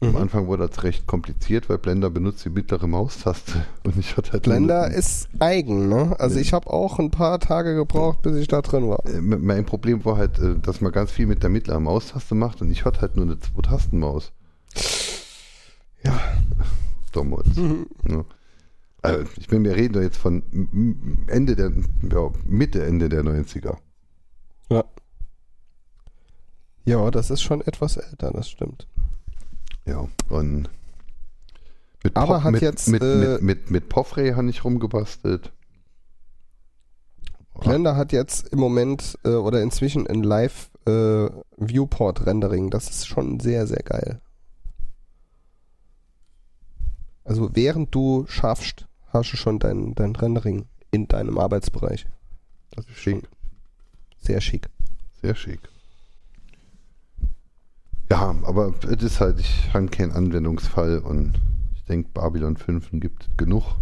Am 0.00 0.10
Mhm. 0.10 0.16
Anfang 0.16 0.46
wurde 0.46 0.68
das 0.68 0.84
recht 0.84 1.08
kompliziert, 1.08 1.68
weil 1.68 1.78
Blender 1.78 2.08
benutzt 2.08 2.44
die 2.44 2.50
mittlere 2.50 2.86
Maustaste 2.86 3.64
und 3.84 3.98
ich 3.98 4.16
hatte 4.16 4.32
halt 4.32 4.44
Blender 4.44 4.88
ist 4.92 5.28
eigen, 5.40 5.88
ne? 5.88 6.14
Also 6.20 6.36
Ja. 6.36 6.40
ich 6.42 6.52
habe 6.52 6.70
auch 6.70 7.00
ein 7.00 7.10
paar 7.10 7.40
Tage 7.40 7.74
gebraucht, 7.74 8.22
bis 8.22 8.36
ich 8.36 8.46
da 8.46 8.62
drin 8.62 8.88
war. 8.88 9.04
Äh, 9.06 9.20
Mein 9.20 9.64
Problem 9.66 10.04
war 10.04 10.16
halt, 10.16 10.38
äh, 10.38 10.56
dass 10.60 10.80
man 10.80 10.92
ganz 10.92 11.10
viel 11.10 11.26
mit 11.26 11.42
der 11.42 11.50
mittleren 11.50 11.82
Maustaste 11.82 12.36
macht 12.36 12.62
und 12.62 12.70
ich 12.70 12.84
hatte 12.84 13.00
halt 13.00 13.16
nur 13.16 13.24
eine 13.24 13.40
Zwei-Tasten-Maus. 13.40 14.30
Ja. 16.04 16.18
Damals. 17.12 17.56
Mhm. 17.56 17.86
Ne? 18.04 18.24
Also 19.02 19.24
ich 19.36 19.48
bin, 19.48 19.64
wir 19.64 19.74
reden 19.74 19.94
da 19.94 20.00
jetzt 20.00 20.16
von 20.18 20.42
Ende 21.26 21.56
der, 21.56 21.72
ja, 22.12 22.30
Mitte, 22.46 22.84
Ende 22.84 23.08
der 23.08 23.22
90er. 23.24 23.76
Ja. 24.70 24.84
Ja, 26.84 27.10
das 27.10 27.30
ist 27.30 27.42
schon 27.42 27.60
etwas 27.62 27.96
älter, 27.96 28.30
das 28.30 28.48
stimmt. 28.48 28.86
Ja, 29.88 30.06
und 30.28 30.68
mit 32.04 32.16
Aber 32.16 32.34
Pop- 32.34 32.42
hat 32.44 32.52
mit, 32.52 32.62
jetzt, 32.62 32.88
mit, 32.88 33.02
äh, 33.02 33.16
mit, 33.16 33.42
mit, 33.42 33.70
mit 33.70 33.88
Poffray 33.88 34.32
habe 34.34 34.48
ich 34.50 34.62
rumgebastelt. 34.64 35.50
Blender 37.58 37.96
hat 37.96 38.12
jetzt 38.12 38.48
im 38.48 38.60
Moment 38.60 39.18
äh, 39.24 39.30
oder 39.30 39.62
inzwischen 39.62 40.06
ein 40.06 40.22
Live 40.22 40.70
äh, 40.86 41.28
Viewport 41.56 42.24
Rendering. 42.26 42.70
Das 42.70 42.88
ist 42.88 43.06
schon 43.08 43.40
sehr, 43.40 43.66
sehr 43.66 43.82
geil. 43.82 44.20
Also 47.24 47.50
während 47.54 47.92
du 47.94 48.26
schaffst, 48.28 48.86
hast 49.08 49.32
du 49.32 49.36
schon 49.36 49.58
dein, 49.58 49.94
dein 49.94 50.14
Rendering 50.14 50.66
in 50.92 51.08
deinem 51.08 51.36
Arbeitsbereich. 51.38 52.06
Das 52.70 52.86
ist 52.86 52.96
Schick. 52.98 53.28
sehr 54.20 54.40
schick. 54.40 54.68
Sehr 55.20 55.34
schick. 55.34 55.60
Ja, 58.10 58.34
aber 58.42 58.72
es 58.88 59.02
ist 59.02 59.20
halt, 59.20 59.38
ich 59.38 59.72
habe 59.74 59.86
keinen 59.88 60.12
Anwendungsfall 60.12 60.98
und 60.98 61.40
ich 61.74 61.84
denke, 61.84 62.08
Babylon 62.14 62.56
5 62.56 62.90
gibt 62.92 63.36
genug. 63.36 63.76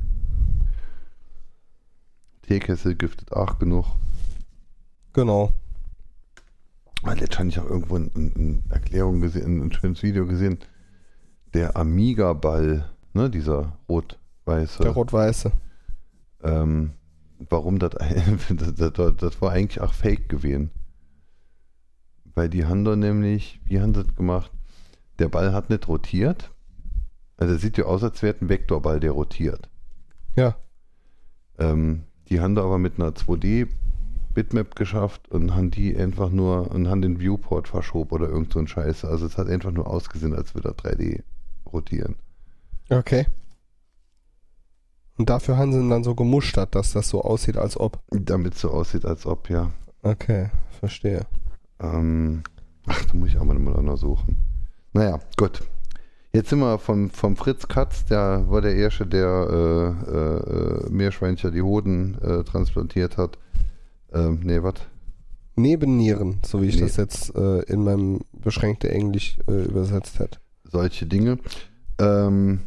Teekessel 2.43 2.94
giftet 2.94 3.32
auch 3.32 3.59
genug. 3.59 3.86
Genau. 5.12 5.53
Weil 7.03 7.19
Jetzt 7.20 7.39
habe 7.39 7.48
ich 7.48 7.59
auch 7.61 7.69
irgendwo 7.69 7.97
eine 7.97 8.11
ein 8.16 8.65
Erklärung 8.69 9.20
gesehen, 9.20 9.62
ein 9.62 9.73
schönes 9.73 10.03
Video 10.03 10.27
gesehen. 10.27 10.59
Der 11.55 11.77
Amiga-Ball, 11.77 12.89
ne, 13.12 13.31
dieser 13.31 13.78
rot-weiße. 13.89 14.82
Der 14.82 14.93
rot-weiße. 14.93 15.53
ähm, 16.43 16.93
warum 17.48 17.78
das, 17.78 17.90
das, 18.48 18.93
das, 18.93 19.16
das 19.16 19.43
war 19.43 19.53
eigentlich 19.53 19.81
auch 19.81 19.93
fake 19.93 20.28
gewesen. 20.28 20.70
Weil 22.36 22.50
die 22.50 22.66
haben 22.66 22.84
da 22.84 22.94
nämlich, 22.94 23.60
wie 23.64 23.80
haben 23.80 23.94
sie 23.94 24.04
das 24.04 24.14
gemacht? 24.14 24.52
Der 25.18 25.28
Ball 25.28 25.54
hat 25.54 25.70
nicht 25.70 25.88
rotiert. 25.88 26.52
Also 27.38 27.56
sieht 27.56 27.78
ja 27.78 27.86
aus, 27.86 28.04
als 28.04 28.22
wäre 28.22 28.36
ein 28.40 28.50
Vektorball, 28.50 29.00
der 29.00 29.12
rotiert. 29.12 29.70
Ja. 30.36 30.54
Ähm, 31.58 32.04
die 32.28 32.40
haben 32.40 32.54
da 32.54 32.62
aber 32.62 32.78
mit 32.78 33.00
einer 33.00 33.12
2D 33.12 33.68
Bitmap 34.34 34.76
geschafft 34.76 35.30
und 35.30 35.54
haben 35.54 35.70
die 35.70 35.96
einfach 35.96 36.28
nur 36.28 36.70
und 36.70 36.88
haben 36.88 37.00
den 37.00 37.20
Viewport 37.20 37.68
verschoben 37.68 38.10
oder 38.10 38.28
irgend 38.28 38.52
so 38.52 38.58
ein 38.58 38.68
Scheiße. 38.68 39.08
Also 39.08 39.24
es 39.24 39.38
hat 39.38 39.48
einfach 39.48 39.72
nur 39.72 39.86
ausgesehen, 39.86 40.34
als 40.34 40.54
würde 40.54 40.68
er 40.68 40.74
3D 40.74 41.22
rotieren. 41.72 42.16
Okay. 42.90 43.26
Und 45.16 45.30
dafür 45.30 45.56
haben 45.56 45.72
sie 45.72 45.78
ihn 45.78 45.88
dann 45.88 46.04
so 46.04 46.14
gemustert, 46.14 46.74
dass 46.74 46.92
das 46.92 47.08
so 47.08 47.22
aussieht, 47.22 47.56
als 47.56 47.80
ob. 47.80 47.98
Damit 48.10 48.54
es 48.56 48.60
so 48.60 48.70
aussieht, 48.70 49.06
als 49.06 49.24
ob, 49.24 49.48
ja. 49.48 49.70
Okay, 50.02 50.50
verstehe. 50.78 51.24
Ähm, 51.81 52.43
ach, 52.86 53.05
da 53.05 53.15
muss 53.15 53.28
ich 53.31 53.39
auch 53.39 53.44
mal 53.44 53.59
mal 53.59 53.74
untersuchen. 53.74 54.36
Naja, 54.93 55.20
gut. 55.36 55.62
Jetzt 56.32 56.51
sind 56.51 56.59
wir 56.59 56.78
vom, 56.78 57.09
vom 57.11 57.35
Fritz 57.36 57.66
Katz, 57.66 58.05
der 58.05 58.44
war 58.48 58.61
der 58.61 58.74
Erste, 58.77 59.07
der 59.07 59.27
äh, 60.07 60.86
äh, 60.86 60.90
Meerschweinchen 60.90 61.53
die 61.53 61.62
Hoden 61.62 62.20
äh, 62.20 62.44
transplantiert 62.44 63.16
hat. 63.16 63.39
Ähm, 64.12 64.40
nee, 64.43 64.62
was? 64.62 64.74
Nebennieren, 65.55 66.39
so 66.44 66.61
wie 66.61 66.66
ich 66.66 66.77
Nee. 66.77 66.82
das 66.82 66.97
jetzt 66.97 67.35
äh, 67.35 67.61
in 67.62 67.82
meinem 67.85 68.20
beschränkten 68.32 68.90
Englisch 68.90 69.39
äh, 69.48 69.62
übersetzt 69.65 70.19
hätte. 70.19 70.39
Solche 70.65 71.07
Dinge. 71.07 71.39
Ähm, 71.98 72.61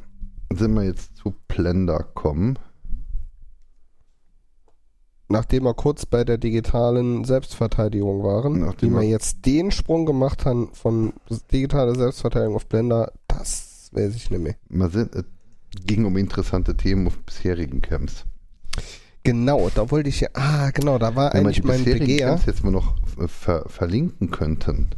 sind 0.52 0.74
wir 0.74 0.84
jetzt 0.84 1.16
zu 1.18 1.36
Blender 1.48 2.00
kommen. 2.16 2.58
Nachdem 5.32 5.64
wir 5.64 5.76
kurz 5.76 6.08
bei 6.08 6.24
der 6.24 6.40
digitalen 6.40 7.24
Selbstverteidigung 7.24 8.24
waren, 8.24 8.62
Nachdem 8.62 8.92
wie 8.92 8.96
wir 8.96 9.04
jetzt 9.04 9.46
den 9.46 9.70
Sprung 9.70 10.08
gemacht 10.08 10.46
haben 10.46 10.70
von 10.74 11.14
digitaler 11.52 11.94
Selbstverteidigung 11.94 12.56
auf 12.56 12.66
Blender, 12.66 13.12
das 13.28 13.90
weiß 13.92 14.16
ich 14.16 14.32
nicht 14.32 14.42
mehr. 14.42 14.56
Wir 14.70 14.90
sind, 14.90 15.14
es 15.16 15.26
ging 15.86 16.06
um 16.06 16.18
interessante 16.18 16.76
Themen 16.76 17.06
auf 17.06 17.18
bisherigen 17.20 17.84
Camps. 17.84 18.26
Genau, 19.24 19.70
da 19.76 19.92
wollte 19.92 20.10
ich 20.10 20.22
ja, 20.22 20.30
ah, 20.34 20.72
genau, 20.72 20.98
da 20.98 21.16
war 21.16 21.34
Wenn 21.34 21.46
eigentlich 21.46 21.64
mein 21.64 21.84
Begehr. 21.84 22.30
Camps 22.30 22.46
jetzt 22.48 22.64
mal 22.64 22.72
noch 22.72 22.96
ver 23.28 23.66
verlinken 23.68 24.32
könnten. 24.32 24.90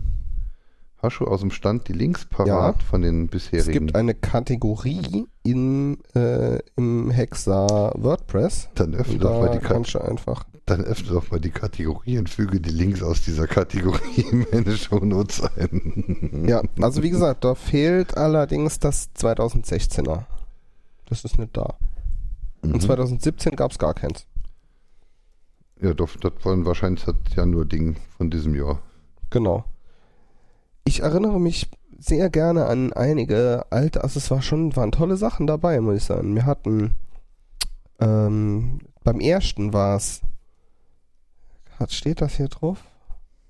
Hast 1.01 1.19
du 1.19 1.25
aus 1.25 1.39
dem 1.39 1.49
Stand 1.51 1.87
die 1.87 1.93
Links 1.93 2.25
parat 2.25 2.83
von 2.83 3.01
den 3.01 3.25
Es 3.25 3.31
bisherigen? 3.31 3.71
gibt 3.87 3.95
eine 3.95 4.13
Kategorie 4.13 5.25
in, 5.43 5.97
äh, 6.13 6.59
im 6.75 7.09
Hexa 7.09 7.91
WordPress. 7.95 8.69
dann 8.75 8.93
öffne 8.93 9.17
doch 9.17 9.39
mal 9.41 9.49
die 9.51 9.57
Kat- 9.59 9.67
kannst 9.71 9.93
du 9.95 9.99
einfach. 9.99 10.45
Dann 10.67 10.81
öffne 10.81 11.09
doch 11.13 11.31
mal 11.31 11.39
die 11.39 11.49
Kategorie 11.49 12.19
und 12.19 12.29
füge 12.29 12.61
die 12.61 12.69
Links 12.69 13.01
aus 13.01 13.23
dieser 13.23 13.47
Kategorie 13.47 14.21
in 14.31 14.45
meine 14.51 14.77
Shownotes 14.77 15.41
ein. 15.57 16.45
Ja, 16.47 16.61
also 16.79 17.01
wie 17.01 17.09
gesagt, 17.09 17.43
da 17.43 17.55
fehlt 17.55 18.15
allerdings 18.15 18.77
das 18.79 19.09
2016er. 19.15 20.25
Das 21.09 21.25
ist 21.25 21.39
nicht 21.39 21.57
da. 21.57 21.75
Mhm. 22.61 22.73
Und 22.75 22.81
2017 22.83 23.55
gab 23.55 23.71
es 23.71 23.79
gar 23.79 23.95
keins. 23.95 24.27
Ja, 25.81 25.95
doch, 25.95 26.15
das 26.17 26.33
waren 26.43 26.63
wahrscheinlich 26.65 27.03
das 27.05 27.15
Januar-Ding 27.35 27.95
von 28.17 28.29
diesem 28.29 28.53
Jahr. 28.55 28.79
Genau. 29.31 29.65
Ich 30.91 31.03
erinnere 31.03 31.39
mich 31.39 31.69
sehr 31.99 32.29
gerne 32.29 32.65
an 32.65 32.91
einige 32.91 33.65
alte, 33.69 34.03
also 34.03 34.17
es 34.17 34.29
war 34.29 34.41
schon, 34.41 34.75
waren 34.75 34.91
tolle 34.91 35.15
Sachen 35.15 35.47
dabei, 35.47 35.79
muss 35.79 35.95
ich 35.95 36.03
sagen. 36.03 36.35
Wir 36.35 36.45
hatten 36.45 36.97
ähm, 38.01 38.79
beim 39.01 39.21
ersten 39.21 39.71
war 39.71 39.95
es, 39.95 40.19
steht 41.87 42.19
das 42.19 42.35
hier 42.35 42.49
drauf? 42.49 42.83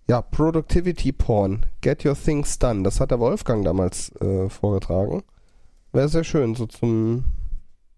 Ja, 0.07 0.21
Productivity 0.21 1.11
Porn, 1.11 1.65
Get 1.81 2.05
Your 2.05 2.13
Things 2.13 2.59
Done. 2.59 2.83
Das 2.83 2.99
hat 2.99 3.09
der 3.09 3.19
Wolfgang 3.19 3.65
damals 3.65 4.15
äh, 4.17 4.47
vorgetragen. 4.47 5.23
Wäre 5.93 6.09
sehr 6.09 6.23
schön, 6.23 6.53
so 6.53 6.67
zum 6.67 7.25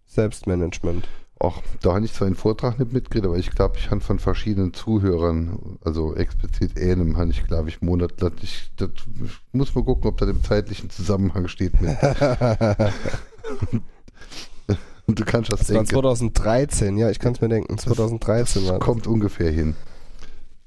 Selbstmanagement. 0.06 1.06
Auch 1.44 1.62
da 1.82 1.96
habe 1.96 2.06
ich 2.06 2.14
zwar 2.14 2.28
einen 2.28 2.38
Vortrag 2.38 2.80
nicht 2.80 2.94
mitgekriegt, 2.94 3.26
aber 3.26 3.38
ich 3.38 3.52
glaube, 3.52 3.78
ich 3.78 3.92
habe 3.92 4.00
von 4.00 4.18
verschiedenen 4.18 4.74
Zuhörern, 4.74 5.78
also 5.84 6.16
explizit 6.16 6.80
einem, 6.80 7.18
habe 7.18 7.32
ich, 7.32 7.46
glaube 7.46 7.68
ich, 7.68 7.82
monatlich, 7.82 8.72
das 8.78 8.90
muss 9.52 9.76
man 9.76 9.84
gucken, 9.84 10.08
ob 10.10 10.16
das 10.18 10.30
im 10.30 10.42
zeitlichen 10.42 10.90
Zusammenhang 10.90 11.50
steht 11.50 11.82
mit. 11.82 11.98
Und 15.06 15.20
du 15.20 15.26
kannst 15.26 15.52
das, 15.52 15.60
Das 15.60 15.70
war 15.70 15.76
denken. 15.84 15.90
2013, 15.92 16.98
ja, 16.98 17.10
ich 17.10 17.20
kann 17.20 17.34
es 17.34 17.42
mir 17.42 17.50
denken. 17.50 17.78
2013 17.78 18.64
war 18.64 18.72
Das 18.72 18.80
das. 18.80 18.86
kommt 18.86 19.06
ungefähr 19.06 19.52
hin. 19.52 19.76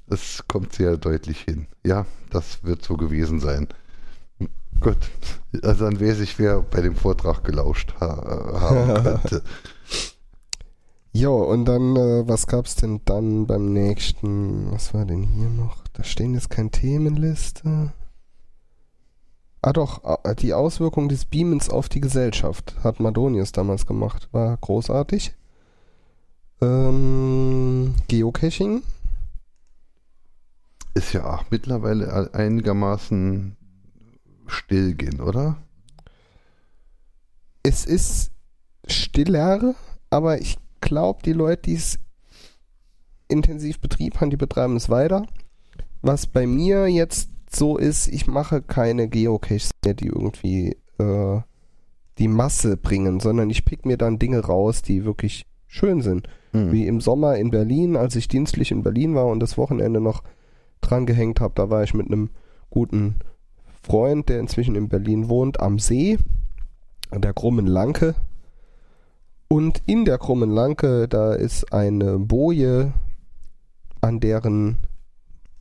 Es 0.09 0.43
kommt 0.47 0.73
sehr 0.73 0.95
deutlich 0.97 1.39
hin. 1.41 1.65
Ja, 1.83 2.05
das 2.29 2.63
wird 2.63 2.83
so 2.83 2.97
gewesen 2.97 3.39
sein. 3.39 3.67
Gut, 4.79 4.97
also 5.63 5.85
dann 5.85 5.99
weiß 5.99 6.19
ich, 6.19 6.37
wer 6.37 6.61
bei 6.61 6.81
dem 6.81 6.95
Vortrag 6.95 7.43
gelauscht 7.43 7.95
ha 7.99 8.59
haben 8.61 8.93
könnte. 9.03 9.41
Jo, 11.19 11.43
und 11.43 11.65
dann, 11.65 11.95
äh, 11.95 12.27
was 12.27 12.45
gab's 12.45 12.75
denn 12.75 13.01
dann 13.05 13.47
beim 13.47 13.73
nächsten? 13.73 14.71
Was 14.71 14.93
war 14.93 15.03
denn 15.03 15.23
hier 15.23 15.49
noch? 15.49 15.77
Da 15.93 16.03
stehen 16.03 16.35
jetzt 16.35 16.51
keine 16.51 16.69
Themenliste. 16.69 17.91
Ah 19.63 19.73
doch, 19.73 20.03
äh, 20.23 20.35
die 20.35 20.53
Auswirkung 20.53 21.09
des 21.09 21.25
Beamens 21.25 21.71
auf 21.71 21.89
die 21.89 22.01
Gesellschaft 22.01 22.75
hat 22.83 22.99
Madonius 22.99 23.51
damals 23.51 23.87
gemacht. 23.87 24.29
War 24.31 24.57
großartig. 24.57 25.33
Ähm, 26.61 27.95
Geocaching. 28.07 28.83
Ist 30.93 31.13
ja 31.13 31.33
auch 31.33 31.45
mittlerweile 31.49 32.31
einigermaßen 32.35 33.57
stillgehen, 34.45 35.19
oder? 35.19 35.57
Es 37.63 37.85
ist 37.85 38.29
stiller, 38.85 39.73
aber 40.11 40.39
ich 40.39 40.59
glaube, 40.81 41.21
die 41.23 41.33
Leute, 41.33 41.63
die 41.63 41.75
es 41.75 41.99
intensiv 43.27 43.79
betrieben 43.79 44.19
haben, 44.19 44.29
die 44.29 44.37
betreiben 44.37 44.75
es 44.75 44.89
weiter. 44.89 45.25
Was 46.01 46.27
bei 46.27 46.47
mir 46.47 46.87
jetzt 46.87 47.29
so 47.49 47.77
ist, 47.77 48.07
ich 48.07 48.27
mache 48.27 48.61
keine 48.61 49.07
Geocaches 49.07 49.71
mehr, 49.83 49.93
die 49.93 50.07
irgendwie 50.07 50.77
äh, 50.99 51.41
die 52.17 52.27
Masse 52.27 52.77
bringen, 52.77 53.19
sondern 53.19 53.49
ich 53.49 53.65
pick 53.65 53.85
mir 53.85 53.97
dann 53.97 54.19
Dinge 54.19 54.39
raus, 54.39 54.81
die 54.81 55.05
wirklich 55.05 55.45
schön 55.67 56.01
sind. 56.01 56.27
Hm. 56.51 56.71
Wie 56.71 56.87
im 56.87 57.01
Sommer 57.01 57.37
in 57.37 57.51
Berlin, 57.51 57.95
als 57.95 58.15
ich 58.15 58.27
dienstlich 58.27 58.71
in 58.71 58.83
Berlin 58.83 59.15
war 59.15 59.27
und 59.27 59.39
das 59.39 59.57
Wochenende 59.57 60.01
noch 60.01 60.23
dran 60.81 61.05
gehängt 61.05 61.41
habe, 61.41 61.53
da 61.55 61.69
war 61.69 61.83
ich 61.83 61.93
mit 61.93 62.07
einem 62.07 62.29
guten 62.69 63.15
Freund, 63.83 64.29
der 64.29 64.39
inzwischen 64.39 64.75
in 64.75 64.89
Berlin 64.89 65.29
wohnt, 65.29 65.59
am 65.59 65.79
See, 65.79 66.17
an 67.09 67.21
der 67.21 67.33
Krummen 67.33 67.67
Lanke. 67.67 68.15
Und 69.47 69.81
in 69.85 70.03
der 70.05 70.17
Krummen 70.17 70.51
Lanke, 70.51 71.07
da 71.07 71.33
ist 71.33 71.71
eine 71.71 72.19
Boje, 72.19 72.91
an 74.01 74.19
deren 74.19 74.77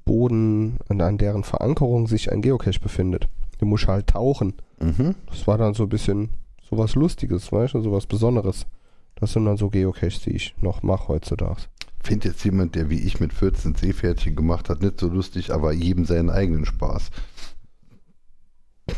Boden, 0.04 0.78
an, 0.88 1.00
an 1.00 1.18
deren 1.18 1.44
Verankerung 1.44 2.08
sich 2.08 2.32
ein 2.32 2.42
Geocache 2.42 2.80
befindet. 2.80 3.28
Du 3.58 3.66
musst 3.66 3.86
halt 3.86 4.08
tauchen. 4.08 4.54
Mhm. 4.80 5.14
Das 5.26 5.46
war 5.46 5.56
dann 5.58 5.74
so 5.74 5.84
ein 5.84 5.88
bisschen 5.88 6.30
sowas 6.68 6.94
Lustiges, 6.94 7.52
weißt 7.52 7.74
du, 7.74 7.82
sowas 7.82 8.06
Besonderes. 8.06 8.66
Das 9.14 9.32
sind 9.32 9.44
dann 9.46 9.56
so 9.56 9.70
Geocaches, 9.70 10.20
die 10.20 10.30
ich 10.30 10.54
noch 10.60 10.82
mache 10.82 11.08
heutzutage. 11.08 11.62
Findet 12.02 12.32
jetzt 12.32 12.44
jemand, 12.44 12.74
der 12.74 12.90
wie 12.90 13.00
ich 13.00 13.20
mit 13.20 13.32
14 13.32 13.74
Seepferdchen 13.74 14.36
gemacht 14.36 14.68
hat, 14.68 14.82
nicht 14.82 15.00
so 15.00 15.08
lustig, 15.08 15.52
aber 15.52 15.72
jedem 15.72 16.04
seinen 16.04 16.30
eigenen 16.30 16.66
Spaß. 16.66 17.10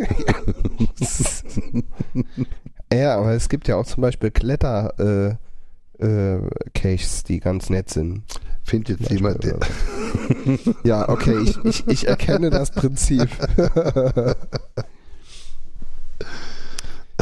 Ja, 2.92 3.18
aber 3.18 3.32
es 3.32 3.48
gibt 3.48 3.68
ja 3.68 3.76
auch 3.76 3.86
zum 3.86 4.00
Beispiel 4.00 4.30
Kletter 4.30 4.94
äh, 4.98 5.36
äh, 6.04 6.40
Caches, 6.74 7.24
die 7.24 7.40
ganz 7.40 7.70
nett 7.70 7.88
sind. 7.90 8.22
Findet 8.64 9.00
jetzt 9.00 9.10
jemand, 9.10 9.44
so. 9.44 9.58
ja, 10.84 11.08
okay, 11.08 11.38
ich, 11.42 11.64
ich, 11.64 11.86
ich 11.88 12.08
erkenne 12.08 12.50
das 12.50 12.70
Prinzip. 12.70 13.28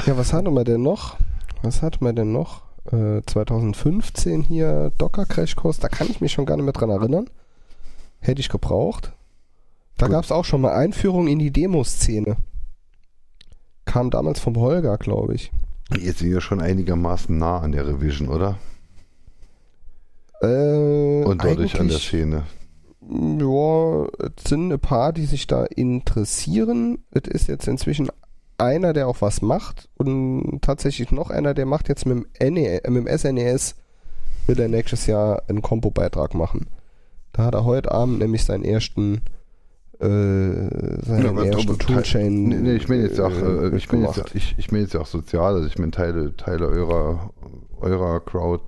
ja, 0.06 0.16
was 0.16 0.32
hatten 0.32 0.52
wir 0.54 0.64
denn 0.64 0.82
noch? 0.82 1.16
Was 1.62 1.82
hatten 1.82 2.04
wir 2.04 2.12
denn 2.12 2.32
noch? 2.32 2.62
Äh, 2.92 3.22
2015 3.26 4.42
hier 4.42 4.92
Docker 4.98 5.26
Crash 5.26 5.56
Kurs, 5.56 5.78
da 5.78 5.88
kann 5.88 6.08
ich 6.08 6.20
mich 6.20 6.32
schon 6.32 6.46
gar 6.46 6.56
nicht 6.56 6.64
mehr 6.64 6.72
dran 6.72 6.90
erinnern. 6.90 7.28
Hätte 8.20 8.40
ich 8.40 8.48
gebraucht. 8.48 9.12
Da 9.96 10.08
gab 10.08 10.24
es 10.24 10.32
auch 10.32 10.44
schon 10.44 10.60
mal 10.60 10.74
Einführung 10.74 11.28
in 11.28 11.38
die 11.38 11.50
Demoszene. 11.50 12.36
Kam 13.84 14.10
damals 14.10 14.38
vom 14.38 14.56
Holger, 14.56 14.96
glaube 14.96 15.34
ich. 15.34 15.50
Jetzt 15.96 16.18
sind 16.18 16.30
wir 16.30 16.40
schon 16.40 16.60
einigermaßen 16.60 17.36
nah 17.36 17.60
an 17.60 17.72
der 17.72 17.86
Revision, 17.86 18.28
oder? 18.28 18.58
Äh, 20.40 21.24
Und 21.24 21.42
dadurch 21.42 21.80
an 21.80 21.88
der 21.88 21.98
Szene. 21.98 22.44
Ja, 23.10 24.06
es 24.36 24.44
sind 24.48 24.72
ein 24.72 24.80
paar, 24.80 25.12
die 25.12 25.24
sich 25.24 25.46
da 25.46 25.64
interessieren. 25.64 26.98
Es 27.10 27.28
ist 27.28 27.48
jetzt 27.48 27.66
inzwischen 27.66 28.10
einer, 28.58 28.92
der 28.92 29.08
auch 29.08 29.20
was 29.20 29.40
macht 29.40 29.88
und 29.96 30.60
tatsächlich 30.62 31.10
noch 31.10 31.30
einer, 31.30 31.54
der 31.54 31.64
macht 31.64 31.88
jetzt 31.88 32.06
mit 32.06 32.26
dem, 32.40 32.54
NE, 32.54 32.80
mit 32.88 33.06
dem 33.06 33.18
SNES, 33.18 33.76
will 34.46 34.60
er 34.60 34.68
nächstes 34.68 35.06
Jahr 35.06 35.42
einen 35.48 35.62
Kompo-Beitrag 35.62 36.34
machen. 36.34 36.66
Da 37.32 37.44
hat 37.44 37.54
er 37.54 37.64
heute 37.64 37.92
Abend 37.92 38.18
nämlich 38.18 38.44
seinen 38.44 38.64
ersten 38.64 39.22
äh, 40.00 40.04
seinen 40.04 41.24
Ja, 41.24 41.30
aber- 41.58 41.78
Toolchain 41.78 42.44
Nee, 42.44 42.56
nee, 42.56 42.72
ich 42.74 42.88
meine 42.88 43.02
jetzt 43.02 43.20
auch, 43.20 43.30
äh, 43.32 43.76
ich 43.76 43.90
meine 43.90 44.06
jetzt, 44.06 44.34
ich, 44.34 44.54
ich 44.58 44.70
meine 44.70 44.84
jetzt 44.84 44.96
auch 44.96 45.06
sozial, 45.06 45.54
also 45.54 45.66
ich 45.66 45.78
meine 45.78 45.90
Teile, 45.90 46.36
Teile 46.36 46.66
eurer, 46.68 47.30
eurer 47.80 48.20
Crowd 48.20 48.64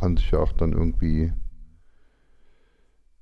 haben 0.00 0.16
sich 0.16 0.30
ja 0.30 0.38
auch 0.40 0.52
dann 0.52 0.72
irgendwie 0.72 1.32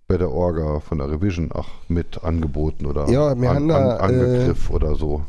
bei 0.08 0.18
der 0.18 0.30
Orga 0.30 0.80
von 0.80 0.98
der 0.98 1.10
Revision 1.10 1.52
auch 1.52 1.68
mit 1.88 2.22
angeboten 2.22 2.86
oder 2.86 3.08
Ja, 3.08 3.40
wir 3.40 3.50
haben 3.50 3.68
da, 3.68 3.96
äh, 3.96 4.00
Angegriff 4.00 4.70
oder 4.70 4.94
so. 4.94 5.24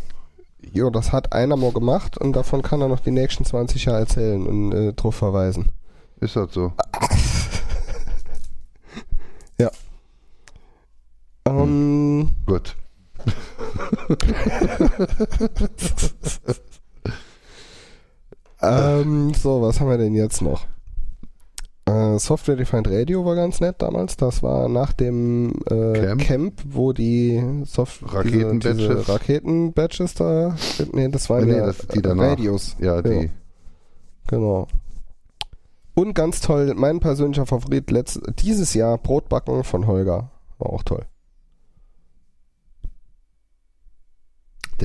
Jo, 0.71 0.89
das 0.89 1.11
hat 1.11 1.33
einer 1.33 1.55
mal 1.57 1.71
gemacht 1.71 2.17
und 2.17 2.35
davon 2.35 2.61
kann 2.61 2.81
er 2.81 2.87
noch 2.89 2.99
die 2.99 3.11
nächsten 3.11 3.43
20 3.45 3.85
Jahre 3.85 3.99
erzählen 4.01 4.45
und 4.45 4.71
äh, 4.71 4.93
drauf 4.93 5.15
verweisen. 5.15 5.71
Ist 6.19 6.35
das 6.35 6.53
so? 6.53 6.73
Ähm, 11.45 12.29
Gut. 12.45 12.75
Ähm, 18.63 19.33
so, 19.33 19.61
was 19.61 19.79
haben 19.79 19.89
wir 19.89 19.97
denn 19.97 20.15
jetzt 20.15 20.41
noch? 20.41 20.65
Äh, 21.85 22.17
Software 22.17 22.55
Defined 22.55 22.87
Radio 22.87 23.25
war 23.25 23.35
ganz 23.35 23.59
nett 23.59 23.75
damals. 23.79 24.15
Das 24.15 24.41
war 24.41 24.69
nach 24.69 24.93
dem 24.93 25.53
äh, 25.69 25.93
Camp? 25.93 26.21
Camp. 26.21 26.61
wo 26.69 26.93
die 26.93 27.43
Soft 27.65 28.01
Raketenbatches? 28.03 28.77
diese, 28.77 28.95
diese 28.95 29.09
Raketenbatches 29.09 30.13
da. 30.13 30.55
Nee, 30.93 31.09
das 31.09 31.29
waren 31.29 31.45
Nee, 31.45 31.55
nee, 31.55 31.59
das 31.59 31.77
die 31.87 32.01
danach. 32.01 32.31
Radios. 32.31 32.77
Ja, 32.79 33.01
die. 33.01 33.09
Ja. 33.09 33.29
Genau. 34.27 34.67
Und 35.93 36.13
ganz 36.15 36.39
toll, 36.39 36.73
mein 36.75 37.01
persönlicher 37.01 37.45
Favorit 37.45 37.91
letzt, 37.91 38.21
dieses 38.39 38.73
Jahr 38.73 38.97
Brotbacken 38.97 39.63
von 39.65 39.85
Holger. 39.85 40.31
War 40.57 40.69
auch 40.71 40.83
toll. 40.83 41.05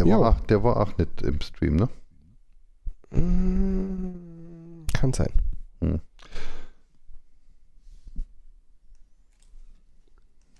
Der, 0.05 0.07
Jo. 0.07 0.21
war, 0.21 0.31
auch- 0.37 0.41
der 0.47 0.63
war 0.63 0.77
auch 0.79 0.97
nicht 0.99 1.23
im 1.23 1.41
Stream, 1.41 1.77
ne? 1.77 1.89
Kann 4.93 5.13
sein. 5.13 5.33
Hm. 5.81 6.01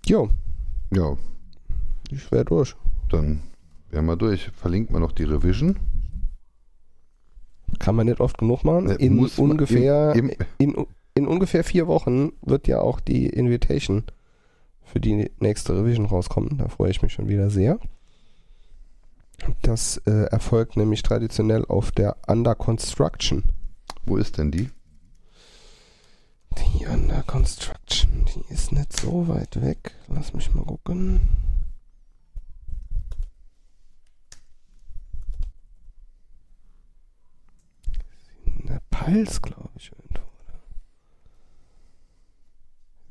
Jo, 0.07 0.31
Ja, 0.95 1.17
ich 2.11 2.31
wäre 2.33 2.45
durch. 2.45 2.75
dann 3.11 3.43
wären 3.91 4.07
wir 4.07 4.17
durch. 4.17 4.51
Verlinkt 4.57 4.91
man 4.91 5.03
noch 5.03 5.13
die 5.13 5.25
Revision. 5.25 5.77
Kann 7.79 7.95
man 7.97 8.07
nicht 8.07 8.21
oft 8.21 8.39
genug 8.39 8.65
machen. 8.65 8.89
Äh, 8.91 8.95
In 8.95 9.19
ungefähr, 9.37 10.15
im- 10.15 10.31
im- 10.31 10.47
in, 10.59 10.87
in 11.15 11.27
ungefähr 11.27 11.63
vier 11.65 11.87
Wochen 11.87 12.33
wird 12.43 12.67
ja 12.67 12.81
auch 12.81 13.01
die 13.01 13.27
Invitation 13.27 14.05
für 14.85 15.01
die 15.01 15.31
nächste 15.41 15.77
Revision 15.77 16.07
rauskommen. 16.07 16.57
Da 16.57 16.69
freue 16.69 16.91
ich 16.91 17.03
mich 17.03 17.13
schon 17.13 17.29
wieder 17.29 17.51
sehr. 17.51 17.79
Das 19.63 19.99
äh, 20.07 20.25
erfolgt 20.31 20.77
nämlich 20.77 21.03
traditionell 21.03 21.65
auf 21.67 21.91
der 21.93 22.17
Under 22.27 22.55
Construction. 22.55 23.45
Wo 24.05 24.17
ist 24.17 24.39
denn 24.39 24.51
die? 24.51 24.71
Die 26.57 26.87
Under 26.87 27.23
Construction, 27.23 28.25
die 28.35 28.53
ist 28.53 28.73
nicht 28.73 28.99
so 28.99 29.29
weit 29.29 29.61
weg. 29.61 29.95
Lass 30.09 30.33
mich 30.33 30.53
mal 30.55 30.65
gucken. 30.65 31.21
In 38.45 38.67
der 38.67 38.81
Pals, 38.91 39.41
glaube 39.41 39.71
ich, 39.77 39.93
irgendwo. 39.93 40.23
oder? 40.23 40.61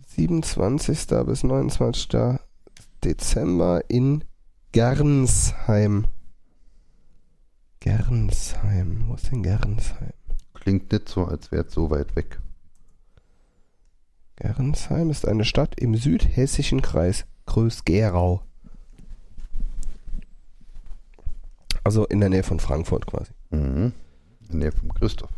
27. 0.07 1.07
bis 1.25 1.43
29. 1.43 2.39
Dezember 3.03 3.83
in 3.89 4.23
Gernsheim. 4.71 6.07
Gernsheim. 7.87 9.05
Wo 9.07 9.15
ist 9.15 9.31
denn 9.31 9.43
Gernsheim? 9.43 10.11
Klingt 10.53 10.91
nicht 10.91 11.07
so, 11.07 11.23
als 11.23 11.51
wäre 11.53 11.65
es 11.65 11.73
so 11.73 11.89
weit 11.89 12.17
weg. 12.17 12.39
Gernsheim 14.35 15.09
ist 15.09 15.25
eine 15.25 15.45
Stadt 15.45 15.79
im 15.79 15.95
südhessischen 15.95 16.81
Kreis 16.81 17.25
Größ-Gerau. 17.45 18.41
Also 21.85 22.05
in 22.07 22.19
der 22.19 22.27
Nähe 22.29 22.43
von 22.43 22.59
Frankfurt 22.59 23.07
quasi. 23.07 23.31
Mhm. 23.51 23.93
In 24.41 24.47
der 24.49 24.55
Nähe 24.57 24.71
von 24.73 24.93
Christoph. 24.93 25.31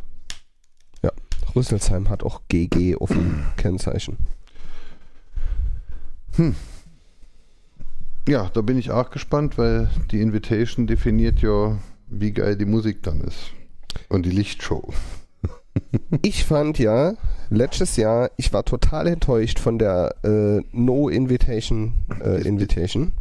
Rüsselsheim 1.54 2.08
hat 2.08 2.22
auch 2.22 2.42
GG 2.48 2.96
auf 2.96 3.10
dem 3.10 3.44
Kennzeichen. 3.56 4.18
Ja, 8.28 8.48
da 8.52 8.60
bin 8.60 8.78
ich 8.78 8.90
auch 8.90 9.10
gespannt, 9.10 9.58
weil 9.58 9.90
die 10.10 10.20
Invitation 10.20 10.86
definiert 10.86 11.42
ja, 11.42 11.76
wie 12.10 12.32
geil 12.32 12.56
die 12.56 12.64
Musik 12.64 13.02
dann 13.02 13.20
ist. 13.20 13.52
Und 14.08 14.26
die 14.26 14.30
Lichtshow. 14.30 14.92
Ich 16.22 16.44
fand 16.44 16.80
ja 16.80 17.14
letztes 17.48 17.96
Jahr, 17.96 18.32
ich 18.36 18.52
war 18.52 18.64
total 18.64 19.06
enttäuscht 19.06 19.60
von 19.60 19.78
der 19.78 20.16
äh, 20.24 20.60
No 20.72 21.08
Invitation 21.08 21.94
äh, 22.22 22.42
Invitation. 22.42 23.12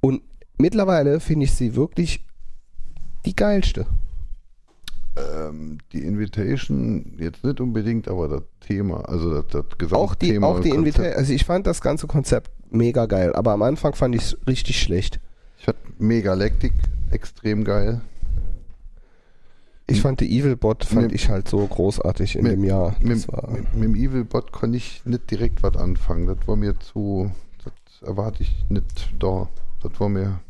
Und 0.00 0.20
mittlerweile 0.58 1.18
finde 1.18 1.46
ich 1.46 1.54
sie 1.54 1.74
wirklich 1.74 2.24
die 3.24 3.34
geilste. 3.34 3.86
Ähm, 5.16 5.78
die 5.92 6.00
Invitation, 6.04 7.16
jetzt 7.18 7.42
nicht 7.42 7.60
unbedingt, 7.60 8.06
aber 8.06 8.28
das 8.28 8.42
Thema, 8.60 9.08
also 9.08 9.40
das, 9.40 9.46
das 9.78 9.92
Auch 9.92 10.14
die, 10.14 10.28
Gesamtthema 10.28 10.46
auch 10.46 10.60
die 10.60 10.72
und 10.72 10.76
Konzept. 10.76 10.98
Invitation, 10.98 11.18
also 11.18 11.32
ich 11.32 11.44
fand 11.46 11.66
das 11.66 11.80
ganze 11.80 12.06
Konzept 12.06 12.50
mega 12.70 13.06
geil, 13.06 13.34
aber 13.34 13.52
am 13.52 13.62
Anfang 13.62 13.94
fand 13.94 14.14
ich 14.14 14.22
es 14.22 14.38
richtig 14.46 14.78
schlecht. 14.80 15.20
Ich 15.58 15.64
fand 15.64 15.78
Megalactic 15.98 16.74
extrem 17.10 17.64
geil. 17.64 18.00
Ich 19.88 20.00
fand 20.02 20.20
die 20.20 20.36
Evil 20.38 20.56
Bot 20.56 20.84
fand 20.84 21.02
Mit- 21.02 21.12
ich 21.12 21.28
halt 21.28 21.48
so 21.48 21.64
großartig 21.64 22.36
in 22.36 22.42
mit- 22.42 22.52
dem 22.54 22.64
Jahr. 22.64 22.96
Mit, 23.00 23.26
mit, 23.52 23.74
mit 23.74 23.84
dem 23.84 23.94
Evil-Bot 23.94 24.50
konnte 24.50 24.76
ich 24.78 25.02
nicht 25.04 25.30
direkt 25.30 25.62
was 25.62 25.76
anfangen. 25.76 26.26
Das 26.26 26.38
war 26.48 26.56
mir 26.56 26.76
zu, 26.80 27.30
das 27.64 27.72
erwarte 28.08 28.42
ich 28.42 28.64
nicht 28.68 29.10
da. 29.20 29.48
Das 29.82 29.92
war 30.00 30.08
mir, 30.08 30.40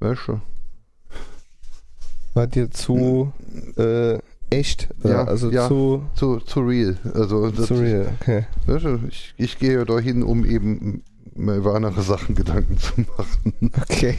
du, 0.00 0.40
war 2.34 2.46
dir 2.46 2.70
zu 2.70 3.32
äh, 3.76 4.18
echt, 4.48 4.88
äh, 5.04 5.10
Ja, 5.10 5.24
also 5.24 5.50
ja. 5.50 5.68
zu 5.68 6.04
zu, 6.14 6.38
zu 6.40 6.60
real. 6.60 6.96
Also 7.14 7.50
das, 7.50 7.66
surreal. 7.68 8.14
Okay. 8.20 8.46
Du, 8.66 8.98
ich, 9.08 9.34
ich 9.36 9.58
gehe 9.58 9.74
ja 9.74 9.84
dahin, 9.84 10.22
um 10.22 10.46
eben 10.46 11.02
mir 11.34 11.56
über 11.56 11.74
andere 11.74 12.00
Sachen 12.02 12.34
Gedanken 12.34 12.78
zu 12.78 12.92
machen. 13.18 13.52
Okay. 13.82 14.16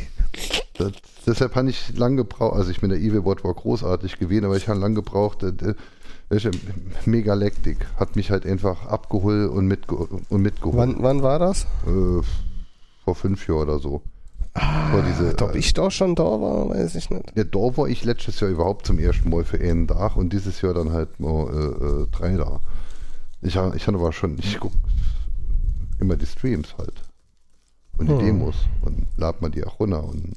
Das, 0.75 0.91
deshalb 1.25 1.55
habe 1.55 1.69
ich 1.69 1.95
lang 1.97 2.17
gebraucht, 2.17 2.55
also 2.55 2.71
ich 2.71 2.81
meine, 2.81 2.95
der 2.95 3.03
Evilbot 3.03 3.43
war 3.43 3.53
großartig 3.53 4.17
gewesen, 4.19 4.45
aber 4.45 4.57
ich 4.57 4.67
habe 4.67 4.79
lang 4.79 4.95
gebraucht, 4.95 5.43
äh, 5.43 5.49
äh, 5.49 5.75
welche 6.29 6.51
Megalactic 7.05 7.85
hat 7.97 8.15
mich 8.15 8.31
halt 8.31 8.45
einfach 8.45 8.87
abgeholt 8.87 9.51
und, 9.51 9.67
mitge 9.67 9.95
und 9.95 10.41
mitgeholt. 10.41 10.77
Wann, 10.77 10.95
wann 10.99 11.21
war 11.21 11.39
das? 11.39 11.63
Äh, 11.85 12.21
vor 13.03 13.15
fünf 13.15 13.47
Jahren 13.47 13.69
oder 13.69 13.79
so. 13.79 14.01
vor 14.91 15.03
diese, 15.03 15.35
Ob 15.43 15.53
äh, 15.53 15.57
ich 15.57 15.73
da 15.73 15.91
schon 15.91 16.15
da 16.15 16.23
war, 16.23 16.69
weiß 16.69 16.95
ich 16.95 17.09
nicht. 17.09 17.33
ja, 17.35 17.43
da 17.43 17.77
war 17.77 17.87
ich 17.87 18.03
letztes 18.03 18.39
Jahr 18.39 18.49
überhaupt 18.49 18.85
zum 18.85 18.97
ersten 18.97 19.29
Mal 19.29 19.43
für 19.43 19.59
einen 19.59 19.87
Tag 19.87 20.15
und 20.15 20.33
dieses 20.33 20.61
Jahr 20.61 20.73
dann 20.73 20.91
halt 20.91 21.19
mal 21.19 21.47
äh, 21.49 21.85
äh, 21.85 22.07
drei 22.11 22.35
da. 22.37 22.59
Ich, 23.41 23.55
ich 23.55 23.87
hatte 23.87 23.97
aber 23.97 24.13
schon, 24.13 24.37
ich 24.39 24.59
gucke 24.59 24.77
immer 25.99 26.15
die 26.15 26.25
Streams 26.25 26.75
halt. 26.77 27.01
Und 28.09 28.19
die 28.19 28.25
Hm. 28.27 28.39
Demos. 28.39 28.55
Und 28.81 29.07
lad 29.17 29.41
mal 29.41 29.49
die 29.49 29.63
auch 29.63 29.79
runter. 29.79 30.03
Und, 30.03 30.33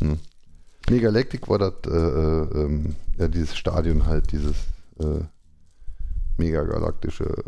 hm. 0.00 0.18
Megalactic 0.90 1.48
war 1.48 1.58
das, 1.58 1.72
äh, 1.86 1.90
äh, 1.90 2.62
ähm, 2.64 2.94
ja, 3.18 3.28
dieses 3.28 3.56
Stadion 3.56 4.06
halt, 4.06 4.30
dieses 4.32 4.54
äh, 5.00 5.20
megagalaktische, 6.36 7.42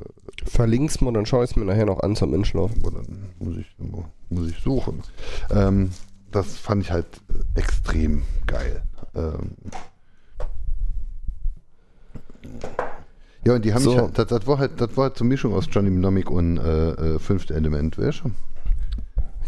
Verlink's 0.45 1.01
mal, 1.01 1.13
dann 1.13 1.27
schaue 1.27 1.45
ich 1.45 1.51
es 1.51 1.57
mir 1.57 1.65
nachher 1.65 1.87
noch 1.87 2.01
an 2.01 2.17
zum 2.17 2.33
Inschlafen. 2.35 2.83
wo 2.83 2.91
dann 2.91 3.05
muss 3.39 3.57
ich, 3.57 3.67
muss 4.31 4.49
ich 4.51 4.59
suchen. 4.63 5.03
Ähm, 5.51 5.91
das 6.31 6.57
fand 6.57 6.83
ich 6.83 6.91
halt 6.91 7.07
extrem 7.55 8.23
geil. 8.47 8.83
Ähm, 9.15 9.57
ja, 13.45 13.55
und 13.55 13.65
die 13.65 13.73
haben 13.75 13.83
So. 13.83 13.91
mich 13.93 14.01
halt, 14.01 14.19
das, 14.19 14.27
das 14.27 14.47
war 14.47 14.59
halt, 14.59 14.81
das 14.81 14.97
war 14.97 15.05
halt 15.05 15.17
so 15.17 15.25
Mischung 15.25 15.55
aus 15.55 15.67
Johnny 15.71 15.91
Mnemonic 15.91 16.31
und 16.31 16.59
äh, 16.59 16.91
äh, 16.91 17.19
Fünfte 17.19 17.55
Element, 17.55 17.99
weißt 17.99 18.23
du? 18.25 18.31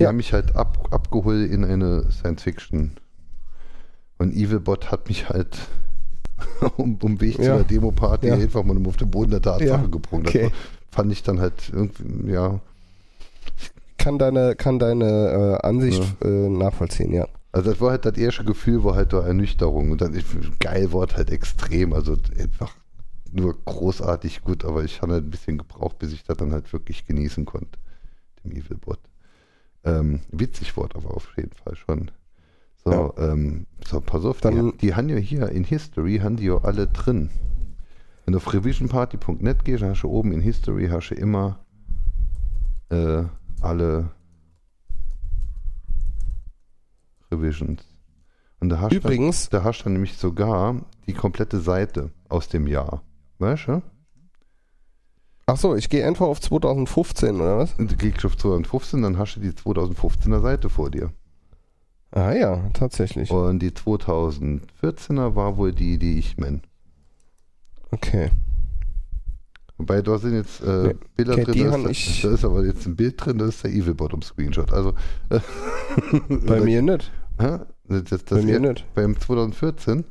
Die 0.00 0.04
Ja. 0.04 0.08
haben 0.08 0.16
mich 0.16 0.32
halt 0.32 0.56
ab, 0.56 0.88
abgeholt 0.92 1.50
in 1.50 1.62
eine 1.62 2.10
Science 2.10 2.42
Fiction. 2.42 2.92
Und 4.16 4.34
Evilbot 4.34 4.90
hat 4.90 5.08
mich 5.08 5.28
halt 5.28 5.58
um, 6.78 6.96
um 7.02 7.20
Weg 7.20 7.36
zu 7.36 7.42
Ja. 7.42 7.56
der 7.56 7.64
Demo-Party 7.64 8.28
Ja. 8.28 8.34
einfach 8.34 8.64
mal 8.64 8.78
auf 8.86 8.96
den 8.96 9.10
Boden 9.10 9.30
der 9.30 9.42
Tatsache 9.42 9.66
Ja. 9.66 9.86
gebrungen. 9.86 10.24
Das 10.24 10.34
Okay. 10.34 10.44
war, 10.44 10.52
fand 10.90 11.12
ich 11.12 11.22
dann 11.22 11.38
halt 11.38 11.70
irgendwie, 11.70 12.30
ja. 12.32 12.60
Kann 13.98 14.18
deine, 14.18 14.56
kann 14.56 14.78
deine 14.78 15.58
äh, 15.62 15.66
Ansicht 15.66 16.02
äh, 16.24 16.48
nachvollziehen, 16.48 17.12
ja. 17.12 17.28
Also 17.52 17.70
das 17.72 17.80
war 17.82 17.90
halt 17.90 18.06
das 18.06 18.16
erste 18.16 18.44
Gefühl, 18.44 18.82
war 18.84 18.94
halt 18.94 19.12
da 19.12 19.26
Ernüchterung. 19.26 19.90
Und 19.90 20.00
dann 20.00 20.14
ich, 20.14 20.24
geil 20.60 20.92
Wort 20.92 21.18
halt 21.18 21.30
extrem. 21.30 21.92
Also 21.92 22.16
einfach 22.38 22.72
nur 23.32 23.54
großartig 23.66 24.40
gut, 24.42 24.64
aber 24.64 24.82
ich 24.82 25.02
habe 25.02 25.12
halt 25.12 25.24
ein 25.24 25.30
bisschen 25.30 25.58
gebraucht, 25.58 25.98
bis 25.98 26.12
ich 26.14 26.24
das 26.24 26.38
dann 26.38 26.52
halt 26.52 26.72
wirklich 26.72 27.04
genießen 27.06 27.44
konnte. 27.44 27.78
Dem 28.44 28.52
Evilbot. 28.52 28.98
Ähm, 29.84 30.20
witzig 30.30 30.76
Wort 30.76 30.94
aber 30.96 31.14
auf 31.14 31.32
jeden 31.36 31.52
Fall 31.52 31.74
schon. 31.76 32.10
So, 32.84 32.90
Ja. 33.16 33.32
ähm, 33.32 33.66
so 33.86 34.00
pass 34.00 34.24
auf, 34.24 34.40
Dann- 34.40 34.72
die, 34.72 34.76
die 34.78 34.94
haben 34.94 35.08
ja 35.08 35.16
hier 35.16 35.48
in 35.50 35.64
History, 35.64 36.18
haben 36.18 36.36
die 36.36 36.44
ja 36.46 36.58
alle 36.58 36.86
drin. 36.86 37.30
Wenn 38.24 38.32
du 38.32 38.38
auf 38.38 38.52
revisionparty.net 38.52 39.64
gehst, 39.64 39.82
hast 39.82 40.02
du 40.02 40.08
oben 40.08 40.32
in 40.32 40.40
History 40.40 40.88
hast 40.88 41.10
du 41.10 41.14
immer 41.14 41.60
äh, 42.90 43.24
alle 43.60 44.10
Revisions. 47.32 47.82
Und 48.60 48.68
da 48.68 48.80
hast 48.80 48.92
du 48.92 48.96
Übrigens, 48.96 49.48
da 49.48 49.64
hast 49.64 49.84
du 49.84 49.90
nämlich 49.90 50.16
sogar 50.16 50.84
die 51.06 51.14
komplette 51.14 51.60
Seite 51.60 52.10
aus 52.28 52.48
dem 52.48 52.66
Jahr. 52.66 53.02
Weißt 53.38 53.68
du? 53.68 53.82
Ach 55.52 55.56
so, 55.56 55.74
ich 55.74 55.88
gehe 55.88 56.06
einfach 56.06 56.26
auf 56.26 56.40
2015 56.40 57.36
oder 57.36 57.58
was? 57.58 57.76
Du 57.76 57.86
klickst 57.86 58.24
auf 58.24 58.36
2015, 58.36 59.02
dann 59.02 59.18
hast 59.18 59.36
du 59.36 59.40
die 59.40 59.50
2015er 59.50 60.40
Seite 60.40 60.68
vor 60.70 60.90
dir. 60.90 61.12
Ah 62.12 62.32
ja, 62.32 62.68
tatsächlich. 62.72 63.30
Und 63.30 63.60
die 63.60 63.70
2014er 63.70 65.34
war 65.36 65.56
wohl 65.56 65.72
die, 65.72 65.98
die 65.98 66.18
ich 66.18 66.36
mein. 66.38 66.62
Okay. 67.92 68.30
Wobei 69.78 70.02
da 70.02 70.18
sind 70.18 70.34
jetzt 70.34 70.60
äh, 70.62 70.88
Nee. 70.88 70.94
Bilder 71.16 71.32
Okay, 71.34 71.44
drin, 71.44 71.70
da 71.70 71.76
ist, 71.90 71.90
ich- 71.90 72.22
da 72.22 72.30
ist 72.32 72.44
aber 72.44 72.64
jetzt 72.64 72.86
ein 72.86 72.96
Bild 72.96 73.24
drin, 73.24 73.38
da 73.38 73.46
ist 73.46 73.64
der 73.64 73.70
Evilbot 73.72 74.12
im 74.12 74.22
Screenshot. 74.22 74.72
Also 74.72 74.94
äh, 75.30 75.40
Bei 76.46 76.60
mir 76.60 76.82
nicht. 76.82 77.10
Das, 77.38 78.04
das, 78.04 78.22
Bei 78.24 78.42
mir 78.42 78.60
nicht. 78.60 78.84
Beim 78.94 79.18
2014 79.18 80.04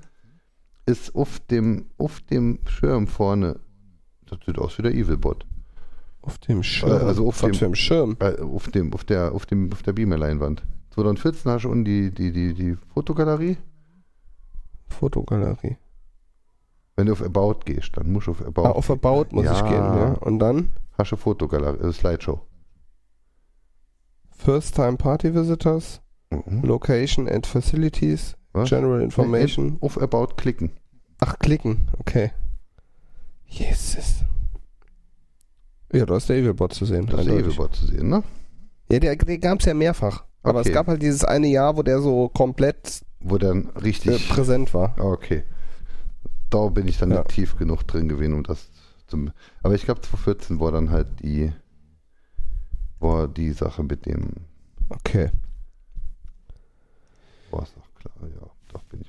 ist 0.87 1.13
auf 1.15 1.39
dem, 1.51 1.85
auf 1.99 2.19
dem 2.21 2.59
Schirm 2.65 3.07
vorne, 3.07 3.59
das 4.29 4.39
sieht 4.45 4.57
aus 4.59 4.77
wie 4.77 4.81
der 4.83 4.93
Evilbot. 4.93 5.45
Auf 6.21 6.37
dem 6.39 6.63
Schirm. 6.63 6.91
Äh, 6.91 7.05
also 7.05 7.27
auf 7.27 7.41
Was 7.43 7.51
dem- 7.51 7.53
für 7.55 7.65
dem 7.65 7.75
Schirm. 7.75 8.17
Äh, 8.19 8.39
auf 8.41 8.67
dem, 8.69 8.93
auf 8.93 9.03
der, 9.03 9.31
auf 9.33 9.45
dem, 9.45 9.71
auf 9.71 9.83
der 9.83 9.93
Beamer-Leinwand. 9.93 10.63
2014 10.91 11.51
hast 11.51 11.63
du 11.63 11.69
unten 11.69 11.85
die, 11.85 12.11
die, 12.11 12.31
die, 12.31 12.53
die 12.53 12.77
Fotogalerie. 12.93 13.57
Fotogalerie. 14.87 15.77
Wenn 16.95 17.05
du 17.05 17.13
auf 17.13 17.21
About 17.23 17.59
gehst, 17.65 17.91
dann 17.95 18.11
musst 18.11 18.27
du 18.27 18.31
auf 18.31 18.45
About. 18.45 18.63
Ah, 18.65 18.71
auf 18.71 18.89
About 18.91 19.27
muss 19.33 19.45
ich 19.45 19.51
Ja. 19.51 19.61
gehen, 19.61 19.97
ja. 19.97 20.13
Und 20.21 20.39
dann 20.39 20.69
Hast 20.97 21.11
du 21.13 21.15
Fotogalerie, 21.15 21.87
äh, 21.87 21.93
Slideshow. 21.93 22.41
First 24.31 24.75
Time 24.75 24.97
Party 24.97 25.33
Visitors, 25.33 26.01
Mhm. 26.31 26.61
Location 26.63 27.27
and 27.29 27.45
Facilities, 27.47 28.35
Was? 28.53 28.69
General 28.69 29.01
Information. 29.01 29.77
Auf 29.81 29.97
About 30.01 30.35
klicken. 30.37 30.71
Ach, 31.19 31.37
klicken, 31.39 31.87
okay. 31.99 32.31
Jesus. 33.49 34.23
Ja, 35.91 36.05
da 36.05 36.17
ist 36.17 36.29
der 36.29 36.37
Evilbot 36.37 36.73
zu 36.73 36.85
sehen. 36.85 37.07
Das 37.07 37.21
ist 37.21 37.29
der. 37.29 37.39
Evilbot 37.39 37.75
zu 37.75 37.87
sehen, 37.87 38.09
ne? 38.09 38.23
Ja, 38.91 38.99
der, 38.99 39.15
der 39.15 39.37
gab 39.39 39.59
es 39.59 39.65
ja 39.65 39.73
mehrfach. 39.73 40.23
Aber 40.43 40.59
Okay. 40.59 40.69
es 40.69 40.73
gab 40.73 40.87
halt 40.87 41.01
dieses 41.01 41.23
eine 41.23 41.47
Jahr, 41.47 41.75
wo 41.75 41.83
der 41.83 41.99
so 42.01 42.29
komplett 42.29 43.01
Wo 43.19 43.37
dann 43.37 43.69
äh, 43.75 43.79
richtig. 43.79 44.29
präsent 44.29 44.73
war. 44.73 44.95
Ah, 44.97 45.03
Okay. 45.03 45.43
Da 46.51 46.67
bin 46.69 46.87
ich 46.87 46.97
dann 46.97 47.11
Ja. 47.11 47.17
nicht 47.19 47.29
tief 47.29 47.57
genug 47.57 47.83
drin 47.87 48.07
gewesen, 48.09 48.33
um 48.33 48.43
das 48.43 48.69
zum. 49.07 49.31
Aber 49.61 49.75
ich 49.75 49.83
glaube, 49.83 50.01
2014 50.01 50.59
war 50.59 50.71
dann 50.71 50.89
halt 50.89 51.07
die. 51.21 51.51
War 52.99 53.27
die 53.27 53.51
Sache 53.51 53.83
mit 53.83 54.05
dem. 54.05 54.31
Okay. 54.89 55.29
War 57.51 57.63
es 57.63 57.73
doch 57.73 57.93
klar, 57.99 58.13
ja. 58.29 58.47
Doch 58.69 58.83
bin 58.85 59.01
ich. 59.01 59.08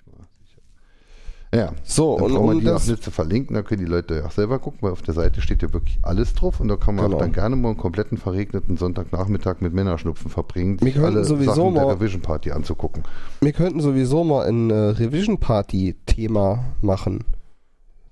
Ja. 1.53 1.73
So, 1.83 2.17
Dann 2.17 2.27
und 2.27 2.33
brauchen 2.35 2.47
wir 2.47 2.55
um 2.55 2.61
die 2.61 2.69
auch 2.69 2.75
das. 2.75 2.87
nicht 2.87 3.03
zu 3.03 3.11
verlinken, 3.11 3.55
da 3.55 3.63
können 3.63 3.81
die 3.81 3.91
Leute 3.91 4.15
ja 4.15 4.27
auch 4.27 4.31
selber 4.31 4.61
gucken, 4.61 4.79
weil 4.83 4.93
auf 4.93 5.03
der 5.03 5.15
Seite 5.15 5.41
steht 5.43 5.63
ja 5.63 5.73
wirklich 5.73 5.99
alles 6.03 6.33
drauf 6.35 6.61
und 6.61 6.69
da 6.69 6.77
kann 6.77 6.95
man 6.95 7.07
Genau. 7.07 7.17
auch 7.17 7.21
dann 7.21 7.33
gerne 7.33 7.57
mal 7.57 7.71
einen 7.71 7.77
kompletten 7.77 8.19
verregneten 8.19 8.77
Sonntagnachmittag 8.77 9.57
mit 9.61 9.75
Männerschnupfen 9.75 10.31
verbringen, 10.31 10.79
Wir 10.81 10.87
sich 10.87 10.95
könnten 10.95 11.17
alle 11.17 11.25
sowieso 11.25 11.55
Sachen 11.55 11.75
der 11.75 11.89
Revision 11.89 12.23
Party 12.23 12.53
anzugucken. 12.53 13.03
Wir 13.41 13.53
könnten 13.53 13.81
sowieso 13.81 14.23
mal 14.23 14.47
ein 14.47 14.71
äh, 14.71 14.75
Revision 14.75 15.39
Party 15.39 15.97
Thema 16.07 16.67
machen. 16.83 17.25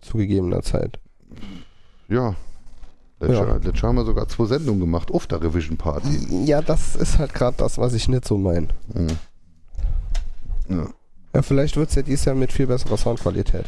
Zu 0.01 0.19
gegebener 0.19 0.62
Zeit. 0.62 0.98
Ja. 2.09 2.35
Letztes 3.20 3.39
Ja. 3.39 3.44
Jahr, 3.47 3.55
letztes 3.60 3.81
Jahr 3.82 3.89
haben 3.90 3.97
wir 3.97 4.05
sogar 4.05 4.27
zwei 4.28 4.44
Sendungen 4.47 4.81
gemacht 4.81 5.12
auf 5.12 5.27
der 5.28 5.43
Revision 5.43 5.77
Party. 5.77 6.44
Ja, 6.44 6.60
das 6.60 6.97
ist 6.97 7.19
halt 7.20 7.35
gerade 7.35 7.56
das, 7.59 7.78
was 7.78 7.94
ich 7.94 8.09
nicht 8.09 8.24
so 8.24 8.36
meine. 8.36 8.69
Mhm. 8.94 9.06
Ja. 10.69 10.86
Ja, 11.35 11.43
vielleicht 11.43 11.77
wird 11.77 11.91
es 11.91 11.95
ja 11.95 12.03
dieses 12.03 12.25
Jahr 12.25 12.35
mit 12.35 12.53
viel 12.53 12.67
besserer 12.67 12.97
Soundqualität. 12.97 13.67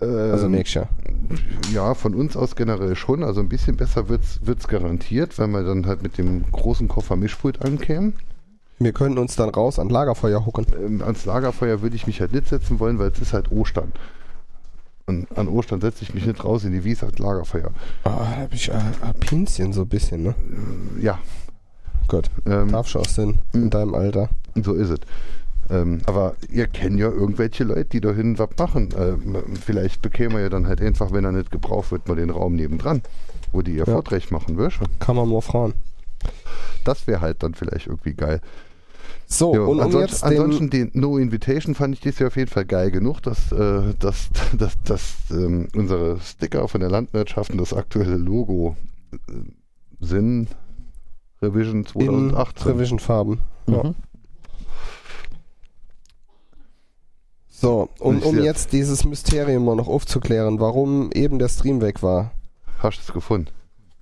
Also 0.00 0.46
Ähm, 0.46 0.52
nächstes 0.52 0.74
Jahr. 0.74 0.88
Ja, 1.72 1.94
von 1.94 2.14
uns 2.14 2.36
aus 2.36 2.54
generell 2.54 2.94
schon. 2.96 3.22
Also 3.24 3.40
ein 3.40 3.48
bisschen 3.48 3.76
besser 3.76 4.08
wird's 4.08 4.38
wird's 4.42 4.68
garantiert, 4.68 5.38
wenn 5.38 5.50
wir 5.50 5.64
dann 5.64 5.86
halt 5.86 6.02
mit 6.02 6.18
dem 6.18 6.44
großen 6.52 6.86
Koffer 6.88 7.16
Mischpult 7.16 7.62
ankämen. 7.64 8.14
Wir 8.78 8.92
können 8.92 9.18
uns 9.18 9.34
dann 9.34 9.48
raus 9.48 9.80
an 9.80 9.88
Lagerfeuer 9.88 10.46
hucken. 10.46 10.66
Ähm, 10.80 11.02
ans 11.02 11.24
Lagerfeuer 11.24 11.82
würde 11.82 11.96
ich 11.96 12.06
mich 12.06 12.20
halt 12.20 12.32
nicht 12.32 12.48
setzen 12.48 12.78
wollen, 12.78 12.98
weil 13.00 13.10
es 13.10 13.18
ist 13.20 13.32
halt 13.32 13.50
Ostern. 13.50 13.92
Und 15.06 15.26
an 15.36 15.48
Ostern 15.48 15.80
setze 15.80 16.04
ich 16.04 16.14
mich 16.14 16.26
nicht 16.26 16.44
raus 16.44 16.64
in 16.64 16.72
die 16.72 16.84
Wiese 16.84 17.06
ans 17.06 17.18
Lagerfeuer. 17.18 17.70
Ah, 18.04 18.10
da 18.10 18.36
hab 18.42 18.52
ich 18.54 18.68
äh, 18.68 18.74
Alpinchen 19.00 19.72
so 19.72 19.80
ein 19.82 19.88
bisschen, 19.88 20.22
ne? 20.22 20.34
Ja, 21.00 21.18
Gut. 22.06 22.30
ähm, 22.46 22.70
Darf 22.70 22.86
schon 22.88 23.04
Sinn 23.04 23.38
in 23.52 23.64
Mhm. 23.64 23.70
deinem 23.70 23.94
Alter. 23.94 24.28
so 24.62 24.74
ist 24.74 24.90
es. 24.90 25.00
Ähm, 25.70 26.00
aber 26.06 26.34
ihr 26.50 26.66
kennt 26.66 26.98
ja 26.98 27.08
irgendwelche 27.10 27.64
Leute, 27.64 27.84
die 27.86 28.00
dahin 28.00 28.38
was 28.38 28.50
machen. 28.58 28.88
Ähm, 28.96 29.36
vielleicht 29.60 30.02
bekämen 30.02 30.34
wir 30.36 30.42
ja 30.42 30.48
dann 30.48 30.66
halt 30.66 30.80
einfach, 30.80 31.12
wenn 31.12 31.24
er 31.24 31.32
nicht 31.32 31.50
gebraucht 31.50 31.90
wird, 31.92 32.08
mal 32.08 32.16
den 32.16 32.30
Raum 32.30 32.54
nebendran, 32.54 33.02
wo 33.52 33.62
die 33.62 33.72
ihr 33.72 33.84
Ja. 33.86 33.92
Vorträge 33.92 34.26
machen, 34.30 34.56
du? 34.56 34.70
Kann 34.98 35.16
man 35.16 35.28
mal 35.28 35.40
fragen. 35.42 35.74
Das 36.84 37.06
wäre 37.06 37.20
halt 37.20 37.42
dann 37.42 37.54
vielleicht 37.54 37.86
irgendwie 37.86 38.14
geil. 38.14 38.40
So, 39.26 39.54
Ja, 39.54 39.60
und 39.60 39.68
um 39.68 39.80
ansonsten, 39.80 40.10
jetzt 40.10 40.22
den, 40.22 40.28
ansonsten 40.42 40.70
den 40.70 40.90
No 40.94 41.18
Invitation 41.18 41.74
fand 41.74 41.94
ich 41.94 42.00
dieses 42.00 42.18
Jahr 42.18 42.28
auf 42.28 42.36
jeden 42.36 42.50
Fall 42.50 42.64
geil 42.64 42.90
genug, 42.90 43.20
dass, 43.22 43.52
äh, 43.52 43.94
dass, 43.98 44.30
dass, 44.56 44.82
dass 44.84 45.14
ähm, 45.30 45.68
unsere 45.76 46.18
Sticker 46.20 46.66
von 46.66 46.80
der 46.80 46.90
Landwirtschaft 46.90 47.50
und 47.50 47.58
das 47.58 47.74
aktuelle 47.74 48.16
Logo 48.16 48.76
äh, 49.12 49.16
sind 50.00 50.48
Revision 51.42 51.80
in 51.80 51.86
2018. 51.86 52.72
Revision 52.72 52.98
Farben. 52.98 53.40
Ja. 53.66 53.94
So, 57.60 57.88
und 57.98 58.24
um 58.24 58.40
jetzt 58.40 58.72
dieses 58.72 59.04
Mysterium 59.04 59.64
mal 59.64 59.74
noch 59.74 59.88
aufzuklären, 59.88 60.60
warum 60.60 61.10
eben 61.12 61.40
der 61.40 61.48
Stream 61.48 61.80
weg 61.80 62.04
war. 62.04 62.30
Hast 62.78 62.98
du 62.98 63.02
es 63.08 63.12
gefunden? 63.12 63.48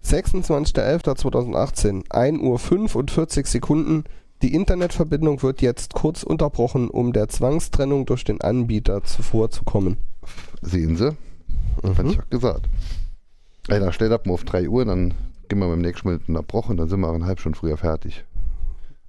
26.11.2018, 0.04 2.04
1 2.10 2.42
Uhr 2.42 2.58
45 2.58 3.46
Sekunden. 3.46 4.04
Die 4.42 4.54
Internetverbindung 4.54 5.42
wird 5.42 5.62
jetzt 5.62 5.94
kurz 5.94 6.22
unterbrochen, 6.22 6.90
um 6.90 7.14
der 7.14 7.28
Zwangstrennung 7.28 8.04
durch 8.04 8.24
den 8.24 8.42
Anbieter 8.42 9.02
zuvorzukommen. 9.04 9.96
Sehen 10.60 10.98
Sie? 10.98 11.16
Mhm. 11.82 12.10
ich 12.10 12.20
auch 12.20 12.28
gesagt. 12.28 12.68
Ey, 13.68 13.80
dann 13.80 13.94
stellt 13.94 14.12
ab 14.12 14.26
mal 14.26 14.34
auf 14.34 14.44
3 14.44 14.68
Uhr, 14.68 14.84
dann 14.84 15.14
gehen 15.48 15.60
wir 15.60 15.68
beim 15.68 15.80
nächsten 15.80 16.08
Mal 16.08 16.20
und 16.26 16.76
dann 16.76 16.90
sind 16.90 17.00
wir 17.00 17.10
eine 17.10 17.24
halbe 17.24 17.40
Stunde 17.40 17.58
früher 17.58 17.78
fertig. 17.78 18.22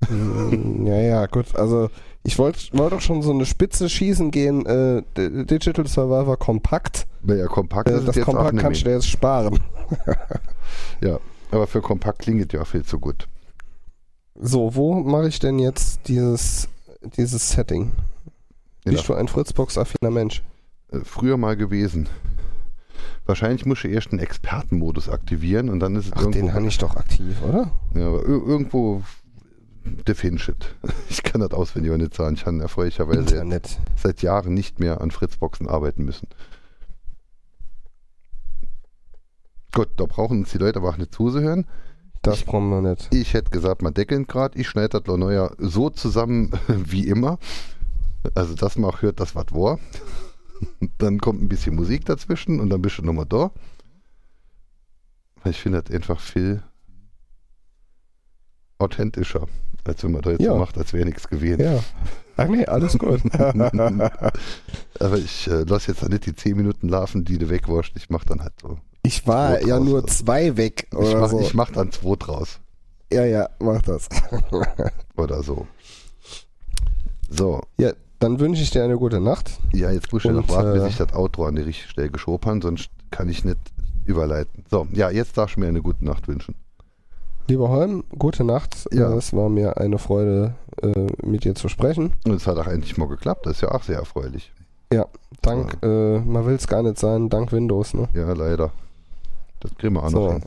Ja, 0.86 1.02
ja, 1.02 1.26
gut. 1.26 1.56
Also 1.56 1.90
ich 2.28 2.38
wollte 2.38 2.60
wollt 2.78 2.92
doch 2.92 3.00
schon 3.02 3.22
so 3.22 3.32
eine 3.32 3.46
Spitze 3.46 3.88
schießen 3.90 4.32
gehen. 4.32 4.66
Äh, 4.66 5.02
Digital 5.16 5.88
Survivor 5.88 6.36
kompakt. 6.38 7.08
Weil 7.22 7.38
ja 7.40 7.48
kompakt 7.48 7.90
Äh, 7.90 8.02
das 8.04 8.18
auch 8.18 8.26
kompakt 8.26 8.58
kannst 8.58 8.86
du 8.86 8.90
jetzt 8.92 9.08
sparen. 9.10 9.60
Ja, 11.02 11.20
aber 11.52 11.66
für 11.68 11.82
kompakt 11.82 12.20
klingt 12.20 12.52
ja 12.52 12.66
viel 12.66 12.84
zu 12.84 13.00
gut. 13.00 13.28
So, 14.36 14.76
wo 14.76 14.96
mache 14.96 15.30
ich 15.30 15.40
denn 15.40 15.60
jetzt 15.60 16.02
dieses, 16.10 16.68
dieses 17.16 17.50
Setting? 17.50 17.92
In 18.84 18.92
Bist 18.92 19.08
du 19.08 19.14
ein 19.14 19.28
Fritzbox-affiner 19.30 20.12
Mensch? 20.12 20.44
äh, 20.92 21.00
früher 21.04 21.38
mal 21.38 21.56
gewesen. 21.56 22.10
Wahrscheinlich 23.26 23.66
muss 23.66 23.84
ich 23.84 23.92
erst 23.92 24.12
einen 24.12 24.20
Expertenmodus 24.20 25.08
aktivieren 25.10 25.70
und 25.70 25.80
dann 25.80 25.96
ist 25.96 26.08
es 26.08 26.14
Ach, 26.14 26.22
irgendwo. 26.22 26.40
den 26.40 26.54
habe 26.54 26.68
ich 26.68 26.78
doch 26.78 26.96
aktiv, 26.98 27.38
oder? 27.48 27.72
Ja, 27.96 28.08
aber 28.08 28.20
ir- 28.24 28.46
irgendwo 28.48 29.02
der 30.08 30.16
Finshit. 30.16 30.76
Ich 31.10 31.24
kann 31.24 31.42
das 31.42 31.52
auswendig 31.52 31.92
aber 31.92 31.98
nicht 32.00 32.14
sagen. 32.14 32.36
Ich 32.36 32.46
habe 32.46 32.62
erfreulicherweise 32.62 33.62
seit 33.96 34.22
Jahren 34.22 34.54
nicht 34.54 34.80
mehr 34.80 35.02
an 35.02 35.12
Fritzboxen 35.12 35.68
arbeiten 35.68 36.04
müssen. 36.06 36.28
Gut, 39.74 39.90
da 39.98 40.06
brauchen 40.06 40.40
uns 40.40 40.52
die 40.52 40.58
Leute 40.58 40.80
aber 40.80 40.90
auch 40.90 40.98
nicht 40.98 41.14
zuzuhören. 41.14 41.66
Das 42.22 42.40
Ich- 42.40 42.46
brauchen 42.46 42.70
wir 42.70 42.82
nicht. 42.82 43.14
Ich 43.14 43.34
hätte 43.34 43.52
gesagt, 43.52 43.82
man 43.82 43.94
deckeln 43.94 44.26
gerade. 44.28 44.58
Ich 44.60 44.68
schneide 44.68 45.00
das 45.02 45.18
neuer 45.18 45.54
so 45.60 45.90
zusammen 45.90 46.52
wie 46.68 47.08
immer. 47.08 47.38
Also, 48.36 48.56
dass 48.56 48.78
man 48.78 48.90
auch 48.90 49.02
hört, 49.02 49.20
das 49.20 49.36
was 49.36 49.52
war. 49.52 49.80
Dann 50.98 51.20
kommt 51.20 51.42
ein 51.42 51.50
bisschen 51.50 51.76
Musik 51.76 52.06
dazwischen 52.06 52.60
und 52.60 52.70
dann 52.72 52.82
bist 52.82 52.98
du 52.98 53.04
nochmal 53.04 53.28
da. 53.28 53.52
Ich 55.46 55.62
finde 55.62 55.84
das 55.84 55.94
einfach 55.94 56.20
viel 56.20 56.64
authentischer, 58.80 59.48
als 59.84 60.04
wenn 60.04 60.12
man 60.12 60.22
da 60.22 60.32
jetzt 60.32 60.42
Ja. 60.42 60.54
so 60.54 60.58
macht, 60.60 60.78
als 60.78 60.94
wäre 60.94 61.06
nichts 61.06 61.28
gewesen. 61.28 61.62
Ja. 61.62 61.80
Ach 62.38 62.48
nee, 62.48 62.66
alles 62.66 62.98
gut. 62.98 63.22
Aber 63.34 65.18
ich 65.18 65.48
äh, 65.48 65.64
lasse 65.64 65.92
jetzt 65.92 66.08
nicht 66.08 66.26
die 66.26 66.36
10 66.36 66.56
Minuten 66.58 66.90
laufen, 66.90 67.26
die 67.26 67.38
du 67.38 67.50
wegwurst. 67.50 67.92
Ich 67.96 68.10
mache 68.10 68.26
dann 68.28 68.42
halt 68.42 68.54
so. 68.62 68.78
Ich 69.04 69.26
war 69.26 69.62
ja 69.66 69.80
nur 69.80 70.06
zwei 70.08 70.58
weg. 70.58 70.88
Ich 70.92 71.16
mache 71.16 71.30
so. 71.30 71.40
ich 71.40 71.54
mach 71.54 71.72
dann 71.72 71.92
zwei 71.92 72.16
draus. 72.16 72.60
Ja, 73.12 73.26
ja, 73.26 73.50
mach 73.60 73.82
das. 73.82 74.10
Oder 75.18 75.42
so. 75.42 75.66
So, 77.30 77.62
ja, 77.78 77.92
dann 78.20 78.40
wünsche 78.40 78.62
ich 78.62 78.70
dir 78.72 78.84
eine 78.84 78.98
gute 78.98 79.20
Nacht. 79.20 79.52
ja, 79.74 79.92
jetzt 79.92 80.12
muss 80.14 80.26
ich 80.26 80.32
noch 80.32 80.48
warten, 80.50 80.74
bis 80.74 80.84
äh, 80.84 80.88
ich 80.90 80.98
das 80.98 81.14
Outro 81.14 81.46
an 81.46 81.56
die 81.56 81.62
richtige 81.62 81.90
Stelle 81.90 82.10
geschoben 82.10 82.50
habe, 82.50 82.62
sonst 82.62 82.90
kann 83.12 83.30
ich 83.30 83.44
nicht 83.46 83.58
überleiten. 84.06 84.64
So, 84.70 84.88
ja, 84.92 85.10
jetzt 85.10 85.38
darfst 85.38 85.56
du 85.56 85.62
mir 85.62 85.68
eine 85.68 85.82
gute 85.82 86.04
Nacht 86.06 86.28
wünschen. 86.28 86.56
Lieber 87.48 87.70
Holm, 87.70 88.04
gute 88.18 88.44
Nacht. 88.44 88.88
Ja. 88.92 89.14
Es 89.14 89.34
war 89.34 89.50
mir 89.50 89.78
eine 89.78 89.98
Freude, 89.98 90.56
äh, 90.82 91.08
mit 91.26 91.46
dir 91.46 91.56
zu 91.56 91.70
sprechen. 91.70 92.14
Und 92.26 92.34
es 92.34 92.46
hat 92.48 92.58
auch 92.58 92.68
endlich 92.68 92.98
mal 92.98 93.08
geklappt, 93.08 93.46
das 93.46 93.54
ist 93.58 93.62
ja 93.62 93.72
auch 93.72 93.84
sehr 93.84 93.98
erfreulich. 93.98 94.52
Dank, 95.42 95.78
äh, 95.82 96.20
man 96.20 96.46
will 96.46 96.56
es 96.56 96.68
gar 96.68 96.84
nicht 96.84 96.98
sein, 96.98 97.30
dank 97.30 97.52
Windows, 97.52 97.94
ne? 97.94 98.10
Ja, 98.14 98.34
leider. 98.34 98.72
Das 99.60 99.74
kriegen 99.76 99.94
wir 99.94 100.04
auch 100.04 100.12
noch 100.12 100.28
So. 100.28 100.32
hin. 100.34 100.44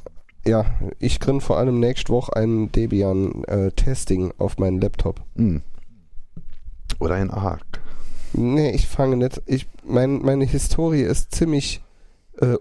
Ja, 0.46 0.66
ich 0.98 1.20
kriege 1.20 1.40
vor 1.40 1.58
allem 1.58 1.80
nächste 1.80 2.12
Woche 2.12 2.34
ein 2.36 2.70
Debian-Testing 2.72 4.32
auf 4.38 4.58
meinen 4.58 4.80
Laptop. 4.80 5.20
Hm. 5.36 5.62
Oder 6.98 7.14
ein 7.14 7.30
Arc. 7.30 7.80
Nee, 8.32 8.70
ich 8.72 8.88
fange 8.88 9.16
nicht. 9.16 9.40
Ich, 9.46 9.68
mein, 9.84 10.20
meine 10.22 10.44
Historie 10.44 11.02
ist 11.02 11.34
ziemlich 11.34 11.82
äh, 12.40 12.56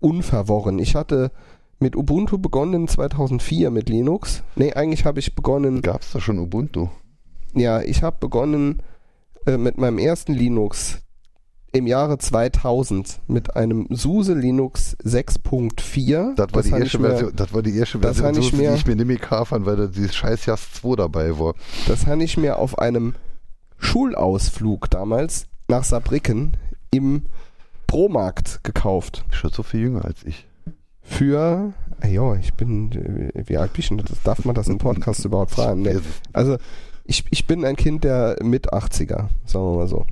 unverworren. 0.00 0.78
Ich 0.78 0.96
hatte 0.96 1.30
mit 1.80 1.96
Ubuntu 1.96 2.38
begonnen 2.38 2.86
2004 2.88 3.70
mit 3.70 3.88
Linux. 3.88 4.42
Nee, 4.54 4.72
eigentlich 4.74 5.04
habe 5.04 5.18
ich 5.18 5.34
begonnen, 5.34 5.82
Gab 5.82 6.02
es 6.02 6.12
da 6.12 6.20
schon 6.20 6.38
Ubuntu? 6.38 6.88
ja, 7.54 7.80
ich 7.82 8.02
habe 8.02 8.16
begonnen 8.20 8.82
äh, 9.46 9.56
mit 9.56 9.78
meinem 9.78 9.98
ersten 9.98 10.32
Linux 10.34 10.98
im 11.72 11.86
Jahre 11.86 12.18
2000 12.18 13.20
mit 13.28 13.56
einem 13.56 13.86
SUSE 13.90 14.34
Linux 14.34 14.96
6.4. 15.04 16.34
Das 16.34 16.52
war, 16.52 16.62
die 16.62 16.70
habe 16.72 16.82
erste 16.82 16.96
ich 16.96 17.00
mir- 17.02 17.08
Version, 17.10 17.32
das 17.36 17.54
war 17.54 17.62
die 17.62 17.76
erste 17.76 17.98
das 17.98 18.18
Version, 18.18 18.42
ich 18.44 18.50
so, 18.50 18.56
die 18.56 18.62
mir- 18.62 18.74
ich 18.74 18.86
mir 18.86 18.96
nämlich 18.96 19.20
kafern, 19.20 19.66
weil 19.66 19.76
da 19.76 19.86
dieses 19.86 20.14
scheiß 20.14 20.46
Jas 20.46 20.72
2 20.74 20.96
dabei 20.96 21.38
war. 21.38 21.54
Das 21.86 22.06
habe 22.06 22.22
ich 22.24 22.36
mir 22.36 22.58
auf 22.58 22.78
einem 22.78 23.14
Schulausflug 23.78 24.90
damals 24.90 25.46
nach 25.68 25.84
Saarbrücken 25.84 26.56
im 26.90 27.26
Promarkt 27.86 28.62
gekauft. 28.64 29.24
Schon 29.30 29.50
so 29.50 29.62
viel 29.62 29.80
jünger 29.80 30.04
als 30.04 30.22
ich. 30.24 30.46
Für, 31.10 31.72
ja, 32.06 32.34
ich 32.36 32.54
bin, 32.54 32.92
äh, 33.34 33.42
wie 33.46 33.56
alt 33.56 33.72
bin 33.72 33.80
ich 33.80 33.88
denn? 33.88 33.98
Das, 33.98 34.22
darf 34.22 34.44
man 34.44 34.54
das 34.54 34.68
im 34.68 34.78
Podcast 34.78 35.24
überhaupt 35.24 35.50
fragen? 35.50 35.82
Nee. 35.82 35.98
Also, 36.32 36.56
ich, 37.04 37.24
ich 37.30 37.46
bin 37.46 37.64
ein 37.64 37.76
Kind 37.76 38.04
der 38.04 38.36
mit 38.42 38.72
80er, 38.72 39.28
sagen 39.44 39.64
wir 39.64 39.76
mal 39.78 39.88
so. 39.88 40.06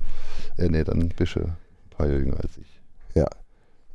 Äh, 0.56 0.68
nee, 0.68 0.82
dann 0.84 1.08
bist 1.16 1.36
du 1.36 1.40
ein 1.40 1.56
paar 1.90 2.06
Jahre 2.06 2.18
jünger 2.18 2.36
als 2.40 2.56
ich. 2.58 2.66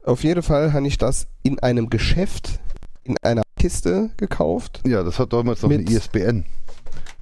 Auf 0.05 0.23
jeden 0.25 0.43
Fall 0.43 0.73
habe 0.73 0.85
ich 0.85 0.97
das 0.97 1.27
in 1.43 1.59
einem 1.59 1.89
Geschäft, 1.89 2.59
in 3.05 3.15
einer 3.21 3.43
Kiste 3.57 4.09
gekauft, 4.17 4.81
Ja, 4.85 5.01
das 5.01 5.17
hat 5.17 5.31
damals 5.31 5.61
noch 5.61 5.69
Mit- 5.69 5.88
eine 5.88 5.95
ISBN. 5.97 6.45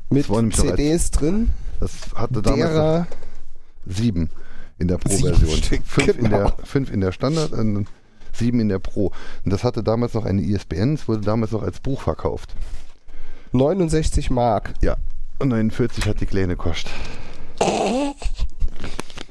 mit 0.09 0.27
noch 0.29 0.37
als- 0.39 0.55
CDs 0.57 1.11
drin, 1.11 1.49
Das 1.79 1.91
hatte 2.15 2.41
damals 2.41 3.07
sieben 3.85 4.31
in 4.79 4.87
der 4.87 4.97
Pro-Version. 4.97 5.81
Fünf, 5.85 6.07
in 6.07 6.23
genau. 6.23 6.37
der, 6.37 6.53
fünf 6.63 6.91
in 6.91 7.01
der 7.01 7.11
Standard 7.11 7.51
und 7.51 7.87
sieben 8.33 8.59
in 8.59 8.69
der 8.69 8.79
Pro. 8.79 9.11
Und 9.43 9.53
das 9.53 9.63
hatte 9.63 9.83
damals 9.83 10.13
noch 10.13 10.25
eine 10.25 10.41
ISBN, 10.41 10.93
es 10.93 11.07
wurde 11.07 11.21
damals 11.21 11.51
noch 11.51 11.63
als 11.63 11.79
Buch 11.79 12.01
verkauft. 12.01 12.55
69 13.53 14.29
Mark. 14.29 14.73
Ja. 14.81 14.95
Und 15.39 15.49
49 15.49 16.05
hat 16.05 16.21
die 16.21 16.25
Kleine 16.25 16.55
gekostet. 16.55 16.91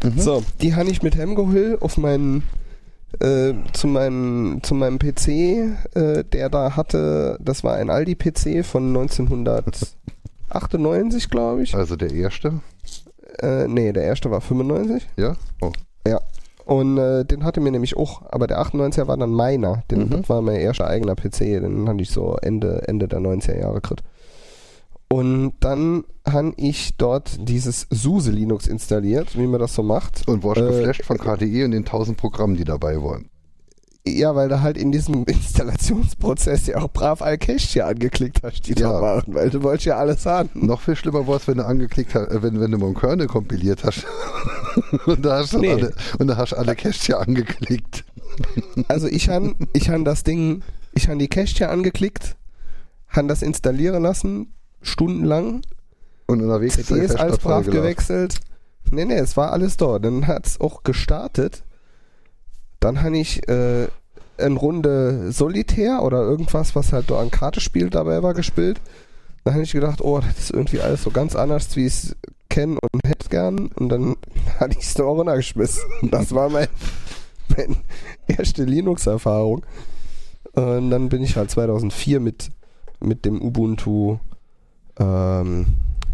Mhm. 0.03 0.19
So, 0.19 0.43
die 0.61 0.75
habe 0.75 0.91
ich 0.91 1.03
mit 1.03 1.17
Hemgohill 1.17 1.79
auf 1.81 1.97
meinen 1.97 2.43
äh, 3.21 3.55
zu 3.73 3.87
meinem 3.87 4.61
zu 4.63 4.75
meinem 4.75 4.99
PC, 4.99 5.29
äh, 5.29 6.25
der 6.25 6.49
da 6.49 6.77
hatte, 6.77 7.39
das 7.41 7.65
war 7.65 7.77
ein 7.77 7.91
Aldi 7.91 8.15
PC 8.15 8.65
von 8.65 8.97
1998, 8.97 11.31
glaube 11.31 11.63
ich. 11.63 11.75
Also 11.75 11.97
der 11.97 12.13
erste, 12.13 12.61
Äh, 13.41 13.69
nee, 13.69 13.93
der 13.93 14.05
erste 14.05 14.31
war 14.31 14.41
95. 14.41 15.07
ja? 15.17 15.37
Oh. 15.61 15.73
Und 16.71 16.99
äh, 16.99 17.25
den 17.25 17.43
hatte 17.43 17.61
mir 17.61 17.73
nämlich 17.73 17.97
auch, 17.97 18.23
aber 18.31 18.47
der 18.47 18.61
98er 18.61 19.09
war 19.09 19.17
dann 19.17 19.33
meiner. 19.33 19.83
Den, 19.91 20.05
Mhm. 20.05 20.11
Das 20.11 20.29
war 20.29 20.41
mein 20.41 20.55
erster 20.55 20.87
eigener 20.87 21.17
PC, 21.17 21.61
den 21.61 21.89
hatte 21.89 22.01
ich 22.01 22.11
so 22.13 22.37
Ende, 22.41 22.87
Ende 22.87 23.09
der 23.09 23.19
90er 23.19 23.59
Jahre 23.59 23.75
gekriegt. 23.81 24.05
Und 25.09 25.55
dann 25.59 26.05
habe 26.25 26.53
ich 26.57 26.97
dort 26.97 27.49
dieses 27.49 27.89
SUSE 27.91 28.31
Linux 28.31 28.69
installiert, 28.69 29.37
wie 29.37 29.49
man 29.49 29.59
das 29.59 29.75
so 29.75 29.83
macht. 29.83 30.29
Und 30.29 30.45
warst 30.45 30.61
Äh, 30.61 30.67
geflasht 30.69 31.05
von 31.05 31.19
KDE 31.19 31.65
und 31.65 31.73
den 31.73 31.85
1000 31.85 32.17
Programmen, 32.17 32.55
die 32.55 32.63
dabei 32.63 33.03
waren. 33.03 33.29
Ja, 34.07 34.35
weil 34.35 34.49
du 34.49 34.63
halt 34.63 34.77
in 34.79 34.93
diesem 34.93 35.25
Installationsprozess 35.27 36.67
ja 36.67 36.79
auch 36.79 36.91
brav 36.91 37.21
Alcache 37.23 37.85
angeklickt 37.85 38.41
hast, 38.43 38.63
die 38.67 38.73
Ja. 38.73 38.93
da 38.95 39.01
waren, 39.03 39.25
weil 39.35 39.51
du 39.51 39.63
wolltest 39.63 39.87
ja 39.87 39.97
alles 39.97 40.25
haben. 40.27 40.49
Noch 40.55 40.81
viel 40.81 40.97
schlimmer 40.97 41.27
war 41.27 41.37
es, 41.37 41.47
wenn 41.49 41.59
du 41.59 41.67
angeklickt 41.67 42.15
hast, 42.15 42.29
äh, 42.31 42.43
wenn, 42.43 42.61
wenn 42.61 42.71
du 42.71 42.79
mal 42.79 42.87
einen 42.87 42.95
Kernel 42.95 43.27
kompiliert 43.27 43.85
hast. 43.85 44.07
und 45.07 45.25
da 45.25 45.39
hast 45.39 45.53
du 45.53 45.59
Nee. 45.59 45.73
alle, 45.73 45.93
und 46.19 46.29
da 46.29 46.37
hast 46.37 46.53
du 46.53 46.57
alle 46.57 46.75
Caches 46.75 47.07
ja 47.09 47.19
angeklickt. 47.19 48.05
Also 48.89 49.07
ich 49.07 49.29
han, 49.29 49.55
ich 49.75 49.91
han 49.91 50.05
das 50.05 50.23
Ding, 50.25 50.63
ich 50.95 51.09
han 51.09 51.19
die 51.19 51.29
Cache 51.29 51.69
angeklickt, 51.69 52.37
han 53.09 53.29
das 53.29 53.43
installieren 53.43 54.03
lassen, 54.03 54.55
stundenlang, 54.81 55.61
Und 56.27 56.41
unterwegs 56.41 56.79
ist 56.79 56.87
CDs 56.87 57.17
als 57.17 57.33
Festplatte 57.33 57.65
brav 57.71 57.75
gewechselt. 57.75 58.41
Nee, 58.93 59.05
nee, 59.05 59.15
es 59.19 59.37
war 59.37 59.53
alles 59.53 59.77
da. 59.77 59.99
Dann 59.99 60.27
hat's 60.27 60.59
auch 60.61 60.83
gestartet. 60.85 61.65
Dann 62.81 63.03
han 63.03 63.15
ich 63.15 63.47
äh, 63.49 63.89
eine 64.39 64.59
Runde 64.59 65.33
Solitär 65.33 66.03
oder 66.03 66.23
irgendwas, 66.23 66.75
was 66.75 66.93
halt 66.93 67.11
da 67.11 67.21
an 67.21 67.31
Kartespiel 67.31 67.91
dabei 67.91 68.23
war, 68.23 68.35
gespielt. 68.35 68.81
Dann 69.45 69.55
habe 69.55 69.65
ich 69.65 69.73
gedacht, 69.73 70.01
oh, 70.01 70.21
das 70.21 70.39
ist 70.39 70.51
irgendwie 70.51 70.81
alles 70.81 71.03
so 71.03 71.11
ganz 71.11 71.35
anders, 71.37 71.77
wie 71.77 71.87
ich 71.87 71.95
es 71.95 72.17
kenne 72.49 72.79
und 72.93 73.05
hätte 73.07 73.29
gern. 73.29 73.69
Und 73.69 73.89
dann 73.89 74.17
hatte 74.61 74.79
ich 74.79 74.85
es 74.85 74.95
da 74.95 75.05
runtergeschmissen. 75.05 75.83
Das 76.11 76.35
war 76.35 76.49
mein, 76.49 76.69
meine 77.57 77.77
erste 78.27 78.65
Linux-Erfahrung. 78.65 79.65
Und 80.53 80.91
dann 80.91 81.09
bin 81.09 81.23
ich 81.23 81.37
halt 81.37 81.51
2004 81.51 82.21
mit, 82.21 82.51
mit 83.01 83.25
dem 83.25 83.41
Ubuntu 83.41 84.19
ähm, 84.99 85.67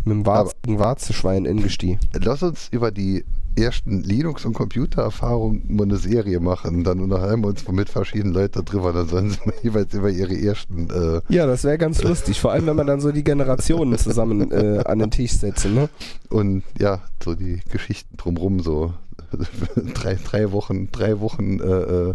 mit 0.05 0.15
dem 0.15 0.27
Warz, 0.27 0.53
Warzeschwein 0.67 1.47
ingestiegen. 1.47 1.99
Lass 2.13 2.43
uns 2.43 2.69
über 2.71 2.91
die 2.91 3.25
ersten 3.57 4.03
Linux- 4.03 4.45
und 4.45 4.53
Computererfahrungen 4.53 5.65
mal 5.69 5.85
eine 5.85 5.97
Serie 5.97 6.41
machen. 6.41 6.85
Dann 6.85 7.01
unterhalten 7.01 7.43
wir 7.43 7.49
uns 7.49 7.67
mit 7.69 7.89
verschiedenen 7.89 8.35
Leuten 8.35 8.65
darüber. 8.65 8.93
Dann 8.93 9.09
sollen 9.09 9.31
sie 9.31 9.39
mal 9.45 9.55
jeweils 9.63 9.95
über 9.95 10.11
ihre 10.11 10.35
ersten. 10.39 10.89
Äh, 10.91 11.21
Ja, 11.33 11.47
das 11.47 11.65
wäre 11.65 11.79
ganz 11.79 12.03
lustig. 12.03 12.41
Vor 12.41 12.53
allem, 12.53 12.67
wenn 12.67 12.77
man 12.77 12.87
dann 12.87 13.01
so 13.01 13.13
die 13.13 13.25
Generationen 13.25 13.99
zusammen 13.99 14.51
äh, 14.53 14.83
an 14.85 14.99
den 14.99 15.11
Tisch 15.11 15.33
setzen. 15.33 15.75
Ne? 15.75 15.89
und 16.29 16.63
ja, 16.79 17.01
so 17.23 17.35
die 17.35 17.61
Geschichten 17.71 18.17
drumrum. 18.17 18.61
So 18.61 18.93
drei, 19.95 20.15
drei 20.15 20.53
Wochen, 20.53 20.91
drei 20.93 21.21
Wochen 21.21 21.59
äh, 21.61 21.65
äh, 22.11 22.15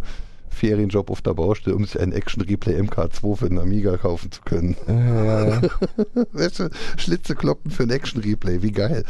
Ferienjob 0.49 1.09
auf 1.09 1.21
der 1.21 1.33
Baustelle, 1.33 1.75
um 1.75 1.85
sich 1.85 1.99
einen 1.99 2.11
Action 2.11 2.43
Replay 2.43 2.79
MK2 2.79 3.35
für 3.37 3.49
den 3.49 3.57
Amiga 3.57 3.97
kaufen 3.97 4.31
zu 4.31 4.41
können. 4.41 4.75
Äh, 4.87 5.61
Weißt 6.33 6.59
du, 6.59 6.69
Schlitze 6.97 7.35
kloppen 7.35 7.71
für 7.71 7.83
einen 7.83 7.91
Action 7.93 8.21
Replay. 8.21 8.61
Wie 8.61 8.71
geil. 8.71 9.03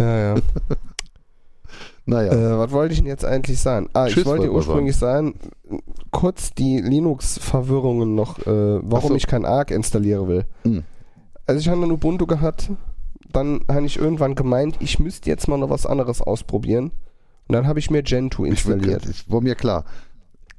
Ja, 0.00 0.34
ja. 0.34 0.34
Naja. 2.06 2.32
Äh, 2.32 2.58
was 2.58 2.72
wollte 2.72 2.92
ich 2.92 2.98
denn 2.98 3.06
jetzt 3.06 3.24
eigentlich 3.24 3.60
sagen? 3.60 3.88
Ah, 3.92 4.06
Tschüss, 4.06 4.18
ich 4.18 4.26
wollte 4.26 4.50
ursprünglich 4.50 4.96
sagen, 4.96 5.34
kurz 6.10 6.52
die 6.52 6.80
Linux-Verwirrungen 6.80 8.16
noch, 8.16 8.38
äh, 8.40 8.80
warum 8.82 9.10
so. 9.10 9.14
ich 9.14 9.28
kein 9.28 9.44
ARC 9.44 9.70
installieren 9.70 10.26
will. 10.26 10.44
Hm. 10.64 10.82
Also 11.46 11.60
ich 11.60 11.68
habe 11.68 11.82
ein 11.82 11.92
Ubuntu 11.92 12.26
gehabt, 12.26 12.70
dann 13.32 13.60
habe 13.68 13.86
ich 13.86 13.96
irgendwann 13.96 14.34
gemeint, 14.34 14.76
ich 14.80 14.98
müsste 14.98 15.30
jetzt 15.30 15.46
mal 15.46 15.56
noch 15.56 15.70
was 15.70 15.86
anderes 15.86 16.20
ausprobieren. 16.20 16.90
Und 17.46 17.54
dann 17.54 17.66
habe 17.66 17.78
ich 17.78 17.90
mir 17.90 18.02
Gentoo 18.02 18.44
ich 18.44 18.52
installiert. 18.52 19.06
ich, 19.06 19.30
war 19.30 19.40
mir 19.40 19.54
klar. 19.54 19.84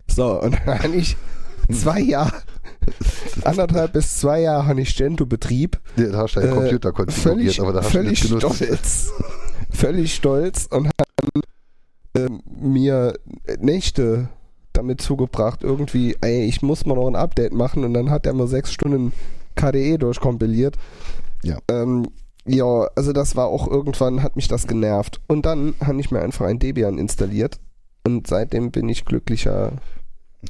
So, 0.08 0.42
und 0.42 0.58
dann 0.66 0.84
habe 0.84 0.96
ich 0.96 1.18
zwei 1.72 2.00
Jahre, 2.00 2.44
anderthalb 3.44 3.94
bis 3.94 4.20
zwei 4.20 4.42
Jahre 4.42 4.68
habe 4.68 4.82
ich 4.82 4.96
Gentoo 4.96 5.26
Betrieb. 5.26 5.80
Da 5.96 6.18
hast 6.18 6.36
du 6.36 6.40
deinen 6.42 6.52
Äh, 6.52 6.56
Computer 6.56 6.92
konfiguriert, 6.92 7.56
völlig, 7.56 7.62
aber 7.62 7.74
da 7.74 7.80
hast 7.80 7.88
du 7.88 7.92
völlig 7.92 8.24
nicht 8.24 8.40
genutzt. 8.42 8.64
stolz. 8.64 9.12
völlig 9.70 10.16
stolz 10.16 10.68
und 10.70 10.88
hat 10.88 11.08
dann, 11.18 11.42
ähm, 12.26 12.42
mir 12.60 13.14
Nächte 13.60 14.30
damit 14.74 15.02
zugebracht, 15.02 15.64
irgendwie, 15.64 16.16
ey, 16.22 16.46
ich 16.46 16.62
muss 16.62 16.86
mal 16.86 16.96
noch 16.96 17.08
ein 17.08 17.16
Update 17.16 17.54
machen 17.54 17.84
und 17.84 17.94
dann 17.94 18.10
hat 18.10 18.26
er 18.26 18.34
mal 18.34 18.48
sechs 18.48 18.72
Stunden 18.72 19.12
KDE 19.56 19.98
durchkompiliert. 19.98 20.78
Ja. 21.44 21.58
Ähm, 21.70 22.08
ja, 22.46 22.88
also 22.96 23.14
das 23.14 23.36
war 23.36 23.48
auch 23.48 23.68
irgendwann, 23.68 24.24
hat 24.24 24.36
mich 24.36 24.48
das 24.48 24.68
genervt. 24.68 25.22
Und 25.28 25.46
dann 25.46 25.76
habe 25.84 26.00
ich 26.00 26.10
mir 26.12 26.22
einfach 26.22 26.46
ein 26.46 26.60
Debian 26.60 26.98
installiert 26.98 27.60
und 28.06 28.28
seitdem 28.28 28.72
bin 28.72 28.90
ich 28.90 29.06
glücklicher 29.06 29.70
Glücklich. 29.70 30.01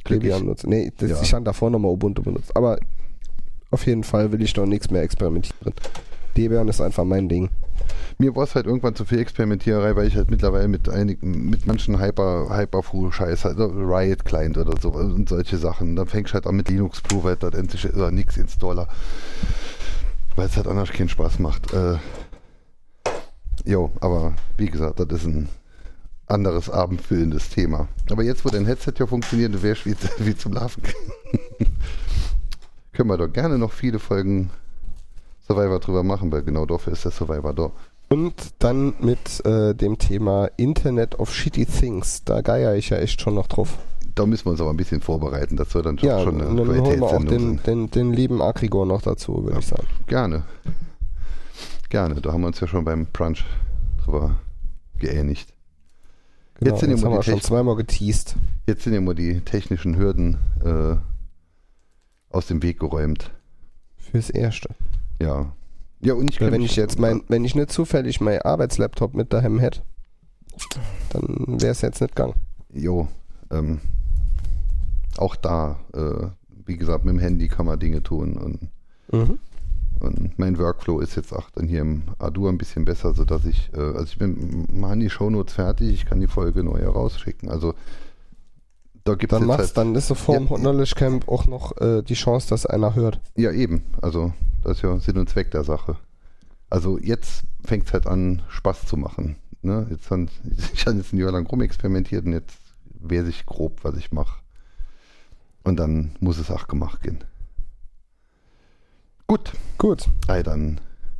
Debian 0.08 0.46
nutzt. 0.46 0.66
Nee, 0.66 0.92
das, 0.96 1.10
Ja. 1.10 1.22
ich 1.22 1.34
habe 1.34 1.44
davor 1.44 1.70
nochmal 1.70 1.92
Ubuntu 1.92 2.22
benutzt. 2.22 2.56
Aber 2.56 2.78
auf 3.70 3.86
jeden 3.86 4.04
Fall 4.04 4.32
will 4.32 4.42
ich 4.42 4.52
doch 4.52 4.66
nichts 4.66 4.90
mehr 4.90 5.02
experimentieren. 5.02 5.72
Debian 6.36 6.68
ist 6.68 6.80
einfach 6.80 7.04
mein 7.04 7.28
Ding. 7.28 7.50
Mir 8.18 8.34
war 8.36 8.44
es 8.44 8.54
halt 8.54 8.66
irgendwann 8.66 8.94
zu 8.94 9.04
viel 9.04 9.18
Experimentiererei, 9.18 9.96
weil 9.96 10.06
ich 10.06 10.16
halt 10.16 10.30
mittlerweile 10.30 10.68
mit 10.68 10.88
einigen, 10.88 11.50
mit 11.50 11.66
manchen 11.66 12.00
Hyper, 12.00 12.48
Hyperfu-Scheiß, 12.56 13.46
also 13.46 13.66
Riot 13.66 14.24
Client 14.24 14.56
oder 14.58 14.74
so 14.80 14.90
und 14.90 15.28
solche 15.28 15.56
Sachen. 15.58 15.96
Dann 15.96 16.06
fängst 16.06 16.30
du 16.30 16.34
halt 16.34 16.46
an 16.46 16.56
mit 16.56 16.68
Linux 16.68 17.00
Pro, 17.00 17.22
das 17.34 17.54
endlich 17.54 17.84
ist 17.84 17.96
nix 18.12 18.36
Installer. 18.36 18.86
Weil 20.36 20.46
es 20.46 20.56
halt 20.56 20.68
anders 20.68 20.90
keinen 20.90 21.08
Spaß 21.08 21.38
macht. 21.38 21.72
Äh, 21.72 21.96
jo, 23.64 23.90
aber 24.00 24.34
wie 24.56 24.66
gesagt, 24.66 25.00
das 25.00 25.08
ist 25.10 25.26
ein 25.26 25.48
anderes 26.32 26.68
abendfüllendes 26.70 27.50
Thema. 27.50 27.88
Aber 28.10 28.22
jetzt, 28.22 28.44
wo 28.44 28.48
dein 28.48 28.66
Headset 28.66 28.94
ja 28.98 29.06
funktioniert, 29.06 29.54
du 29.54 29.62
wärst 29.62 29.86
wie, 29.86 29.94
wie 30.18 30.36
zum 30.36 30.52
Laufen. 30.52 30.82
Können 32.92 33.08
wir 33.08 33.16
doch 33.18 33.32
gerne 33.32 33.58
noch 33.58 33.72
viele 33.72 33.98
Folgen 33.98 34.50
Survivor 35.46 35.78
drüber 35.80 36.02
machen, 36.02 36.30
weil 36.32 36.42
genau 36.42 36.66
dafür 36.66 36.92
ist 36.92 37.04
der 37.04 37.12
Survivor 37.12 37.54
da. 37.54 37.70
Und 38.08 38.34
dann 38.58 38.94
mit 39.00 39.44
äh, 39.46 39.74
dem 39.74 39.96
Thema 39.98 40.50
Internet 40.56 41.18
of 41.18 41.32
Shitty 41.32 41.64
Things. 41.64 42.22
Da 42.24 42.42
geier 42.42 42.74
ich 42.74 42.90
ja 42.90 42.98
echt 42.98 43.20
schon 43.20 43.34
noch 43.34 43.46
drauf. 43.46 43.78
Da 44.14 44.26
müssen 44.26 44.44
wir 44.44 44.50
uns 44.50 44.60
aber 44.60 44.70
ein 44.70 44.76
bisschen 44.76 45.00
vorbereiten. 45.00 45.56
Das 45.56 45.70
soll 45.70 45.82
dann 45.82 45.98
schon, 45.98 46.08
Ja, 46.08 46.22
schon 46.22 46.38
eine 46.40 46.54
dann 46.54 46.68
holen 46.84 47.00
wir 47.00 47.02
auch 47.02 47.24
den, 47.24 47.62
den, 47.62 47.90
den 47.90 48.12
lieben 48.12 48.42
Agrigor 48.42 48.84
noch 48.84 49.00
dazu, 49.00 49.42
würde 49.42 49.52
Ja. 49.54 49.58
ich 49.60 49.66
sagen. 49.66 49.86
Gerne. 50.06 50.42
Gerne. 51.88 52.20
Da 52.20 52.32
haben 52.32 52.42
wir 52.42 52.48
uns 52.48 52.60
ja 52.60 52.66
schon 52.66 52.84
beim 52.84 53.06
Brunch 53.06 53.44
drüber 54.04 54.34
geähnigt. 54.98 55.51
Genau, 56.62 56.74
Jetzt 56.74 56.80
sind 56.80 56.92
das 56.92 57.04
haben 57.04 57.12
wir 57.14 57.22
schon 57.22 57.40
zweimal 57.40 57.76
geteased. 57.76 58.36
Jetzt 58.66 58.84
sind 58.84 58.92
ja 58.92 58.98
immer 58.98 59.14
die 59.14 59.40
technischen 59.40 59.96
Hürden 59.96 60.36
äh, 60.64 60.96
aus 62.30 62.46
dem 62.46 62.62
Weg 62.62 62.78
geräumt. 62.78 63.30
Fürs 63.96 64.30
Erste. 64.30 64.68
Ja. 65.20 65.52
Ja, 66.00 66.14
und 66.14 66.28
ich 66.28 66.40
Weil 66.40 66.52
wenn 66.52 66.62
ich 66.62 66.76
jetzt 66.76 66.98
mein, 66.98 67.22
wenn 67.28 67.44
ich 67.44 67.54
nicht 67.54 67.70
zufällig 67.70 68.20
mein 68.20 68.40
Arbeitslaptop 68.42 69.14
mit 69.14 69.32
daheim 69.32 69.58
hätte, 69.58 69.82
dann 71.10 71.60
wäre 71.60 71.72
es 71.72 71.80
jetzt 71.80 72.00
nicht 72.00 72.14
gegangen. 72.14 72.34
Jo, 72.72 73.08
ähm, 73.50 73.80
auch 75.16 75.36
da, 75.36 75.78
äh, 75.94 76.26
wie 76.66 76.76
gesagt, 76.76 77.04
mit 77.04 77.14
dem 77.14 77.20
Handy 77.20 77.48
kann 77.48 77.66
man 77.66 77.78
Dinge 77.78 78.02
tun 78.02 78.36
und, 78.36 78.68
Mhm. 79.12 79.38
Und 80.02 80.38
mein 80.38 80.58
Workflow 80.58 81.00
ist 81.00 81.16
jetzt 81.16 81.32
auch 81.32 81.50
dann 81.50 81.66
hier 81.66 81.80
im 81.80 82.02
Adur 82.18 82.48
ein 82.50 82.58
bisschen 82.58 82.84
besser, 82.84 83.14
sodass 83.14 83.44
ich, 83.44 83.70
äh, 83.74 83.80
also 83.80 84.04
ich 84.04 84.18
bin, 84.18 84.66
machen 84.72 85.00
die 85.00 85.10
Shownotes 85.10 85.54
fertig, 85.54 85.92
ich 85.92 86.06
kann 86.06 86.20
die 86.20 86.26
Folge 86.26 86.64
neu 86.64 86.78
herausschicken. 86.78 87.48
Also 87.48 87.74
da 89.04 89.14
gibt 89.14 89.32
es 89.32 89.38
Dann 89.38 89.48
halt, 89.50 89.76
dann 89.76 89.94
ist 89.94 90.08
so 90.08 90.14
vorm 90.14 90.48
Ja. 90.48 90.56
Knowledge 90.56 90.94
Camp 90.96 91.28
auch 91.28 91.46
noch 91.46 91.76
äh, 91.80 92.02
die 92.02 92.14
Chance, 92.14 92.48
dass 92.48 92.66
einer 92.66 92.94
hört. 92.94 93.20
ja 93.36 93.50
eben, 93.52 93.82
also 94.00 94.32
das 94.62 94.78
ist 94.78 94.82
ja 94.82 94.98
Sinn 94.98 95.18
und 95.18 95.28
Zweck 95.28 95.50
der 95.50 95.64
Sache. 95.64 95.96
Also 96.70 96.98
jetzt 96.98 97.44
fängt 97.64 97.86
es 97.86 97.92
halt 97.92 98.06
an, 98.06 98.42
Spaß 98.48 98.86
zu 98.86 98.96
machen. 98.96 99.36
Ne? 99.62 99.86
Jetzt 99.90 100.10
han, 100.10 100.28
ich 100.74 100.86
habe 100.86 100.96
jetzt 100.96 101.12
ein 101.12 101.18
Jahr 101.18 101.32
lang 101.32 101.46
rumexperimentiert 101.46 102.24
und 102.24 102.32
jetzt 102.32 102.58
weiß 103.00 103.26
ich 103.28 103.46
grob, 103.46 103.80
was 103.82 103.96
ich 103.96 104.12
mache. 104.12 104.40
Und 105.64 105.76
dann 105.78 106.16
muss 106.20 106.38
es 106.38 106.50
auch 106.50 106.66
gemacht 106.66 107.02
gehen. 107.02 107.18
Gut, 109.32 109.52
Gut. 109.78 110.10
ey, 110.28 110.42
dann, 110.42 110.78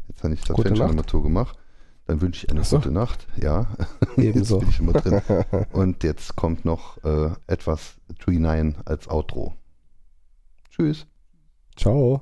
jetzt 0.08 0.22
habe 0.22 0.34
ich 0.34 0.42
das 0.42 0.60
Fenster 0.60 0.86
nochmal 0.86 1.06
zugemacht. 1.06 1.56
Dann 2.04 2.20
wünsche 2.20 2.44
ich 2.44 2.50
eine 2.52 2.62
so. 2.62 2.76
gute 2.76 2.90
Nacht. 2.90 3.26
Ja, 3.40 3.68
Ebenso. 4.18 4.56
jetzt 4.56 4.60
bin 4.60 4.68
ich 4.68 4.80
immer 4.80 4.92
drin. 4.92 5.22
Und 5.72 6.04
jetzt 6.04 6.36
kommt 6.36 6.66
noch 6.66 7.02
äh, 7.04 7.30
etwas 7.46 7.94
Tree 8.18 8.38
9 8.38 8.76
als 8.84 9.08
Outro. 9.08 9.54
Tschüss. 10.68 11.06
Ciao. 11.74 12.20